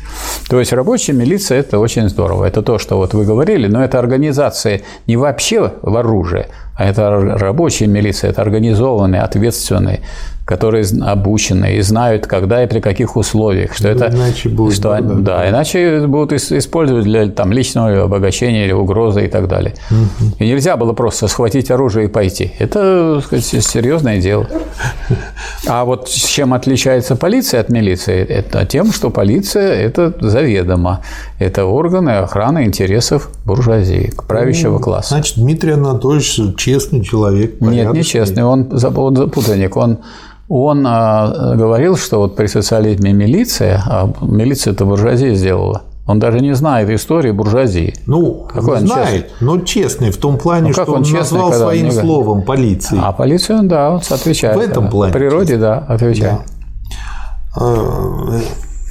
[0.49, 2.45] То есть рабочая милиция– это очень здорово.
[2.45, 6.47] Это то, что вот вы говорили, но это организация не вообще в оружии,
[6.77, 10.03] а это рабочая милиция, это организованные, ответственные
[10.49, 14.93] которые обучены и знают, когда и при каких условиях, что ну, это иначе будут, что,
[14.93, 19.75] да, да, да, иначе будут использовать для там, личного обогащения или угрозы и так далее.
[19.91, 20.37] Угу.
[20.39, 22.53] И нельзя было просто схватить оружие и пойти.
[22.59, 24.47] Это сказать, серьезное дело.
[25.67, 28.25] А вот чем отличается полиция от милиции?
[28.25, 31.03] Это тем, что полиция– это заведомо.
[31.39, 35.11] Это органы охраны интересов буржуазии, правящего ну, класса.
[35.11, 37.85] Значит, Дмитрий Анатольевич честный человек, порядочный.
[37.85, 39.99] Нет, не честный, он, он запутанник, он
[40.49, 45.83] он а, говорил, что вот при социализме милиция, а милиция это буржуазия сделала.
[46.07, 47.95] Он даже не знает истории буржуазии.
[48.07, 49.47] Ну, Какой он знает, честный?
[49.47, 52.99] но честный в том плане, ну, что он, он честный, назвал своим он словом полиции.
[52.99, 54.57] А полицию, да, он отвечает.
[54.57, 55.13] В этом плане.
[55.13, 55.61] В природе, честный.
[55.61, 56.41] да, отвечает.
[57.55, 58.41] Да.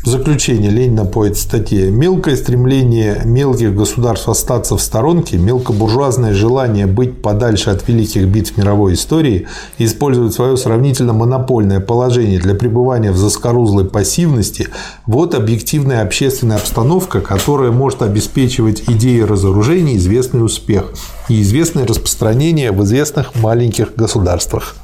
[0.08, 1.92] Заключение Ленина по этой статье.
[1.92, 8.94] Мелкое стремление мелких государств остаться в сторонке, мелкобуржуазное желание быть подальше от великих битв мировой
[8.94, 14.69] истории использовать свое сравнительно монопольное положение для пребывания в заскорузлой пассивности–
[15.06, 20.94] вот объективная общественная обстановка, которая может обеспечивать идеи разоружения известный успех
[21.27, 24.77] и известное распространение в известных маленьких государствах.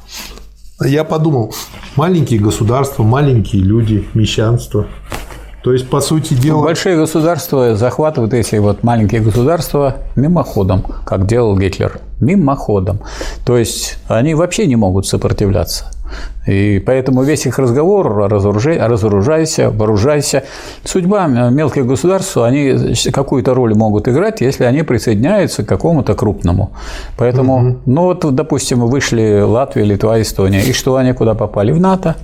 [0.80, 1.54] Я подумал,
[1.94, 4.86] маленькие государства, маленькие люди, мещанство.
[5.62, 6.62] То есть, по сути дела...
[6.62, 12.00] Большие государства захватывают эти вот маленькие государства мимоходом, как делал Гитлер.
[12.20, 12.98] Мимоходом.
[13.46, 15.93] То есть, они вообще не могут сопротивляться.
[16.46, 20.44] И поэтому весь их разговор разоружай, разоружайся, вооружайся.
[20.84, 26.72] Судьба мелких государств, они какую-то роль могут играть, если они присоединяются к какому-то крупному.
[27.16, 27.78] Поэтому, угу.
[27.86, 30.60] ну вот, допустим, вышли Латвия, Литва, Эстония.
[30.60, 31.72] И что они куда попали?
[31.72, 32.16] В НАТО.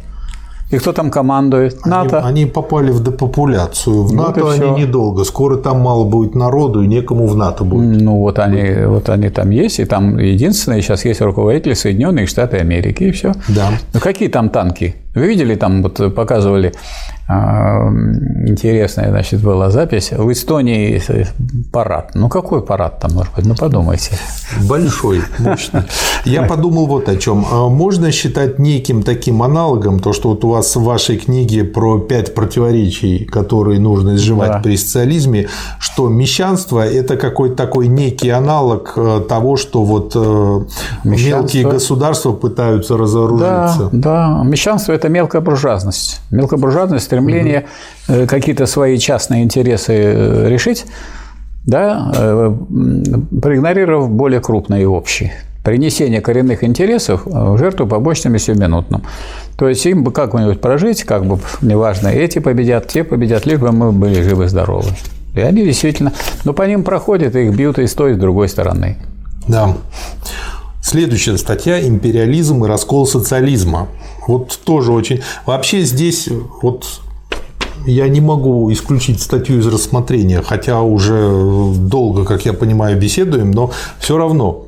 [0.71, 1.85] И кто там командует?
[1.85, 2.21] НАТО.
[2.21, 4.05] Они, они попали в депопуляцию.
[4.05, 5.25] В НАТО вот они недолго.
[5.25, 8.01] Скоро там мало будет народу, и некому в НАТО будет.
[8.01, 12.61] Ну, вот они, вот они там есть, и там единственное, сейчас есть руководители Соединенных Штатов
[12.61, 13.33] Америки, и все.
[13.49, 13.71] Да.
[13.93, 14.95] Ну, какие там танки?
[15.15, 16.73] Вы видели, там вот показывали
[17.33, 17.89] а,
[18.47, 20.11] интересная, значит, была запись.
[20.11, 21.01] В Эстонии
[21.73, 22.11] парад.
[22.15, 23.47] Ну, какой парад там, может быть?
[23.47, 24.19] Ну, подумайте.
[24.69, 25.83] Большой, мощный.
[26.25, 27.47] Я подумал вот о чем.
[27.53, 32.01] А можно считать неким таким аналогом то, что вот у вас в вашей книге про
[32.01, 34.59] пять противоречий, которые нужно изживать да.
[34.59, 35.49] при социализме,
[35.79, 40.61] что мещанство– это какой-то такой некий аналог э, того, что вот э,
[41.05, 43.89] мелкие государства пытаются разоружиться.
[43.93, 44.43] Да, да.
[44.45, 46.21] Мещанство– это мелкая буржуазность.
[46.31, 47.67] Мелкая буржуазность, стремление
[48.09, 48.27] угу.
[48.27, 50.85] какие-то свои частные интересы э, решить,
[51.67, 52.55] да, э,
[53.41, 55.33] проигнорировав более крупные и общие.
[55.65, 59.03] Принесение коренных интересов в жертву побочным и сиюминутным.
[59.59, 63.73] То есть им бы как-нибудь прожить, как бы, неважно, эти победят, те победят, лишь бы
[63.73, 64.89] мы были живы-здоровы.
[65.35, 66.13] И они действительно,
[66.45, 68.97] но по ним проходят, их бьют и с той, и с другой стороны.
[69.49, 69.77] Да.
[70.83, 73.89] Следующая статья «Империализм и раскол социализма».
[74.31, 75.21] Вот тоже очень...
[75.45, 76.29] Вообще здесь
[76.63, 76.87] вот
[77.87, 83.71] я не могу исключить статью из рассмотрения, хотя уже долго, как я понимаю, беседуем, но
[83.99, 84.67] все равно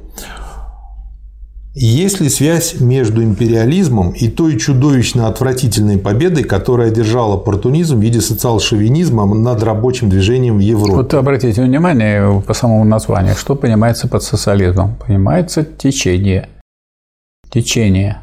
[1.74, 8.20] есть ли связь между империализмом и той чудовищно отвратительной победой, которая одержала оппортунизм в виде
[8.20, 10.92] социал-шовинизма над рабочим движением в Европе?
[10.92, 14.97] Вот обратите внимание по самому названию, что понимается под социализмом?
[15.07, 16.50] Понимается течение.
[17.50, 18.18] Течение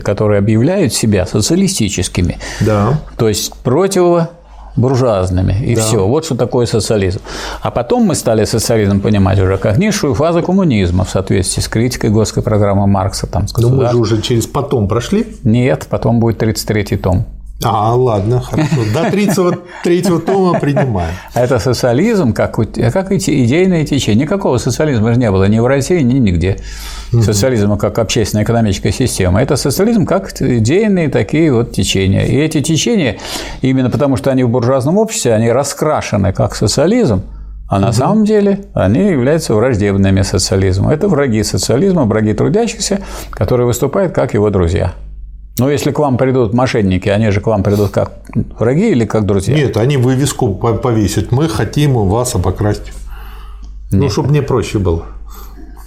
[0.00, 2.38] которые объявляют себя социалистическими.
[2.60, 2.98] Да.
[3.16, 4.30] То есть противо
[4.76, 5.56] буржуазными.
[5.64, 5.82] И да.
[5.82, 6.06] все.
[6.06, 7.20] Вот что такое социализм.
[7.60, 12.10] А потом мы стали социализм понимать уже как низшую фазу коммунизма в соответствии с критикой
[12.10, 13.26] горской программы Маркса.
[13.26, 15.26] Там, с Но мы же уже через потом прошли?
[15.44, 17.26] Нет, потом будет 33-й том.
[17.62, 18.76] А, ладно, хорошо.
[18.94, 21.12] До 33-го тома принимаем.
[21.34, 24.24] Это социализм, как, как идейное течение.
[24.24, 26.56] Никакого социализма же не было ни в России, ни нигде.
[27.12, 29.42] Социализма как общественная экономическая система.
[29.42, 32.24] Это социализм как идейные такие вот течения.
[32.24, 33.18] И эти течения,
[33.60, 37.22] именно потому что они в буржуазном обществе, они раскрашены как социализм,
[37.68, 37.94] а на угу.
[37.94, 40.90] самом деле они являются враждебными социализму.
[40.90, 44.94] Это враги социализма, враги трудящихся, которые выступают как его друзья.
[45.60, 48.12] Но если к вам придут мошенники, они же к вам придут как
[48.58, 49.54] враги или как друзья?
[49.54, 51.32] Нет, они вывеску повесят.
[51.32, 52.92] Мы хотим вас обокрасть.
[53.90, 54.02] Ну, Нет.
[54.04, 55.04] Ну, чтобы мне проще было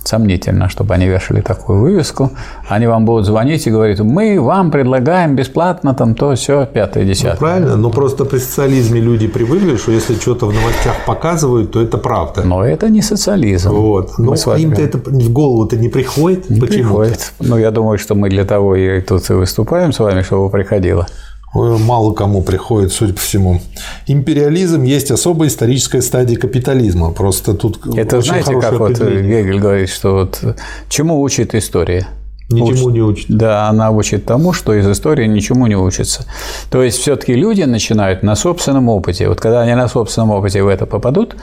[0.04, 2.32] сомнительно, чтобы они вешали такую вывеску.
[2.68, 7.34] Они вам будут звонить и говорить, мы вам предлагаем бесплатно там то, все, пятое, десятое.
[7.34, 11.82] Ну, правильно, но просто при социализме люди привыкли, что если что-то в новостях показывают, то
[11.82, 12.44] это правда.
[12.44, 13.72] Но это не социализм.
[13.72, 14.18] Вот.
[14.18, 16.50] Но им-то это в голову-то не приходит.
[16.50, 16.84] Не Почему?
[16.84, 17.34] приходит.
[17.40, 21.08] Ну, я думаю, что мы для того и тут и выступаем с вами, чтобы приходило
[21.54, 23.62] мало кому приходит, судя по всему.
[24.08, 27.12] Империализм есть особая историческая стадия капитализма.
[27.12, 30.58] Просто тут Это очень знаете, как вот Гегель говорит, что вот
[30.90, 32.08] чему учит история?
[32.50, 33.26] Ничему учит, не учит.
[33.30, 36.26] Да, она учит тому, что из истории ничему не учится.
[36.70, 39.30] То есть все-таки люди начинают на собственном опыте.
[39.30, 41.36] Вот когда они на собственном опыте в это попадут,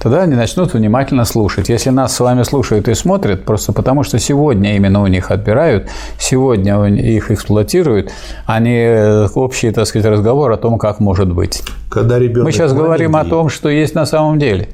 [0.00, 1.68] тогда они начнут внимательно слушать.
[1.68, 5.88] Если нас с вами слушают и смотрят, просто потому что сегодня именно у них отбирают,
[6.18, 8.10] сегодня их эксплуатируют,
[8.46, 11.62] а не э, общий, так сказать, разговор о том, как может быть.
[11.90, 14.68] Когда ребенок Мы сейчас говорим о том, что есть на самом деле.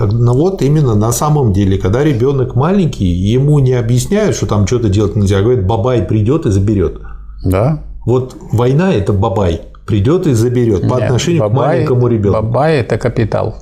[0.00, 4.88] Ну вот именно на самом деле, когда ребенок маленький, ему не объясняют, что там что-то
[4.88, 7.00] делать нельзя, говорят, бабай придет и заберет.
[7.44, 7.82] Да.
[8.04, 12.42] Вот война это бабай придет и заберет по Нет, отношению бабай, к маленькому ребенку.
[12.42, 13.56] Бабай это капитал.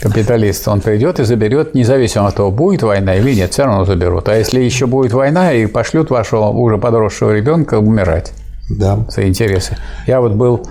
[0.00, 4.28] Капиталист, он придет и заберет, независимо от того, будет война или нет, все равно заберут.
[4.28, 8.32] А если еще будет война и пошлют вашего уже подросшего ребенка умирать
[8.68, 9.06] да.
[9.08, 9.76] за интересы.
[10.06, 10.68] Я вот был а,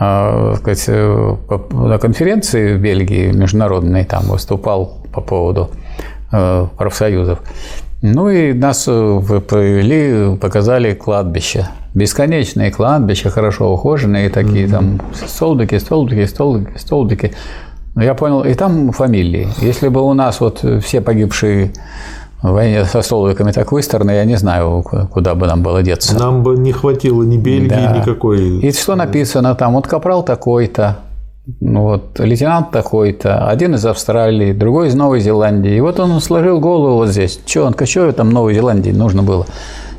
[0.00, 1.36] сказать, э,
[1.72, 5.70] на конференции в Бельгии международной, там выступал по поводу
[6.32, 7.40] э, профсоюзов.
[8.00, 11.68] Ну и нас э, провели, показали кладбище.
[11.92, 14.70] Бесконечные кладбища, хорошо ухоженные, такие mm-hmm.
[14.70, 17.32] там столбики, столбики, столбики, столбики.
[17.96, 19.48] Я понял, и там фамилии.
[19.60, 21.72] Если бы у нас вот все погибшие
[22.42, 26.18] войне со столбиками так выстроены, я не знаю, куда бы нам было деться.
[26.18, 27.98] Нам бы не хватило ни Бельгии, да.
[27.98, 28.60] никакой.
[28.60, 29.74] И что написано там?
[29.74, 30.96] Вот капрал такой-то,
[31.60, 35.76] ну вот, лейтенант такой-то, один из Австралии, другой из Новой Зеландии.
[35.76, 37.40] И вот он сложил голову вот здесь.
[37.44, 39.46] Что он, что там Новой Зеландии нужно было?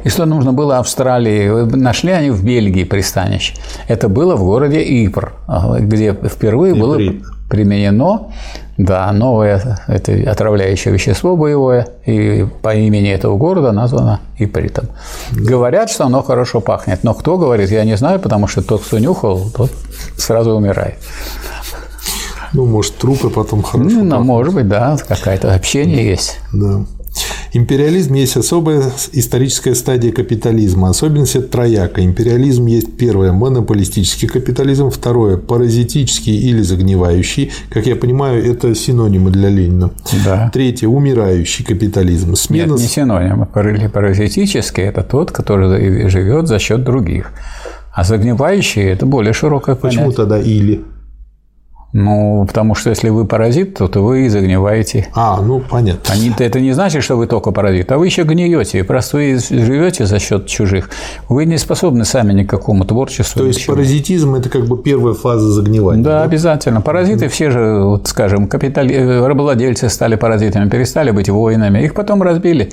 [0.03, 1.47] И что нужно было Австралии?
[1.75, 3.53] Нашли они в Бельгии пристанище.
[3.87, 5.33] Это было в городе Ипр,
[5.79, 6.83] где впервые Иприт.
[6.83, 6.99] было
[7.51, 8.31] применено
[8.85, 14.87] да, новое это отравляющее вещество боевое, и по имени этого города названо ипритом.
[15.31, 18.99] Говорят, что оно хорошо пахнет, но кто говорит, я не знаю, потому что тот, кто
[18.99, 19.71] нюхал, тот
[20.17, 20.95] сразу умирает.
[22.53, 23.89] Ну, может, трупы потом хорошо.
[23.89, 24.25] Ну, пахнут.
[24.25, 26.39] может быть, да, какое-то общение есть.
[26.51, 26.81] Да.
[27.53, 30.89] Империализм есть особая историческая стадия капитализма.
[30.89, 32.03] Особенность это трояка.
[32.03, 37.51] Империализм есть первое– монополистический капитализм, второе– паразитический или загнивающий.
[37.69, 39.91] Как я понимаю, это синонимы для Ленина.
[40.23, 40.49] Да.
[40.53, 42.35] Третье– умирающий капитализм.
[42.35, 42.71] Смена...
[42.71, 43.45] Нет, не синонимы.
[43.45, 47.33] Паразитический– это тот, который живет за счет других.
[47.93, 50.05] А загнивающий– это более широкое понятие.
[50.05, 50.85] Почему тогда «или»?
[51.93, 55.09] Ну, потому что если вы паразит, то, то вы загниваете.
[55.13, 56.13] А, ну понятно.
[56.13, 58.83] Они, это не значит, что вы только паразит, а вы еще гниете.
[58.85, 60.89] Просто вы живете за счет чужих.
[61.27, 63.41] Вы не способны сами ни к какому творчеству.
[63.41, 66.03] То есть паразитизм это как бы первая фаза загнивания.
[66.03, 66.23] Да, да?
[66.23, 66.79] обязательно.
[66.79, 68.95] Паразиты все же, вот, скажем, капитали...
[68.95, 72.71] Э, рабовладельцы стали паразитами, перестали быть воинами, их потом разбили,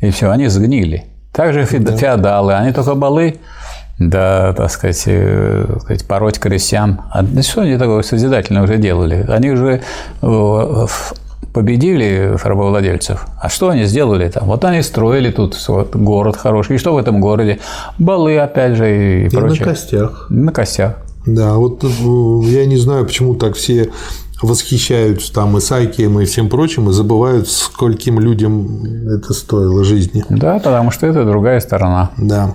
[0.00, 1.04] и все, они сгнили.
[1.32, 3.36] Также феодалы, они только балы
[3.98, 7.00] да, так сказать, э, сказать, пороть крестьян.
[7.10, 9.24] А что они такое созидательное уже делали?
[9.28, 9.82] Они уже
[10.20, 10.86] э,
[11.54, 13.26] победили рабовладельцев.
[13.40, 14.48] А что они сделали там?
[14.48, 16.76] Вот они строили тут вот, город хороший.
[16.76, 17.58] И что в этом городе?
[17.98, 19.64] Балы, опять же, и, и прочее.
[19.64, 20.26] на костях.
[20.28, 20.96] На костях.
[21.24, 21.86] Да, вот э,
[22.50, 23.90] я не знаю, почему так все
[24.42, 30.24] восхищаются там Исаакием и всем прочим и забывают, скольким людям это стоило жизни.
[30.28, 32.10] Да, потому что это другая сторона.
[32.18, 32.54] Да.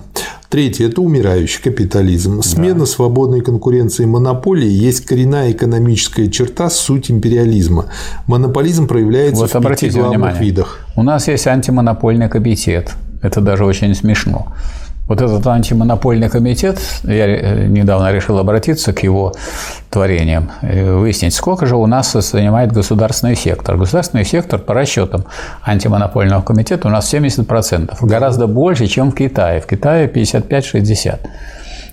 [0.52, 2.42] Третье– это умирающий капитализм.
[2.42, 2.86] Смена да.
[2.86, 7.86] свободной конкуренции монополии есть коренная экономическая черта, суть империализма.
[8.26, 10.42] Монополизм проявляется вот в пяти главных внимание.
[10.42, 10.86] видах.
[10.94, 12.92] У нас есть антимонопольный комитет.
[13.22, 14.52] Это даже очень смешно.
[15.12, 19.34] Вот этот антимонопольный комитет, я э, недавно решил обратиться к его
[19.90, 23.76] творениям, выяснить, сколько же у нас занимает государственный сектор.
[23.76, 25.26] Государственный сектор по расчетам
[25.66, 29.60] антимонопольного комитета у нас 70%, гораздо больше, чем в Китае.
[29.60, 31.18] В Китае 55-60%.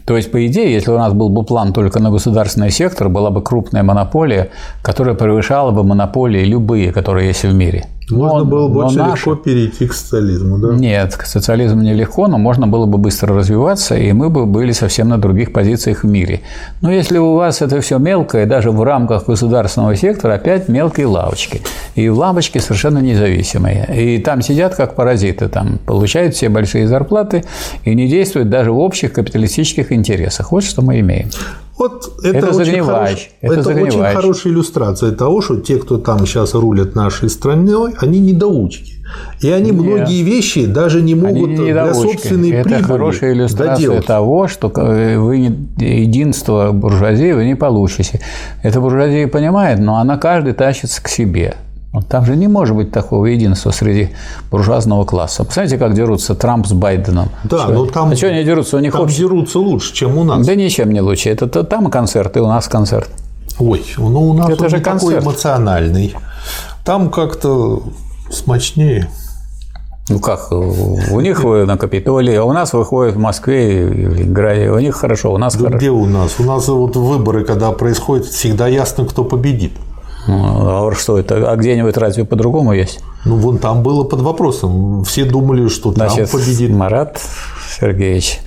[0.06, 3.32] То есть, по идее, если у нас был бы план только на государственный сектор, была
[3.32, 4.48] бы крупная монополия,
[4.82, 9.30] которая превышала бы монополии любые, которые есть в мире– можно но, было бы очень наши...
[9.30, 10.74] легко перейти к социализму, да?
[10.74, 15.10] Нет, к социализму нелегко, но можно было бы быстро развиваться, и мы бы были совсем
[15.10, 16.42] на других позициях в мире.
[16.82, 21.62] Но если у вас это все мелкое, даже в рамках государственного сектора, опять мелкие лавочки.
[21.96, 23.88] И лавочки совершенно независимые.
[23.96, 27.44] И там сидят как паразиты, там получают все большие зарплаты
[27.84, 30.52] и не действуют даже в общих капиталистических интересах.
[30.52, 31.30] Вот что мы имеем.
[31.80, 33.30] Вот это, это очень, хорош...
[33.40, 38.20] это, это очень хорошая иллюстрация того, что те, кто там сейчас рулят нашей страной, они
[38.20, 39.00] недоучки.
[39.42, 39.82] И они Нет.
[39.82, 44.06] многие вещи даже не могут не для собственной это прибыли хорошая иллюстрация доделать.
[44.06, 48.20] того, что вы единство буржуазии вы не получите.
[48.62, 51.56] Это буржуазия понимает, но она каждый тащится к себе.
[52.08, 54.10] Там же не может быть такого единства среди
[54.52, 55.44] буржуазного класса.
[55.44, 57.30] Посмотрите, как дерутся Трамп с Байденом.
[57.46, 58.78] Да, но там, а что они дерутся?
[58.78, 59.16] У них там общ...
[59.16, 60.46] дерутся лучше, чем у нас.
[60.46, 61.30] Да ничем не лучше.
[61.30, 63.10] Это, там концерт, и у нас концерт.
[63.58, 65.14] Ой, ну у нас это же не концерт.
[65.14, 66.16] такой эмоциональный.
[66.86, 67.82] Там как-то
[68.32, 69.10] смачнее.
[70.10, 74.70] Ну как, у них на Капитолии, а у нас выходит в Москве и Ленинграде.
[74.70, 75.78] У них хорошо, у нас да хорошо.
[75.78, 76.40] Где у нас?
[76.40, 79.74] У нас вот выборы, когда происходят, всегда ясно, кто победит.
[80.28, 81.52] А что это?
[81.52, 83.00] А где-нибудь разве по-другому есть?
[83.26, 85.04] Ну, вон там было под вопросом.
[85.04, 86.72] Все думали, что там Значит, победит.
[86.72, 87.20] Марат
[87.80, 88.40] Сергеевич,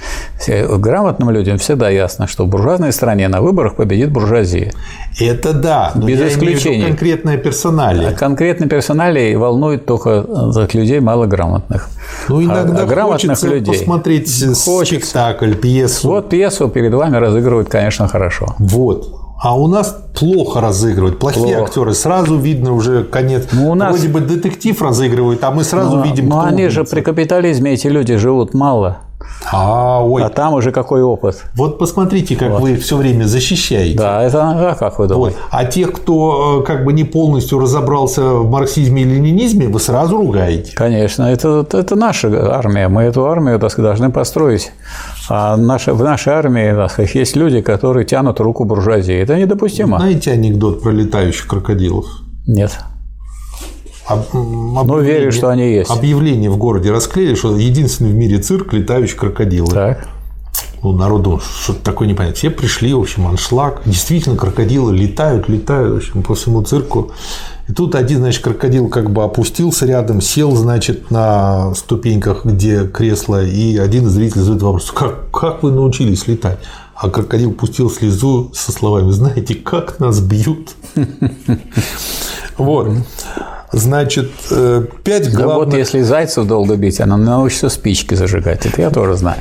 [0.47, 4.73] грамотным людям всегда ясно, что в буржуазной стране на выборах победит буржуазия.
[5.21, 6.87] Это да, но без я исключения.
[6.87, 8.09] конкретное персонале.
[8.09, 10.27] А конкретно персонале волнует только
[10.73, 11.89] людей малограмотных.
[12.29, 14.29] Ну, а иногда а, грамотных людей посмотреть
[14.65, 15.07] хочется.
[15.07, 16.09] спектакль, пьесу.
[16.09, 18.55] Вот пьесу перед вами разыгрывают, конечно, хорошо.
[18.59, 19.22] Вот.
[19.43, 21.65] А у нас плохо разыгрывают, плохие плохо.
[21.65, 21.95] актеры.
[21.95, 23.49] Сразу видно уже конец.
[23.51, 23.93] Ну, у нас...
[23.93, 26.71] Вроде бы детектив разыгрывают, а мы сразу но, видим, Но они убийца.
[26.71, 28.99] же при капитализме эти люди живут мало.
[29.51, 30.23] А, ой.
[30.23, 31.43] а там уже какой опыт.
[31.57, 32.63] Вот посмотрите, как вот.
[32.63, 33.99] вы все время защищаете.
[33.99, 35.37] Да, это а как вы думаете?
[35.37, 35.47] Вот.
[35.51, 40.17] А тех, кто э, как бы не полностью разобрался в марксизме и ленинизме, вы сразу
[40.19, 40.73] ругаете.
[40.75, 42.89] Конечно, это, это наша армия.
[42.89, 44.73] Мы эту армию так должны построить.
[45.29, 49.15] А наша, в нашей армии есть люди, которые тянут руку буржуазии.
[49.15, 49.99] Это недопустимо.
[49.99, 52.07] Знаете анекдот про летающих крокодилов?
[52.47, 52.79] Нет.
[54.33, 55.91] Но верю, что они есть.
[55.91, 59.69] Объявление в городе расклеили, что единственный в мире цирк летающий крокодилы.
[59.69, 60.09] Так.
[60.83, 62.37] Ну, народу что-то такое непонятно.
[62.37, 63.83] Все пришли, в общем, аншлаг.
[63.85, 67.13] Действительно, крокодилы летают, летают, в общем, по всему цирку.
[67.69, 73.45] И тут один, значит, крокодил как бы опустился рядом, сел, значит, на ступеньках, где кресло,
[73.45, 76.59] и один из зрителей задает вопрос, как, как вы научились летать?
[76.95, 80.75] А крокодил пустил слезу со словами, знаете, как нас бьют?
[82.59, 82.91] Вот.
[83.73, 85.49] Значит, э, пять главных...
[85.49, 88.67] Да вот если зайцев долго бить, она научится спички зажигать.
[88.67, 89.41] Это я тоже знаю.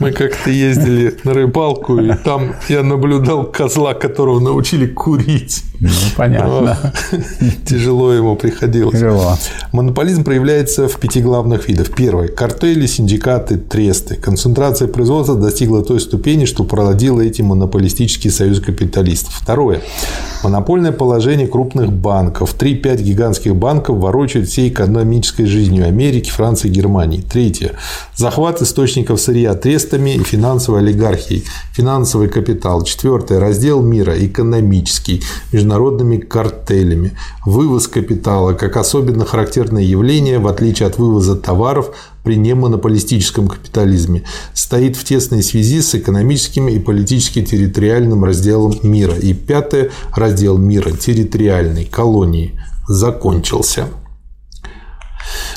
[0.00, 5.62] Мы как-то ездили на рыбалку, и там я наблюдал козла, которого научили курить.
[5.80, 6.78] Ну, понятно.
[7.12, 8.94] Но тяжело ему приходилось.
[8.94, 9.36] Тяжело.
[9.72, 11.90] Монополизм проявляется в пяти главных видах.
[11.94, 14.14] Первый– картели, синдикаты, тресты.
[14.14, 19.34] Концентрация производства достигла той ступени, что породила эти монополистические союзы капиталистов.
[19.34, 19.80] Второе–
[20.44, 22.54] монопольное положение крупных банков.
[22.58, 27.20] 3-5 гигантских банков ворочают всей экономической жизнью Америки, Франции Германии.
[27.20, 27.72] Третье–
[28.16, 31.44] захват источников сырья трестами и финансовой олигархией.
[31.72, 32.82] Финансовый капитал.
[32.84, 35.22] Четвертое– раздел мира экономический
[35.52, 37.10] международными картелями.
[37.44, 41.90] Вывоз капитала как особенно характерное явление, в отличие от вывоза товаров
[42.22, 44.22] при немонополистическом капитализме,
[44.52, 49.14] стоит в тесной связи с экономическим и политически-территориальным разделом мира.
[49.14, 52.52] И пятое– раздел мира территориальной колонии
[52.86, 53.88] закончился.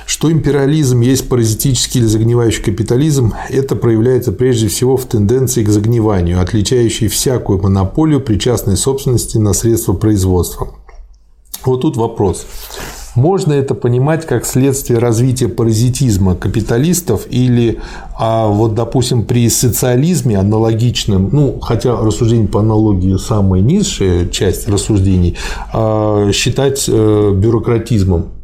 [0.05, 6.41] Что империализм есть паразитический или загнивающий капитализм, это проявляется прежде всего в тенденции к загниванию,
[6.41, 10.69] отличающей всякую монополию при частной собственности на средства производства.
[11.65, 12.45] Вот тут вопрос.
[13.17, 17.79] Можно это понимать как следствие развития паразитизма капиталистов или,
[18.15, 25.35] а вот, допустим, при социализме аналогичным, ну, хотя рассуждение по аналогии самая низшая часть рассуждений,
[25.73, 28.36] а, считать э, бюрократизмом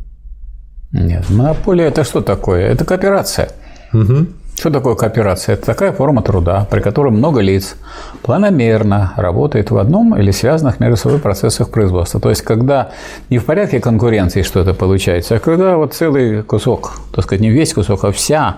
[0.94, 2.68] нет, монополия– это что такое?
[2.68, 3.50] Это кооперация.
[3.94, 4.28] Угу.
[4.56, 5.56] Что такое кооперация?
[5.56, 7.76] Это такая форма труда, при которой много лиц
[8.22, 12.20] планомерно работает в одном или связанных между собой процессах производства.
[12.20, 12.92] То есть, когда
[13.32, 17.74] не в порядке конкуренции что-то получается, а когда вот целый кусок, так сказать, не весь
[17.74, 18.58] кусок, а вся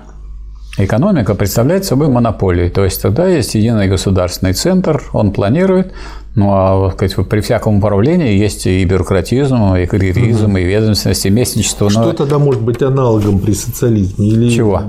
[0.78, 2.70] экономика представляет собой монополию.
[2.72, 5.94] То есть, тогда есть единый государственный центр, он планирует,
[6.36, 10.58] ну, а сказать, при всяком управлении есть и бюрократизм, и карьеризм, угу.
[10.58, 11.90] и ведомственность, и местничество.
[11.90, 12.14] Что но...
[12.14, 14.28] тогда может быть аналогом при социализме?
[14.28, 14.50] Или...
[14.50, 14.82] Чего?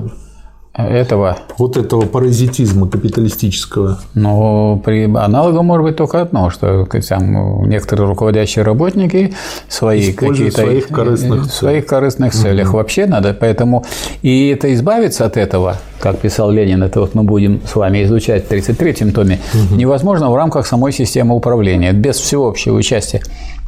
[0.77, 1.39] Этого.
[1.59, 3.99] Вот этого паразитизма капиталистического.
[4.15, 9.35] Ну, при аналогом может быть только одно, что там некоторые руководящие работники
[9.69, 12.77] свои какие-то своих корыстных, своих корыстных целях угу.
[12.77, 13.85] вообще надо, поэтому
[14.23, 18.47] и это избавиться от этого, как писал Ленин, это вот мы будем с вами изучать
[18.47, 19.77] в 33-м томе, угу.
[19.77, 23.23] невозможно в рамках самой системы управления, без всеобщего участия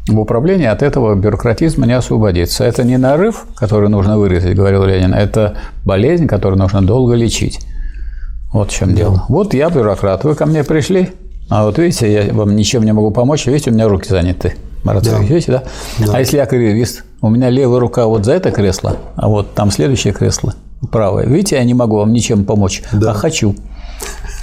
[0.09, 2.65] в управлении от этого бюрократизма не освободиться.
[2.65, 7.61] Это не нарыв, который нужно вырезать, говорил Ленин, это болезнь, которую нужно долго лечить.
[8.53, 9.25] Вот в чем дело.
[9.29, 11.11] Вот я бюрократ, вы ко мне пришли,
[11.51, 14.55] а вот видите, я вам ничем не могу помочь, видите, у меня руки заняты.
[14.85, 15.19] Марат да.
[15.19, 15.63] видите, да?
[15.99, 16.13] да?
[16.15, 19.71] А если я карьерист, у меня левая рука вот за это кресло, а вот там
[19.71, 20.55] следующее кресло
[20.93, 21.27] правое.
[21.27, 23.11] Видите, я не могу вам ничем помочь, да.
[23.11, 23.55] а хочу.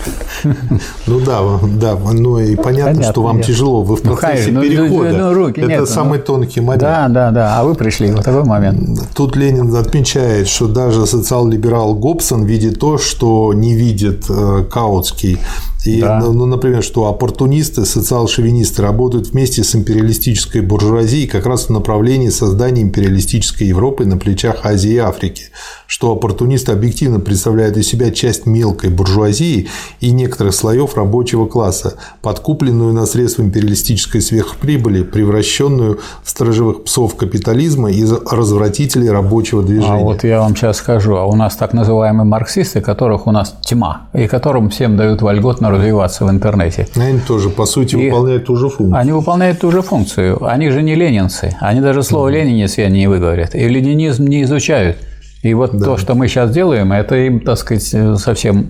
[1.07, 3.45] Ну да, да, ну и понятно, понятно что вам нет.
[3.45, 5.11] тяжело, вы в ну, процессе ну, перехода.
[5.11, 6.81] Ну, ну, руки Это нет, самый ну, тонкий момент.
[6.81, 8.99] Да, да, да, а вы пришли в такой момент.
[9.15, 15.39] Тут Ленин отмечает, что даже социал-либерал Гобсон видит то, что не видит э, Каутский.
[15.85, 16.19] И, да.
[16.19, 22.29] Ну, ну, например, что оппортунисты, социал-шовинисты работают вместе с империалистической буржуазией как раз в направлении
[22.29, 25.43] создания империалистической Европы на плечах Азии и Африки,
[25.85, 29.67] что оппортунисты объективно представляют из себя часть мелкой буржуазии
[29.99, 37.91] и некоторых слоев рабочего класса, подкупленную на средства империалистической сверхприбыли, превращенную в сторожевых псов капитализма
[37.91, 40.01] и развратителей рабочего движения.
[40.01, 43.55] А вот я вам сейчас скажу, а у нас так называемые марксисты, которых у нас
[43.61, 46.87] тьма, и которым всем дают вольготно развиваться в интернете.
[46.95, 48.99] Они тоже, по сути, и выполняют ту же функцию.
[48.99, 50.45] Они выполняют ту же функцию.
[50.45, 51.55] Они же не ленинцы.
[51.59, 53.55] Они даже слово «ленинец» я не выговорят.
[53.55, 54.97] И ленинизм не изучают.
[55.43, 55.85] И вот да.
[55.85, 58.69] то, что мы сейчас делаем, это им, так сказать, совсем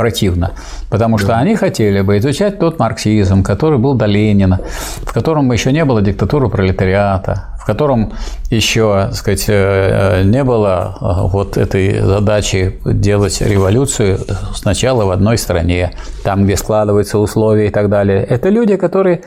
[0.00, 0.52] противно,
[0.88, 1.40] потому что да.
[1.40, 4.60] они хотели бы изучать тот марксизм, который был до Ленина,
[5.02, 8.14] в котором еще не было диктатуры пролетариата, в котором
[8.48, 14.20] еще, так сказать, э, не было э, вот этой задачи делать революцию
[14.54, 15.92] сначала в одной стране,
[16.24, 18.24] там, где складываются условия и так далее.
[18.24, 19.20] Это люди, которые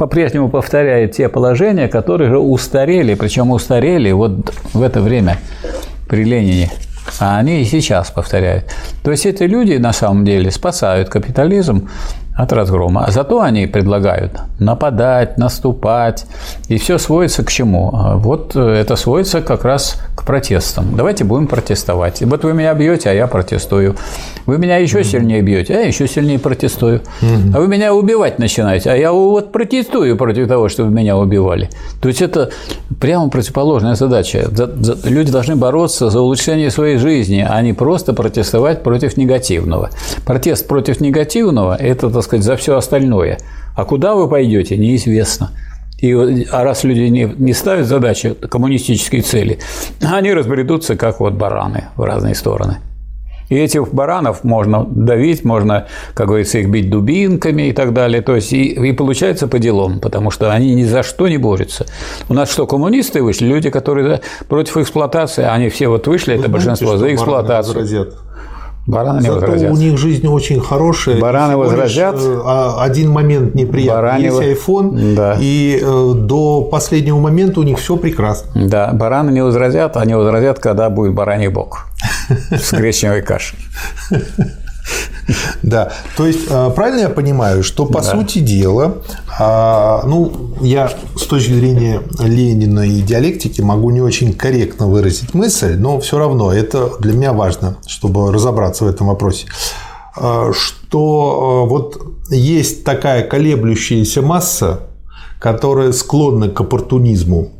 [0.00, 5.38] по-прежнему повторяют те положения, которые же устарели, причем устарели вот в это время
[6.08, 6.72] при Ленине.
[7.18, 8.64] А они и сейчас повторяют.
[9.02, 11.88] То есть эти люди на самом деле спасают капитализм
[12.36, 13.06] от разгрома.
[13.08, 16.24] Зато они предлагают нападать, наступать.
[16.68, 17.90] И все сводится к чему?
[17.92, 20.96] А вот это сводится как раз к протестам.
[20.96, 22.22] Давайте будем протестовать.
[22.22, 23.96] Вот вы меня бьете, а я протестую.
[24.46, 25.04] Вы меня еще mm-hmm.
[25.04, 27.02] сильнее бьете, а я еще сильнее протестую.
[27.20, 27.52] Mm-hmm.
[27.54, 31.68] А вы меня убивать начинаете, а я вот протестую против того, чтобы меня убивали.
[32.00, 32.50] То есть это
[33.00, 34.48] прямо противоположная задача.
[35.04, 39.90] Люди должны бороться за улучшение своей жизни, а не просто протестовать против негативного.
[40.24, 43.38] Протест против негативного– это, так сказать, за все остальное.
[43.76, 45.50] А куда вы пойдете, неизвестно.
[45.98, 46.12] И,
[46.50, 49.58] а раз люди не, не ставят задачи коммунистические цели,
[50.00, 52.78] они разбредутся, как вот бараны в разные стороны.
[53.48, 58.22] И этих баранов можно давить, можно, как говорится, их бить дубинками и так далее.
[58.22, 61.84] То есть и, и получается по делам, потому что они ни за что не борются.
[62.30, 66.48] У нас что, коммунисты вышли, люди, которые против эксплуатации, они все вот вышли, Вы это
[66.48, 68.10] знаете, большинство за эксплуатацию.
[68.86, 69.70] Бараны не Зато возразят.
[69.70, 71.20] у них жизнь очень хорошая.
[71.20, 72.16] Бараны возразят.
[72.18, 74.02] Э, а, один момент неприятный.
[74.02, 75.36] Баране Есть iPhone, да.
[75.38, 78.50] и э, до последнего момента у них все прекрасно.
[78.66, 81.86] Да, бараны не возразят, они возразят, когда будет бараний бок
[82.50, 83.58] с гречневой кашей.
[85.62, 88.10] Да, то есть а, правильно я понимаю, что по да.
[88.10, 88.98] сути дела,
[89.38, 95.76] а, ну, я с точки зрения Ленина и диалектики могу не очень корректно выразить мысль,
[95.76, 99.46] но все равно это для меня важно, чтобы разобраться в этом вопросе,
[100.16, 104.88] а, что вот есть такая колеблющаяся масса,
[105.38, 107.50] которая склонна к оппортунизму,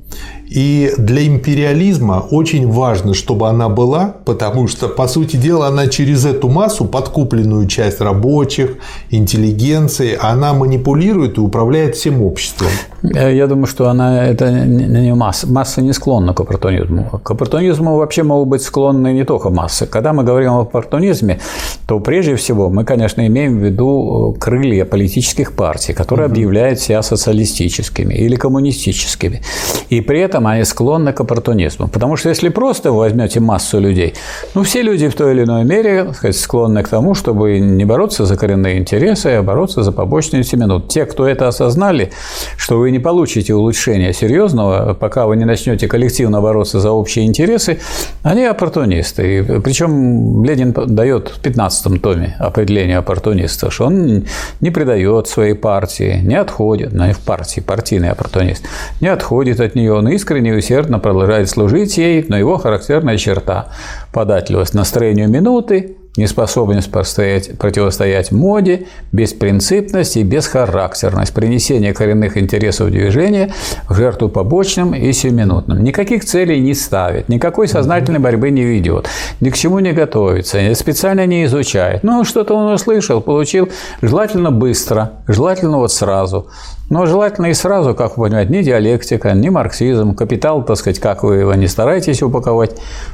[0.54, 6.26] и для империализма очень важно, чтобы она была, потому что, по сути дела, она через
[6.26, 8.76] эту массу, подкупленную часть рабочих,
[9.10, 12.68] интеллигенции, она манипулирует и управляет всем обществом.
[13.02, 15.46] Э, я думаю, что она это не масса.
[15.46, 17.20] Масса не склонна к оппортунизму.
[17.22, 19.86] К оппортунизму вообще могут быть склонны не только массы.
[19.86, 21.40] Когда мы говорим о оппортунизме,
[21.86, 26.34] то прежде всего мы, конечно, имеем в виду э, крылья политических партий, которые угу.
[26.34, 29.42] объявляют себя социалистическими или коммунистическими.
[29.88, 31.88] И при этом они склонны к оппортунизму.
[31.88, 34.14] Потому что если просто вы возьмете массу людей,
[34.54, 38.26] ну, все люди в той или иной мере сказать, склонны к тому, чтобы не бороться
[38.26, 40.80] за коренные интересы, а бороться за побочные семена.
[40.88, 42.12] Те, кто это осознали,
[42.56, 47.78] что вы не получите улучшения серьезного, пока вы не начнете коллективно бороться за общие интересы,
[48.22, 49.38] они оппортунисты.
[49.38, 54.24] И, причем Ленин дает в 15 томе определение оппортуниста, что он
[54.60, 58.64] не предает своей партии, не отходит, ну, в партии, партийный оппортунист,
[59.00, 63.68] не отходит от нее, он искренне и усердно продолжает служить ей, но его характерная черта–
[64.12, 73.52] податливость настроению минуты, неспособность противостоять моде, беспринципность и бесхарактерность, принесение коренных интересов движения
[73.88, 75.82] в жертву побочным и сиюминутным.
[75.82, 79.08] Никаких целей не ставит, никакой сознательной борьбы не ведет,
[79.40, 82.02] ни к чему не готовится, специально не изучает.
[82.02, 83.70] Ну, что-то он услышал, получил,
[84.02, 86.48] желательно быстро, желательно вот сразу.
[86.92, 91.22] Но желательно и сразу, как вы понимаете, ни диалектика, ни марксизм, капитал, так сказать, как
[91.22, 92.72] вы его не стараетесь упаковать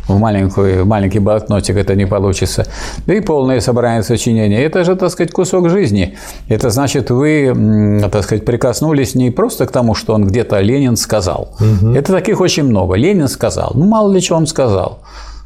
[0.09, 2.67] в, маленькую, в маленький блокнотик, это не получится.
[3.07, 4.57] Да и полное собрание сочинений.
[4.57, 6.19] Это же, так сказать, кусок жизни.
[6.49, 11.55] Это значит, вы, так сказать, прикоснулись не просто к тому, что он где-то Ленин сказал.
[11.61, 11.93] Угу.
[11.95, 12.97] Это таких очень много.
[12.97, 13.71] Ленин сказал.
[13.75, 14.99] Ну, мало ли что он сказал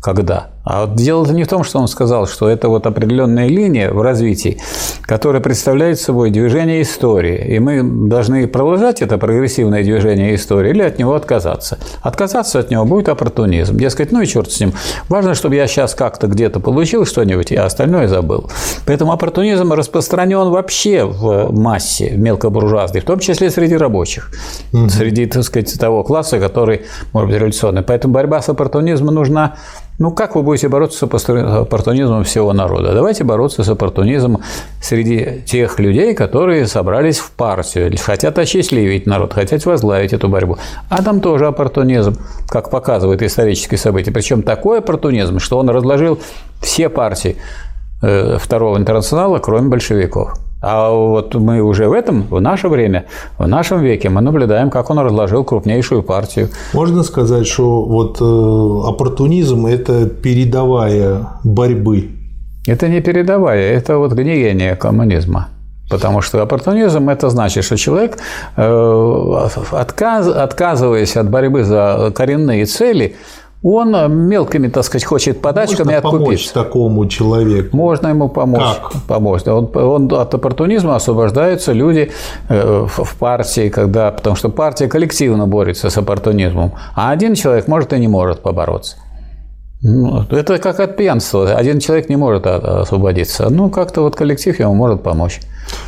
[0.03, 0.49] когда.
[0.65, 4.01] А вот дело-то не в том, что он сказал, что это вот определенная линия в
[4.01, 4.59] развитии,
[5.03, 7.55] которая представляет собой движение истории.
[7.55, 11.79] И мы должны продолжать это прогрессивное движение истории или от него отказаться.
[12.01, 13.77] Отказаться от него будет оппортунизм.
[13.77, 14.73] Дескать, ну и черт с ним.
[15.09, 18.49] Важно, чтобы я сейчас как-то где-то получил что-нибудь, а остальное забыл.
[18.87, 24.31] Поэтому оппортунизм распространен вообще в массе мелкобуржуазной, в том числе среди рабочих,
[24.73, 24.89] угу.
[24.89, 26.83] среди, так сказать, того класса, который,
[27.13, 27.83] может быть, революционный.
[27.83, 29.57] Поэтому борьба с оппортунизмом нужна
[30.03, 32.95] ну, как вы будете бороться с оппортунизмом всего народа?
[32.95, 34.43] Давайте бороться с оппортунизмом
[34.81, 40.59] среди тех людей, которые собрались в партию, хотят осчастливить народ, хотят возглавить эту борьбу.
[40.89, 42.17] А там тоже оппортунизм,
[42.49, 44.13] как показывает исторические события.
[44.13, 46.19] Причем такой оппортунизм, что он разложил
[46.61, 47.37] все партии
[48.03, 50.35] э, Второго интернационала, кроме большевиков.
[50.63, 54.91] А вот мы уже в этом, в наше время, в нашем веке, мы наблюдаем, как
[54.91, 56.51] он разложил крупнейшую партию.
[56.73, 62.11] Можно сказать, что вот э, оппортунизм– это передовая борьбы?
[62.69, 65.49] Это не передовая, это вот гниение коммунизма.
[65.91, 68.19] Потому что оппортунизм– это значит, что человек,
[68.57, 73.17] э, отказ, отказываясь от борьбы за коренные цели,
[73.63, 77.77] он э, мелкими, так сказать, хочет подачками Можно помочь такому человеку?
[77.77, 78.79] Можно ему помочь.
[78.83, 79.03] Как?
[79.07, 79.47] Помочь.
[79.47, 82.11] Он, он от оппортунизма освобождаются люди
[82.49, 87.93] э, в партии, когда, потому что партия коллективно борется с оппортунизмом, а один человек может
[87.93, 88.97] и не может побороться.
[89.85, 91.55] Ну, это как от пьянства.
[91.55, 93.51] Один человек не может освободиться.
[93.51, 95.41] Ну, как-то вот коллектив ему может помочь.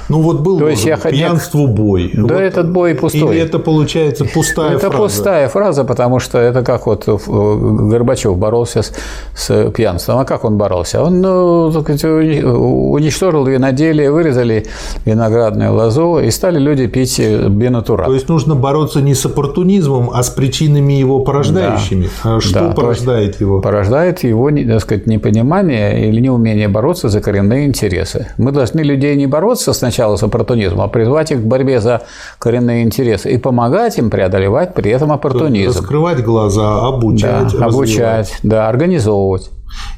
[0.09, 2.11] Ну вот был То есть я пьянству бой.
[2.13, 2.33] Да, вот.
[2.33, 3.37] этот бой пустой.
[3.37, 4.95] Или это получается пустая это фраза?
[4.95, 8.93] Это пустая фраза, потому что это как вот э, Горбачев боролся с,
[9.35, 10.19] с пьянством.
[10.19, 11.03] А как он боролся?
[11.03, 14.67] Он ну, уничтожил виноделие, вырезали
[15.05, 18.05] виноградную лозу, и стали люди пить бенатура.
[18.05, 22.09] То есть нужно бороться не с оппортунизмом, а с причинами его порождающими.
[22.23, 22.37] Да.
[22.37, 23.61] А что да, порождает его?
[23.61, 28.29] Порождает его, так сказать, непонимание или неумение бороться за коренные интересы.
[28.37, 32.03] Мы должны людей не бороться сначала сначала с оппортунизмом, а призвать их к борьбе за
[32.39, 35.79] коренные интересы и помогать им преодолевать при этом оппортунизм.
[35.79, 39.51] Раскрывать глаза, обучать, да, обучать, да, организовывать.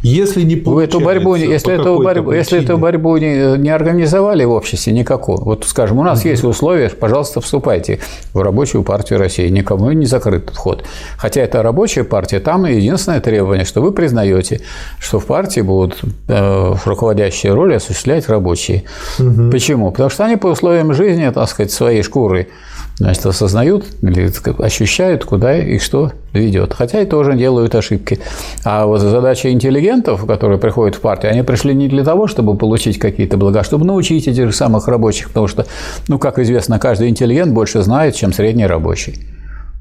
[0.03, 4.53] Если не получается, эту борьбу, если, эту борьбу, если эту борьбу не, не организовали в
[4.53, 6.28] обществе никакого, вот скажем, у нас угу.
[6.28, 8.01] есть условия, пожалуйста, вступайте
[8.33, 10.85] в рабочую партию России, никому не закрыт вход.
[11.17, 14.61] Хотя это рабочая партия, там единственное требование, что вы признаете,
[14.99, 18.85] что в партии будут э, руководящие роли осуществлять рабочие.
[19.19, 19.51] Угу.
[19.51, 19.91] Почему?
[19.91, 22.49] Потому что они по условиям жизни, так сказать, своей шкурой
[22.99, 26.73] значит, осознают или ощущают, куда и что ведет.
[26.73, 28.18] Хотя и тоже делают ошибки.
[28.65, 32.99] А вот задача интеллигентов, которые приходят в партию, они пришли не для того, чтобы получить
[32.99, 35.66] какие-то блага, а чтобы научить этих же самых рабочих, потому что,
[36.08, 39.26] ну, как известно, каждый интеллигент больше знает, чем средний рабочий.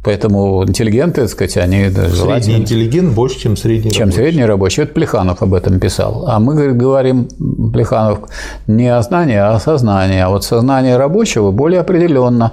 [0.03, 2.39] Поэтому интеллигенты, так сказать, они желательно...
[2.39, 4.17] Средний интеллигент больше, чем средний чем рабочий.
[4.17, 4.83] средний рабочий.
[4.83, 6.25] Это Плеханов об этом писал.
[6.27, 7.27] А мы говорит, говорим,
[7.73, 8.19] Плеханов,
[8.67, 10.19] не о знании, а о сознании.
[10.19, 12.51] А вот сознание рабочего более определенно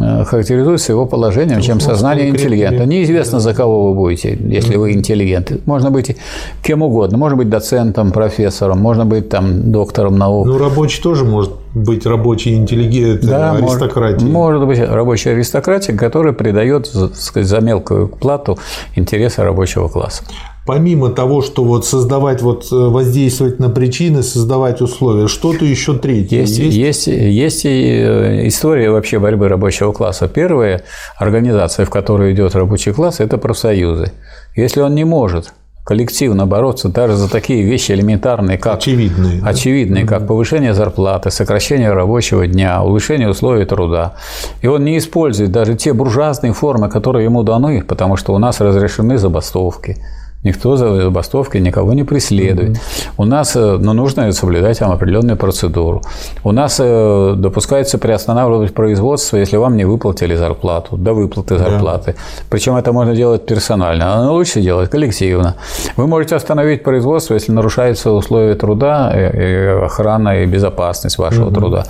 [0.00, 2.86] характеризуется его положением, чем сознание интеллигента.
[2.86, 5.66] Неизвестно, за кого вы будете, если вы интеллигент.
[5.66, 6.16] Можно быть
[6.62, 7.18] кем угодно.
[7.18, 10.46] Можно быть доцентом, профессором, можно быть там доктором наук.
[10.46, 14.24] Ну, рабочий тоже может быть рабочий интеллигент, да, аристократия.
[14.24, 18.58] Может, может быть рабочая аристократия, которая придает сказать, за мелкую плату
[18.96, 20.24] интересы рабочего класса
[20.66, 26.38] помимо того, что вот создавать, вот э, воздействовать на причины, создавать условия, что-то еще третье
[26.40, 26.58] есть?
[26.58, 30.28] Есть, есть, есть и э, история вообще борьбы рабочего класса.
[30.28, 30.82] Первая
[31.16, 34.12] организация, в которой идет рабочий класс, это профсоюзы.
[34.56, 35.52] Если он не может
[35.84, 40.18] коллективно бороться даже за такие вещи элементарные, как очевидные, очевидные да?
[40.18, 44.14] как повышение зарплаты, сокращение рабочего дня, улучшение условий труда.
[44.62, 48.60] И он не использует даже те буржуазные формы, которые ему даны, потому что у нас
[48.60, 49.98] разрешены забастовки.
[50.44, 52.70] Никто за забастовки никого не преследует.
[52.70, 53.12] Mm-hmm.
[53.16, 56.02] У нас э, ну, нужно соблюдать там определенную процедуру.
[56.44, 62.10] У нас э, допускается приостанавливать производство, если вам не выплатили зарплату, до выплаты зарплаты.
[62.10, 62.44] Yeah.
[62.50, 65.56] Причем это можно делать персонально, но лучше делать коллективно.
[65.96, 71.54] Вы можете остановить производство, если нарушаются условия труда, и охрана и безопасность вашего mm-hmm.
[71.54, 71.84] труда.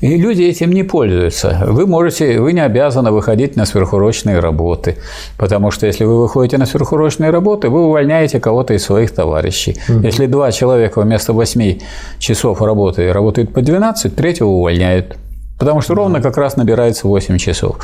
[0.00, 1.64] И люди этим не пользуются.
[1.66, 4.96] Вы можете, вы не обязаны выходить на сверхурочные работы,
[5.38, 9.76] потому что если вы выходите на сверхурочные работы, вы увольняете кого-то из своих товарищей.
[9.88, 10.06] Угу.
[10.06, 11.78] Если два человека вместо 8
[12.18, 15.16] часов работы работают по 12, третьего увольняют.
[15.60, 17.76] Потому что ровно как раз набирается 8 часов.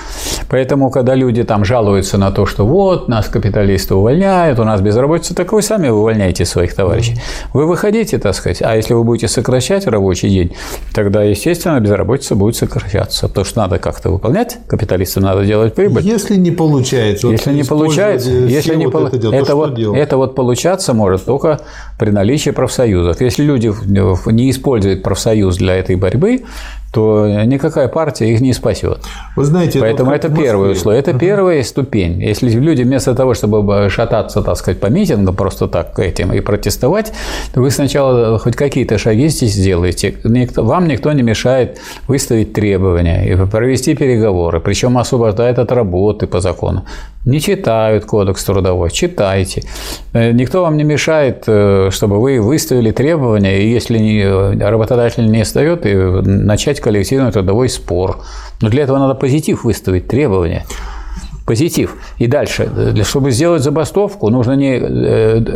[0.48, 5.34] Поэтому, когда люди там жалуются на то, что вот, нас капиталисты увольняют, у нас безработица,
[5.34, 7.20] так вы сами увольняете своих товарищей.
[7.52, 10.56] Вы выходите, так сказать, а если вы будете сокращать рабочий день,
[10.94, 13.28] тогда, естественно, безработица будет сокращаться.
[13.28, 16.02] Потому что надо как-то выполнять, капиталистам надо делать прибыль.
[16.02, 17.28] Если не получается.
[17.28, 21.60] Если не получается, если не вот это, дело, это, вот, это вот получаться может только
[21.98, 23.20] при наличии профсоюзов.
[23.20, 26.42] Если люди не используют профсоюз для этой борьбы,
[26.92, 29.00] то никакая партия их не спасет.
[29.36, 32.22] Вы знаете, Поэтому это первое условие, это первая ступень.
[32.22, 37.12] Если люди вместо того, чтобы шататься, так сказать, по митингам просто так этим и протестовать,
[37.52, 40.14] то вы сначала хоть какие-то шаги здесь сделаете.
[40.24, 46.40] Никто, вам никто не мешает выставить требования и провести переговоры, причем освобождает от работы по
[46.40, 46.84] закону
[47.26, 49.62] не читают кодекс трудовой, читайте.
[50.12, 55.44] Э, никто вам не мешает, э, чтобы вы выставили требования, и если э, работодатель не
[55.44, 58.22] встает, и начать коллективный трудовой спор.
[58.60, 60.64] Но для этого надо позитив выставить, требования
[61.46, 61.96] позитив.
[62.18, 62.68] И дальше,
[63.04, 64.78] чтобы сделать забастовку, нужно не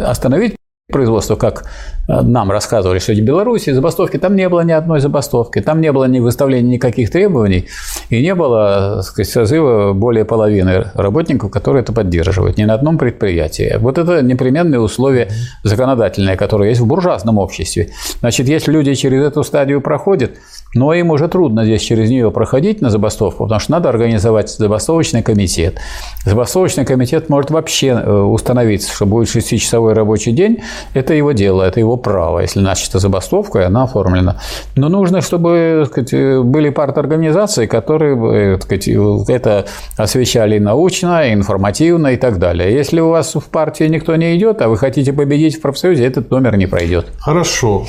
[0.04, 0.54] остановить
[0.90, 1.68] производства, как э,
[2.08, 6.04] нам рассказывали, что в Беларуси забастовки, там не было ни одной забастовки, там не было
[6.04, 7.66] ни выставления никаких требований,
[8.08, 13.76] и не было сказать, созыва более половины работников, которые это поддерживают, ни на одном предприятии.
[13.78, 15.28] Вот это непременные условия
[15.62, 17.90] законодательные, которые есть в буржуазном обществе.
[18.20, 20.32] Значит, если люди через эту стадию проходят,
[20.74, 25.22] но им уже трудно здесь через нее проходить на забастовку, потому что надо организовать забастовочный
[25.22, 25.78] комитет.
[26.24, 30.58] Забастовочный комитет может вообще э, установиться, что будет шестичасовой рабочий день.
[30.94, 34.36] Это его дело, это его право, если начата забастовка, и она оформлена.
[34.76, 38.88] Но нужно, чтобы сказать, были парторганизации, которые сказать,
[39.28, 42.72] это освещали научно, информативно и так далее.
[42.72, 46.30] Если у вас в партии никто не идет, а вы хотите победить в профсоюзе, этот
[46.30, 47.06] номер не пройдет.
[47.18, 47.84] Хорошо.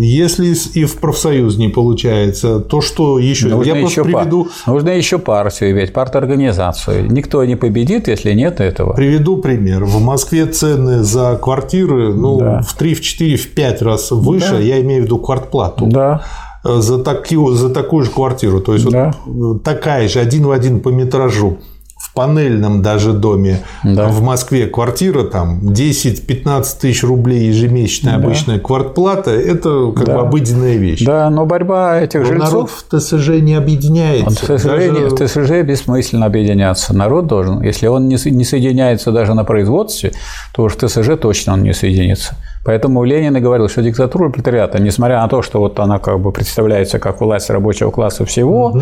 [0.00, 2.60] Если и в профсоюз не получается, получается.
[2.60, 3.48] То, что еще...
[3.48, 4.44] Нужно Я еще приведу...
[4.44, 4.74] Пар...
[4.74, 7.10] Нужно еще партию иметь, парторганизацию.
[7.10, 8.94] Никто не победит, если нет этого.
[8.94, 9.84] Приведу пример.
[9.84, 12.62] В Москве цены за квартиры ну, да.
[12.62, 14.52] в 3, в 4, в 5 раз выше.
[14.52, 14.58] Да.
[14.58, 15.86] Я имею в виду квартплату.
[15.86, 16.22] Да
[16.64, 18.60] за, такую, за такую же квартиру.
[18.60, 19.14] То есть да.
[19.26, 21.58] вот такая же, один в один по метражу
[21.98, 24.06] в панельном даже доме да.
[24.06, 28.24] в Москве квартира там 10-15 тысяч рублей ежемесячная да.
[28.24, 30.14] обычная квартплата это как да.
[30.14, 31.04] бы обыденная вещь.
[31.04, 32.52] Да, но борьба этих но жильцов...
[32.52, 34.46] народ в ТСЖ не объединяется.
[34.46, 35.08] В ТСЖ, даже...
[35.08, 36.94] в ТСЖ бессмысленно объединяться.
[36.94, 40.12] Народ должен, если он не соединяется даже на производстве,
[40.52, 42.36] то уж в ТСЖ точно он не соединится.
[42.64, 46.32] Поэтому Ленин и говорил, что диктатура пролетариата, несмотря на то, что вот она как бы
[46.32, 48.80] представляется как власть рабочего класса всего, угу.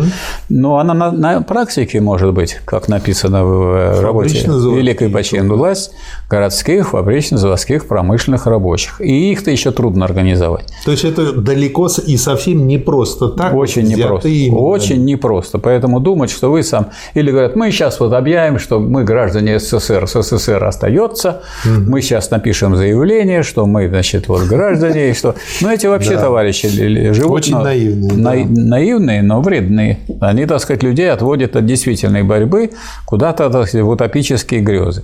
[0.49, 5.91] но она на, на практике может быть, как написано в э, работе Великой Почин, власть
[6.29, 8.99] городских, фабрично-заводских, промышленных рабочих.
[9.01, 10.65] И их-то еще трудно организовать.
[10.85, 13.53] То есть это далеко и совсем не просто так.
[13.53, 14.27] Очень непросто.
[14.27, 14.59] Именно.
[14.59, 15.59] Очень непросто.
[15.59, 16.87] Поэтому думать, что вы сам...
[17.13, 21.89] Или говорят, мы сейчас вот объявим, что мы граждане СССР, СССР остается, угу.
[21.89, 25.35] мы сейчас напишем заявление, что мы, значит, вот граждане, и что...
[25.61, 26.21] Ну, эти вообще да.
[26.21, 26.67] товарищи
[27.13, 27.31] живут...
[27.31, 27.63] Очень на...
[27.63, 28.13] наивные.
[28.13, 28.31] На...
[28.31, 28.61] Да.
[28.61, 29.99] Наивные, но вредные.
[30.19, 32.71] Они, так сказать, людей отводят от действительной борьбы
[33.05, 35.03] куда-то, так сказать, в утопические грезы.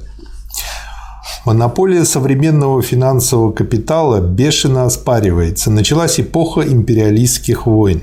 [1.45, 5.69] Монополия современного финансового капитала бешено оспаривается.
[5.71, 8.01] Началась эпоха империалистских войн.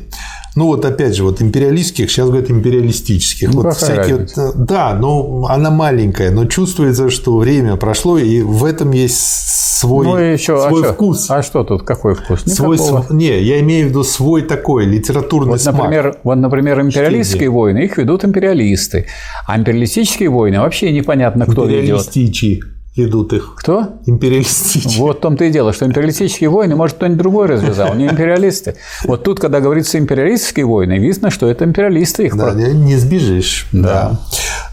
[0.57, 3.53] Ну вот опять же, вот империалистских, сейчас говорят империалистических.
[3.53, 8.65] Ну, вот всякие вот, да, но она маленькая, но чувствуется, что время прошло, и в
[8.65, 9.17] этом есть
[9.81, 11.25] свой, ну, еще, а свой а вкус.
[11.25, 11.35] Что?
[11.37, 12.43] А что тут, какой вкус?
[12.47, 12.79] Свой,
[13.11, 15.77] не, я имею в виду свой такой литературный вот, смак.
[15.77, 17.51] Например, вот, например, империалистские Чтение.
[17.51, 19.07] войны, их ведут империалисты,
[19.47, 22.09] а империалистические войны вообще непонятно, кто ведет
[22.97, 23.55] ведут их.
[23.57, 24.01] Кто?
[24.07, 25.01] Империалистические.
[25.01, 28.77] Вот в том-то и дело, что империалистические войны, может, кто-нибудь другой развязал, не империалисты.
[29.05, 32.37] Вот тут, когда говорится империалистские войны, видно, что это империалисты их.
[32.37, 33.69] Да, не сбежишь.
[33.73, 34.11] Да.
[34.11, 34.21] да.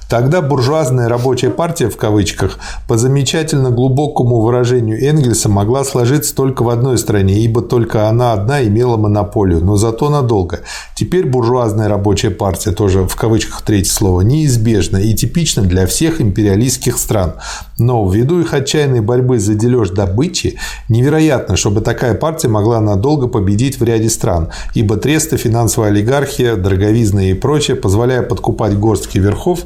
[0.10, 6.70] Тогда буржуазная рабочая партия, в кавычках, по замечательно глубокому выражению Энгельса, могла сложиться только в
[6.70, 10.62] одной стране, ибо только она одна имела монополию, но зато надолго.
[10.96, 16.98] Теперь буржуазная рабочая партия, тоже в кавычках третье слово, неизбежна и типична для всех империалистских
[16.98, 17.34] стран.
[17.78, 23.80] Но ввиду их отчаянной борьбы за дележ добычи, невероятно, чтобы такая партия могла надолго победить
[23.80, 29.66] в ряде стран, ибо тресты, финансовая олигархия, дороговизны и прочее, позволяя подкупать горстки верхов,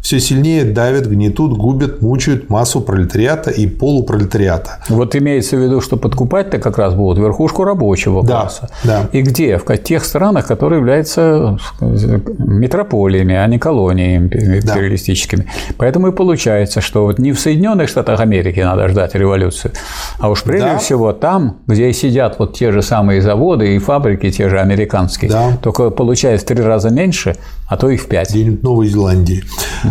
[0.00, 4.78] все сильнее давят, гнетут, губят, мучают массу пролетариата и полупролетариата.
[4.88, 8.70] Вот имеется в виду, что подкупать-то как раз будут верхушку рабочего да, класса.
[8.84, 9.08] Да.
[9.12, 9.58] И где?
[9.58, 15.42] В тех странах, которые являются метрополиями, а не колониями империалистическими.
[15.42, 15.74] Да.
[15.76, 19.72] Поэтому и получается, что вот не в Соединенных Штатах Америки надо ждать революцию,
[20.18, 20.78] а уж прежде да.
[20.78, 25.58] всего там, где сидят вот те же самые заводы и фабрики, те же американские, да.
[25.62, 27.36] только получается в три раза меньше,
[27.68, 28.30] а то и в пять.
[28.30, 29.44] Где-нибудь в Новой Зеландии.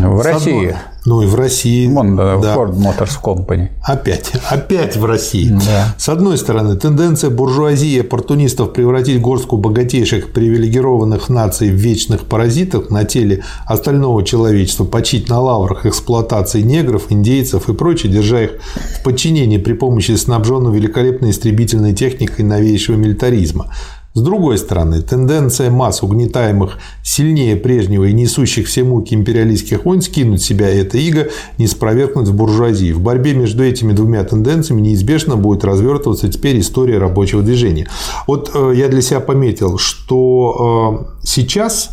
[0.08, 0.76] В России.
[1.06, 1.88] Ну и в России.
[1.88, 2.36] Вон, да.
[2.36, 3.70] Ford Motors Company.
[3.84, 5.50] Опять, опять в России.
[5.50, 5.96] Да.
[5.98, 12.90] С одной стороны, тенденция буржуазии и оппортунистов превратить горстку богатейших привилегированных наций в вечных паразитов
[12.90, 18.52] на теле остального человечества, почить на лаврах эксплуатации негров, индейцев и прочее, держа их
[19.00, 23.74] в подчинении при помощи снабженного великолепной истребительной техникой новейшего милитаризма–
[24.16, 30.42] с другой стороны, тенденция масс угнетаемых сильнее прежнего и несущих все муки империалистских войн скинуть
[30.42, 31.30] себя это иго,
[31.60, 32.92] не спровергнуть в буржуазии.
[32.92, 37.88] В борьбе между этими двумя тенденциями неизбежно будет развертываться теперь история рабочего движения.
[38.26, 41.92] Вот э, я для себя пометил, что э, сейчас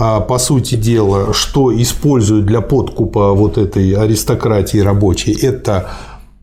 [0.00, 5.90] э, по сути дела, что используют для подкупа вот этой аристократии рабочей, это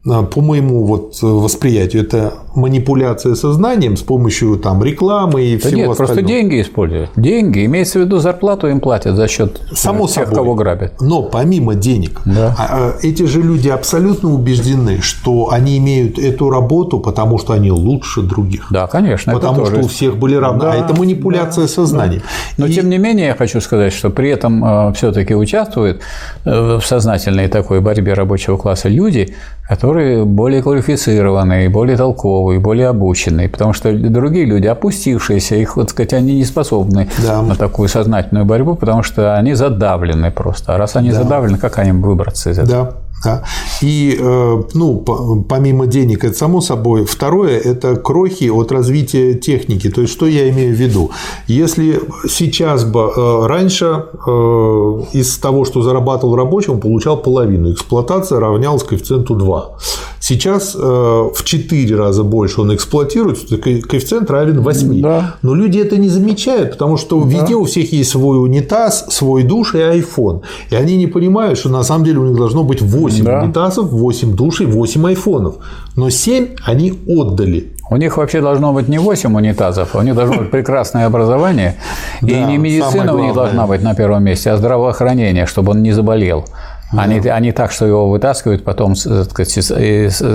[0.03, 5.90] по моему вот восприятию, это манипуляция сознанием с помощью там рекламы и да всего нет,
[5.90, 6.16] остального.
[6.16, 7.10] просто деньги используют.
[7.16, 10.36] Деньги, имеется в виду зарплату им платят за счет Само тех, собой.
[10.36, 11.02] кого грабят.
[11.02, 12.56] Но помимо денег, да.
[12.58, 17.72] А, а, эти же люди абсолютно убеждены, что они имеют эту работу, потому что они
[17.72, 18.68] лучше других.
[18.72, 19.34] Да, конечно.
[19.34, 19.86] Потому что тоже.
[19.86, 20.62] у всех были равны.
[20.62, 22.22] Да, а это манипуляция да, сознанием.
[22.22, 22.28] Да.
[22.58, 22.74] Но и...
[22.74, 26.02] тем не менее я хочу сказать, что при этом э, все-таки участвуют
[26.46, 29.34] э, в сознательной такой борьбе рабочего класса люди,
[29.68, 36.14] которые более квалифицированные, более толковые, более обученные, потому что другие люди, опустившиеся, их, вот сказать,
[36.14, 37.42] они не способны да.
[37.42, 40.76] на такую сознательную борьбу, потому что они задавлены просто.
[40.76, 41.24] А раз они да.
[41.24, 42.86] задавлены, как они выбраться из этого?
[42.86, 43.10] Да.
[43.24, 43.43] Да?
[43.82, 47.06] И, э, ну, помимо денег, это само собой.
[47.06, 49.90] Второе– это крохи от развития техники.
[49.90, 51.11] То есть, что я имею в виду?
[51.48, 57.72] Если сейчас бы э, раньше э, из того, что зарабатывал рабочий, он получал половину.
[57.72, 59.77] Эксплуатация равнялась коэффициенту 2.
[60.19, 65.01] Сейчас в 4 раза больше он эксплуатирует, коэффициент равен 8.
[65.01, 65.35] Да.
[65.41, 67.30] Но люди это не замечают, потому что да.
[67.30, 70.41] везде у всех есть свой унитаз, свой душ и iPhone.
[70.69, 73.41] И они не понимают, что на самом деле у них должно быть 8 8 да.
[73.41, 75.56] унитазов, 8 душей, 8 айфонов.
[75.95, 77.73] Но 7 они отдали.
[77.90, 81.75] У них вообще должно быть не 8 унитазов, у них должно быть прекрасное образование.
[82.22, 85.91] И не медицина у них должна быть на первом месте, а здравоохранение, чтобы он не
[85.91, 86.45] заболел.
[86.93, 87.03] Да.
[87.03, 89.49] Они, они так, что его вытаскивают потом сказать,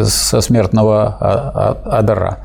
[0.09, 2.39] со смертного адара.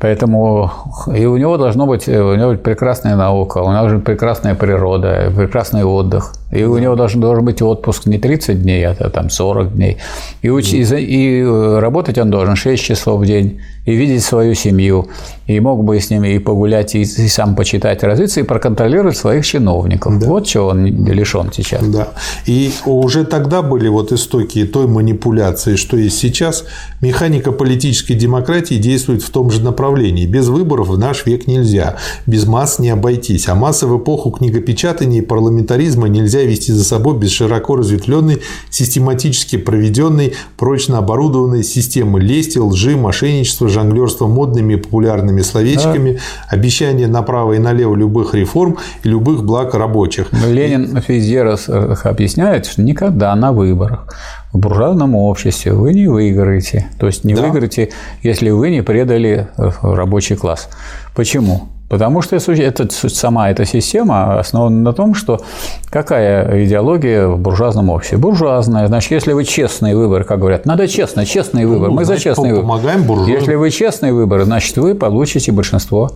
[0.00, 0.70] Поэтому
[1.14, 4.54] и у него должно быть, у него быть прекрасная наука, у него должна быть прекрасная
[4.54, 6.34] природа, прекрасный отдых.
[6.50, 9.98] И у него должен, должен быть отпуск не 30 дней, а там 40 дней.
[10.40, 15.08] И, уч, и, и работать он должен 6 часов в день, и видеть свою семью,
[15.46, 19.46] и мог бы с ними и погулять, и, и сам почитать, развиться, и проконтролировать своих
[19.46, 20.18] чиновников.
[20.18, 20.26] Да.
[20.26, 21.86] Вот чего он лишен сейчас.
[21.86, 22.08] Да.
[22.46, 26.64] И уже тогда были вот истоки той манипуляции, что есть сейчас.
[27.00, 29.87] Механика политической демократии действует в том же направлении.
[30.26, 31.96] Без выборов в наш век нельзя.
[32.26, 33.48] Без масс не обойтись.
[33.48, 39.56] А массы в эпоху книгопечатания и парламентаризма нельзя вести за собой без широко разветвленной, систематически
[39.56, 46.18] проведенной, прочно оборудованной системы лести, лжи, мошенничества, жонглерства модными и популярными словечками, да.
[46.48, 50.32] обещания направо и налево любых реформ и любых благ рабочих.
[50.32, 51.02] Ленин
[51.42, 54.06] раз э, объясняет, что никогда на выборах
[54.52, 56.86] в буржуазном обществе вы не выиграете.
[56.98, 57.42] То есть не да.
[57.42, 57.90] выиграете,
[58.22, 60.68] если вы не предали э, рабочий класс.
[61.14, 61.68] Почему?
[61.88, 65.40] Потому что это, сама эта система основана на том, что
[65.88, 68.18] какая идеология в буржуазном обществе?
[68.18, 68.86] Буржуазная.
[68.88, 71.88] Значит, если вы честный выбор, как говорят, надо честно, честный выбор.
[71.88, 72.62] Ну, Мы значит, за честный выбор.
[72.64, 73.34] Помогаем буржуазам.
[73.34, 76.12] Если вы честный выбор, значит, вы получите большинство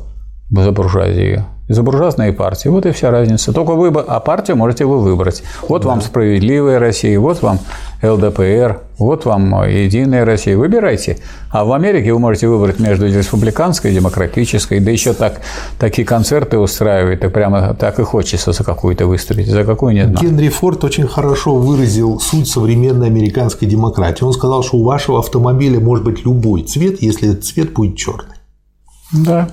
[0.53, 2.69] за буржуазию за буржуазные партии.
[2.69, 3.53] Вот и вся разница.
[3.53, 5.43] Только вы, а партию можете вы выбрать.
[5.69, 5.89] Вот да.
[5.89, 7.59] вам справедливая Россия, вот вам
[8.03, 10.57] ЛДПР, вот вам Единая Россия.
[10.57, 11.19] Выбирайте.
[11.51, 14.81] А в Америке вы можете выбрать между республиканской и демократической.
[14.81, 15.41] Да еще так,
[15.79, 20.21] такие концерты устраивают, и прямо так и хочется за какую-то выступить, за какую нет.
[20.21, 24.25] Генри Форд очень хорошо выразил суть современной американской демократии.
[24.25, 28.37] Он сказал, что у вашего автомобиля может быть любой цвет, если этот цвет будет черный.
[29.13, 29.49] Да.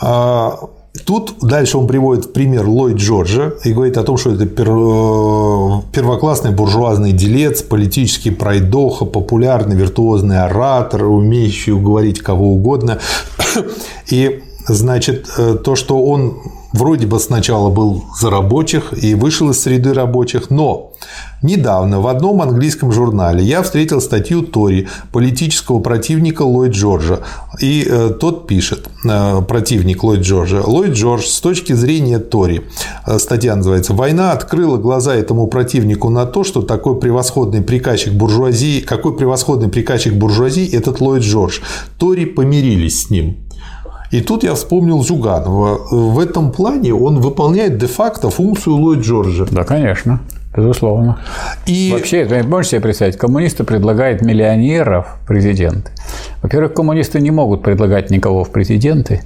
[0.00, 0.58] А,
[1.04, 7.12] Тут дальше он приводит пример Ллойд Джорджа и говорит о том, что это первоклассный буржуазный
[7.12, 12.98] делец, политический пройдоха, популярный виртуозный оратор, умеющий уговорить кого угодно.
[14.10, 16.38] И значит, э, то, что он
[16.72, 20.92] вроде бы сначала был за рабочих и вышел из среды рабочих, но
[21.42, 27.20] недавно в одном английском журнале я встретил статью Тори, политического противника Ллойд Джорджа,
[27.60, 32.62] и э, тот пишет, э, противник Ллойд Джорджа, Ллойд Джордж с точки зрения Тори,
[33.06, 38.80] э, статья называется «Война открыла глаза этому противнику на то, что такой превосходный приказчик буржуазии,
[38.80, 41.60] какой превосходный приказчик буржуазии этот Ллойд Джордж.
[41.98, 43.36] Тори помирились с ним».
[44.10, 45.80] И тут я вспомнил Зюганова.
[45.90, 49.46] В этом плане он выполняет де-факто функцию Ллойд Джорджа.
[49.50, 50.20] Да, конечно.
[50.56, 51.18] Безусловно.
[51.66, 51.90] И...
[51.92, 55.90] Вообще, вы можете себе представить, коммунисты предлагают миллионеров в президенты.
[56.42, 59.22] Во-первых, коммунисты не могут предлагать никого в президенты,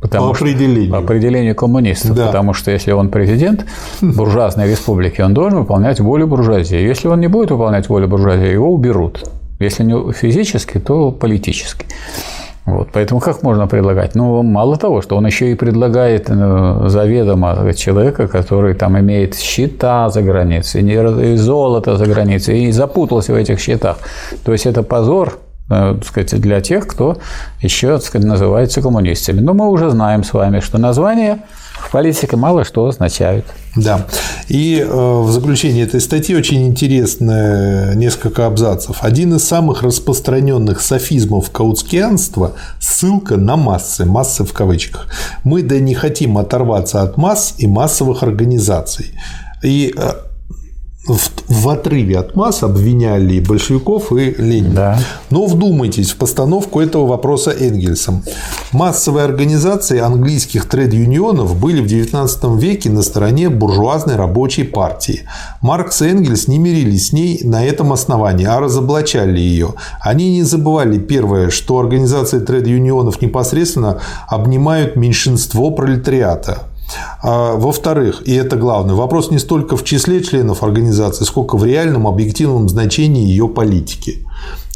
[0.00, 0.84] Потому по определению.
[0.84, 2.14] Что, по определению коммунистов.
[2.14, 2.26] Да.
[2.26, 3.66] Потому что если он президент
[4.00, 6.78] буржуазной республики, он должен выполнять волю буржуазии.
[6.78, 9.28] Если он не будет выполнять волю буржуазии, его уберут.
[9.58, 11.86] Если не физически, то политически.
[12.68, 14.14] Вот, поэтому как можно предлагать?
[14.14, 20.10] Ну, мало того, что он еще и предлагает ну, заведомо человека, который там имеет счета
[20.10, 23.96] за границей, и золото за границей, и запутался в этих счетах.
[24.44, 25.38] То есть это позор
[25.70, 27.16] э, так сказать, для тех, кто
[27.62, 29.40] еще так сказать, называется коммунистами.
[29.40, 31.38] Но мы уже знаем с вами, что название
[31.80, 33.46] в политике мало что означают.
[33.76, 34.06] Да.
[34.48, 38.98] И э, в заключение этой статьи очень интересно несколько абзацев.
[39.00, 45.08] Один из самых распространенных софизмов каутскианства– ссылка на массы, массы в кавычках.
[45.44, 49.12] Мы да не хотим оторваться от масс и массовых организаций.
[49.62, 50.12] И э,
[51.08, 54.74] в, в отрыве от масс обвиняли большевиков и Ленина.
[54.74, 54.98] Да.
[55.30, 58.22] Но вдумайтесь в постановку этого вопроса Энгельсом.
[58.72, 65.22] Массовые организации английских тред-юнионов были в XIX веке на стороне буржуазной рабочей партии.
[65.62, 69.74] Маркс и Энгельс не мирились с ней на этом основании, а разоблачали ее.
[70.00, 76.58] Они не забывали, первое, что организации тред-юнионов непосредственно обнимают меньшинство пролетариата–
[77.22, 82.68] во-вторых, и это главное, вопрос не столько в числе членов организации, сколько в реальном объективном
[82.68, 84.26] значении ее политики.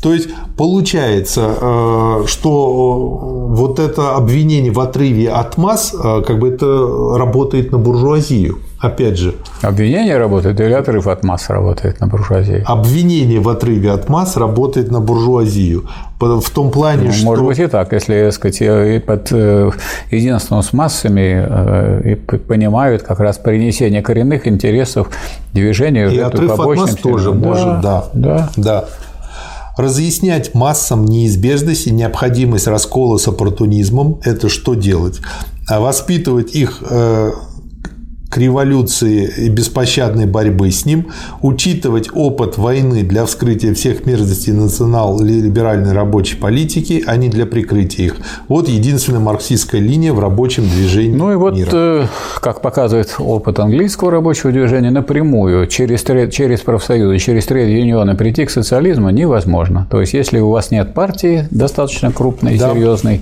[0.03, 6.49] То есть получается, э, что вот это обвинение в отрыве от масс, э, как бы
[6.49, 8.59] это работает на буржуазию.
[8.83, 9.37] Опять же.
[9.63, 12.65] Обвинение работает или отрыв от масс работает на буржуазию?
[12.67, 15.85] Обвинение в отрыве от масс работает на буржуазию.
[16.19, 17.27] В том плане, ну, что...
[17.27, 19.71] Может быть и так, если, так сказать, и под э,
[20.11, 25.11] единством с массами и понимают как раз принесение коренных интересов
[25.53, 26.11] движению.
[26.11, 28.05] И отрыв от масс тоже да, может, да.
[28.15, 28.51] Да.
[28.57, 28.85] да
[29.77, 35.21] разъяснять массам неизбежность и необходимость раскола с оппортунизмом– это что делать?
[35.69, 37.31] А воспитывать их э,
[38.33, 41.09] к революции и беспощадной борьбы с ним,
[41.43, 48.17] учитывать опыт войны для вскрытия всех мерзостей национал-либеральной рабочей политики, а не для прикрытия их.
[48.49, 51.69] Вот единственная марксистская линия в рабочем движении Ну и вот, мира.
[51.75, 52.07] Э,
[52.41, 56.03] как показывает опыт английского рабочего движения, напрямую через,
[56.33, 59.87] через профсоюзы, через трейд-юнионы прийти к социализму невозможно.
[59.91, 62.73] То есть, если у вас нет партии достаточно крупной, да.
[62.73, 63.21] серьезной,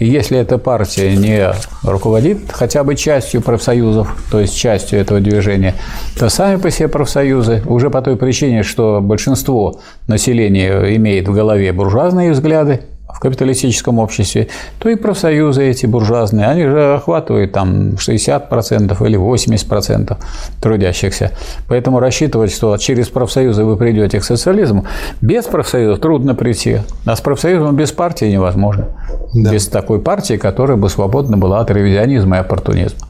[0.00, 1.52] и если эта партия не
[1.84, 5.74] руководит хотя бы частью профсоюзов, то есть являюсь частью этого движения,
[6.18, 11.72] то сами по себе профсоюзы, уже по той причине, что большинство населения имеет в голове
[11.72, 19.06] буржуазные взгляды, в капиталистическом обществе, то и профсоюзы эти буржуазные, они же охватывают там 60%
[19.06, 20.16] или 80%
[20.60, 21.32] трудящихся.
[21.68, 24.84] Поэтому рассчитывать, что через профсоюзы вы придете к социализму,
[25.20, 28.88] без профсоюзов трудно прийти, а с профсоюзом без партии невозможно.
[29.34, 29.52] Да.
[29.52, 33.08] Без такой партии, которая бы свободна была от ревизионизма и оппортунизма.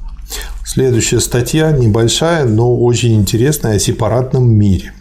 [0.64, 4.92] Следующая статья небольшая, но очень интересная о сепаратном мире.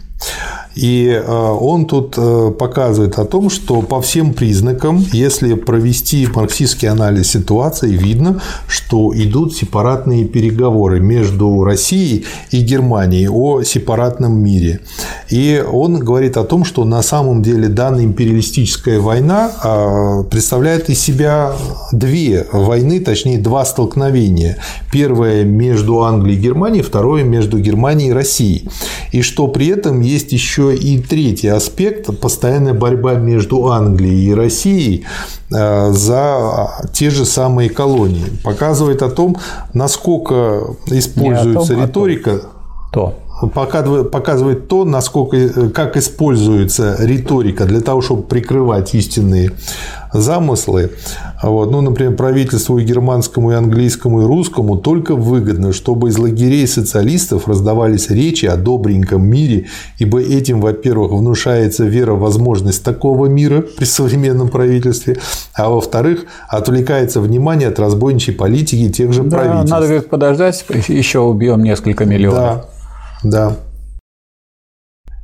[0.78, 1.28] И э,
[1.60, 7.90] он тут э, показывает о том, что по всем признакам, если провести марксистский анализ ситуации,
[7.90, 14.80] видно, что идут сепаратные переговоры между Россией и Германией о сепаратном мире.
[15.30, 21.00] И он говорит о том, что на самом деле данная империалистическая война э, представляет из
[21.00, 21.54] себя
[21.90, 24.58] две войны, точнее два столкновения.
[24.92, 28.68] Первое между Англией и Германией, второе между Германией и Россией.
[29.10, 35.04] И что при этом есть еще и третий аспект– постоянная борьба между Англией и Россией
[35.50, 38.26] э, за те же самые колонии.
[38.44, 39.36] Показывает о том,
[39.74, 42.30] насколько используется том, риторика.
[42.32, 43.04] А то.
[43.04, 43.14] Показывает,
[43.46, 49.52] показывает то, насколько, как используется риторика для того, чтобы прикрывать истинные
[50.12, 50.90] замыслы.
[51.42, 51.70] Вот.
[51.70, 57.46] Ну, например, правительству и германскому, и английскому, и русскому только выгодно, чтобы из лагерей социалистов
[57.46, 59.66] раздавались речи о добреньком мире,
[59.98, 65.18] ибо этим, во-первых, внушается вера в возможность такого мира при современном правительстве,
[65.54, 69.70] а во-вторых, отвлекается внимание от разбойничьей политики тех же да, правительств.
[69.70, 72.38] Надо говорит, подождать, еще убьем несколько миллионов.
[72.38, 72.64] Да,
[73.22, 73.56] да.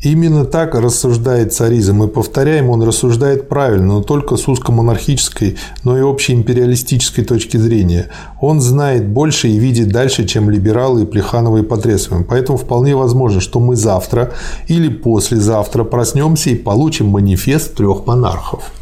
[0.04, 2.02] Именно так рассуждает царизм.
[2.02, 8.10] И повторяем, он рассуждает правильно, но только с узкомонархической, но и общей империалистической точки зрения.
[8.38, 12.24] Он знает больше и видит дальше, чем либералы и Плехановы и Потресовым.
[12.24, 14.32] Поэтому вполне возможно, что мы завтра
[14.68, 18.72] или послезавтра проснемся и получим манифест трех монархов.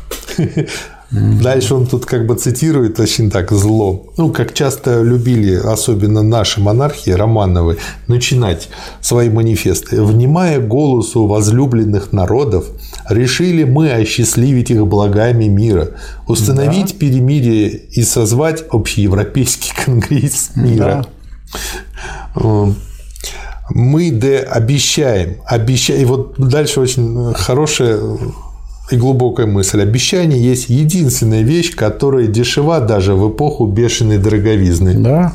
[1.13, 4.13] Дальше он тут как бы цитирует очень так зло.
[4.17, 7.77] Ну, как часто любили, особенно наши монархи Романовы,
[8.07, 10.03] начинать свои манифесты.
[10.03, 12.65] «Внимая голосу возлюбленных народов,
[13.09, 15.91] решили мы осчастливить их благами мира,
[16.27, 16.99] установить да.
[16.99, 21.07] перемирие и созвать общеевропейский конгресс мира».
[22.35, 22.73] Да.
[23.75, 26.01] Мы да обещаем, обещаем.
[26.01, 28.01] И вот дальше очень хорошая
[28.93, 29.83] и глубокая мысль.
[29.83, 34.95] Обещание есть единственная вещь, которая дешева даже в эпоху бешеной дороговизны.
[34.95, 35.33] Да.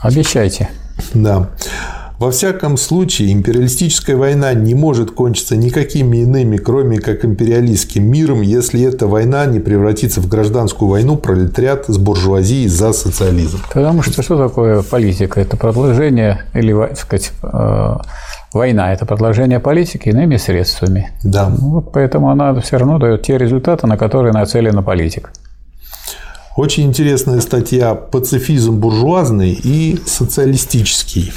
[0.00, 0.70] Обещайте.
[1.14, 1.50] Да.
[2.22, 8.80] Во всяком случае, империалистическая война не может кончиться никакими иными, кроме как империалистским миром, если
[8.82, 13.58] эта война не превратится в гражданскую войну пролетариат с буржуазией за социализм.
[13.74, 15.40] Потому что что такое политика?
[15.40, 17.96] Это продолжение или, так сказать, э,
[18.54, 21.12] война– это продолжение политики иными средствами.
[21.22, 21.48] Да.
[21.48, 25.30] Ну, вот поэтому она все равно дает те результаты, на которые нацелена политика.
[26.56, 31.32] Очень интересная статья «Пацифизм буржуазный и социалистический».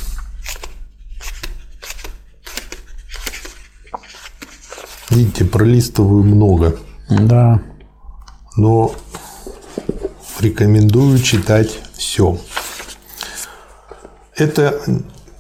[5.10, 6.76] Видите, пролистываю много.
[7.10, 7.61] Да.
[8.58, 8.92] Но
[10.40, 12.38] рекомендую читать все.
[14.35, 14.82] Это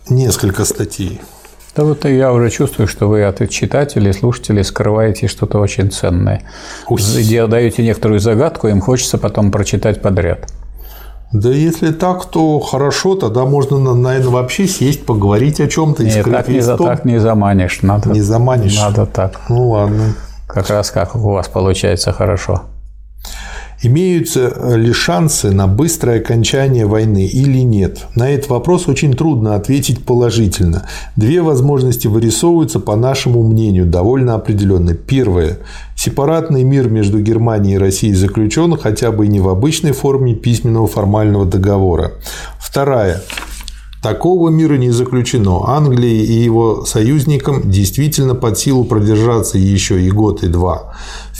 [0.07, 1.19] несколько статей.
[1.75, 6.41] Да вот я уже чувствую, что вы от читателей, слушателей скрываете что-то очень ценное.
[6.87, 10.47] Даете некоторую загадку, им хочется потом прочитать подряд.
[11.33, 16.05] Да если так, то хорошо, тогда можно, наверное, вообще сесть, поговорить о чем-то.
[16.05, 17.81] Нет, так не, за, так не заманишь.
[17.81, 18.77] Надо, не заманишь?
[18.77, 19.41] Надо так.
[19.49, 20.13] Ну ладно.
[20.47, 22.61] Как раз как у вас получается хорошо.
[23.83, 28.07] Имеются ли шансы на быстрое окончание войны или нет?
[28.15, 30.87] На этот вопрос очень трудно ответить положительно.
[31.15, 34.93] Две возможности вырисовываются, по нашему мнению, довольно определенно.
[34.93, 35.59] Первое.
[35.95, 40.87] Сепаратный мир между Германией и Россией заключен хотя бы и не в обычной форме письменного
[40.87, 42.13] формального договора.
[42.59, 43.21] Вторая.
[44.05, 45.67] Такого мира не заключено.
[45.67, 50.93] Англии и его союзникам действительно под силу продержаться еще и год, и два.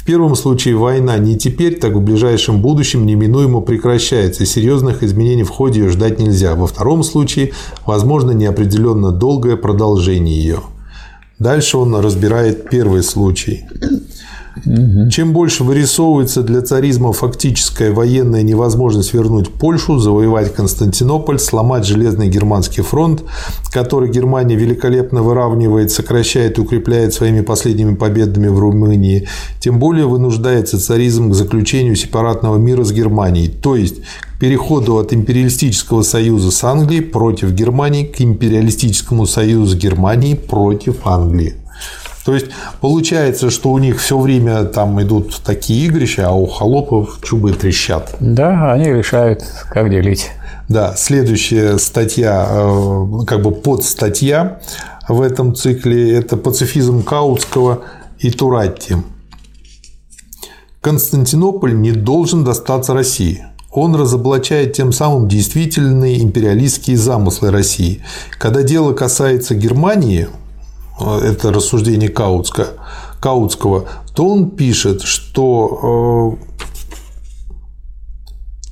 [0.05, 5.41] В первом случае война не теперь, так в ближайшем будущем неминуемо прекращается, и серьезных изменений
[5.41, 6.53] в ходе ее ждать нельзя.
[6.53, 7.53] Во втором случае
[7.87, 10.59] возможно неопределенно долгое продолжение ее.
[11.39, 13.65] Дальше он разбирает первый случай.
[14.65, 15.09] Угу.
[15.09, 22.81] Чем больше вырисовывается для царизма фактическая военная невозможность вернуть Польшу, завоевать Константинополь, сломать железный германский
[22.81, 23.23] фронт,
[23.71, 29.27] который Германия великолепно выравнивает, сокращает и укрепляет своими последними победами в Румынии,
[29.59, 33.95] тем более вынуждается царизм к заключению сепаратного мира с Германией, то есть
[34.39, 41.55] переходу от империалистического союза с Англией против Германии к империалистическому союзу с Германией против Англии.
[42.25, 42.47] То есть
[42.81, 48.15] получается, что у них все время там идут такие игрища, а у холопов чубы трещат.
[48.19, 50.31] Да, они решают, как делить.
[50.67, 54.59] Да, следующая статья, э, как бы подстатья
[55.07, 57.83] в этом цикле– это пацифизм Каутского
[58.17, 58.97] и Туратти.
[60.81, 63.45] Константинополь не должен достаться России.
[63.71, 68.01] Он разоблачает тем самым действительные империалистские замыслы России.
[68.39, 70.27] Когда дело касается Германии,
[70.99, 76.55] это рассуждение Каутского, то он пишет, что э,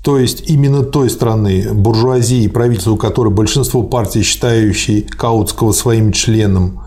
[0.03, 6.81] то есть именно той страны, буржуазии, правительству которой большинство партий, считающей Каутского своим членом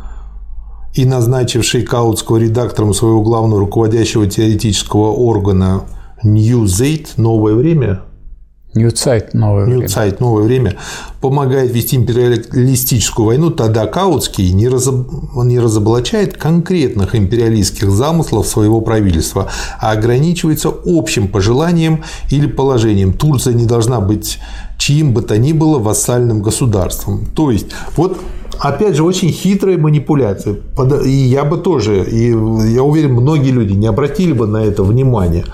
[0.94, 5.84] и назначившей Каутского редактором своего главного руководящего теоретического органа
[6.22, 8.02] New Zeit, новое время,
[8.84, 9.86] Zeit новое New время.
[9.86, 10.76] Zeit, новое время
[11.20, 15.08] помогает вести империалистическую войну, тогда Каутский не, разоб...
[15.44, 19.48] не разоблачает конкретных империалистских замыслов своего правительства,
[19.80, 23.12] а ограничивается общим пожеланием или положением.
[23.12, 24.38] Турция не должна быть
[24.78, 27.26] чьим бы то ни было вассальным государством.
[27.34, 28.18] То есть, вот
[28.58, 30.56] опять же, очень хитрая манипуляция.
[31.04, 35.44] И я бы тоже, и я уверен, многие люди не обратили бы на это внимание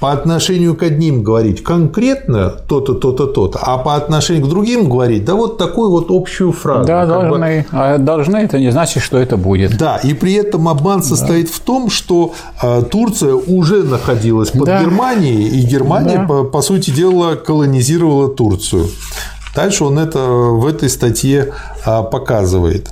[0.00, 5.24] по отношению к одним говорить конкретно то-то, то-то, то-то, а по отношению к другим говорить,
[5.24, 6.86] да вот такую вот общую фразу.
[6.86, 7.66] Да, должны.
[7.70, 7.76] Бы...
[7.76, 9.76] А должны это не значит, что это будет.
[9.76, 11.52] Да, и при этом обман состоит да.
[11.52, 14.82] в том, что а, Турция уже находилась под да.
[14.82, 16.26] Германией, и Германия, да.
[16.26, 18.86] по, по сути дела, колонизировала Турцию.
[19.54, 21.52] Дальше он это в этой статье
[21.84, 22.90] а, показывает.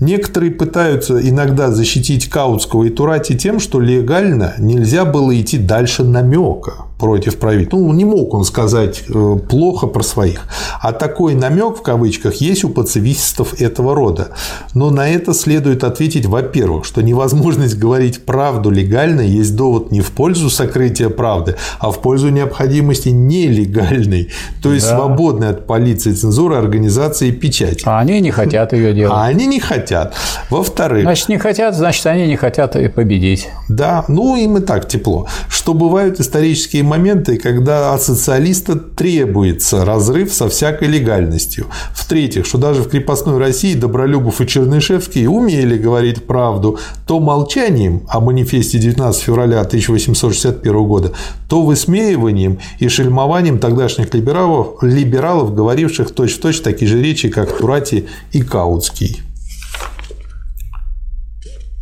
[0.00, 6.85] Некоторые пытаются иногда защитить Каутского и Турати тем, что легально нельзя было идти дальше намека
[6.98, 7.76] против правительства.
[7.76, 10.46] Ну, не мог он сказать э, плохо про своих.
[10.80, 14.30] А такой намек в кавычках есть у пацифистов этого рода.
[14.74, 20.10] Но на это следует ответить, во-первых, что невозможность говорить правду легально есть довод не в
[20.12, 24.30] пользу сокрытия правды, а в пользу необходимости нелегальной,
[24.62, 24.96] то есть да.
[24.96, 27.82] свободной от полиции, цензуры, организации и печати.
[27.84, 29.14] А они не хотят ее делать.
[29.14, 30.14] А они не хотят.
[30.50, 31.02] Во-вторых...
[31.02, 33.48] Значит, не хотят, значит, они не хотят и победить.
[33.68, 35.26] Да, ну им и так тепло.
[35.48, 41.66] Что бывают исторические моменты, когда от социалиста требуется разрыв со всякой легальностью.
[41.92, 48.20] В-третьих, что даже в крепостной России Добролюбов и Чернышевский умели говорить правду то молчанием о
[48.20, 51.12] манифесте 19 февраля 1861 года,
[51.48, 58.42] то высмеиванием и шельмованием тогдашних либералов, либералов говоривших точь-в-точь такие же речи, как Турати и
[58.42, 59.25] Каутский.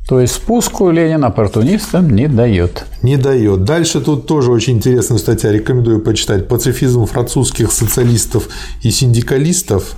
[0.07, 2.85] То есть спуску Ленин оппортунистам не дает.
[3.03, 3.65] Не дает.
[3.65, 6.47] Дальше тут тоже очень интересная статья, рекомендую почитать.
[6.47, 8.49] Пацифизм французских социалистов
[8.83, 9.95] и синдикалистов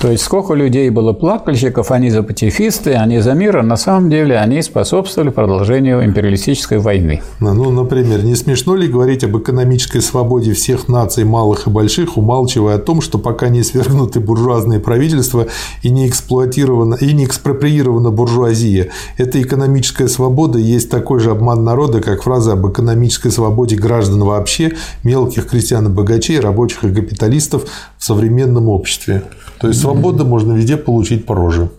[0.00, 4.10] то есть сколько людей было плакальщиков, они за патифисты, они за мир, а на самом
[4.10, 7.20] деле они способствовали продолжению империалистической войны.
[7.40, 12.76] Ну, например, не смешно ли говорить об экономической свободе всех наций, малых и больших, умалчивая
[12.76, 15.48] о том, что пока не свергнуты буржуазные правительства
[15.82, 22.00] и не эксплуатирована и не экспроприирована буржуазия, эта экономическая свобода есть такой же обман народа,
[22.00, 27.64] как фраза об экономической свободе граждан вообще, мелких крестьян и богачей, рабочих и капиталистов
[27.98, 29.24] в современном обществе.
[29.60, 31.70] То есть свободу можно везде получить по роже.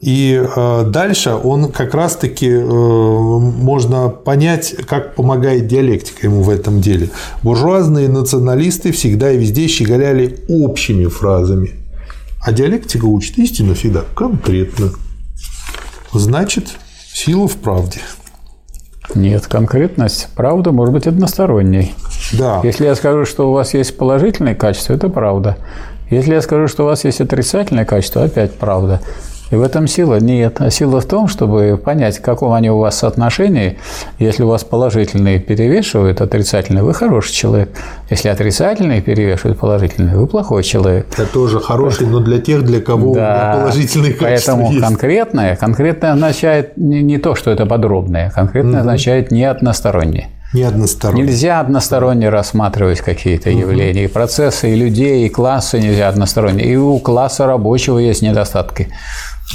[0.00, 6.80] И э, дальше он как раз-таки э, можно понять, как помогает диалектика ему в этом
[6.80, 7.10] деле.
[7.44, 11.70] Буржуазные националисты всегда и везде щеголяли общими фразами,
[12.44, 14.90] а диалектика учит истину всегда конкретно.
[16.12, 16.70] Значит,
[17.14, 18.00] сила в правде.
[19.14, 21.94] Нет, конкретность, правда может быть односторонней.
[22.32, 22.60] Да.
[22.62, 25.56] Если я скажу, что у вас есть положительные качества, это правда.
[26.10, 29.00] Если я скажу, что у вас есть отрицательные качества, опять правда.
[29.52, 30.56] И в этом сила нет.
[30.60, 33.78] А сила в том, чтобы понять, в каком они у вас соотношении.
[34.18, 37.68] Если у вас положительные перевешивают отрицательные, вы хороший человек.
[38.08, 41.06] Если отрицательные перевешивают положительные, вы плохой человек.
[41.12, 44.82] Это тоже хороший, но для тех, для кого да, положительные качества Поэтому есть.
[44.82, 48.80] конкретное, конкретное означает не, не то, что это подробное, конкретное угу.
[48.80, 50.28] означает не одностороннее.
[50.52, 51.22] Не односторонне.
[51.22, 53.58] Нельзя односторонне рассматривать какие-то угу.
[53.58, 54.04] явления.
[54.04, 56.64] И процессы, и людей, и классы нельзя односторонне.
[56.64, 58.88] И у класса рабочего есть недостатки.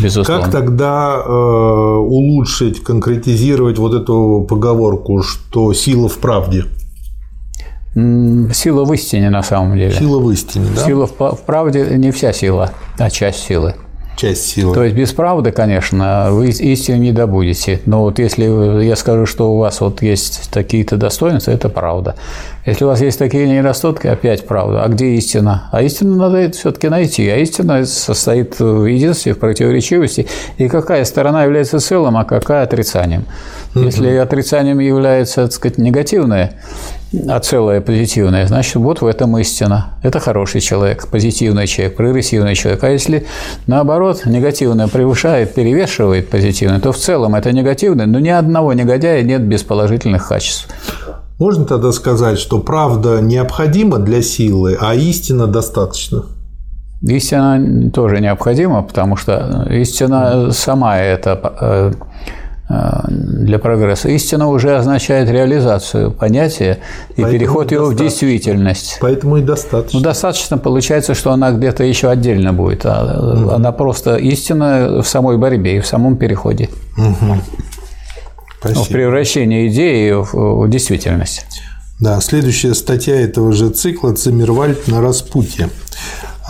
[0.02, 0.44] Безусловно.
[0.44, 6.66] Как тогда э, улучшить, конкретизировать вот эту поговорку, что сила в правде?
[7.94, 9.92] Сила в истине на самом деле.
[9.92, 10.86] Сила в истине, да?
[10.86, 13.76] Сила в, в правде не вся сила, а часть силы
[14.18, 14.74] часть силы.
[14.74, 17.80] То есть без правды, конечно, вы истину не добудете.
[17.86, 22.16] Но вот если я скажу, что у вас вот есть такие-то достоинства, это правда.
[22.66, 24.84] Если у вас есть такие недостатки, опять правда.
[24.84, 25.70] А где истина?
[25.72, 27.30] А истину надо все-таки найти.
[27.30, 30.28] А истина состоит в единстве, в противоречивости.
[30.58, 33.26] И какая сторона является целым, а какая отрицанием.
[33.76, 36.54] Если отрицанием является, так сказать, негативное,
[37.28, 39.98] а целое позитивное, значит, вот в этом истина.
[40.04, 42.84] Это хороший человек, позитивный человек, прогрессивный человек.
[42.84, 43.26] А если
[43.66, 49.42] наоборот негативное превышает, перевешивает позитивное, то в целом это негативное, но ни одного негодяя нет
[49.42, 50.68] без положительных качеств.
[51.40, 56.26] Можно тогда сказать, что правда необходима для силы, а истина достаточно?
[57.04, 61.92] Истина тоже необходима, потому что истина сама это э,
[62.70, 64.10] для прогресса.
[64.10, 66.80] Истина уже означает реализацию понятия
[67.16, 68.98] и Поэтому переход его в действительность.
[69.00, 70.00] Поэтому и достаточно.
[70.00, 73.52] Ну, достаточно получается, что она где-то еще отдельно будет, а угу.
[73.52, 76.70] она просто истина в самой борьбе и в самом переходе.
[76.98, 77.38] Угу.
[78.60, 78.84] Спасибо.
[78.84, 81.46] В превращении идеи в действительность.
[82.00, 85.70] Да, следующая статья этого же цикла «Циммервальд на распутье».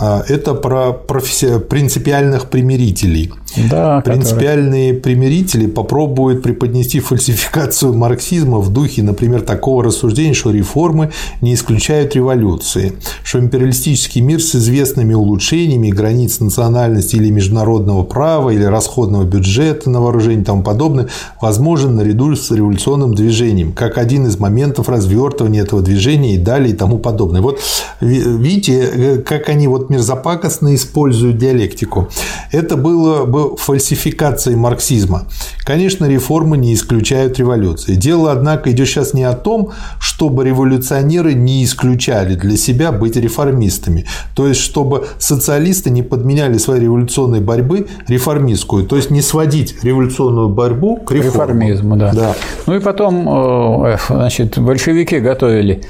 [0.00, 3.32] А, это про принципиальных примирителей.
[3.56, 4.94] Да, Принципиальные которые...
[4.94, 11.10] примирители попробуют преподнести фальсификацию марксизма в духе, например, такого рассуждения, что реформы
[11.40, 12.92] не исключают революции,
[13.24, 20.00] что империалистический мир с известными улучшениями границ национальности или международного права, или расходного бюджета на
[20.00, 21.08] вооружение и тому подобное
[21.40, 26.76] возможен наряду с революционным движением, как один из моментов развертывания этого движения и далее и
[26.76, 27.40] тому подобное.
[27.40, 27.60] Вот
[28.00, 32.08] видите, э, как они вот мерзопакостно используют диалектику.
[32.52, 35.26] Это было бы фальсификацией марксизма.
[35.64, 37.94] Конечно, реформы не исключают революции.
[37.94, 44.06] Дело, однако, идет сейчас не о том, чтобы революционеры не исключали для себя быть реформистами.
[44.34, 48.84] То есть, чтобы социалисты не подменяли своей революционной борьбы реформистскую.
[48.84, 51.28] То есть, не сводить революционную борьбу к реформу.
[51.28, 51.96] реформизму.
[51.96, 52.12] Да.
[52.12, 52.34] Да.
[52.66, 55.82] Ну и потом э, значит, большевики готовили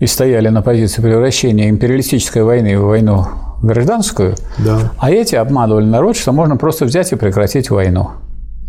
[0.00, 3.26] и стояли на позиции превращения империалистической войны в войну
[3.62, 4.92] гражданскую, да.
[4.98, 8.10] а эти обманывали народ, что можно просто взять и прекратить войну.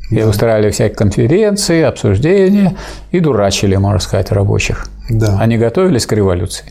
[0.10, 0.28] И да.
[0.28, 2.78] устраивали всякие конференции, обсуждения
[3.12, 4.88] и дурачили, можно сказать, рабочих.
[5.10, 5.38] Да.
[5.40, 6.66] Они готовились к революции.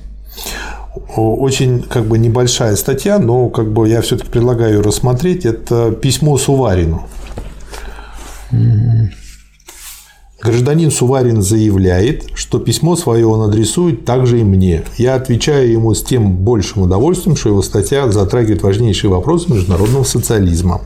[1.15, 5.45] Очень как бы небольшая статья, но как бы я все-таки предлагаю ее рассмотреть.
[5.45, 7.07] Это письмо Суварину.
[8.51, 9.26] Mm-hmm.
[10.47, 14.85] Гражданин Суварин заявляет, что письмо свое он адресует также и мне.
[14.97, 20.83] Я отвечаю ему с тем большим удовольствием, что его статья затрагивает важнейшие вопросы международного социализма.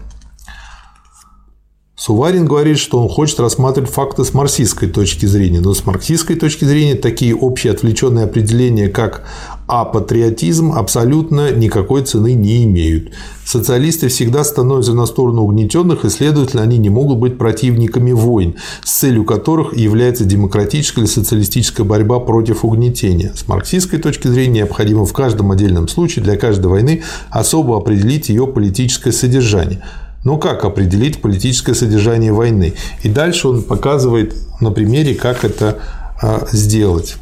[1.95, 6.65] Суварин говорит, что он хочет рассматривать факты с марксистской точки зрения, но с марксистской точки
[6.65, 9.25] зрения такие общие отвлеченные определения, как
[9.73, 13.13] а патриотизм абсолютно никакой цены не имеют.
[13.45, 18.99] Социалисты всегда становятся на сторону угнетенных, и, следовательно, они не могут быть противниками войн, с
[18.99, 23.33] целью которых является демократическая или социалистическая борьба против угнетения.
[23.37, 28.49] С марксистской точки зрения необходимо в каждом отдельном случае для каждой войны особо определить ее
[28.49, 29.85] политическое содержание.
[30.25, 32.75] Но как определить политическое содержание войны?
[33.05, 35.79] И дальше он показывает на примере, как это
[36.21, 37.19] а, сделать.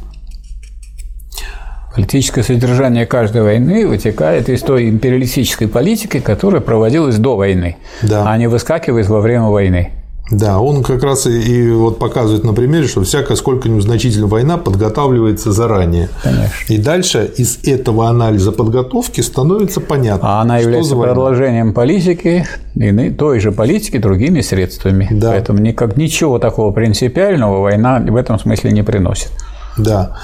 [1.95, 8.31] Политическое содержание каждой войны вытекает из той империалистической политики, которая проводилась до войны, да.
[8.31, 9.91] а не выскакивает во время войны.
[10.31, 14.57] Да, он как раз и, и вот показывает на примере, что всякая сколько-нибудь значительная война
[14.57, 16.09] подготавливается заранее.
[16.21, 16.73] Конечно.
[16.73, 20.37] И дальше из этого анализа подготовки становится понятно.
[20.37, 22.45] А она является продолжением политики,
[22.75, 25.07] и той же политики другими средствами.
[25.09, 25.31] Да.
[25.31, 29.31] Поэтому никак, ничего такого принципиального война в этом смысле не приносит.
[29.77, 30.17] Да.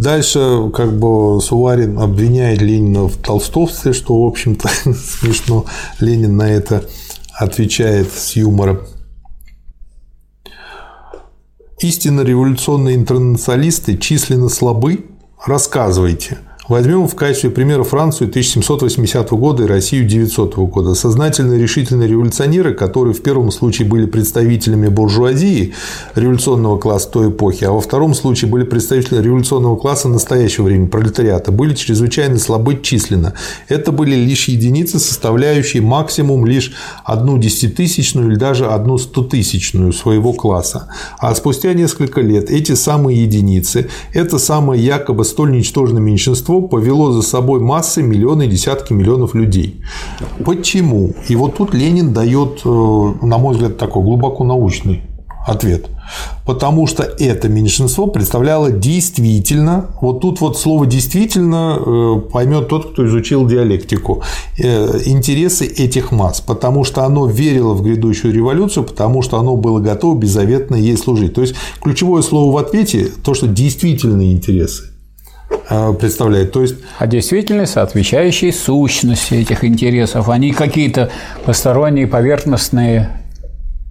[0.00, 5.66] Дальше как бы Суварин обвиняет Ленина в толстовстве, что, в общем-то, смешно.
[5.98, 6.86] Ленин на это
[7.34, 8.80] отвечает с юмором.
[11.80, 15.04] Истинно революционные интернационалисты численно слабы?
[15.44, 16.38] Рассказывайте–
[16.70, 20.94] Возьмем в качестве примера Францию 1780 года и Россию 900 года.
[20.94, 25.74] Сознательные решительные революционеры, которые в первом случае были представителями буржуазии,
[26.14, 31.50] революционного класса той эпохи, а во втором случае были представителями революционного класса настоящего времени, пролетариата,
[31.50, 33.34] были чрезвычайно слабы численно.
[33.66, 36.72] Это были лишь единицы, составляющие максимум лишь
[37.04, 40.86] одну десятитысячную или даже одну стотысячную своего класса.
[41.18, 47.22] А спустя несколько лет эти самые единицы, это самое якобы столь ничтожное меньшинство повело за
[47.22, 49.82] собой массы, миллионы, десятки миллионов людей.
[50.44, 51.12] Почему?
[51.28, 55.02] И вот тут Ленин дает, э, на мой взгляд, такой глубоко научный
[55.46, 55.88] ответ.
[56.44, 63.06] Потому что это меньшинство представляло действительно, вот тут вот слово действительно э, поймет тот, кто
[63.06, 64.22] изучил диалектику,
[64.58, 69.78] э, интересы этих масс, потому что оно верило в грядущую революцию, потому что оно было
[69.78, 71.34] готово беззаветно ей служить.
[71.34, 74.89] То есть ключевое слово в ответе то, что действительные интересы.
[75.70, 76.52] Э, представляет.
[76.52, 76.76] То есть...
[76.98, 81.10] А действительно отвечающие сущности этих интересов, они какие-то
[81.44, 83.20] посторонние, поверхностные,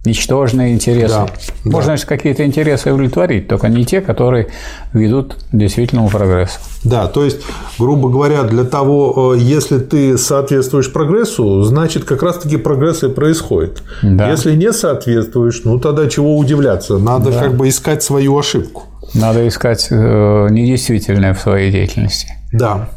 [0.05, 1.13] ничтожные интересы.
[1.13, 1.27] Да,
[1.63, 1.81] Можно, да.
[1.83, 4.47] значит, какие-то интересы удовлетворить, только не те, которые
[4.93, 6.59] ведут к действительному прогрессу.
[6.83, 7.41] Да, то есть,
[7.77, 13.83] грубо говоря, для того, э, если ты соответствуешь прогрессу, значит, как раз-таки прогресс и происходит.
[14.01, 14.29] Да.
[14.29, 16.97] Если не соответствуешь, ну тогда чего удивляться?
[16.97, 17.39] Надо да.
[17.39, 18.88] как бы искать свою ошибку.
[19.13, 22.27] Надо искать э, недействительное в своей деятельности.
[22.51, 22.89] Да.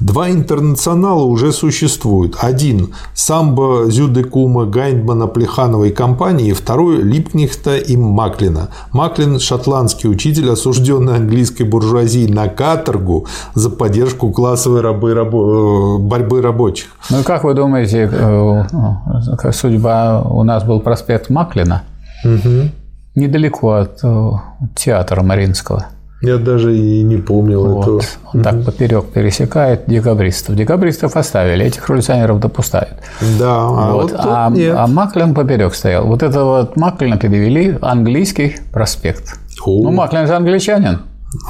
[0.00, 2.36] Два интернационала уже существуют.
[2.40, 8.68] Один– Самбо Зюдекума Гайндмана Плехановой компании, второй– Липкнихта и Маклина.
[8.92, 16.42] Маклин– шотландский учитель, осужденный английской буржуазией на каторгу за поддержку классовой рабы, рабо, э, борьбы
[16.42, 16.88] рабочих.
[17.10, 21.82] Ну и как вы думаете, э, судьба у нас был проспект Маклина?
[22.24, 22.81] Угу
[23.14, 24.30] недалеко от э,
[24.74, 25.86] театра Маринского.
[26.22, 27.82] Я даже и не помнил вот.
[27.82, 28.02] этого.
[28.32, 30.54] Он так поперек пересекает декабристов.
[30.54, 32.94] Декабристов оставили, этих революционеров допускают.
[33.40, 34.12] Да, а вот.
[34.12, 34.76] вот а, нет.
[34.78, 36.06] а Маклин поперек стоял.
[36.06, 39.36] Вот это вот Маклина перевели английский проспект.
[39.64, 39.82] О.
[39.82, 41.00] Ну, Маклин же англичанин.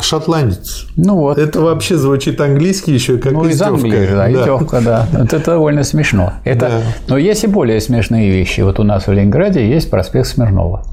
[0.00, 0.86] Шотландец.
[0.96, 1.36] Ну вот.
[1.36, 4.32] Это вообще звучит английский еще как ну, из Англии, да, да.
[4.32, 5.06] издевка, да.
[5.12, 6.34] Это довольно смешно.
[6.44, 6.82] Это, да.
[7.08, 8.62] Но есть и более смешные вещи.
[8.62, 10.86] Вот у нас в Ленинграде есть проспект Смирнова.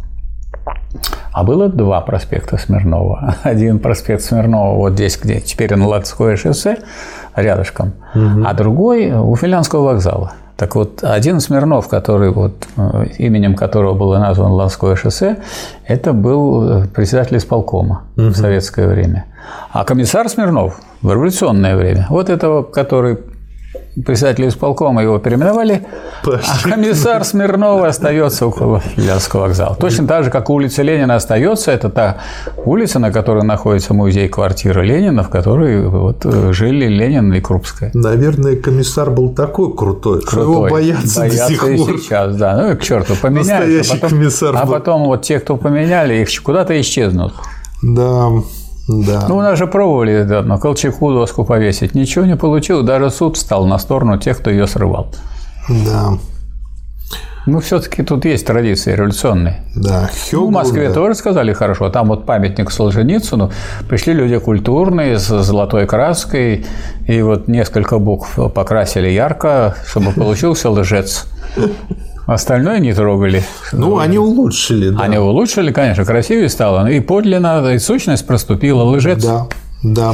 [1.31, 3.35] А было два проспекта Смирнова.
[3.43, 6.79] Один проспект Смирнова вот здесь, где теперь на Ладское шоссе,
[7.35, 8.43] рядышком, угу.
[8.45, 10.33] а другой у Финляндского вокзала.
[10.57, 15.37] Так вот, один Смирнов, который вот, э, именем которого было названо Ладское шоссе,
[15.87, 18.27] это был председатель исполкома угу.
[18.27, 19.25] в советское время.
[19.71, 23.19] А комиссар Смирнов в революционное время, вот этого, который
[24.05, 25.85] председателя исполкома его переименовали,
[26.25, 29.75] а комиссар Смирнова остается около Филянского вокзала.
[29.75, 32.17] Точно так же, как улица Ленина остается, это та
[32.57, 37.91] улица, на которой находится музей квартиры Ленина, в которой вот жили Ленин и Крупская.
[37.93, 40.27] Наверное, комиссар был такой крутой, крутой.
[40.27, 41.99] что его боятся, боятся до сих и пор.
[41.99, 42.57] сейчас, да.
[42.57, 43.79] Ну и к черту, поменяли.
[43.79, 47.33] А потом, комиссар а потом вот те, кто поменяли, их куда-то исчезнут.
[47.81, 48.29] Да,
[48.89, 49.25] да.
[49.29, 51.93] Ну, у нас же пробовали да, на Колчаку доску повесить.
[51.93, 52.85] Ничего не получилось.
[52.85, 55.11] Даже суд встал на сторону тех, кто ее срывал.
[55.69, 56.13] Да.
[57.45, 59.63] Ну, все-таки тут есть традиции революционные.
[59.75, 60.95] Да, Хёгл, ну, В Москве да.
[60.95, 61.89] тоже сказали хорошо.
[61.89, 63.51] Там вот памятник Солженицыну.
[63.87, 66.65] Пришли люди культурные, с золотой краской.
[67.07, 71.27] И вот несколько букв покрасили ярко, чтобы получился лжец.
[72.29, 73.43] Остальное не трогали.
[73.71, 75.01] Ну, они улучшили, да.
[75.01, 76.87] Они улучшили, конечно, красивее стало.
[76.87, 79.23] И подлинно, и сущность проступила, лжец.
[79.23, 79.47] Да,
[79.81, 80.13] да.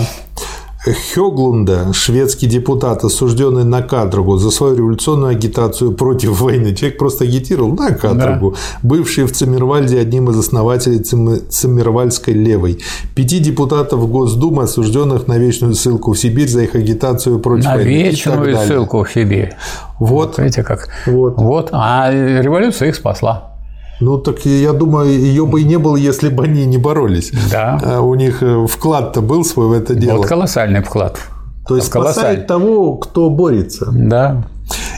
[0.94, 6.76] Хёглунда, шведский депутат, осужденный на каторгу за свою революционную агитацию против войны.
[6.76, 8.52] Человек просто агитировал на каторгу.
[8.52, 8.58] Да.
[8.84, 12.80] Бывший в Циммервальде одним из основателей Циммервальской левой.
[13.16, 17.90] Пяти депутатов Госдумы, осужденных на вечную ссылку в Сибирь за их агитацию против на войны.
[17.90, 19.54] На вечную ссылку в Сибирь.
[20.00, 20.38] Вот.
[20.38, 20.90] Видите, как.
[21.08, 21.38] Вот.
[21.38, 21.70] вот.
[21.72, 23.55] А революция их спасла.
[24.00, 27.32] Ну, так я думаю, ее бы и не было, если бы они не боролись.
[27.52, 27.80] Да.
[27.84, 30.18] А у них э, вклад-то был свой в это дело.
[30.18, 31.18] Вот колоссальный вклад.
[31.68, 33.88] То есть спасает того, кто борется.
[33.92, 34.48] Да.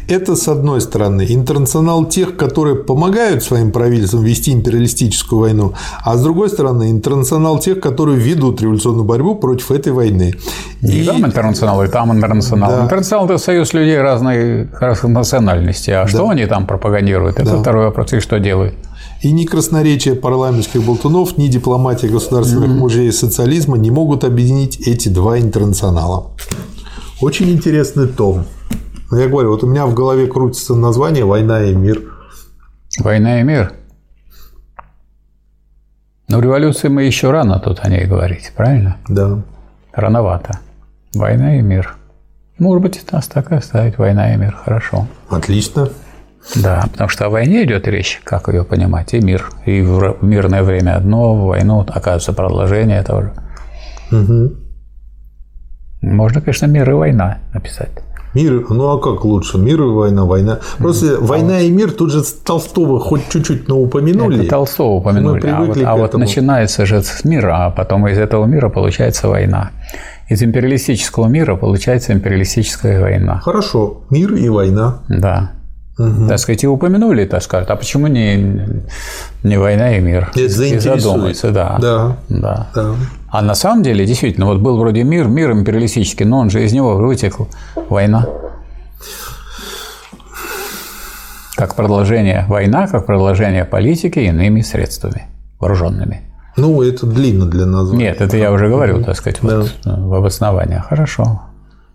[0.07, 5.73] Это, с одной стороны, интернационал тех, которые помогают своим правительствам вести империалистическую войну,
[6.03, 10.33] а с другой стороны, интернационал тех, которые ведут революционную борьбу против этой войны.
[10.81, 12.71] И, и там интернационал, и там интернационал.
[12.71, 12.83] Да.
[12.85, 15.93] Интернационал– это союз людей разной, разных национальностей.
[15.93, 16.07] А да.
[16.07, 17.39] что они там пропагандируют?
[17.39, 17.61] Это да.
[17.61, 18.13] второй вопрос.
[18.13, 18.75] И что делают?
[19.23, 22.79] И ни красноречие парламентских болтунов, ни дипломатия государственных mm-hmm.
[22.79, 26.27] мужей социализма не могут объединить эти два интернационала.
[27.19, 28.45] Очень интересный том.
[29.11, 32.01] Я говорю, вот у меня в голове крутится название «Война и мир».
[32.99, 33.73] «Война и мир».
[36.27, 38.97] Но революции мы еще рано тут о ней говорить, правильно?
[39.07, 39.41] Да.
[39.93, 40.59] Рановато.
[41.15, 41.95] «Война и мир».
[42.59, 44.53] Может быть, нас так и оставить «Война и мир».
[44.65, 45.07] Хорошо.
[45.29, 45.89] Отлично.
[46.55, 49.49] Да, потому что о войне идет речь, как ее понимать, и мир.
[49.65, 53.33] И в мирное время одно, в войну, оказывается, продолжение этого же.
[54.11, 54.51] Угу.
[56.01, 57.91] Можно, конечно, мир и война написать.
[58.37, 59.57] Мир, ну а как лучше?
[59.57, 60.59] Мир и война, война.
[60.77, 61.25] Просто mm-hmm.
[61.25, 64.41] война и мир тут же Толстого хоть чуть-чуть, но упомянули.
[64.41, 65.41] Это Толстого упомянули.
[65.43, 69.27] Мы а вот, а вот начинается же с мира, а потом из этого мира получается
[69.27, 69.71] война.
[70.29, 73.39] Из империалистического мира получается империалистическая война.
[73.39, 74.99] Хорошо, мир и война.
[75.09, 75.53] Да.
[75.97, 76.27] Угу.
[76.27, 78.83] Так сказать, и упомянули, так сказать, а почему не,
[79.41, 80.29] не война и мир?
[80.35, 81.77] Это и задуматься, да.
[81.81, 82.17] Да.
[82.29, 82.67] да.
[82.75, 82.95] да.
[83.29, 86.73] А на самом деле, действительно, вот был вроде мир, мир империалистический, но он же из
[86.73, 87.47] него вытекла
[87.89, 88.27] война.
[91.55, 95.23] Как продолжение война, как продолжение политики иными средствами,
[95.59, 96.21] вооруженными.
[96.55, 98.05] Ну, это длинно для названия.
[98.05, 99.59] Нет, это я уже говорил, так сказать, да.
[99.59, 100.81] вот, в обосновании.
[100.87, 101.41] Хорошо.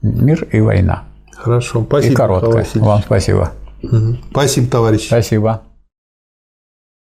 [0.03, 1.05] Мир и война.
[1.37, 2.13] Хорошо, спасибо.
[2.13, 2.67] И короткое.
[2.75, 3.53] Вам спасибо.
[4.31, 5.07] Спасибо, товарищ.
[5.07, 5.63] Спасибо.